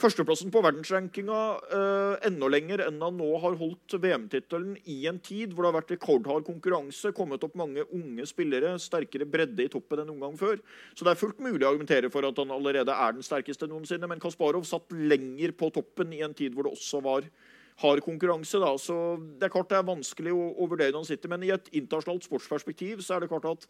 førsteplassen 0.04 0.52
på 0.54 0.62
verdensrankinga 0.64 1.40
uh, 1.72 2.16
enda 2.28 2.50
lenger 2.52 2.84
enn 2.86 3.00
han 3.04 3.16
nå 3.18 3.30
har 3.44 3.56
holdt 3.60 3.96
VM-tittelen 4.04 4.76
i 4.92 4.98
en 5.10 5.22
tid 5.24 5.54
hvor 5.54 5.66
det 5.66 5.72
har 5.72 5.78
vært 5.80 5.94
rekordhard 5.96 6.46
konkurranse, 6.48 7.14
kommet 7.16 7.44
opp 7.48 7.56
mange 7.60 7.86
unge 7.96 8.28
spillere, 8.30 8.76
sterkere 8.84 9.28
bredde 9.30 9.66
i 9.66 9.72
toppen 9.72 10.04
enn 10.04 10.12
noen 10.12 10.26
gang 10.28 10.38
før. 10.40 10.62
Så 10.94 11.08
det 11.08 11.14
er 11.14 11.22
fullt 11.24 11.42
mulig 11.44 11.64
å 11.64 11.72
argumentere 11.72 12.12
for 12.14 12.28
at 12.28 12.44
han 12.44 12.54
allerede 12.54 12.94
er 12.94 13.16
den 13.16 13.26
sterkeste 13.26 13.70
noensinne. 13.72 14.10
Men 14.12 14.22
Kasparov 14.24 14.68
satt 14.68 14.92
lenger 14.94 15.56
på 15.58 15.72
toppen 15.74 16.14
i 16.16 16.24
en 16.26 16.36
tid 16.38 16.56
hvor 16.56 16.68
det 16.68 16.76
også 16.76 17.02
var 17.06 17.28
hard 17.82 18.04
konkurranse. 18.06 18.60
Da. 18.62 18.76
Så 18.78 19.00
det 19.40 19.48
er 19.48 19.56
klart 19.56 19.72
det 19.72 19.80
er 19.80 19.90
vanskelig 19.90 20.36
å, 20.36 20.46
å 20.54 20.70
vurdere 20.70 20.94
når 20.94 21.06
han 21.06 21.12
sitter, 21.14 21.32
men 21.34 21.48
i 21.48 21.54
et 21.56 21.72
internasjonalt 21.74 22.28
sportsperspektiv 22.28 23.02
så 23.06 23.18
er 23.18 23.24
det 23.24 23.32
klart 23.34 23.50
at 23.56 23.70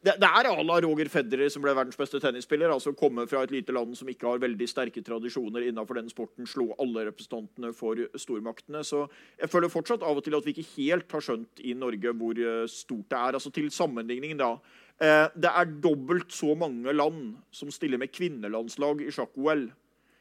det, 0.00 0.14
det 0.16 0.28
er 0.28 0.48
à 0.48 0.62
la 0.64 0.76
Roger 0.80 1.10
Federer 1.12 1.50
som 1.52 1.60
ble 1.60 1.74
verdens 1.76 1.98
beste 2.00 2.16
tennisspiller. 2.22 2.72
altså 2.72 2.94
Komme 2.96 3.26
fra 3.28 3.42
et 3.44 3.50
lite 3.52 3.74
land 3.76 3.92
som 3.98 4.08
ikke 4.08 4.30
har 4.30 4.40
veldig 4.40 4.68
sterke 4.70 5.02
tradisjoner 5.04 5.66
innenfor 5.68 5.98
den 6.00 6.08
sporten. 6.08 6.48
Slå 6.48 6.70
alle 6.80 7.04
representantene 7.10 7.74
for 7.76 8.00
stormaktene. 8.16 8.80
Så 8.86 9.02
jeg 9.36 9.52
føler 9.52 9.72
fortsatt 9.72 10.06
av 10.06 10.16
og 10.16 10.24
til 10.24 10.38
at 10.38 10.48
vi 10.48 10.54
ikke 10.56 10.70
helt 10.78 11.12
har 11.12 11.26
skjønt 11.26 11.60
i 11.60 11.76
Norge 11.76 12.14
hvor 12.16 12.40
eh, 12.40 12.64
stort 12.72 13.10
det 13.12 13.20
er. 13.20 13.36
altså 13.36 13.52
Til 13.52 13.68
sammenligning, 13.76 14.38
da. 14.40 14.54
Eh, 14.96 15.26
det 15.36 15.52
er 15.52 15.76
dobbelt 15.84 16.32
så 16.32 16.56
mange 16.56 16.96
land 16.96 17.36
som 17.52 17.68
stiller 17.72 18.00
med 18.00 18.12
kvinnelandslag 18.16 19.04
i 19.04 19.12
sjakk-OL, 19.12 19.68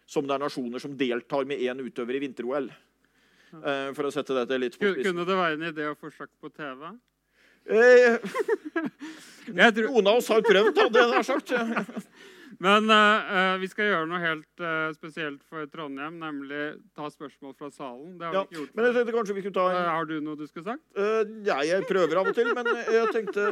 som 0.09 0.27
det 0.27 0.36
er 0.36 0.43
nasjoner 0.43 0.84
som 0.84 0.99
deltar 0.99 1.47
med 1.47 1.63
én 1.63 1.80
utøver 1.80 2.19
i 2.19 2.25
vinter-OL. 2.27 2.67
Eh, 3.63 3.89
for 3.95 4.05
å 4.05 4.11
sette 4.13 4.36
dette 4.36 4.59
litt 4.59 4.75
på 4.75 4.91
spissen. 4.91 5.13
Kunne 5.13 5.23
det 5.23 5.39
være 5.39 5.55
en 5.55 5.69
idé 5.71 5.88
å 5.88 5.95
få 5.95 6.11
sjakk 6.11 6.36
på 6.43 6.51
TV? 6.51 6.91
Eh, 7.66 8.18
tror... 9.76 9.88
Noen 9.89 10.12
av 10.12 10.20
oss 10.20 10.30
har 10.32 10.43
prøvd, 10.45 10.84
hadde 10.84 11.03
jeg 11.03 11.12
nær 11.14 11.26
sagt. 11.28 11.55
Men 12.60 12.91
uh, 12.91 13.55
vi 13.62 13.70
skal 13.72 13.88
gjøre 13.88 14.07
noe 14.10 14.20
helt 14.20 14.62
uh, 14.64 14.89
spesielt 14.91 15.39
for 15.47 15.64
Trondheim, 15.72 16.18
nemlig 16.20 16.74
ta 16.97 17.07
spørsmål 17.07 17.53
fra 17.55 17.70
salen. 17.72 18.18
Det 18.20 18.28
har 18.28 18.36
ja, 18.36 18.41
vi 18.41 18.49
ikke 18.49 18.57
gjort. 18.57 18.74
Men 18.76 18.88
jeg 18.88 18.95
tenkte 18.97 19.14
kanskje 19.16 19.36
vi 19.38 19.43
skulle 19.45 19.60
ta 19.60 19.68
uh, 19.72 19.91
Har 19.93 20.10
du 20.10 20.16
noe 20.26 20.39
du 20.39 20.43
skulle 20.49 20.68
sagt? 20.68 20.84
ja, 21.47 21.60
jeg 21.64 21.88
prøver 21.88 22.20
av 22.20 22.32
og 22.32 22.36
til, 22.36 22.51
men 22.57 22.68
jeg 22.76 23.14
tenkte 23.16 23.45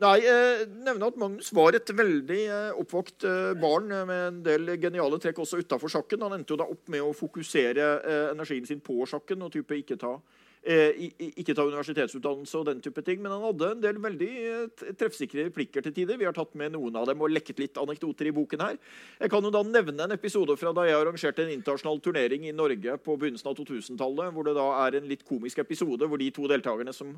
Nei, 0.00 0.14
jeg 0.24 0.64
nevner 0.84 1.10
at 1.10 1.20
Magnus 1.20 1.52
var 1.56 1.76
et 1.76 1.92
veldig 1.96 2.40
oppvakt 2.82 3.24
barn 3.60 3.92
med 4.08 4.24
en 4.26 4.40
del 4.44 4.74
geniale 4.80 5.16
trekk 5.20 5.40
også 5.40 5.60
utafor 5.62 5.92
sjakken. 5.92 6.24
Han 6.24 6.36
endte 6.36 6.52
jo 6.52 6.58
da 6.60 6.66
opp 6.68 6.90
med 6.92 7.00
å 7.00 7.14
fokusere 7.16 7.86
energien 8.34 8.68
sin 8.68 8.82
på 8.84 9.06
sjakken 9.08 9.46
og 9.46 9.54
type 9.54 9.78
ikke 9.80 9.96
ta 10.00 10.18
ikke 10.66 11.54
ta 11.54 11.64
universitetsutdannelse 11.66 12.58
og 12.58 12.66
den 12.66 12.80
type 12.82 13.02
ting. 13.06 13.20
Men 13.22 13.34
han 13.36 13.44
hadde 13.44 13.70
en 13.70 13.82
del 13.84 14.00
veldig 14.02 14.30
eh, 14.50 14.92
treffsikre 14.98 15.46
replikker 15.46 15.84
til 15.86 15.94
tider. 15.94 16.18
Vi 16.18 16.26
har 16.26 16.34
tatt 16.36 16.56
med 16.58 16.74
noen 16.74 16.98
av 16.98 17.06
dem 17.06 17.22
og 17.22 17.30
lekket 17.30 17.62
litt 17.62 17.80
anekdoter 17.80 18.26
i 18.26 18.34
boken 18.34 18.64
her. 18.64 18.78
Jeg 19.20 19.32
kan 19.32 19.46
jo 19.46 19.52
da 19.54 19.62
nevne 19.66 20.08
en 20.08 20.16
episode 20.16 20.58
fra 20.58 20.74
da 20.74 20.88
jeg 20.88 20.98
arrangerte 20.98 21.46
en 21.46 21.54
internasjonal 21.54 22.02
turnering 22.02 22.48
i 22.48 22.54
Norge 22.56 22.98
på 22.98 23.18
begynnelsen 23.20 23.52
av 23.52 23.58
2000-tallet, 23.60 24.34
hvor 24.34 24.48
det 24.48 24.56
da 24.58 24.68
er 24.82 24.98
en 24.98 25.10
litt 25.10 25.26
komisk 25.28 25.62
episode 25.62 26.10
hvor 26.10 26.20
de 26.20 26.32
to 26.34 26.50
deltakerne 26.50 26.94
som 26.96 27.14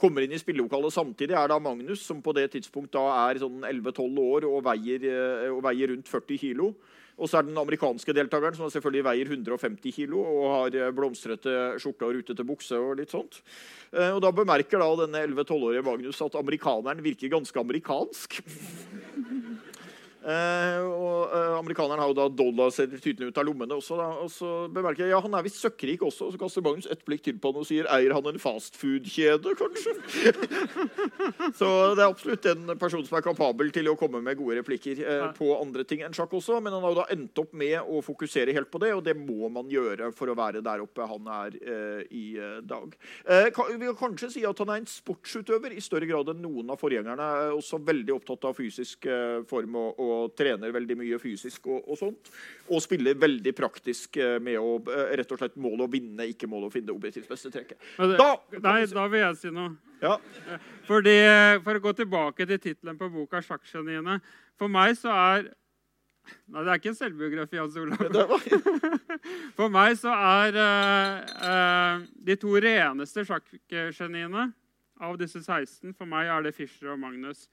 kommer 0.00 0.24
inn 0.24 0.32
i 0.32 0.40
spillelokalet 0.40 0.94
samtidig, 0.94 1.36
er 1.36 1.50
da 1.50 1.58
Magnus, 1.60 2.04
som 2.04 2.22
på 2.24 2.32
det 2.36 2.50
tidspunkt 2.54 2.94
da 2.96 3.02
er 3.26 3.40
sånn 3.42 3.64
11-12 3.68 4.20
år 4.24 4.48
og 4.48 4.64
veier, 4.68 5.04
eh, 5.08 5.48
og 5.52 5.64
veier 5.66 5.92
rundt 5.92 6.08
40 6.08 6.40
kilo. 6.40 6.74
Og 7.20 7.28
så 7.28 7.40
er 7.40 7.46
den 7.48 7.58
amerikanske 7.60 8.14
deltakeren, 8.16 8.56
som 8.56 8.70
selvfølgelig 8.72 9.04
veier 9.04 9.32
150 9.36 9.92
kg 9.98 10.16
og 10.16 10.46
har 10.54 10.78
eh, 10.78 10.92
blomstrete 10.96 11.56
skjorte 11.82 12.08
og 12.08 12.16
rutete 12.16 12.46
bukse. 12.48 12.80
Og 12.80 12.96
litt 13.00 13.12
sånt. 13.12 13.42
Eh, 13.92 14.08
og 14.08 14.22
Da 14.24 14.32
bemerker 14.34 14.80
da 14.80 14.90
denne 15.04 15.26
11-12-årige 15.28 15.84
Magnus 15.86 16.24
at 16.24 16.40
amerikaneren 16.40 17.04
virker 17.04 17.32
ganske 17.36 17.64
amerikansk. 17.66 18.40
Eh, 20.20 20.82
og 20.84 21.32
eh, 21.32 21.54
Amerikaneren 21.56 22.02
har 22.02 22.10
jo 22.10 22.16
da 22.18 22.26
dollarsedler 22.28 23.00
tydelig 23.00 23.30
ut 23.30 23.38
av 23.40 23.46
lommene 23.48 23.76
også. 23.78 23.96
Da, 23.96 24.08
og 24.20 24.28
så 24.32 24.50
bemerker 24.72 25.06
jeg 25.06 25.14
ja, 25.14 25.20
han 25.24 25.36
er 25.36 25.46
visst 25.46 25.62
søkkrik 25.62 26.04
også. 26.04 26.28
Og 26.28 26.34
så 26.34 26.40
kaster 26.40 26.64
Magnus 26.64 26.88
et 26.92 27.04
blikk 27.08 27.24
til 27.24 27.38
på 27.40 27.52
han 27.52 27.62
og 27.62 27.68
sier 27.68 27.88
eier 27.92 28.12
han 28.16 28.28
en 28.28 28.40
fastfood-kjede, 28.42 29.54
kanskje? 29.56 29.94
så 31.58 31.70
det 31.96 32.04
er 32.04 32.06
absolutt 32.06 32.50
en 32.52 32.74
person 32.80 33.04
som 33.06 33.16
er 33.16 33.24
kapabel 33.24 33.72
til 33.72 33.88
å 33.88 33.96
komme 34.00 34.20
med 34.24 34.36
gode 34.40 34.60
replikker 34.60 35.00
eh, 35.00 35.26
på 35.38 35.54
andre 35.56 35.86
ting 35.88 36.04
enn 36.04 36.16
sjakk 36.16 36.36
også. 36.36 36.60
Men 36.60 36.76
han 36.76 36.84
har 36.84 36.94
jo 36.94 37.00
da 37.00 37.08
endt 37.16 37.40
opp 37.40 37.56
med 37.56 37.78
å 37.80 38.02
fokusere 38.04 38.54
helt 38.56 38.72
på 38.72 38.82
det, 38.84 38.92
og 38.96 39.04
det 39.06 39.16
må 39.16 39.48
man 39.52 39.72
gjøre 39.72 40.12
for 40.16 40.28
å 40.28 40.36
være 40.36 40.64
der 40.64 40.84
oppe 40.84 41.08
han 41.08 41.32
er 41.40 41.56
eh, 41.60 42.04
i 42.12 42.26
eh, 42.36 42.60
dag. 42.60 42.92
Eh, 43.24 43.48
kan, 43.56 43.72
vi 43.72 43.88
kan 43.88 44.00
kanskje 44.10 44.32
si 44.36 44.44
at 44.48 44.60
han 44.60 44.74
er 44.74 44.82
en 44.82 44.90
sportsutøver 44.90 45.72
i 45.72 45.82
større 45.84 46.08
grad 46.10 46.28
enn 46.34 46.44
noen 46.44 46.72
av 46.72 46.80
forgjengerne. 46.80 47.32
Er 47.40 47.56
også 47.56 47.80
veldig 47.88 48.18
opptatt 48.18 48.44
av 48.50 48.56
fysisk 48.58 49.08
form 49.48 49.76
og, 49.78 50.00
og 50.02 50.09
og 50.10 50.34
trener 50.38 50.74
veldig 50.74 50.96
mye 51.00 51.20
fysisk 51.22 51.68
og, 51.70 51.84
og, 51.84 51.98
sånt. 52.00 52.32
Og 52.70 52.82
spiller 52.84 53.18
veldig 53.20 53.54
praktisk 53.56 54.18
eh, 54.20 54.38
med 54.42 54.58
å 54.60 54.76
eh, 54.90 55.14
rett 55.20 55.32
og 55.34 55.40
slett 55.40 55.56
måle 55.60 55.86
å 55.86 55.92
vinne, 55.92 56.28
ikke 56.32 56.50
måle 56.50 56.68
å 56.68 56.74
finne 56.74 56.90
det 56.90 56.96
objektivt 56.96 57.30
beste 57.30 57.52
trekket. 57.54 57.80
Da, 57.96 58.32
nei, 58.58 58.82
da 58.90 59.06
vil 59.12 59.24
jeg 59.24 59.40
si 59.40 59.54
noe. 59.54 59.72
Ja. 60.00 60.16
Fordi, 60.88 61.16
for 61.64 61.76
å 61.76 61.84
gå 61.84 61.96
tilbake 61.98 62.46
til 62.48 62.60
tittelen 62.60 63.00
på 63.00 63.10
boka 63.12 63.42
'Sjakkgeniene'. 63.44 64.20
For 64.60 64.72
meg 64.72 64.96
så 65.00 65.12
er 65.14 65.50
Nei, 66.50 66.62
det 66.64 66.70
er 66.70 66.80
ikke 66.80 66.90
en 66.92 66.98
selvbiografi. 66.98 67.58
Altså, 67.58 67.84
For 69.58 69.72
meg 69.72 69.96
så 69.98 70.12
er 70.14 70.58
uh, 70.58 71.20
uh, 71.46 72.06
de 72.26 72.36
to 72.40 72.54
reneste 72.62 73.24
sjakkgeniene 73.26 74.50
av 75.00 75.18
disse 75.20 75.40
16 75.42 75.94
For 75.96 76.08
meg 76.08 76.30
er 76.30 76.46
det 76.46 76.54
Fischer 76.56 76.92
og 76.94 77.00
Magnus. 77.02 77.46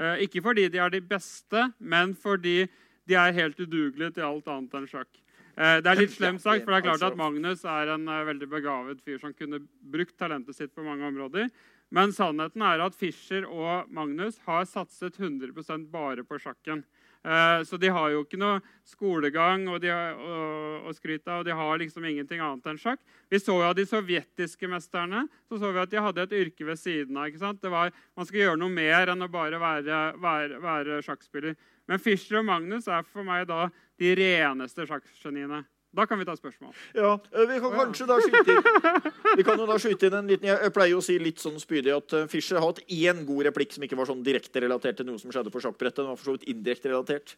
Eh, 0.00 0.24
ikke 0.26 0.42
fordi 0.44 0.68
de 0.72 0.80
er 0.80 0.92
de 0.92 1.02
beste, 1.04 1.66
men 1.78 2.14
fordi 2.14 2.64
de 3.08 3.18
er 3.18 3.34
helt 3.36 3.60
udugelige 3.60 4.14
til 4.16 4.28
alt 4.28 4.48
annet 4.48 4.78
enn 4.78 4.88
sjakk. 4.88 5.10
Eh, 5.52 5.82
det 5.84 5.90
er 5.90 6.00
litt 6.00 6.14
slemt 6.14 6.40
sagt, 6.40 6.64
for 6.64 6.72
det 6.72 6.80
er 6.80 6.86
klart 6.86 7.04
at 7.10 7.18
Magnus 7.18 7.64
er 7.68 7.92
en 7.92 8.08
eh, 8.08 8.24
veldig 8.30 8.48
begavet 8.48 9.02
fyr 9.04 9.20
som 9.20 9.34
kunne 9.36 9.60
brukt 9.92 10.16
talentet 10.16 10.56
sitt 10.56 10.72
på 10.72 10.84
mange 10.86 11.04
områder. 11.10 11.50
Men 11.92 12.14
sannheten 12.16 12.64
er 12.64 12.80
at 12.80 12.96
Fischer 12.96 13.44
og 13.44 13.90
Magnus 13.92 14.38
har 14.46 14.64
satset 14.64 15.18
100% 15.20 15.90
bare 15.92 16.24
på 16.24 16.40
sjakken. 16.40 16.86
Eh, 17.22 17.62
så 17.62 17.78
de 17.78 17.90
har 17.94 18.10
jo 18.10 18.24
ikke 18.24 18.38
noe 18.40 18.58
skolegang 18.88 19.68
og, 19.70 19.78
de 19.82 19.92
har, 19.92 20.16
og, 20.18 20.88
og 20.90 20.96
skryt 20.96 21.22
av, 21.28 21.42
og 21.42 21.46
de 21.46 21.54
har 21.54 21.78
liksom 21.78 22.06
ingenting 22.08 22.42
annet 22.42 22.66
enn 22.72 22.80
sjakk. 22.82 23.02
Vi 23.30 23.38
så 23.38 23.54
jo 23.54 23.68
av 23.68 23.76
de 23.78 23.84
sovjetiske 23.86 24.70
mesterne 24.70 25.28
så 25.46 25.60
så 25.60 25.70
vi 25.70 25.82
at 25.84 25.92
de 25.92 26.02
hadde 26.02 26.26
et 26.26 26.34
yrke 26.40 26.66
ved 26.66 26.80
siden 26.80 27.16
av. 27.16 27.30
ikke 27.30 27.44
sant? 27.44 27.62
Var, 27.62 27.94
man 28.18 28.26
skal 28.26 28.42
gjøre 28.42 28.58
noe 28.58 28.74
mer 28.74 29.14
enn 29.14 29.22
å 29.22 29.30
bare 29.30 29.60
være, 29.62 30.00
være, 30.22 30.58
være 30.64 30.98
sjakkspiller. 31.06 31.54
Men 31.90 32.02
Fischer 32.02 32.40
og 32.40 32.48
Magnus 32.50 32.90
er 32.90 33.06
for 33.06 33.26
meg 33.26 33.46
da 33.50 33.68
de 34.02 34.16
reneste 34.18 34.88
sjakkgeniene. 34.88 35.62
Da 35.92 36.06
kan 36.08 36.18
vi 36.18 36.24
ta 36.24 36.32
spørsmål. 36.36 36.72
Ja, 36.96 37.18
eh, 37.32 37.46
Vi 37.48 37.58
kan 37.60 37.74
kanskje 37.76 38.06
da 38.08 38.16
skyte 38.20 38.54
inn 38.54 39.36
Vi 39.36 39.44
kan 39.44 39.58
jo 39.60 39.66
da 39.68 39.76
skyte 39.76 40.08
inn 40.08 40.14
en 40.22 40.30
liten, 40.30 40.48
Jeg 40.48 40.72
pleier 40.72 40.96
å 40.96 41.02
si 41.04 41.18
litt 41.20 41.42
sånn 41.42 41.60
spydig 41.60 41.92
at 41.96 42.12
eh, 42.16 42.26
Fischer 42.32 42.56
har 42.60 42.70
hatt 42.70 42.80
én 42.88 43.26
god 43.28 43.44
replikk 43.50 43.76
som 43.76 43.84
ikke 43.84 43.98
var 44.00 44.08
sånn 44.08 44.24
direkte 44.24 44.62
relatert 44.64 44.96
til 44.96 45.06
noe 45.06 45.20
som 45.20 45.30
skjedde 45.30 45.52
på 45.52 45.60
sjakkbrettet. 45.60 46.00
Den 46.00 46.08
var 46.08 46.16
for 46.16 46.32
så 46.32 46.36
vidt 46.38 46.48
indirekte 46.48 46.88
relatert. 46.88 47.36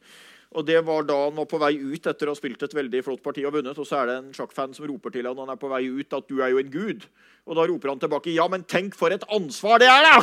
Og 0.55 0.67
det 0.67 0.79
var 0.87 1.03
da 1.03 1.17
han 1.25 1.35
var 1.35 1.47
på 1.51 1.59
vei 1.59 1.73
ut 1.75 2.07
etter 2.07 2.31
å 2.31 2.35
ha 2.35 2.39
spilt 2.39 2.63
et 2.63 2.75
veldig 2.77 3.01
flott 3.03 3.23
parti 3.25 3.43
og 3.43 3.57
vunnet. 3.57 3.79
Og 3.79 3.87
så 3.89 4.01
er 4.01 4.11
det 4.11 4.17
en 4.21 4.35
sjakkfan 4.37 4.75
som 4.77 4.87
roper 4.87 5.11
til 5.15 5.27
han 5.27 5.35
når 5.35 5.49
han 5.49 5.55
er 5.57 5.61
på 5.61 5.71
vei 5.73 5.83
ut 5.91 6.15
at 6.15 6.29
'du 6.29 6.43
er 6.43 6.53
jo 6.53 6.61
en 6.63 6.71
gud'. 6.71 7.07
Og 7.45 7.57
da 7.57 7.67
roper 7.67 7.89
han 7.89 7.99
tilbake 8.01 8.31
'ja, 8.35 8.47
men 8.49 8.63
tenk 8.65 8.95
for 8.95 9.11
et 9.11 9.25
ansvar 9.29 9.79
det 9.79 9.89
er', 9.91 10.07
da! 10.07 10.23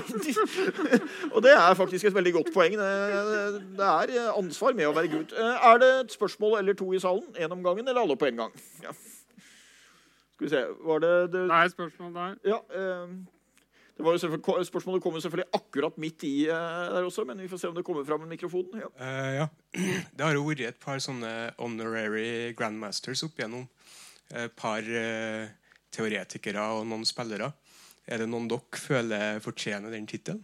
og 1.35 1.43
det 1.43 1.51
er 1.51 1.73
faktisk 1.75 2.05
et 2.05 2.15
veldig 2.15 2.33
godt 2.33 2.53
poeng. 2.53 2.77
Det, 2.79 3.61
det 3.77 3.85
er 3.85 4.31
ansvar 4.37 4.73
med 4.73 4.87
å 4.87 4.95
være 4.95 5.11
gud. 5.11 5.33
Eh, 5.35 5.67
er 5.71 5.77
det 5.77 5.91
et 6.05 6.11
spørsmål 6.11 6.59
eller 6.59 6.73
to 6.73 6.93
i 6.93 6.99
salen? 6.99 7.27
Én 7.35 7.51
om 7.51 7.63
gangen, 7.63 7.87
eller 7.87 8.01
alle 8.01 8.15
på 8.15 8.25
en 8.25 8.37
gang? 8.37 8.51
Ja. 8.83 8.95
Skal 10.33 10.47
vi 10.47 10.49
se 10.49 10.65
Var 10.79 10.99
det, 10.99 11.31
det 11.33 11.43
et 11.51 11.71
spørsmål 11.71 12.13
der. 12.13 12.35
Ja. 12.45 12.57
Eh, 12.71 13.07
det 13.11 13.19
var 13.19 13.19
jo 13.19 13.19
selvfølgelig- 13.19 13.90
Spørsmålet 14.01 15.03
kommer 15.03 15.23
selvfølgelig 15.23 15.51
akkurat 15.57 15.97
midt 16.01 16.25
i 16.27 16.35
eh, 16.49 16.91
der 16.95 17.07
også, 17.07 17.25
men 17.27 17.41
vi 17.41 17.49
får 17.51 17.61
se 17.61 17.71
om 17.71 17.77
det 17.77 17.85
kommer 17.87 18.05
fram 18.07 18.23
med 18.25 18.33
mikrofonen. 18.33 18.83
Ja. 18.83 18.91
Uh, 18.97 19.31
ja. 19.39 19.47
Det 20.15 20.25
har 20.25 20.35
jo 20.35 20.45
vært 20.47 20.65
et 20.67 20.79
par 20.81 21.01
sånne 21.03 21.31
honorary 21.59 22.53
grandmasters 22.57 23.23
opp 23.27 23.39
igjennom. 23.39 23.67
Et 24.31 24.53
par 24.57 24.85
uh, 24.85 25.49
teoretikere 25.91 26.67
og 26.77 26.87
noen 26.89 27.07
spillere. 27.07 27.51
Er 28.07 28.23
det 28.23 28.29
noen 28.31 28.49
dere 28.51 28.81
føler 28.81 29.41
fortjener 29.43 29.93
den 29.93 30.09
tittelen? 30.09 30.43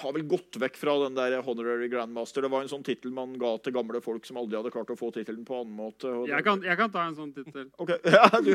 Har 0.00 0.12
vel 0.16 0.22
gått 0.24 0.56
vekk 0.56 0.76
fra 0.80 0.94
den 1.02 1.16
der 1.18 1.34
honorary 1.44 1.88
grandmaster. 1.92 2.44
Det 2.44 2.50
var 2.52 2.64
en 2.64 2.70
sånn 2.70 2.84
tittel 2.86 3.12
man 3.12 3.34
ga 3.40 3.50
til 3.60 3.74
gamle 3.76 4.00
folk 4.00 4.24
som 4.24 4.38
aldri 4.40 4.56
hadde 4.56 4.72
klart 4.72 4.92
å 4.94 4.96
få 4.96 5.10
tittelen 5.12 5.44
på 5.44 5.58
annen 5.60 5.74
måte. 5.76 6.08
Jeg 6.30 6.46
kan, 6.46 6.62
jeg 6.64 6.78
kan 6.80 6.92
ta 6.94 7.02
en 7.10 7.18
sånn 7.18 7.34
tittel. 7.36 7.66
Okay. 7.76 7.98
ja, 8.16 8.24
du, 8.40 8.54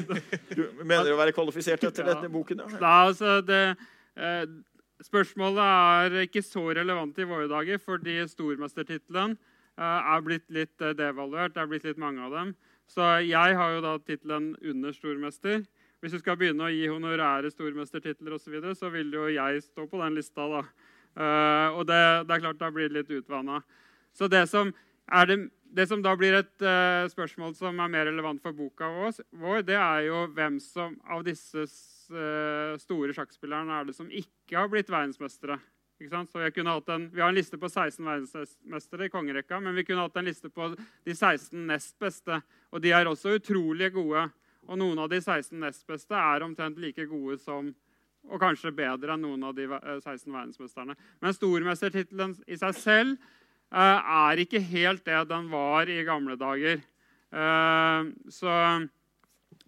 du 0.50 0.64
mener 0.82 1.12
å 1.14 1.20
være 1.20 1.36
kvalifisert 1.38 1.84
etter 1.86 2.08
Ja. 2.08 2.16
denne 2.16 2.32
boken? 2.34 2.64
Ja. 2.66 2.80
Da, 2.82 2.94
altså, 3.12 3.36
det, 3.46 3.62
eh, 4.18 4.48
spørsmålet 5.06 5.62
er 5.62 6.18
ikke 6.26 6.42
så 6.46 6.66
relevant 6.74 7.20
i 7.22 7.28
våre 7.30 7.46
dager, 7.52 7.78
fordi 7.86 8.18
stormestertittelen 8.34 9.38
eh, 9.38 9.84
er 10.16 10.26
blitt 10.26 10.48
litt 10.50 10.82
eh, 10.82 10.96
devaluert. 10.98 11.54
Det 11.54 11.62
er 11.62 11.70
blitt 11.70 11.86
litt 11.86 12.02
mange 12.02 12.26
av 12.26 12.34
dem. 12.34 12.56
Så 12.88 13.04
jeg 13.28 13.58
har 13.60 13.74
jo 13.76 13.84
da 13.84 13.98
tittelen 14.00 14.56
under 14.64 14.96
stormester. 14.96 15.66
Hvis 16.02 16.14
du 16.14 16.20
skal 16.22 16.38
begynne 16.38 16.68
å 16.68 16.74
gi 16.74 16.86
honorære 16.90 17.50
stormestertitler 17.52 18.36
osv., 18.36 18.46
så, 18.46 18.54
videre, 18.54 18.76
så 18.78 18.92
vil 18.94 19.10
jo 19.14 19.26
jeg 19.34 19.64
stå 19.66 19.88
på 19.90 20.02
den 20.04 20.18
lista. 20.18 20.46
da. 20.50 20.62
Eh, 21.18 21.69
og 21.73 21.88
det, 21.89 22.02
det 22.27 22.35
er 22.35 22.44
klart 22.44 22.60
da 22.61 22.72
blir 22.73 22.91
det 22.91 23.02
litt 23.02 23.14
utvanna. 23.19 23.61
Så 24.14 24.30
det 24.30 24.44
som, 24.52 24.69
det, 25.30 25.38
det 25.77 25.88
som 25.89 26.03
da 26.06 26.14
blir 26.18 26.38
et 26.38 26.65
eh, 26.65 27.07
spørsmål 27.11 27.56
som 27.57 27.80
er 27.81 27.94
mer 27.94 28.06
relevant 28.10 28.41
for 28.44 28.56
boka 28.57 28.89
vår, 28.94 29.64
det 29.65 29.77
er 29.77 30.06
jo 30.10 30.26
hvem 30.38 30.60
som 30.61 30.98
av 31.10 31.26
disse 31.26 31.65
eh, 31.65 32.77
store 32.81 33.18
sjakkspillerne 33.18 33.81
er 33.81 33.89
det 33.89 33.98
som 33.98 34.11
ikke 34.11 34.60
har 34.60 34.69
blitt 34.73 34.94
verdensmestere. 34.94 35.60
Så 35.98 36.38
en, 36.45 37.07
vi 37.10 37.22
har 37.22 37.31
en 37.31 37.35
liste 37.35 37.57
på 37.57 37.69
16 37.69 38.06
verdensmestere 38.06 39.07
i 39.07 39.10
kongerekka, 39.10 39.57
men 39.60 39.73
vi 39.73 39.84
kunne 39.88 40.03
hatt 40.06 40.19
en 40.22 40.27
liste 40.30 40.52
på 40.53 40.68
de 40.77 41.15
16 41.15 41.57
nest 41.65 41.95
beste. 41.98 42.38
Og 42.69 42.84
de 42.84 42.91
er 42.94 43.10
også 43.10 43.34
utrolig 43.39 43.89
gode. 43.95 44.27
Og 44.68 44.77
noen 44.77 44.99
av 45.02 45.10
de 45.10 45.18
16 45.18 45.57
nest 45.57 45.88
beste 45.89 46.14
er 46.14 46.45
omtrent 46.45 46.77
like 46.77 47.07
gode 47.10 47.39
som 47.41 47.72
og 48.28 48.41
kanskje 48.41 48.74
bedre 48.76 49.16
enn 49.16 49.26
noen 49.26 49.48
av 49.48 49.56
de 49.58 49.68
eh, 49.68 49.98
16 50.02 50.28
verdensmesterne. 50.34 50.98
Men 51.24 51.36
stormestertittelen 51.36 52.36
i 52.48 52.60
seg 52.60 52.76
selv 52.78 53.16
eh, 53.72 54.12
er 54.22 54.44
ikke 54.44 54.64
helt 54.74 55.06
det 55.08 55.24
den 55.32 55.49
var 55.54 55.90
i 55.91 56.04
gamle 56.08 56.38
dager. 56.40 56.84
Eh, 57.32 58.12
så, 58.34 58.58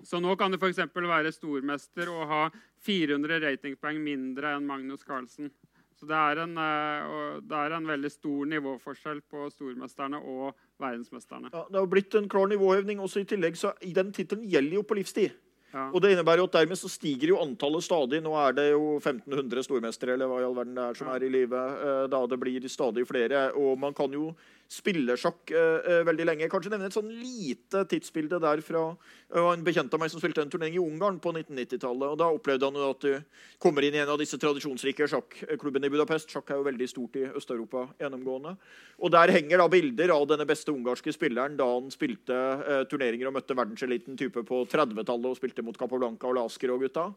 så 0.04 0.22
nå 0.24 0.36
kan 0.40 0.52
du 0.52 0.60
f.eks. 0.60 0.84
være 0.96 1.34
stormester 1.36 2.12
og 2.14 2.28
ha 2.32 2.44
400 2.86 3.42
ratingpoeng 3.44 4.00
mindre 4.04 4.56
enn 4.56 4.68
Magnus 4.68 5.04
Carlsen. 5.08 5.52
Så 6.00 6.08
det 6.08 6.16
er, 6.16 6.40
en, 6.46 6.56
eh, 6.56 7.40
det 7.44 7.58
er 7.60 7.74
en 7.76 7.88
veldig 7.90 8.10
stor 8.14 8.48
nivåforskjell 8.54 9.20
på 9.28 9.50
stormesterne 9.52 10.22
og 10.22 10.54
verdensmesterne. 10.80 11.52
Ja, 11.52 11.66
det 11.68 11.76
har 11.76 11.90
blitt 11.92 12.16
en 12.16 12.30
klar 12.32 12.48
nivåhevning 12.48 13.02
også 13.04 13.26
i 13.26 13.28
tillegg, 13.28 13.60
så 13.60 13.74
den 13.84 14.14
tittelen 14.16 14.48
gjelder 14.48 14.80
jo 14.80 14.86
på 14.88 14.96
livstid. 14.96 15.36
Ja. 15.74 15.90
Og 15.94 16.02
det 16.02 16.12
innebærer 16.16 16.38
jo 16.42 16.48
at 16.50 16.56
dermed 16.58 16.78
så 16.80 16.90
stiger 16.90 17.28
jo 17.34 17.38
antallet 17.44 17.84
stadig. 17.86 18.24
Nå 18.26 18.32
er 18.42 18.54
det 18.58 18.72
jo 18.72 18.96
1500 18.98 19.64
stormestere 19.68 20.16
eller 20.16 20.26
hva 20.32 20.40
i 20.42 20.46
all 20.48 20.56
verden 20.58 20.74
det 20.76 20.84
er 20.90 20.94
som 20.98 21.08
Ja. 21.08 21.16
er 21.16 21.24
i 21.26 21.30
live. 21.30 21.54
eh, 21.54 22.08
Da 22.08 22.26
det 22.26 22.40
blir 22.40 22.62
stadig 22.70 23.06
flere. 23.06 23.52
Og 23.56 23.78
man 23.78 23.94
kan 23.94 24.12
jo 24.12 24.36
spille 24.70 25.16
sjakk 25.18 25.50
eh, 25.50 25.80
eh, 25.82 26.02
veldig 26.06 26.26
lenge. 26.30 26.50
Kanskje 26.52 26.70
nevne 26.70 26.90
et 26.92 26.96
sånn 26.96 27.10
lite 27.10 27.82
tidsbilde 27.90 28.38
der 28.44 28.62
fra 28.62 28.84
det 29.30 29.42
en 29.42 29.64
bekjent 29.66 29.94
av 29.94 30.02
meg 30.02 30.12
som 30.14 30.22
spilte 30.22 30.44
en 30.46 30.52
turnering 30.54 30.78
i 30.78 30.82
Ungarn 30.82 31.18
på 31.22 31.34
1990-tallet. 31.34 32.06
og 32.12 32.20
Da 32.22 32.28
opplevde 32.30 32.70
han 32.70 32.78
jo 32.78 32.90
at 32.94 33.02
du 33.06 33.58
kommer 33.62 33.86
inn 33.86 33.98
i 33.98 34.02
en 34.04 34.14
av 34.14 34.22
disse 34.22 34.38
tradisjonsrike 34.42 35.10
sjakklubbene 35.10 35.90
i 35.90 35.94
Budapest. 35.94 36.30
Sjakk 36.30 36.54
er 36.54 36.62
jo 36.62 36.68
veldig 36.70 36.90
stort 36.90 37.18
i 37.18 37.26
Øst-Europa 37.30 37.88
gjennomgående. 38.02 38.56
Og 39.02 39.14
Der 39.14 39.34
henger 39.34 39.62
da 39.64 39.68
bilder 39.74 40.14
av 40.14 40.28
denne 40.30 40.46
beste 40.50 40.74
ungarske 40.74 41.14
spilleren 41.14 41.58
da 41.58 41.66
han 41.66 41.90
spilte 41.94 42.38
eh, 42.38 42.86
turneringer 42.90 43.30
og 43.30 43.38
møtte 43.40 43.58
verdenseliten 43.58 44.18
type 44.18 44.46
på 44.46 44.64
30-tallet 44.70 45.34
og 45.34 45.38
spilte 45.42 45.66
mot 45.66 45.78
Capablanca 45.78 46.30
og 46.30 46.38
Lasker 46.38 46.74
og 46.74 46.86
gutta. 46.86 47.10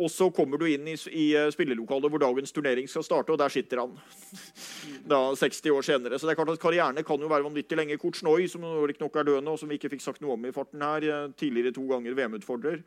Og 0.00 0.08
så 0.10 0.30
kommer 0.32 0.56
du 0.56 0.64
inn 0.70 0.86
i, 0.88 0.94
i 1.12 1.26
eh, 1.36 1.50
spillelokalet 1.52 2.12
hvor 2.12 2.22
dagens 2.22 2.54
turnering 2.54 2.88
skal 2.88 3.04
starte, 3.04 3.34
og 3.34 3.40
der 3.40 3.52
sitter 3.52 3.82
han. 3.82 3.94
da 5.12 5.20
60 5.36 5.74
år 5.74 5.84
senere. 5.86 6.18
Så 6.18 6.26
det 6.26 6.32
er 6.32 6.40
klart 6.40 6.54
at 6.54 6.62
karrierene 6.62 7.04
kan 7.04 7.20
jo 7.20 7.28
være 7.30 7.44
vanvittig 7.44 7.76
lenge. 7.76 7.98
Kortsnoi, 8.00 8.46
som 8.48 8.64
riktignok 8.88 9.18
er 9.20 9.28
døende, 9.28 9.52
og 9.52 9.60
som 9.60 9.68
vi 9.68 9.76
ikke 9.76 9.92
fikk 9.92 10.04
sagt 10.04 10.24
noe 10.24 10.38
om 10.38 10.48
i 10.48 10.54
farten 10.54 10.84
her, 10.84 11.04
eh, 11.04 11.26
tidligere 11.36 11.74
to 11.76 11.84
ganger 11.90 12.16
VM-utfordrer, 12.16 12.80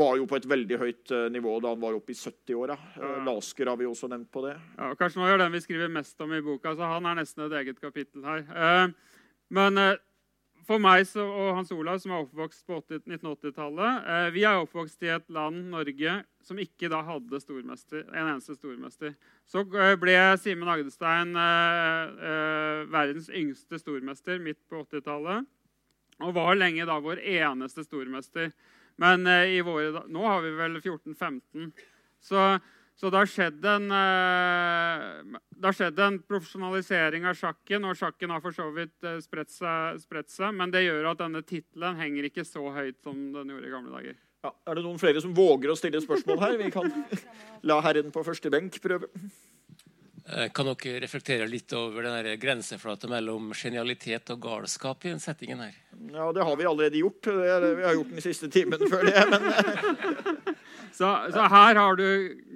var 0.00 0.16
jo 0.18 0.24
på 0.26 0.40
et 0.40 0.48
veldig 0.50 0.80
høyt 0.80 1.12
eh, 1.14 1.28
nivå 1.36 1.58
da 1.62 1.74
han 1.74 1.84
var 1.84 1.98
oppe 1.98 2.16
i 2.16 2.18
70-åra. 2.18 2.78
Ja. 2.96 3.12
Lasker 3.28 3.68
har 3.70 3.76
vi 3.76 3.90
også 3.90 4.08
nevnt 4.10 4.32
på 4.32 4.46
det. 4.48 4.56
Ja, 4.78 4.90
og 4.94 4.98
Karsten 4.98 5.22
Moi 5.22 5.30
er 5.34 5.44
den 5.44 5.54
vi 5.54 5.62
skriver 5.66 5.92
mest 5.92 6.24
om 6.24 6.32
i 6.32 6.42
boka, 6.42 6.72
så 6.74 6.88
han 6.96 7.06
er 7.12 7.20
nesten 7.20 7.46
et 7.46 7.60
eget 7.60 7.84
kapittel 7.84 8.24
her. 8.24 8.96
Men 9.52 9.78
for 10.66 10.82
meg 10.82 11.04
så, 11.08 11.22
og 11.22 11.54
Hans 11.56 11.70
Olav, 11.74 12.00
som 12.02 12.12
er 12.12 12.24
oppvokst 12.24 12.64
på 12.66 12.80
1980-tallet 12.90 14.08
eh, 14.10 14.28
Vi 14.34 14.42
er 14.46 14.58
oppvokst 14.60 15.02
i 15.06 15.12
et 15.14 15.26
land, 15.32 15.68
Norge, 15.72 16.16
som 16.42 16.60
ikke 16.62 16.90
da 16.92 17.02
hadde 17.06 17.38
en 17.38 18.26
eneste 18.26 18.56
stormester. 18.58 19.14
Så 19.46 19.62
eh, 19.62 19.94
ble 20.00 20.16
Simen 20.42 20.70
Agdestein 20.70 21.34
eh, 21.38 22.16
eh, 22.30 22.80
verdens 22.90 23.30
yngste 23.30 23.78
stormester 23.82 24.42
midt 24.42 24.60
på 24.70 24.82
80-tallet. 24.84 25.46
Og 26.24 26.34
var 26.34 26.56
lenge 26.56 26.86
da 26.88 26.98
vår 27.02 27.20
eneste 27.20 27.84
stormester. 27.84 28.50
Men 29.02 29.26
eh, 29.28 29.60
våre, 29.66 30.06
nå 30.08 30.24
har 30.26 30.42
vi 30.42 30.54
vel 30.56 30.80
14-15. 30.80 31.70
Så 32.26 32.42
så 32.96 33.10
det 33.12 33.18
har 33.20 33.28
skjedd 33.28 33.64
en, 33.68 33.90
eh, 33.92 35.40
det 35.52 35.68
har 35.68 35.76
skjedd 35.76 35.98
en 36.00 36.14
profesjonalisering 36.24 37.26
av 37.28 37.36
sjakken, 37.36 37.84
og 37.84 37.98
sjakken 37.98 38.32
har 38.32 38.40
for 38.44 38.56
så 38.56 38.70
vidt 38.72 39.04
eh, 39.04 39.18
spredt 39.24 39.52
seg, 39.52 40.00
spredt 40.00 40.32
seg, 40.32 40.54
men 40.56 40.72
det 40.72 40.86
gjør 40.86 41.10
at 41.12 41.20
denne 41.20 41.42
tittelen 41.44 42.00
henger 42.00 42.30
ikke 42.30 42.46
så 42.48 42.64
høyt 42.72 43.02
som 43.04 43.18
den 43.34 43.52
gjorde 43.52 43.68
i 43.68 43.74
gamle 43.74 43.92
dager. 43.98 44.16
Ja, 44.46 44.54
er 44.70 44.78
det 44.78 44.86
noen 44.86 45.00
flere 45.02 45.20
som 45.20 45.36
våger 45.36 45.74
å 45.74 45.76
stille 45.76 46.00
spørsmål 46.00 46.40
her? 46.40 46.56
Vi 46.60 46.72
kan 46.72 46.88
la 47.68 47.82
herren 47.84 48.12
på 48.14 48.24
første 48.24 48.52
benk 48.52 48.80
prøve. 48.80 49.12
Eh, 50.26 50.48
Kan 50.56 50.72
dere 50.72 51.04
reflektere 51.04 51.44
litt 51.52 51.76
over 51.76 52.08
den 52.08 52.32
grenseflata 52.40 53.12
mellom 53.12 53.52
genialitet 53.52 54.32
og 54.32 54.40
galskap 54.48 55.04
i 55.04 55.12
den 55.12 55.20
settingen 55.20 55.60
her? 55.66 55.76
Ja, 56.16 56.32
det 56.32 56.48
har 56.48 56.56
vi 56.56 56.64
allerede 56.64 57.04
gjort. 57.04 57.28
Vi 57.28 57.84
har 57.84 57.92
gjort 58.00 58.16
den 58.16 58.24
siste 58.24 58.48
timen 58.48 58.88
før 58.88 59.04
det. 59.04 59.26
Men 59.30 60.55
Så, 60.92 61.08
så 61.34 61.46
her 61.52 61.74
har 61.80 61.96
du 61.98 62.06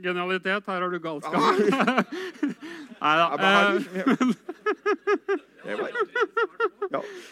genialitet, 0.04 0.66
her 0.66 0.80
har 0.84 0.90
du 0.90 0.98
galskap. 1.00 1.34
Nei 3.00 3.16
da. 3.16 3.26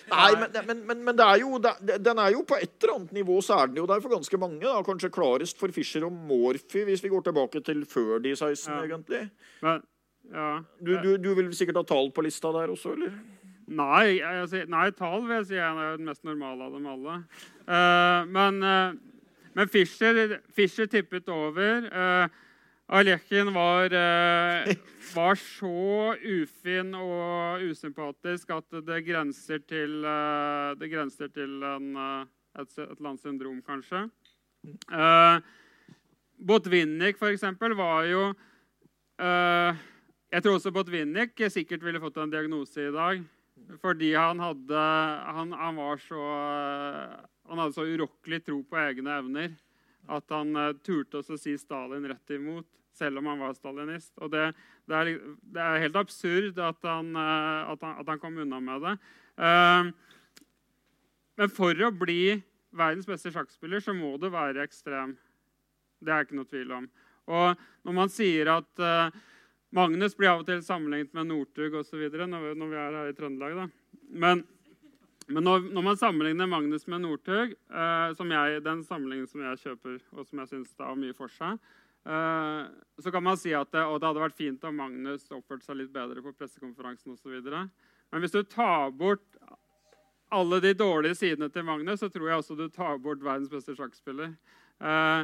Nei, 0.08 0.30
men, 0.38 0.80
men, 0.86 1.02
men, 1.04 1.14
det 1.16 1.24
er 1.24 1.40
jo, 1.42 1.58
det- 1.62 1.98
den 2.04 2.18
er 2.22 2.32
jo 2.34 2.42
på 2.46 2.58
et 2.60 2.74
eller 2.82 2.94
annet 2.98 3.12
nivå 3.16 3.38
så 3.44 3.58
er 3.62 3.66
den 3.70 3.80
jo 3.82 3.86
der 3.88 4.00
for 4.04 4.12
ganske 4.12 4.38
mange. 4.40 4.60
Da. 4.64 4.82
Kanskje 4.86 5.10
klarest 5.14 5.58
for 5.60 5.68
Fischer 5.74 6.04
og 6.06 6.12
Morphy, 6.12 6.84
hvis 6.88 7.02
vi 7.04 7.08
går 7.12 7.24
tilbake 7.28 7.62
til 7.64 7.84
før 7.88 8.18
de 8.22 8.34
16, 8.36 8.72
Ja. 8.74 8.82
egentlig. 8.86 9.30
Men, 9.62 9.82
Ja. 10.28 10.60
Du, 10.84 10.92
du, 11.00 11.16
du 11.16 11.34
vil 11.34 11.46
sikkert 11.56 11.76
ha 11.80 11.82
tall 11.88 12.10
på 12.12 12.20
lista 12.22 12.50
der 12.52 12.68
også, 12.68 12.92
eller? 12.92 13.12
Nei, 13.68 14.18
jeg, 14.20 14.66
nei, 14.68 14.90
tall 14.90 15.22
vil 15.24 15.36
jeg 15.38 15.46
si 15.46 15.54
er 15.56 15.96
den 15.96 16.04
mest 16.04 16.22
normale 16.24 16.66
av 16.66 16.72
dem 16.74 16.86
alle. 16.86 17.14
Uh, 17.64 18.26
men, 18.28 18.58
eh, 18.62 18.92
men 19.54 19.68
Fischer, 19.68 20.38
Fischer 20.54 20.86
tippet 20.86 21.28
over. 21.28 21.88
Uh, 21.92 22.28
Alekin 22.88 23.52
var, 23.52 23.92
eh, 23.92 24.76
var 25.14 25.34
så 25.36 26.14
ufin 26.24 26.94
og 26.96 27.60
usympatisk 27.68 28.50
at 28.50 28.78
det 28.86 29.02
grenser 29.04 29.60
til, 29.60 30.04
eh, 30.04 30.74
det 30.80 30.88
grenser 30.88 31.28
til 31.28 31.62
en, 31.62 31.96
eh, 31.96 32.24
et, 32.60 32.78
et 32.78 32.96
eller 32.96 33.16
syndrom, 33.20 33.60
kanskje. 33.62 34.08
Uh, 34.88 35.40
Botvinnik, 36.40 37.18
for 37.18 37.28
eksempel, 37.28 37.76
var 37.76 38.04
jo 38.04 38.34
eh, 39.20 39.76
Jeg 40.32 40.42
tror 40.42 40.56
også 40.58 40.72
Botvinnik 40.72 41.38
sikkert 41.48 41.84
ville 41.84 42.00
fått 42.00 42.16
en 42.16 42.30
diagnose 42.30 42.88
i 42.88 42.92
dag. 42.92 43.22
Fordi 43.80 44.12
han 44.14 44.38
hadde 44.38 44.80
Han, 45.34 45.52
han 45.52 45.76
var 45.76 45.96
så 45.96 46.24
Han 47.48 47.62
hadde 47.62 47.76
så 47.76 47.86
urokkelig 47.88 48.42
tro 48.46 48.60
på 48.68 48.78
egne 48.80 49.16
evner 49.18 49.56
at 50.08 50.32
han 50.32 50.56
eh, 50.56 50.74
turte 50.84 51.20
også 51.20 51.36
si 51.40 51.54
Stalin 51.60 52.06
rett 52.08 52.34
imot, 52.34 52.66
selv 52.96 53.20
om 53.20 53.28
han 53.30 53.42
var 53.42 53.56
stalinist. 53.56 54.14
Og 54.22 54.32
det, 54.32 54.50
det, 54.88 54.96
er, 54.96 55.10
det 55.52 55.64
er 55.64 55.82
helt 55.84 55.98
absurd 56.00 56.60
at 56.64 56.88
han, 56.88 57.12
eh, 57.12 57.72
at, 57.74 57.84
han, 57.84 57.96
at 58.02 58.12
han 58.14 58.22
kom 58.22 58.38
unna 58.40 58.60
med 58.64 58.86
det. 58.86 58.94
Eh, 59.44 59.90
men 61.38 61.54
for 61.54 61.84
å 61.86 61.92
bli 61.94 62.38
verdens 62.78 63.08
beste 63.08 63.32
sjakkspiller 63.34 63.84
så 63.84 63.94
må 63.96 64.16
du 64.20 64.28
være 64.32 64.64
ekstrem. 64.64 65.14
Det 66.02 66.14
er 66.14 66.24
ikke 66.24 66.38
noe 66.38 66.48
tvil 66.48 66.74
om. 66.74 66.88
Og 67.28 67.60
når 67.84 67.94
man 67.94 68.10
sier 68.12 68.48
at 68.50 68.80
Magnus 69.74 70.14
blir 70.16 70.30
av 70.30 70.42
og 70.42 70.46
til 70.48 70.62
sammenlignet 70.64 71.12
med 71.16 71.28
Northug 71.28 71.74
osv. 71.82 72.06
Når, 72.08 72.54
når 72.56 72.70
vi 72.70 72.78
er 72.80 72.96
her 72.96 73.10
i 73.10 73.16
Trøndelag. 73.16 73.56
Da. 73.58 73.98
Men, 74.08 74.42
men 75.28 75.44
når, 75.44 75.66
når 75.76 75.84
man 75.84 75.98
sammenligner 76.00 76.48
Magnus 76.48 76.86
med 76.88 77.02
Northug, 77.04 77.52
eh, 77.52 78.60
den 78.64 78.84
sammenligningen 78.84 79.28
som 79.28 79.44
jeg 79.44 79.60
kjøper, 79.64 79.98
og 80.16 80.26
som 80.26 80.40
jeg 80.42 80.50
syns 80.52 80.72
har 80.80 80.96
mye 80.96 81.16
for 81.16 81.32
seg, 81.32 81.58
eh, 82.08 82.62
så 83.04 83.12
kan 83.12 83.26
man 83.26 83.36
si 83.40 83.52
at 83.52 83.68
det, 83.74 83.82
det 83.84 84.08
hadde 84.08 84.24
vært 84.24 84.38
fint 84.40 84.64
om 84.64 84.80
Magnus 84.80 85.28
oppførte 85.28 85.68
seg 85.68 85.82
litt 85.82 85.92
bedre 85.92 86.24
på 86.24 86.32
pressekonferansen 86.32 87.12
osv. 87.12 87.36
Men 87.44 88.24
hvis 88.24 88.36
du 88.36 88.40
tar 88.48 88.88
bort 88.96 89.26
alle 90.32 90.60
de 90.64 90.74
dårlige 90.76 91.16
sidene 91.16 91.48
til 91.52 91.64
Magnus, 91.64 92.00
så 92.00 92.08
tror 92.12 92.28
jeg 92.28 92.42
også 92.42 92.56
du 92.56 92.68
tar 92.72 92.98
bort 93.00 93.20
verdens 93.24 93.52
beste 93.52 93.76
sjakkspiller. 93.76 94.32
Eh, 94.80 95.22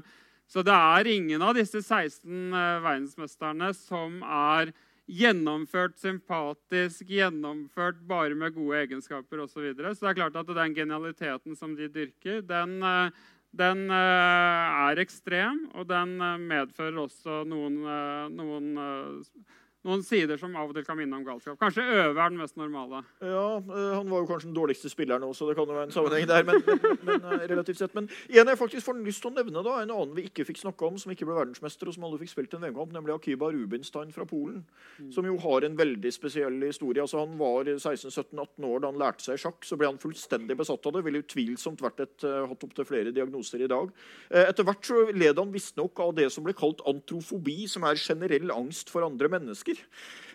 så 0.48 0.62
det 0.64 0.74
er 0.74 1.08
ingen 1.08 1.42
av 1.42 1.56
disse 1.56 1.80
16 1.80 2.28
eh, 2.52 2.80
verdensmesterne 2.84 3.72
som 3.76 4.20
er 4.24 4.74
gjennomført 5.10 5.98
sympatisk, 6.00 7.04
gjennomført 7.12 8.00
bare 8.08 8.36
med 8.38 8.54
gode 8.56 8.80
egenskaper 8.84 9.42
osv. 9.44 9.52
Så, 9.54 9.64
videre. 9.64 9.94
så 9.94 10.06
det 10.06 10.12
er 10.12 10.20
klart 10.22 10.38
at 10.40 10.52
den 10.56 10.76
genialiteten 10.76 11.56
som 11.58 11.74
de 11.76 11.88
dyrker, 11.92 12.40
den, 12.48 12.78
eh, 12.82 13.26
den 13.52 13.84
eh, 13.90 14.78
er 14.88 15.02
ekstrem, 15.02 15.66
og 15.74 15.88
den 15.90 16.16
eh, 16.20 16.40
medfører 16.40 17.02
også 17.04 17.42
noen, 17.48 17.82
noen, 18.34 18.72
noen 19.84 20.02
sider 20.04 20.38
som 20.40 20.54
av 20.56 20.70
og 20.70 20.76
til 20.76 20.84
kan 20.86 20.96
minne 20.96 21.18
om 21.18 21.24
galskap. 21.26 21.58
Kanskje 21.60 21.84
Øve 21.84 22.16
er 22.16 22.32
den 22.32 22.40
mest 22.40 22.56
normale. 22.56 23.02
Ja, 23.20 23.58
eh, 23.60 23.92
Han 23.98 24.08
var 24.10 24.22
jo 24.22 24.28
kanskje 24.30 24.48
den 24.48 24.56
dårligste 24.56 24.88
spilleren 24.88 25.22
også, 25.26 25.48
det 25.48 25.56
kan 25.58 25.68
jo 25.68 25.76
være 25.76 25.88
en 25.90 25.94
sammenheng 25.94 26.28
der. 26.28 26.44
Men, 26.48 26.62
men, 26.64 26.98
men 27.04 27.26
eh, 27.34 27.44
relativt 27.52 27.78
sett. 27.78 27.94
Men 27.94 28.08
en 28.08 28.48
jeg 28.48 28.58
faktisk 28.58 28.86
får 28.86 29.00
lyst 29.04 29.20
til 29.24 29.32
å 29.32 29.34
nevne, 29.36 29.64
da, 29.64 29.76
en 29.82 29.92
annen 29.92 30.14
vi 30.16 30.26
ikke 30.28 30.46
fikk 30.48 30.62
snakke 30.62 30.88
om, 30.88 30.96
som 31.00 31.12
ikke 31.12 31.28
ble 31.28 31.36
verdensmester, 31.36 31.90
og 31.90 31.96
som 31.96 32.06
aldri 32.08 32.24
fikk 32.24 32.32
spilt 32.32 32.56
en 32.56 32.64
VM-kamp, 32.64 32.94
nemlig 32.96 33.14
Akiba 33.14 33.50
Rubinstein 33.52 34.12
fra 34.14 34.26
Polen. 34.28 34.64
Som 35.12 35.28
jo 35.28 35.36
har 35.44 35.66
en 35.68 35.76
veldig 35.76 36.12
spesiell 36.14 36.56
historie. 36.64 37.04
Altså, 37.04 37.20
han 37.20 37.36
var 37.40 37.68
16-17-18 37.68 38.68
år 38.70 38.82
da 38.82 38.92
han 38.92 39.00
lærte 39.04 39.26
seg 39.26 39.42
sjakk. 39.42 39.60
Så 39.68 39.78
ble 39.80 39.90
han 39.90 40.00
fullstendig 40.00 40.56
besatt 40.58 40.88
av 40.88 40.96
det. 40.96 41.04
Ville 41.06 41.22
utvilsomt 41.24 41.84
vært 41.84 42.04
et, 42.06 42.24
eh, 42.24 42.40
hatt 42.48 42.66
opptil 42.66 42.88
flere 42.88 43.12
diagnoser 43.14 43.64
i 43.64 43.70
dag. 43.70 43.92
Etter 44.44 44.64
hvert 44.66 44.88
så 44.88 45.04
led 45.12 45.38
han 45.38 45.52
visstnok 45.52 46.00
av 46.00 46.14
det 46.16 46.30
som 46.32 46.44
ble 46.46 46.54
kalt 46.56 46.80
antrofobi, 46.88 47.68
som 47.68 47.84
er 47.84 48.00
generell 48.00 48.50
angst 48.54 48.90
for 48.92 49.04
andre 49.06 49.28
mennesker. 49.28 49.73
теперь. 49.74 49.86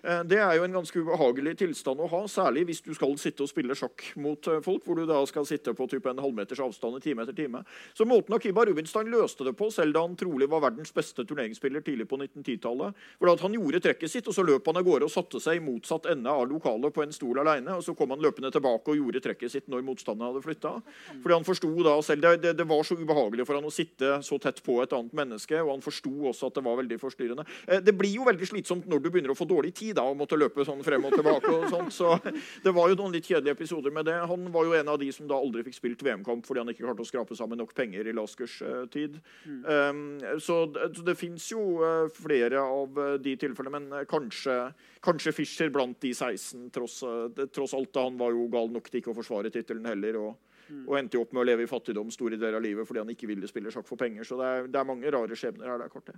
Det 0.03 0.37
er 0.39 0.55
jo 0.57 0.63
en 0.65 0.75
ganske 0.79 1.01
ubehagelig 1.03 1.55
tilstand 1.59 1.99
å 1.99 2.07
ha, 2.11 2.21
særlig 2.31 2.65
hvis 2.69 2.81
du 2.85 2.91
skal 2.95 3.15
sitte 3.19 3.43
og 3.43 3.49
spille 3.51 3.75
sjakk 3.77 4.03
mot 4.21 4.47
eh, 4.47 4.61
folk, 4.65 4.85
hvor 4.85 4.99
du 4.99 5.05
da 5.09 5.19
skal 5.29 5.45
sitte 5.47 5.73
på 5.75 5.87
typ 5.91 6.07
en 6.09 6.21
halvmeters 6.23 6.61
avstand 6.63 6.99
i 6.99 7.03
time 7.03 7.23
etter 7.25 7.35
time. 7.37 7.61
Så 7.97 8.07
måten 8.07 8.35
Akiba 8.35 8.65
Rubinstein 8.67 9.09
løste 9.11 9.45
det 9.47 9.55
på, 9.59 9.69
selv 9.73 9.95
da 9.95 10.03
han 10.05 10.15
trolig 10.19 10.49
var 10.51 10.63
verdens 10.63 10.93
beste 10.95 11.25
turneringsspiller 11.27 11.83
tidlig 11.85 12.07
på 12.09 12.19
1910-tallet, 12.21 12.99
var 13.19 13.33
at 13.33 13.43
han 13.45 13.55
gjorde 13.57 13.81
trekket 13.83 14.11
sitt, 14.13 14.29
og 14.29 14.35
så 14.37 14.45
løp 14.47 14.67
han 14.69 14.79
av 14.79 14.87
gårde 14.87 15.09
og 15.09 15.13
satte 15.13 15.41
seg 15.43 15.59
i 15.59 15.63
motsatt 15.63 16.09
ende 16.13 16.31
av 16.31 16.47
lokalet 16.49 16.95
på 16.95 17.03
en 17.05 17.15
stol 17.15 17.41
alene, 17.43 17.75
og 17.79 17.85
så 17.85 17.95
kom 17.97 18.13
han 18.15 18.23
løpende 18.23 18.51
tilbake 18.55 18.93
og 18.93 18.99
gjorde 19.01 19.23
trekket 19.25 19.55
sitt 19.55 19.69
når 19.71 19.85
motstanderen 19.87 20.33
hadde 20.33 20.45
flytta. 20.45 20.73
Fordi 21.19 21.35
han 21.37 21.47
forsto 21.47 21.71
da 21.85 21.97
selv 22.05 22.25
det, 22.25 22.35
det, 22.45 22.55
det 22.59 22.67
var 22.69 22.85
så 22.87 22.97
ubehagelig 22.99 23.47
for 23.47 23.59
han 23.59 23.67
å 23.67 23.73
sitte 23.73 24.19
så 24.25 24.39
tett 24.41 24.61
på 24.65 24.79
et 24.83 24.95
annet 24.95 25.15
menneske, 25.17 25.59
og 25.63 25.73
han 25.75 25.83
forsto 25.85 26.11
også 26.31 26.49
at 26.49 26.59
det 26.59 26.65
var 26.65 26.79
veldig 26.81 26.99
forstyrrende. 27.01 27.47
Eh, 27.67 27.81
Det 27.83 27.95
blir 27.97 28.13
jo 28.19 28.27
veldig 28.27 28.47
slitsomt 28.47 28.87
når 28.89 29.03
du 29.03 29.09
begynner 29.09 29.33
å 29.33 29.37
få 29.37 29.47
dårlig 29.49 29.73
tid 29.77 29.88
da, 29.95 30.05
og 30.09 30.17
måtte 30.19 30.37
løpe 30.39 30.65
sånn 30.67 30.81
frem 30.85 31.05
og 31.07 31.15
tilbake. 31.15 31.51
og 31.51 31.67
sånt, 31.71 31.93
Så 31.95 32.13
det 32.65 32.73
var 32.75 32.89
jo 32.91 32.97
noen 32.99 33.15
litt 33.15 33.27
kjedelige 33.27 33.57
episoder 33.57 33.93
med 33.95 34.07
det. 34.09 34.17
Han 34.29 34.49
var 34.53 34.67
jo 34.67 34.75
en 34.77 34.91
av 34.93 34.99
de 35.01 35.09
som 35.15 35.27
da 35.29 35.37
aldri 35.39 35.65
fikk 35.67 35.79
spilt 35.79 36.03
VM-kamp 36.05 36.47
fordi 36.47 36.63
han 36.63 36.73
ikke 36.73 36.85
klarte 36.85 37.05
å 37.05 37.09
skrape 37.09 37.37
sammen 37.37 37.61
nok 37.61 37.73
penger 37.77 38.09
i 38.09 38.15
Laskers 38.15 38.59
uh, 38.65 38.83
tid. 38.91 39.19
Um, 39.45 40.19
så 40.41 40.61
det, 40.73 40.91
det 41.07 41.17
fins 41.19 41.49
jo 41.51 41.63
uh, 41.83 42.09
flere 42.13 42.61
av 42.61 42.99
uh, 42.99 43.15
de 43.21 43.35
tilfellene, 43.39 43.79
men 43.79 43.99
eh, 43.99 44.05
kanskje, 44.09 44.55
kanskje 45.05 45.33
Fischer 45.35 45.71
blant 45.73 45.99
de 46.01 46.13
16, 46.13 46.69
tross, 46.73 47.01
det, 47.35 47.49
tross 47.55 47.75
alt. 47.77 47.91
da 47.95 48.05
Han 48.07 48.19
var 48.19 48.35
jo 48.35 48.47
gal 48.51 48.71
nok 48.73 48.89
til 48.89 49.01
ikke 49.01 49.13
å 49.13 49.19
forsvare 49.19 49.51
tittelen 49.53 49.89
heller. 49.89 50.19
og 50.19 50.37
og 50.85 50.97
endte 50.99 51.17
jo 51.17 51.23
opp 51.23 51.31
med 51.33 51.41
å 51.41 51.47
leve 51.49 51.65
i 51.65 51.69
fattigdom 51.69 52.11
store 52.13 52.37
deler 52.37 52.59
av 52.59 52.61
livet 52.61 52.87
fordi 52.87 53.01
han 53.01 53.11
ikke 53.13 53.29
ville 53.31 53.49
spille 53.49 53.71
sjakk 53.73 53.87
for 53.89 53.97
penger. 53.97 54.27
Så 54.27 54.37
det 54.39 54.49
er, 54.49 54.71
det 54.71 54.81
er 54.81 54.89
mange 54.89 55.13
rare 55.15 55.37
skjebner 55.37 55.71
her. 55.71 55.81
det 55.81 55.87
er 55.87 55.93
kort 55.93 56.11
det. 56.11 56.17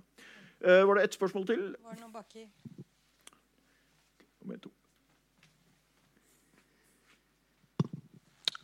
Uh, 0.62 0.82
var 0.88 0.98
det 0.98 1.06
ett 1.08 1.16
spørsmål 1.18 1.46
til? 1.48 1.62
Var 1.80 1.96
det 1.96 2.04
noen 2.04 2.12
baki? 2.14 2.44
Nummer 4.42 4.58
to. 4.58 4.72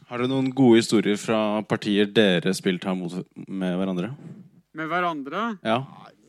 Har 0.09 0.23
dere 0.23 0.31
noen 0.31 0.49
gode 0.57 0.81
historier 0.81 1.19
fra 1.21 1.61
partier 1.69 2.09
dere 2.09 2.55
spilte 2.57 2.89
her 2.89 2.97
mot 2.97 3.13
med 3.37 3.75
hverandre? 3.77 4.15
Med 4.79 4.89
hverandre. 4.89 5.43
Ja. 5.67 5.83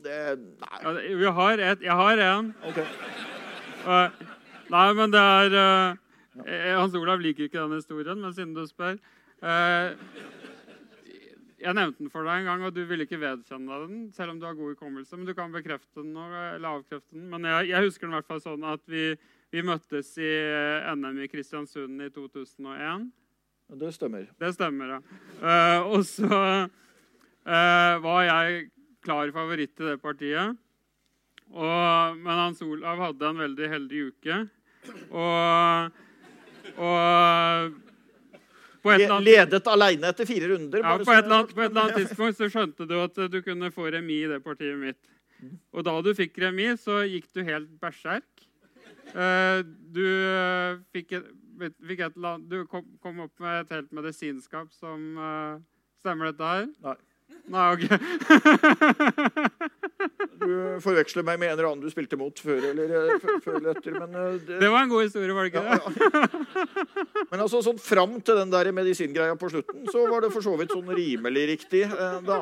Det, 0.04 0.18
nei, 0.60 0.80
Ja, 0.84 0.92
vi 1.22 1.32
har 1.38 1.62
et, 1.64 1.82
jeg 1.84 1.96
har 1.96 2.20
en. 2.26 2.52
Okay. 2.70 2.84
Nei, 4.70 4.84
men 4.96 5.14
det 5.14 5.20
er 5.20 5.56
eh, 5.58 6.76
Hans 6.76 6.94
Olav 6.94 7.24
liker 7.24 7.48
ikke 7.48 7.62
den 7.62 7.78
historien, 7.80 8.20
men 8.20 8.36
siden 8.36 8.52
du 8.54 8.62
spør 8.68 9.00
uh, 9.42 9.96
Jeg 11.60 11.74
nevnte 11.76 12.04
den 12.04 12.12
for 12.12 12.28
deg 12.28 12.42
en 12.42 12.50
gang, 12.52 12.68
og 12.68 12.76
du 12.76 12.84
ville 12.88 13.08
ikke 13.08 13.20
vedkjenne 13.20 13.66
deg 13.72 13.88
den. 13.88 14.06
selv 14.16 14.34
om 14.34 14.40
du 14.40 14.46
har 14.46 14.54
god 14.60 14.76
hukommelse, 14.76 15.16
Men 15.16 15.26
du 15.26 15.34
kan 15.34 15.52
bekrefte 15.52 16.04
den 16.04 16.14
og, 16.16 16.36
eller 16.54 16.76
avkrefte 16.76 17.16
den. 17.16 17.28
Men 17.32 17.48
jeg, 17.48 17.72
jeg 17.72 17.88
husker 17.88 18.06
den 18.06 18.14
i 18.14 18.20
hvert 18.20 18.30
fall 18.30 18.44
sånn 18.44 18.68
at 18.68 18.84
vi, 18.86 19.14
vi 19.50 19.62
møttes 19.66 20.12
i 20.22 20.28
eh, 20.28 20.90
NM 20.94 21.24
i 21.24 21.28
Kristiansund 21.30 22.02
i 22.04 22.10
2001. 22.14 23.08
Det 23.80 23.90
stemmer. 23.94 24.26
Det 24.38 24.50
stemmer, 24.54 24.96
ja. 24.96 25.00
Uh, 25.38 25.92
og 25.94 26.06
så 26.06 26.26
uh, 26.30 27.94
var 28.02 28.24
jeg 28.26 28.64
klar 29.04 29.30
favoritt 29.34 29.76
til 29.78 29.92
det 29.92 30.00
partiet. 30.02 30.58
Og, 31.50 32.18
men 32.18 32.30
Hans 32.30 32.62
Olav 32.62 32.98
hadde 33.02 33.30
en 33.30 33.42
veldig 33.42 33.70
heldig 33.70 34.02
uke. 34.10 34.40
Og, 35.10 36.02
og 36.78 37.78
annet 38.90 39.24
Ledet 39.26 39.70
alene 39.70 40.10
etter 40.10 40.28
fire 40.28 40.52
runder. 40.52 40.82
ja, 40.82 40.98
på, 40.98 41.14
et 41.14 41.24
annet, 41.24 41.54
på 41.54 41.64
et 41.64 41.70
eller 41.70 41.82
annet 41.86 42.02
tidspunkt 42.04 42.38
så 42.38 42.50
skjønte 42.50 42.86
du 42.90 42.96
at 43.02 43.18
du 43.30 43.40
kunne 43.46 43.70
få 43.74 43.90
remis 43.94 44.26
i 44.26 44.30
det 44.30 44.42
partiet 44.46 44.78
mitt. 44.78 45.00
Og 45.74 45.86
da 45.86 45.96
du 46.04 46.12
fikk 46.16 46.38
remis, 46.42 46.84
så 46.86 47.02
gikk 47.08 47.30
du 47.34 47.42
helt 47.46 47.70
berserk. 47.82 48.49
Eh, 49.10 49.60
du 49.94 50.06
eh, 50.06 50.78
fikk 50.94 51.16
et, 51.18 51.28
fikk 51.86 52.00
et 52.06 52.18
Du 52.48 52.64
kom, 52.70 52.84
kom 53.02 53.24
opp 53.26 53.42
med 53.42 53.64
et 53.64 53.76
helt 53.76 53.92
medisinskap 53.96 54.70
som 54.76 55.16
eh, 55.18 55.62
Stemmer 56.00 56.30
dette 56.30 56.46
her? 56.48 56.68
Nei. 56.84 56.96
Nei, 57.50 57.64
ok. 57.74 57.82
Du 60.40 60.52
forveksler 60.80 61.24
meg 61.26 61.36
med 61.40 61.50
en 61.50 61.54
eller 61.58 61.66
annen 61.68 61.82
du 61.84 61.90
spilte 61.92 62.16
mot 62.16 62.38
før 62.40 62.70
eller, 62.70 63.20
før 63.44 63.58
eller 63.58 63.76
etter. 63.76 63.92
Men, 64.00 64.14
det, 64.46 64.56
Det 64.62 64.70
var 64.72 64.86
en 64.86 64.92
god 64.92 65.04
historie, 65.04 65.34
var 65.36 65.44
det 65.44 65.52
ikke 65.52 65.64
ja, 65.66 65.76
det? 65.76 65.80
ja. 65.84 66.20
men 67.30 67.44
altså, 67.44 67.60
sånn 67.66 67.80
fram 67.82 68.16
til 68.24 68.40
den 68.40 68.54
der 68.54 68.70
medisingreia 68.74 69.36
på 69.38 69.50
slutten, 69.52 69.84
så 69.92 70.06
var 70.08 70.24
det 70.24 70.32
for 70.32 70.46
så 70.46 70.54
vidt 70.60 70.72
sånn 70.72 70.88
rimelig 70.96 71.44
riktig. 71.52 71.84
eh, 71.90 72.18
da. 72.24 72.40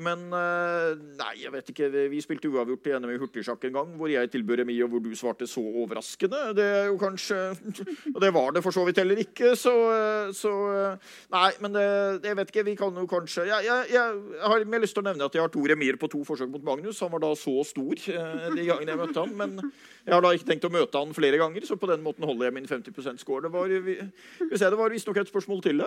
Men 0.00 0.22
eh, 0.32 0.94
nei, 1.18 1.32
jeg 1.42 1.52
vet 1.52 1.70
ikke. 1.72 1.88
Vi 2.12 2.20
spilte 2.24 2.48
uavgjort 2.50 2.88
i 2.88 2.94
NM 2.96 3.12
i 3.12 3.18
hurtigsjakk 3.20 3.66
en 3.68 3.76
gang, 3.76 3.92
hvor 4.00 4.10
jeg 4.10 4.30
tilbød 4.32 4.62
remis, 4.62 4.80
og 4.84 4.94
hvor 4.94 5.02
du 5.04 5.10
svarte 5.18 5.48
så 5.50 5.62
overraskende. 5.82 6.40
Det 6.56 6.66
er 6.66 6.88
jo 6.88 6.96
kanskje 7.00 7.38
Og 8.14 8.20
det 8.22 8.32
var 8.34 8.54
det 8.56 8.62
for 8.64 8.74
så 8.74 8.84
vidt 8.86 9.00
heller 9.02 9.20
ikke, 9.20 9.52
så, 9.58 9.74
eh, 9.94 10.32
så 10.36 10.52
eh, 10.72 11.14
Nei, 11.34 11.50
men 11.62 11.76
det, 11.76 11.86
jeg 12.26 12.38
vet 12.40 12.52
ikke. 12.52 12.66
Vi 12.70 12.76
kan 12.80 12.96
jo 12.96 13.06
kanskje 13.10 13.46
Jeg, 13.50 13.66
jeg, 13.68 13.88
jeg 13.94 14.44
har 14.52 14.66
mer 14.72 14.84
lyst 14.84 14.96
til 14.96 15.04
å 15.04 15.08
nevne 15.10 15.28
at 15.28 15.36
jeg 15.36 15.44
har 15.44 15.52
to 15.52 15.64
remier 15.72 16.00
på 16.00 16.10
to 16.12 16.22
forsøk 16.26 16.52
mot 16.52 16.64
Magnus. 16.72 17.00
Han 17.04 17.12
var 17.14 17.24
da 17.24 17.32
så 17.38 17.56
stor 17.66 18.00
de 18.00 18.66
gangene 18.66 18.94
jeg 18.94 19.00
møtte 19.00 19.24
han. 19.24 19.34
Men 19.36 19.58
jeg 19.60 20.14
har 20.16 20.24
da 20.24 20.34
ikke 20.36 20.52
tenkt 20.52 20.68
å 20.68 20.72
møte 20.72 21.02
han 21.02 21.16
flere 21.16 21.40
ganger, 21.40 21.66
så 21.68 21.78
på 21.80 21.90
den 21.90 22.04
måten 22.04 22.26
holder 22.28 22.48
jeg 22.48 22.56
min 22.56 22.70
50 22.70 22.96
%-score. 22.96 23.44
Det 23.46 23.52
var, 23.54 23.74
vi, 23.88 23.98
vi 24.40 24.62
var 24.80 24.96
visstnok 24.96 25.20
et 25.20 25.32
spørsmål 25.32 25.66
til 25.66 25.84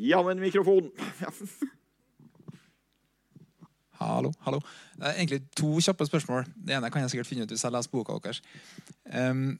der. 0.00 0.08
Ja, 0.08 0.22
men 0.26 0.40
mikrofon. 0.40 0.90
Hallo. 4.00 4.32
hallo. 4.40 4.60
Det 4.96 5.04
er 5.04 5.18
egentlig 5.18 5.42
to 5.56 5.74
kjappe 5.76 6.06
spørsmål. 6.08 6.46
Det 6.56 6.72
ene 6.72 6.88
kan 6.90 7.02
jeg 7.02 7.12
sikkert 7.12 7.28
finne 7.28 7.44
ut 7.44 7.50
hvis 7.52 7.64
jeg 7.66 7.74
leser 7.74 7.92
boka 7.92 8.16
deres. 8.24 8.40
Um, 9.12 9.58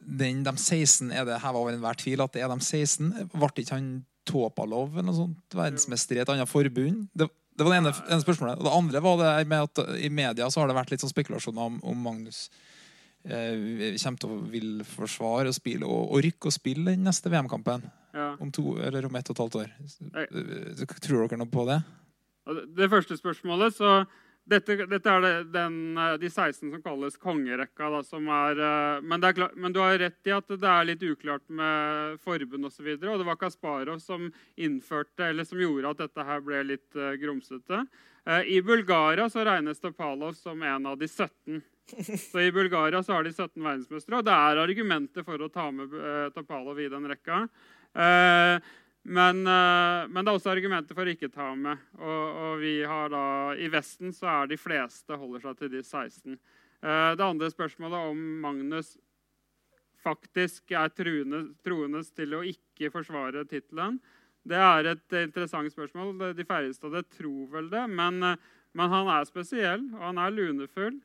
den, 0.00 0.42
de 0.44 0.52
16, 0.56 1.10
er 1.12 1.24
det 1.24 1.40
her 1.40 1.56
over 1.56 1.72
enhver 1.72 1.96
tvil 1.96 2.20
at 2.20 2.34
det 2.34 2.42
er 2.44 2.52
de 2.52 2.60
16? 2.60 3.30
Ble 3.32 3.50
ikke 3.56 3.78
han 3.78 3.90
Topalov 4.28 4.92
eller 4.92 5.08
noe 5.08 5.16
sånt, 5.16 5.56
verdensmester 5.56 6.18
i 6.18 6.20
et 6.22 6.32
annet 6.32 6.48
forbund? 6.50 7.06
Det, 7.16 7.30
det 7.56 7.64
var 7.64 7.72
det 7.72 7.78
ene, 7.80 7.94
ene, 8.10 8.20
spørsmålet. 8.22 8.60
Det 8.60 8.74
andre 8.76 9.02
var 9.04 9.22
det 9.22 9.30
med 9.48 9.64
at 9.64 9.80
i 10.04 10.10
media 10.12 10.50
så 10.50 10.60
har 10.60 10.68
det 10.68 10.76
vært 10.76 10.92
litt 10.92 11.04
sånn 11.04 11.12
spekulasjoner 11.12 11.70
om, 11.70 11.78
om 11.80 12.04
Magnus 12.04 12.42
eh, 13.24 13.96
kommer 13.96 14.20
til 14.20 14.34
å 14.34 14.38
vil 14.52 14.84
forsvare 14.84 15.48
og 15.48 15.56
spille 15.56 15.88
og, 15.88 16.12
og 16.12 16.24
rykke 16.28 16.52
og 16.52 16.56
spille 16.56 16.92
den 16.92 17.08
neste 17.08 17.32
VM-kampen. 17.32 17.88
Ja. 18.12 18.32
Om 18.40 18.50
to 18.52 18.74
eller 18.82 19.06
om 19.06 19.14
ett 19.18 19.30
og 19.30 19.36
et 19.36 19.44
halvt 19.44 19.60
år. 19.60 19.70
Tror 21.00 21.28
dere 21.28 21.38
noe 21.40 21.50
på 21.50 21.66
det? 21.68 21.80
Det 22.74 22.88
første 22.90 23.16
spørsmålet 23.18 23.76
så 23.76 24.00
dette, 24.50 24.74
dette 24.88 25.12
er 25.12 25.22
det, 25.22 25.32
den, 25.54 25.96
eh, 25.98 26.16
de 26.18 26.30
16 26.30 26.72
som 26.72 26.82
kalles 26.82 27.18
kongerekka. 27.20 27.90
Da, 27.92 28.02
som 28.02 28.26
er, 28.26 28.58
eh, 28.58 29.00
men, 29.00 29.22
er 29.22 29.36
klart, 29.36 29.56
men, 29.56 29.72
du 29.72 29.78
har 29.78 29.98
rett 29.98 30.26
i 30.26 30.34
at 30.34 30.48
det 30.48 30.66
er 30.66 30.88
litt 30.88 31.02
uklart 31.06 31.44
med 31.48 32.18
forbund 32.24 32.66
osv. 32.66 32.86
Og, 32.88 32.98
så 32.98 33.12
og 33.12 33.20
det 33.20 33.28
var 33.28 33.38
Kasparov 33.38 34.00
som 34.02 34.30
innførte, 34.56 35.28
eller 35.28 35.46
som 35.46 35.60
gjorde 35.60 35.92
at 35.92 36.02
dette 36.02 36.26
her 36.26 36.40
ble 36.42 36.62
litt 36.66 36.98
uh, 36.98 37.12
grumsete. 37.20 37.84
Uh, 38.26 38.42
I 38.42 38.60
Bulgaria 38.62 39.28
så 39.30 39.44
regnes 39.46 39.80
Topalov 39.80 40.34
som 40.34 40.62
en 40.62 40.86
av 40.86 40.98
de 40.98 41.08
17. 41.08 41.62
Så 42.30 42.38
I 42.38 42.52
Bulgaria 42.54 43.00
så 43.02 43.16
har 43.16 43.24
de 43.26 43.32
17 43.32 43.64
verdensmestere, 43.64 44.20
og 44.20 44.22
det 44.22 44.30
er 44.30 44.60
argumenter 44.62 45.24
for 45.26 45.42
å 45.42 45.48
ta 45.50 45.64
med 45.74 45.90
uh, 45.90 46.28
Topalov 46.30 46.78
i 46.78 46.86
den 46.90 47.08
rekka. 47.10 47.48
Uh, 47.96 48.60
men, 49.02 49.42
uh, 49.46 50.06
men, 50.06 50.22
det 50.22 50.30
er 50.30 50.36
også 50.36 50.52
argumenter 50.52 50.96
for 50.96 51.08
å 51.08 51.14
ikke 51.14 51.32
ta 51.32 51.50
med. 51.58 51.80
Og, 51.98 52.24
og, 52.44 52.52
vi 52.62 52.80
har 52.86 53.10
da, 53.12 53.24
I 53.56 53.70
Vesten 53.72 54.14
så 54.14 54.28
er 54.34 54.50
de 54.50 54.60
fleste 54.60 55.16
holder 55.18 55.44
seg 55.46 55.60
til 55.60 55.72
de 55.74 55.82
16. 55.82 56.36
Uh, 56.80 57.12
det 57.16 57.26
andre 57.26 57.50
spørsmålet 57.52 58.12
om 58.12 58.20
Magnus 58.44 58.94
faktisk 60.00 60.72
er 60.72 60.92
truende, 60.96 61.50
troende 61.64 62.00
til 62.16 62.38
å 62.38 62.44
ikke 62.46 62.92
forsvare 62.94 63.44
tittelen, 63.48 63.98
det 64.48 64.56
er 64.56 64.86
et 64.94 65.16
interessant 65.20 65.68
spørsmål. 65.68 66.14
De 66.32 66.46
færreste 66.48 66.88
av 66.88 66.94
det 66.96 67.02
tror 67.12 67.50
vel 67.52 67.66
det. 67.68 67.82
Men, 67.92 68.22
men, 68.24 68.86
han 68.88 69.10
er 69.12 69.26
spesiell, 69.28 69.82
og 69.98 70.06
han 70.06 70.20
er 70.22 70.32
lunefull. 70.32 70.96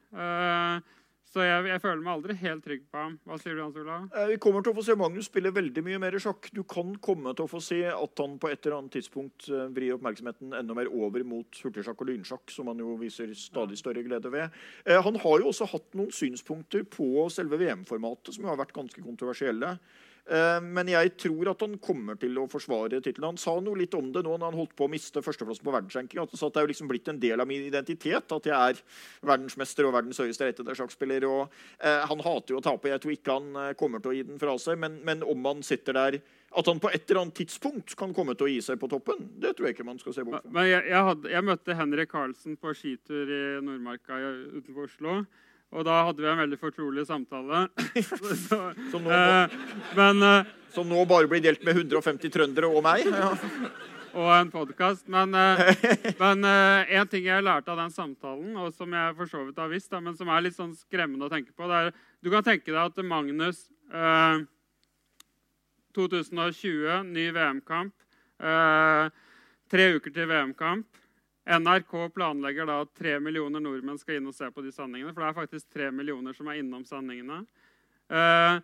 Så 1.36 1.44
jeg, 1.44 1.66
jeg, 1.68 1.82
føler 1.84 2.00
meg 2.00 2.14
aldri 2.14 2.34
helt 2.40 2.62
trygg 2.64 2.84
på 2.88 3.00
ham. 3.02 3.16
Hva 3.28 3.36
sier 3.42 3.58
du, 3.58 3.62
Hans 3.66 3.76
Olav? 3.82 4.06
Eh, 4.16 4.30
vi 4.32 4.38
kommer 4.40 4.64
til 4.64 4.72
å 4.72 4.78
få 4.78 4.86
se 4.88 4.96
Magnus 4.96 5.28
spille 5.28 5.52
veldig 5.52 5.82
mye 5.84 6.00
mer 6.00 6.16
sjakk. 6.24 6.48
Du 6.56 6.62
kan 6.64 6.94
komme 7.04 7.34
til 7.36 7.44
å 7.44 7.52
få 7.52 7.60
se 7.60 7.82
at 7.92 8.22
han 8.24 8.38
på 8.40 8.54
et 8.54 8.62
eller 8.62 8.78
annet 8.78 8.96
tidspunkt 8.96 9.50
eh, 9.52 9.66
vrir 9.76 9.98
oppmerksomheten 9.98 10.56
enda 10.56 10.78
mer 10.78 10.88
over 10.96 11.26
mot 11.28 11.60
hurtigsjakk 11.60 12.06
og 12.06 12.12
lynsjakk, 12.14 12.56
som 12.56 12.72
han 12.72 12.80
jo 12.80 12.96
viser 13.02 13.36
stadig 13.36 13.82
større 13.82 14.06
glede 14.08 14.32
ved. 14.32 14.56
Eh, 14.88 15.02
han 15.04 15.20
har 15.26 15.44
jo 15.44 15.52
også 15.52 15.68
hatt 15.74 16.00
noen 16.00 16.16
synspunkter 16.16 16.88
på 16.88 17.28
selve 17.36 17.60
VM-formatet 17.60 18.38
som 18.38 18.48
jo 18.48 18.54
har 18.54 18.62
vært 18.64 18.76
ganske 18.78 19.04
kontroversielle. 19.04 19.76
Eh, 20.26 20.60
men 20.64 20.90
jeg 20.90 21.12
tror 21.22 21.52
at 21.52 21.62
han 21.62 21.76
kommer 21.82 22.18
til 22.18 22.38
å 22.42 22.48
forsvare 22.50 22.98
tittelen. 22.98 23.36
Han 23.36 23.42
sa 23.42 23.54
noe 23.62 23.78
litt 23.78 23.94
om 23.98 24.08
det 24.14 24.24
nå 24.26 24.34
når 24.34 24.50
han 24.50 24.58
holdt 24.58 24.74
på 24.78 24.88
å 24.88 24.92
miste 24.92 25.22
førsteplassen 25.22 25.66
på 25.66 25.74
verdensranking. 25.76 26.22
At 26.24 26.34
det 26.34 26.62
er 26.62 26.72
liksom 26.72 26.90
blitt 26.90 27.12
en 27.12 27.22
del 27.22 27.44
av 27.44 27.50
min 27.50 27.68
identitet 27.68 28.34
at 28.34 28.50
jeg 28.50 28.56
er 28.56 28.82
verdensmester 29.26 29.86
og 29.86 29.94
verdens 30.00 30.22
høyeste 30.22 30.50
rettede 30.50 30.78
sjakkspiller. 30.78 31.28
Og, 31.30 31.54
eh, 31.80 32.08
han 32.10 32.26
hater 32.26 32.56
jo 32.56 32.62
å 32.62 32.66
tape. 32.66 32.90
Jeg 32.90 33.04
tror 33.04 33.16
ikke 33.18 33.38
han 33.38 33.62
eh, 33.62 33.76
kommer 33.78 34.02
til 34.02 34.14
å 34.14 34.18
gi 34.18 34.26
den 34.26 34.42
fra 34.42 34.58
seg. 34.62 34.82
Men, 34.82 34.98
men, 35.06 35.22
om 35.26 35.46
han 35.46 35.62
sitter 35.66 35.96
der 35.96 36.20
At 36.56 36.70
han 36.70 36.80
på 36.80 36.88
et 36.88 37.10
eller 37.10 37.26
annet 37.26 37.36
tidspunkt 37.36 37.98
kan 38.00 38.14
komme 38.16 38.32
til 38.38 38.46
å 38.46 38.50
gi 38.50 38.62
seg 38.64 38.78
på 38.80 38.88
toppen, 38.88 39.26
det 39.44 39.58
tror 39.58 39.68
jeg 39.68 39.76
ikke 39.76 39.88
man 39.90 39.98
skal 40.00 40.14
se 40.16 40.24
bort 40.24 40.46
fra. 40.46 40.64
Jeg, 40.64 40.86
jeg, 40.88 41.18
jeg 41.34 41.44
møtte 41.44 41.76
Henrik 41.76 42.10
Karlsen 42.14 42.56
på 42.56 42.72
skitur 42.72 43.28
i 43.28 43.42
Nordmarka 43.60 44.22
utenfor 44.56 44.86
Oslo. 44.86 45.18
Og 45.74 45.86
da 45.88 46.04
hadde 46.08 46.22
vi 46.22 46.30
en 46.30 46.40
veldig 46.40 46.60
fortrolig 46.62 47.06
samtale. 47.08 47.66
Så, 48.46 48.60
som, 48.92 49.04
nå, 49.04 49.12
eh, 49.12 49.56
men, 49.98 50.22
eh, 50.24 50.54
som, 50.76 50.88
nå, 50.90 51.06
bare 51.10 51.30
blir 51.32 51.44
delt 51.44 51.64
med 51.66 51.78
150 51.82 52.32
trøndere 52.34 52.70
og 52.70 52.84
meg? 52.86 53.08
Ja. 53.10 53.34
Og 54.16 54.30
en 54.32 54.52
podkast. 54.54 55.08
Men, 55.12 55.34
eh, 55.36 55.76
men 56.24 56.48
eh, 56.48 56.96
en 57.00 57.10
ting 57.12 57.26
jeg 57.28 57.44
lærte 57.44 57.74
av 57.74 57.82
den 57.82 57.92
samtalen, 57.92 58.56
og 58.62 58.72
som 58.78 58.94
jeg 58.96 59.16
for 59.18 59.32
så 59.32 59.44
vidt 59.48 59.60
har 59.60 59.72
visst, 59.72 59.92
da, 59.92 60.00
men 60.04 60.16
som 60.20 60.32
er 60.32 60.46
litt 60.46 60.58
sånn 60.58 60.76
skremmende 60.78 61.28
å 61.28 61.34
tenke 61.34 61.52
på 61.56 61.68
det 61.72 61.82
er, 61.82 61.96
Du 62.24 62.32
kan 62.34 62.46
tenke 62.46 62.72
deg 62.72 62.82
at 62.82 63.06
Magnus 63.06 63.68
2020, 65.96 67.04
ny 67.12 67.30
VM-kamp. 67.36 67.94
tre 69.72 69.86
uker 69.96 70.12
til 70.12 70.28
VM-kamp. 70.28 71.05
NRK 71.46 71.94
planlegger 72.16 72.66
da 72.70 72.80
at 72.84 72.94
tre 72.98 73.18
millioner 73.22 73.62
nordmenn 73.62 74.00
skal 74.02 74.20
inn 74.20 74.32
og 74.32 74.36
se 74.38 74.50
på 74.52 74.64
de 74.66 74.74
sendingene. 74.74 75.14
For 75.14 75.22
det 75.22 75.30
er 75.30 75.38
faktisk 75.38 75.70
tre 75.74 75.92
millioner 75.94 76.38
som 76.38 76.50
er 76.50 76.62
innom 76.62 76.86
sendingene. 76.90 77.44
Eh, 78.10 78.58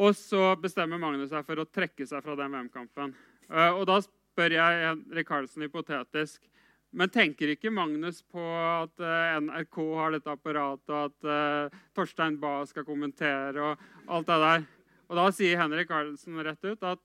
og 0.00 0.16
så 0.16 0.54
bestemmer 0.60 1.00
Magnus 1.00 1.30
seg 1.32 1.44
for 1.44 1.60
å 1.60 1.68
trekke 1.68 2.06
seg 2.08 2.24
fra 2.24 2.36
den 2.38 2.54
VM-kampen. 2.54 3.12
Eh, 3.50 3.70
og 3.76 3.84
da 3.90 3.98
spør 4.04 4.56
jeg 4.56 4.82
Henrik 4.86 5.28
Karlsen 5.28 5.66
hypotetisk 5.66 6.48
men 6.92 7.08
tenker 7.08 7.54
ikke 7.54 7.72
Magnus 7.72 8.20
på 8.28 8.42
at 8.42 9.00
uh, 9.00 9.38
NRK 9.40 9.78
har 9.96 10.12
dette 10.12 10.32
apparatet, 10.32 10.90
og 10.92 11.08
at 11.08 11.24
uh, 11.24 11.80
Torstein 11.96 12.36
Bae 12.40 12.66
skal 12.68 12.84
kommentere 12.84 13.64
og 13.64 14.12
alt 14.12 14.28
det 14.28 14.36
der? 14.42 14.66
Og 15.08 15.16
da 15.16 15.24
sier 15.32 15.60
Henrik 15.60 15.88
Karlsen 15.88 16.36
rett 16.44 16.68
ut 16.68 16.84
at 16.84 17.00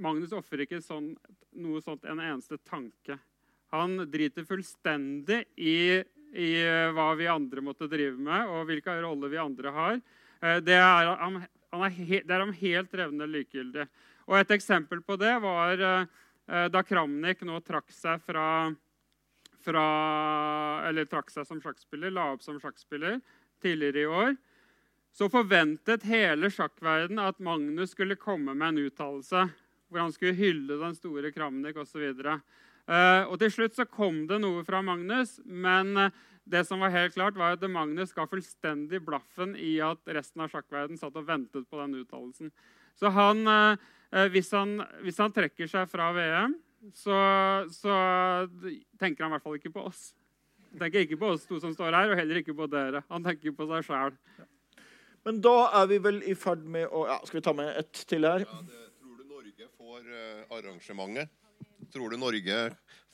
Magnus 0.00 0.34
ofrer 0.36 0.64
ikke 0.64 0.82
sånn, 0.84 1.14
noe 1.60 1.80
sånt 1.84 2.04
en 2.08 2.20
eneste 2.20 2.60
tanke. 2.68 3.16
Han 3.74 3.96
driter 4.10 4.46
fullstendig 4.48 5.44
i, 5.56 6.02
i, 6.34 6.50
hva 6.94 7.12
vi 7.18 7.28
andre 7.30 7.62
måtte 7.62 7.88
drive 7.90 8.18
med, 8.18 8.50
og 8.50 8.66
hvilke 8.70 8.96
rolle 9.02 9.30
vi 9.30 9.38
andre 9.40 9.74
har. 9.76 10.00
Eh, 10.42 10.58
det 10.64 10.76
er, 10.76 11.10
ham, 11.20 11.38
he, 11.94 12.22
helt 12.60 12.94
revnende 12.98 13.30
likegyldig. 13.30 13.86
Og 14.26 14.38
Et 14.40 14.54
eksempel 14.58 15.02
på 15.02 15.16
det 15.20 15.32
var 15.42 15.80
eh, 15.86 16.66
da 16.70 16.82
Kramnik 16.86 17.42
nå 17.46 17.60
trakk 17.62 17.90
seg 17.94 18.22
fra, 18.26 18.70
fra 19.62 19.86
Eller 20.88 21.06
trakk 21.06 21.30
seg 21.30 21.46
som 21.46 21.60
sjakkspiller, 21.62 22.10
la 22.14 22.32
opp 22.34 22.42
som 22.42 22.58
sjakkspiller 22.62 23.20
tidligere 23.62 24.02
i 24.02 24.06
år. 24.06 24.38
Så 25.14 25.26
forventet 25.30 26.06
hele 26.06 26.50
sjakkverden 26.50 27.18
at 27.18 27.38
Magnus 27.42 27.94
skulle 27.94 28.18
komme 28.18 28.54
med 28.54 28.68
en 28.68 28.86
uttalelse 28.86 29.48
hvor 29.90 30.04
han 30.04 30.12
skulle 30.14 30.38
hylle 30.38 30.78
den 30.78 30.94
store 30.94 31.32
Kramnik 31.34 31.78
osv. 31.82 32.12
Uh, 32.90 33.28
og 33.30 33.38
Til 33.38 33.52
slutt 33.54 33.76
så 33.78 33.86
kom 33.86 34.24
det 34.26 34.40
noe 34.42 34.64
fra 34.66 34.80
Magnus, 34.82 35.36
men 35.46 35.92
uh, 35.94 36.08
det 36.50 36.64
som 36.66 36.80
var 36.82 36.90
helt 36.90 37.14
klart 37.14 37.36
var 37.38 37.54
at 37.54 37.66
Magnus 37.70 38.10
ga 38.16 38.24
fullstendig 38.26 38.98
blaffen 39.06 39.52
i 39.54 39.76
at 39.84 40.02
resten 40.10 40.42
av 40.42 40.50
sjakkverden 40.50 40.98
satt 40.98 41.14
og 41.14 41.28
ventet 41.28 41.68
på 41.70 41.78
den 41.78 42.00
uttalelsen. 42.00 42.50
Så 42.98 43.12
han, 43.14 43.44
uh, 43.46 44.26
hvis, 44.34 44.50
han, 44.58 44.80
hvis, 45.04 45.20
han, 45.22 45.30
trekker 45.36 45.70
seg 45.70 45.86
fra 45.92 46.10
VM, 46.16 46.58
så, 46.96 47.20
så, 47.70 47.94
tenker 48.98 49.22
han 49.22 49.30
i 49.30 49.36
hvert 49.36 49.46
fall 49.46 49.60
ikke 49.60 49.76
på 49.76 49.86
oss. 49.92 50.08
Han 50.72 50.82
tenker 50.82 51.06
ikke 51.06 51.20
på 51.20 51.30
oss 51.36 51.46
to 51.46 51.60
som 51.62 51.76
står 51.76 51.94
her, 51.94 52.10
og 52.10 52.18
heller 52.18 52.42
ikke 52.42 52.58
på 52.58 52.66
dere. 52.72 53.04
Han 53.12 53.22
tenker 53.22 53.54
på 53.54 53.70
seg 53.70 53.86
sjæl. 53.86 54.16
Men 55.28 55.38
da 55.44 55.58
er 55.78 55.86
vi 55.92 56.02
vel 56.02 56.24
i 56.26 56.34
ferd 56.34 56.64
med 56.64 56.88
å 56.88 57.04
ja, 57.04 57.18
Skal 57.28 57.38
vi 57.38 57.44
ta 57.44 57.52
med 57.54 57.74
ett 57.76 58.06
til 58.08 58.24
her? 58.24 58.42
Ja, 58.48 58.62
det, 58.66 58.86
tror 58.98 59.20
du 59.20 59.28
Norge 59.28 59.68
får 59.76 60.08
arrangementet? 60.56 61.36
Tror 61.90 62.12
du 62.12 62.18
Norge 62.20 62.62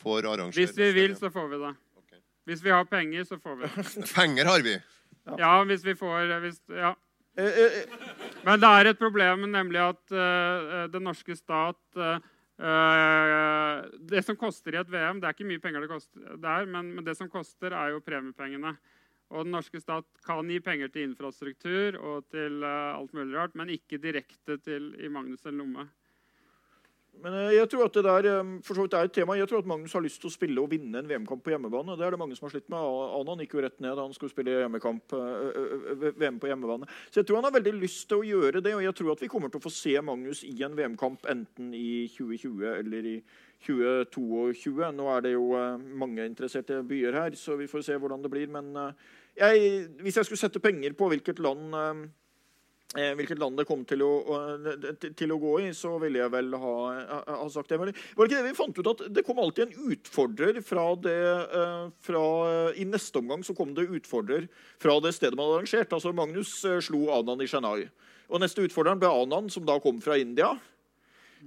får 0.03 0.29
arrangere 0.29 0.61
Hvis 0.61 0.77
vi 0.79 0.93
vil, 0.93 1.17
så 1.17 1.31
får 1.33 1.49
vi 1.53 1.63
det. 1.63 1.73
Okay. 2.03 2.21
Hvis 2.45 2.63
vi 2.65 2.71
har 2.75 2.85
penger, 2.85 3.25
så 3.25 3.39
får 3.41 3.57
vi 3.57 3.73
det. 3.73 4.07
penger 4.19 4.53
har 4.53 4.65
vi. 4.65 4.77
Ja, 5.27 5.37
ja 5.43 5.53
hvis 5.65 5.85
vi 5.85 5.97
får 5.99 6.39
hvis, 6.45 6.63
Ja. 6.69 6.95
Eh, 7.37 7.45
eh, 7.45 7.81
eh. 7.83 7.87
Men 8.47 8.61
det 8.63 8.69
er 8.69 8.89
et 8.91 8.99
problem, 8.99 9.45
nemlig 9.53 9.81
at 9.83 10.15
uh, 10.15 10.87
den 10.89 11.05
norske 11.05 11.35
stat 11.37 11.99
uh, 12.01 12.17
Det 14.09 14.23
som 14.25 14.39
koster 14.41 14.73
i 14.73 14.81
et 14.81 14.89
VM, 14.89 15.21
det 15.21 15.29
er 15.29 15.37
ikke 15.37 15.49
mye 15.51 15.61
penger 15.61 15.85
det 15.85 15.91
koster 15.91 16.39
der, 16.41 16.65
men, 16.65 16.95
men 16.97 17.05
det 17.05 17.17
som 17.19 17.29
koster, 17.29 17.77
er 17.77 17.93
jo 17.93 18.01
premiepengene. 18.01 18.73
Og 19.35 19.45
den 19.45 19.53
norske 19.53 19.81
stat 19.83 20.07
kan 20.25 20.49
gi 20.49 20.63
penger 20.65 20.89
til 20.95 21.11
infrastruktur 21.11 21.99
og 21.99 22.25
til 22.33 22.63
uh, 22.65 22.97
alt 22.97 23.13
mulig 23.13 23.37
rart, 23.37 23.57
men 23.59 23.75
ikke 23.75 24.01
direkte 24.01 24.57
til 24.63 24.95
i 24.97 25.13
Magnus' 25.13 25.51
lomme. 25.51 25.91
Men 27.25 27.35
eh, 27.35 27.55
jeg 27.57 27.69
tror 27.73 27.87
at 27.87 27.97
det 27.97 28.05
der 28.07 28.29
eh, 28.31 28.51
for 28.67 28.77
så 28.77 28.85
vidt 28.85 28.97
er 28.99 29.09
et 29.09 29.15
tema. 29.17 29.37
Jeg 29.39 29.49
tror 29.51 29.63
at 29.63 29.69
Magnus 29.71 29.95
har 29.97 30.05
lyst 30.05 30.21
til 30.23 30.31
å 30.31 30.35
spille 30.35 30.63
og 30.63 30.71
vinne 30.73 31.01
en 31.01 31.09
VM-kamp 31.09 31.43
på 31.45 31.53
hjemmebane. 31.55 31.97
Det 31.99 32.07
er 32.07 32.15
det 32.15 32.21
mange 32.21 32.37
som 32.39 32.47
har 32.49 32.55
slitt 32.55 32.69
med. 32.73 32.91
Anan 33.21 33.43
gikk 33.43 33.57
jo 33.57 33.65
rett 33.65 33.79
ned 33.81 33.97
da 33.97 34.05
han 34.05 34.15
skulle 34.17 34.35
spille 34.35 34.59
hjemmekamp, 34.59 35.17
eh, 35.17 36.07
VM 36.21 36.41
på 36.43 36.51
hjemmebane. 36.51 36.89
Så 37.09 37.21
jeg 37.21 37.29
tror 37.29 37.41
han 37.41 37.49
har 37.49 37.57
veldig 37.57 37.75
lyst 37.79 38.05
til 38.11 38.21
å 38.21 38.29
gjøre 38.29 38.63
det, 38.65 38.75
og 38.77 38.85
jeg 38.85 38.99
tror 39.01 39.15
at 39.15 39.25
vi 39.25 39.31
kommer 39.33 39.53
til 39.53 39.63
å 39.63 39.67
få 39.67 39.73
se 39.75 39.97
Magnus 40.05 40.45
i 40.47 40.55
en 40.67 40.77
VM-kamp 40.79 41.29
enten 41.33 41.73
i 41.77 42.07
2020 42.17 42.69
eller 42.75 43.11
i 43.15 43.17
2022. 43.67 44.93
Nå 44.97 45.09
er 45.15 45.25
det 45.25 45.33
jo 45.35 45.49
mange 45.97 46.27
interesserte 46.29 46.83
byer 46.87 47.17
her, 47.17 47.39
så 47.41 47.57
vi 47.59 47.71
får 47.71 47.87
se 47.87 47.97
hvordan 47.99 48.23
det 48.23 48.31
blir. 48.31 48.53
Men 48.53 48.75
jeg, 49.37 49.89
hvis 50.05 50.21
jeg 50.21 50.29
skulle 50.29 50.45
sette 50.45 50.63
penger 50.63 50.95
på 50.99 51.09
hvilket 51.11 51.41
land 51.43 51.75
hvilket 52.95 53.39
land 53.43 53.59
det 53.59 53.65
kom 53.67 53.83
til 53.85 54.01
å, 54.07 54.11
å- 54.31 55.13
til 55.19 55.33
å 55.35 55.39
gå 55.43 55.55
i, 55.67 55.73
så 55.75 55.97
ville 56.01 56.21
jeg 56.23 56.31
vel 56.33 56.55
ha, 56.55 56.75
ha 57.27 57.49
sagt 57.51 57.69
det. 57.73 57.79
Var 57.81 57.91
det 57.91 57.97
ikke 58.15 58.29
det 58.39 58.45
vi 58.47 58.55
fant 58.57 58.79
ut 58.79 58.91
at 58.93 59.03
det 59.13 59.25
kom 59.27 59.41
alltid 59.43 59.67
en 59.67 59.91
utfordrer 59.93 60.61
fra 60.65 60.85
det 61.03 61.17
eh, 61.61 61.89
fra, 62.07 62.23
I 62.79 62.87
neste 62.89 63.19
omgang 63.21 63.43
så 63.45 63.57
kom 63.59 63.75
det 63.77 63.89
utfordrer 63.91 64.47
fra 64.83 64.97
det 65.03 65.13
stedet 65.19 65.35
man 65.37 65.49
hadde 65.51 65.59
arrangert. 65.65 65.93
Altså 65.99 66.15
Magnus 66.17 66.55
eh, 66.65 66.79
slo 66.81 67.09
Anand 67.17 67.43
i 67.43 67.51
Chennai. 67.51 67.89
Og 68.31 68.41
neste 68.43 68.65
utfordreren 68.65 69.03
ble 69.03 69.11
Anand, 69.11 69.51
som 69.55 69.67
da 69.67 69.77
kom 69.83 70.01
fra 70.03 70.17
India. 70.19 70.55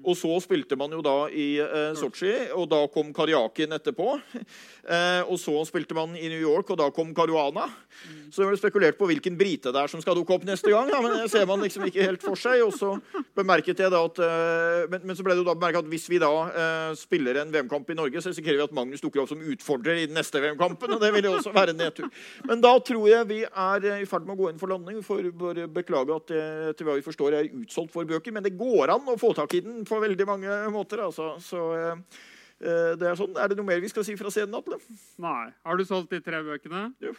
Og 0.04 0.18
så 0.18 0.32
spilte 0.44 0.78
man 0.80 0.94
jo 0.96 1.02
da 1.06 1.18
i 1.32 1.50
eh, 1.64 1.92
Sotsji, 2.00 2.34
og 2.56 2.70
da 2.72 2.84
kom 2.94 3.14
Karjakin 3.16 3.78
etterpå. 3.80 4.18
Eh, 4.90 5.22
og 5.30 5.38
så 5.38 5.54
spilte 5.70 5.94
man 5.94 6.16
i 6.18 6.32
New 6.32 6.40
York, 6.42 6.72
og 6.74 6.80
da 6.80 6.88
kom 6.90 7.12
Caruana. 7.14 7.68
Så 8.32 8.42
det 8.42 8.48
ble 8.48 8.58
spekulert 8.58 8.98
på 8.98 9.06
hvilken 9.10 9.36
brite 9.38 9.70
det 9.74 9.82
er 9.84 9.92
som 9.92 10.02
skal 10.02 10.16
dukke 10.18 10.34
opp 10.34 10.46
neste 10.48 10.72
gang. 10.72 10.90
Ja, 10.90 10.98
men 11.04 11.14
det 11.14 11.28
ser 11.30 11.46
man 11.46 11.62
liksom 11.62 11.84
ikke 11.86 12.08
helt 12.08 12.24
for 12.24 12.40
seg. 12.40 12.64
Og 12.66 12.74
så 12.74 12.96
bemerket 13.38 13.82
jeg 13.84 13.92
da 13.94 14.00
at 14.08 14.22
eh, 14.24 14.88
men, 14.90 15.04
men 15.10 15.18
så 15.18 15.26
ble 15.26 15.36
det 15.36 15.44
jo 15.44 15.48
da 15.48 15.56
bemerket 15.58 15.84
at 15.84 15.92
hvis 15.92 16.08
vi 16.10 16.22
da 16.22 16.32
eh, 16.48 16.96
spiller 16.98 17.42
en 17.42 17.54
VM-kamp 17.54 17.90
i 17.94 17.98
Norge, 18.00 18.24
så 18.24 18.32
risikerer 18.32 18.62
vi 18.62 18.66
at 18.66 18.76
Magnus 18.76 19.04
dukker 19.04 19.24
opp 19.24 19.30
som 19.30 19.42
utfordrer 19.54 20.04
i 20.04 20.08
den 20.10 20.18
neste 20.18 20.42
VM-kampen. 20.42 20.96
Og 20.96 21.04
det 21.04 21.12
vil 21.14 21.30
jo 21.30 21.36
også 21.38 21.54
være 21.54 21.76
en 21.76 21.82
nedtur. 21.84 22.10
Men 22.50 22.66
da 22.66 22.74
tror 22.90 23.06
jeg 23.12 23.30
vi 23.30 23.40
er 23.46 23.90
eh, 23.92 24.04
i 24.06 24.10
ferd 24.10 24.26
med 24.26 24.38
å 24.38 24.42
gå 24.44 24.50
inn 24.54 24.62
for 24.62 24.74
landing. 24.74 25.02
Vi 25.02 25.08
får 25.10 25.30
bare 25.44 25.70
beklage 25.80 26.18
at 26.18 26.34
det 26.34 26.44
etter 26.72 26.90
hva 26.90 26.98
vi 26.98 27.06
forstår 27.06 27.38
er 27.44 27.52
utsolgt 27.62 27.94
for 27.94 28.10
bøker. 28.10 28.34
Men 28.34 28.46
det 28.46 28.56
går 28.58 28.96
an 28.96 29.10
å 29.10 29.20
få 29.22 29.36
tak 29.38 29.54
i 29.58 29.64
den 29.66 29.86
på 29.90 29.99
veldig 30.03 30.28
mange 30.30 30.60
måter. 30.74 31.03
altså. 31.07 31.32
Så 31.44 31.64
eh, 31.78 32.06
eh, 32.61 32.94
det 32.99 33.10
Er 33.11 33.20
sånn. 33.20 33.36
Er 33.38 33.52
det 33.52 33.60
noe 33.60 33.68
mer 33.68 33.82
vi 33.84 33.91
skal 33.91 34.06
si 34.07 34.16
fra 34.20 34.32
scenen, 34.34 34.56
Atle? 34.60 34.80
Nei. 35.22 35.49
Har 35.66 35.80
du 35.80 35.86
solgt 35.88 36.14
de 36.16 36.22
tre 36.24 36.41
bøkene? 36.45 36.90
Jo. 37.03 37.14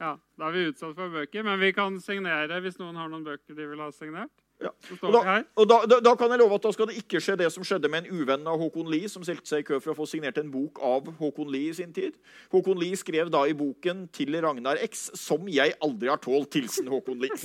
Ja, 0.00 0.16
Da 0.38 0.48
er 0.48 0.52
vi 0.56 0.68
utsatt 0.72 0.96
for 0.98 1.08
bøker, 1.12 1.44
men 1.46 1.60
vi 1.60 1.70
kan 1.76 1.98
signere 2.02 2.56
hvis 2.64 2.78
noen 2.80 2.96
har 2.98 3.08
noen 3.12 3.22
bøker 3.26 3.54
de 3.54 3.66
vil 3.70 3.82
ha 3.84 3.90
signert. 3.94 4.32
Ja. 4.62 4.70
Så 4.86 4.94
Og 5.06 5.12
da, 5.14 5.20
og 5.58 5.66
da, 5.68 5.76
da, 5.90 5.96
da 6.06 6.12
kan 6.18 6.30
jeg 6.30 6.38
love 6.38 6.54
at 6.54 6.62
da 6.62 6.70
skal 6.74 6.86
det 6.90 6.96
ikke 7.00 7.20
skje 7.22 7.34
det 7.40 7.48
som 7.54 7.64
skjedde 7.66 7.88
med 7.90 7.98
en 8.04 8.12
uvenn 8.22 8.44
av 8.46 8.60
Håkon 8.62 8.90
Lie, 8.90 9.08
som 9.10 9.22
stilte 9.26 9.48
seg 9.50 9.58
i 9.64 9.66
kø 9.66 9.76
for 9.82 9.90
å 9.92 9.96
få 9.98 10.06
signert 10.10 10.38
en 10.38 10.52
bok 10.54 10.78
av 10.86 11.02
Håkon 11.18 11.50
Lie 11.50 11.70
i 11.72 11.74
sin 11.74 11.92
tid. 11.94 12.12
Håkon 12.52 12.78
Lie 12.78 12.96
skrev 12.98 13.30
da 13.32 13.42
i 13.50 13.54
boken 13.58 14.06
til 14.14 14.30
Ragnar 14.42 14.76
X 14.86 15.10
'Som 15.18 15.48
jeg 15.50 15.74
aldri 15.82 16.08
har 16.08 16.18
tålt'. 16.22 16.54
Hilsen 16.54 16.86
Håkon 16.86 17.18
Lie. 17.22 17.34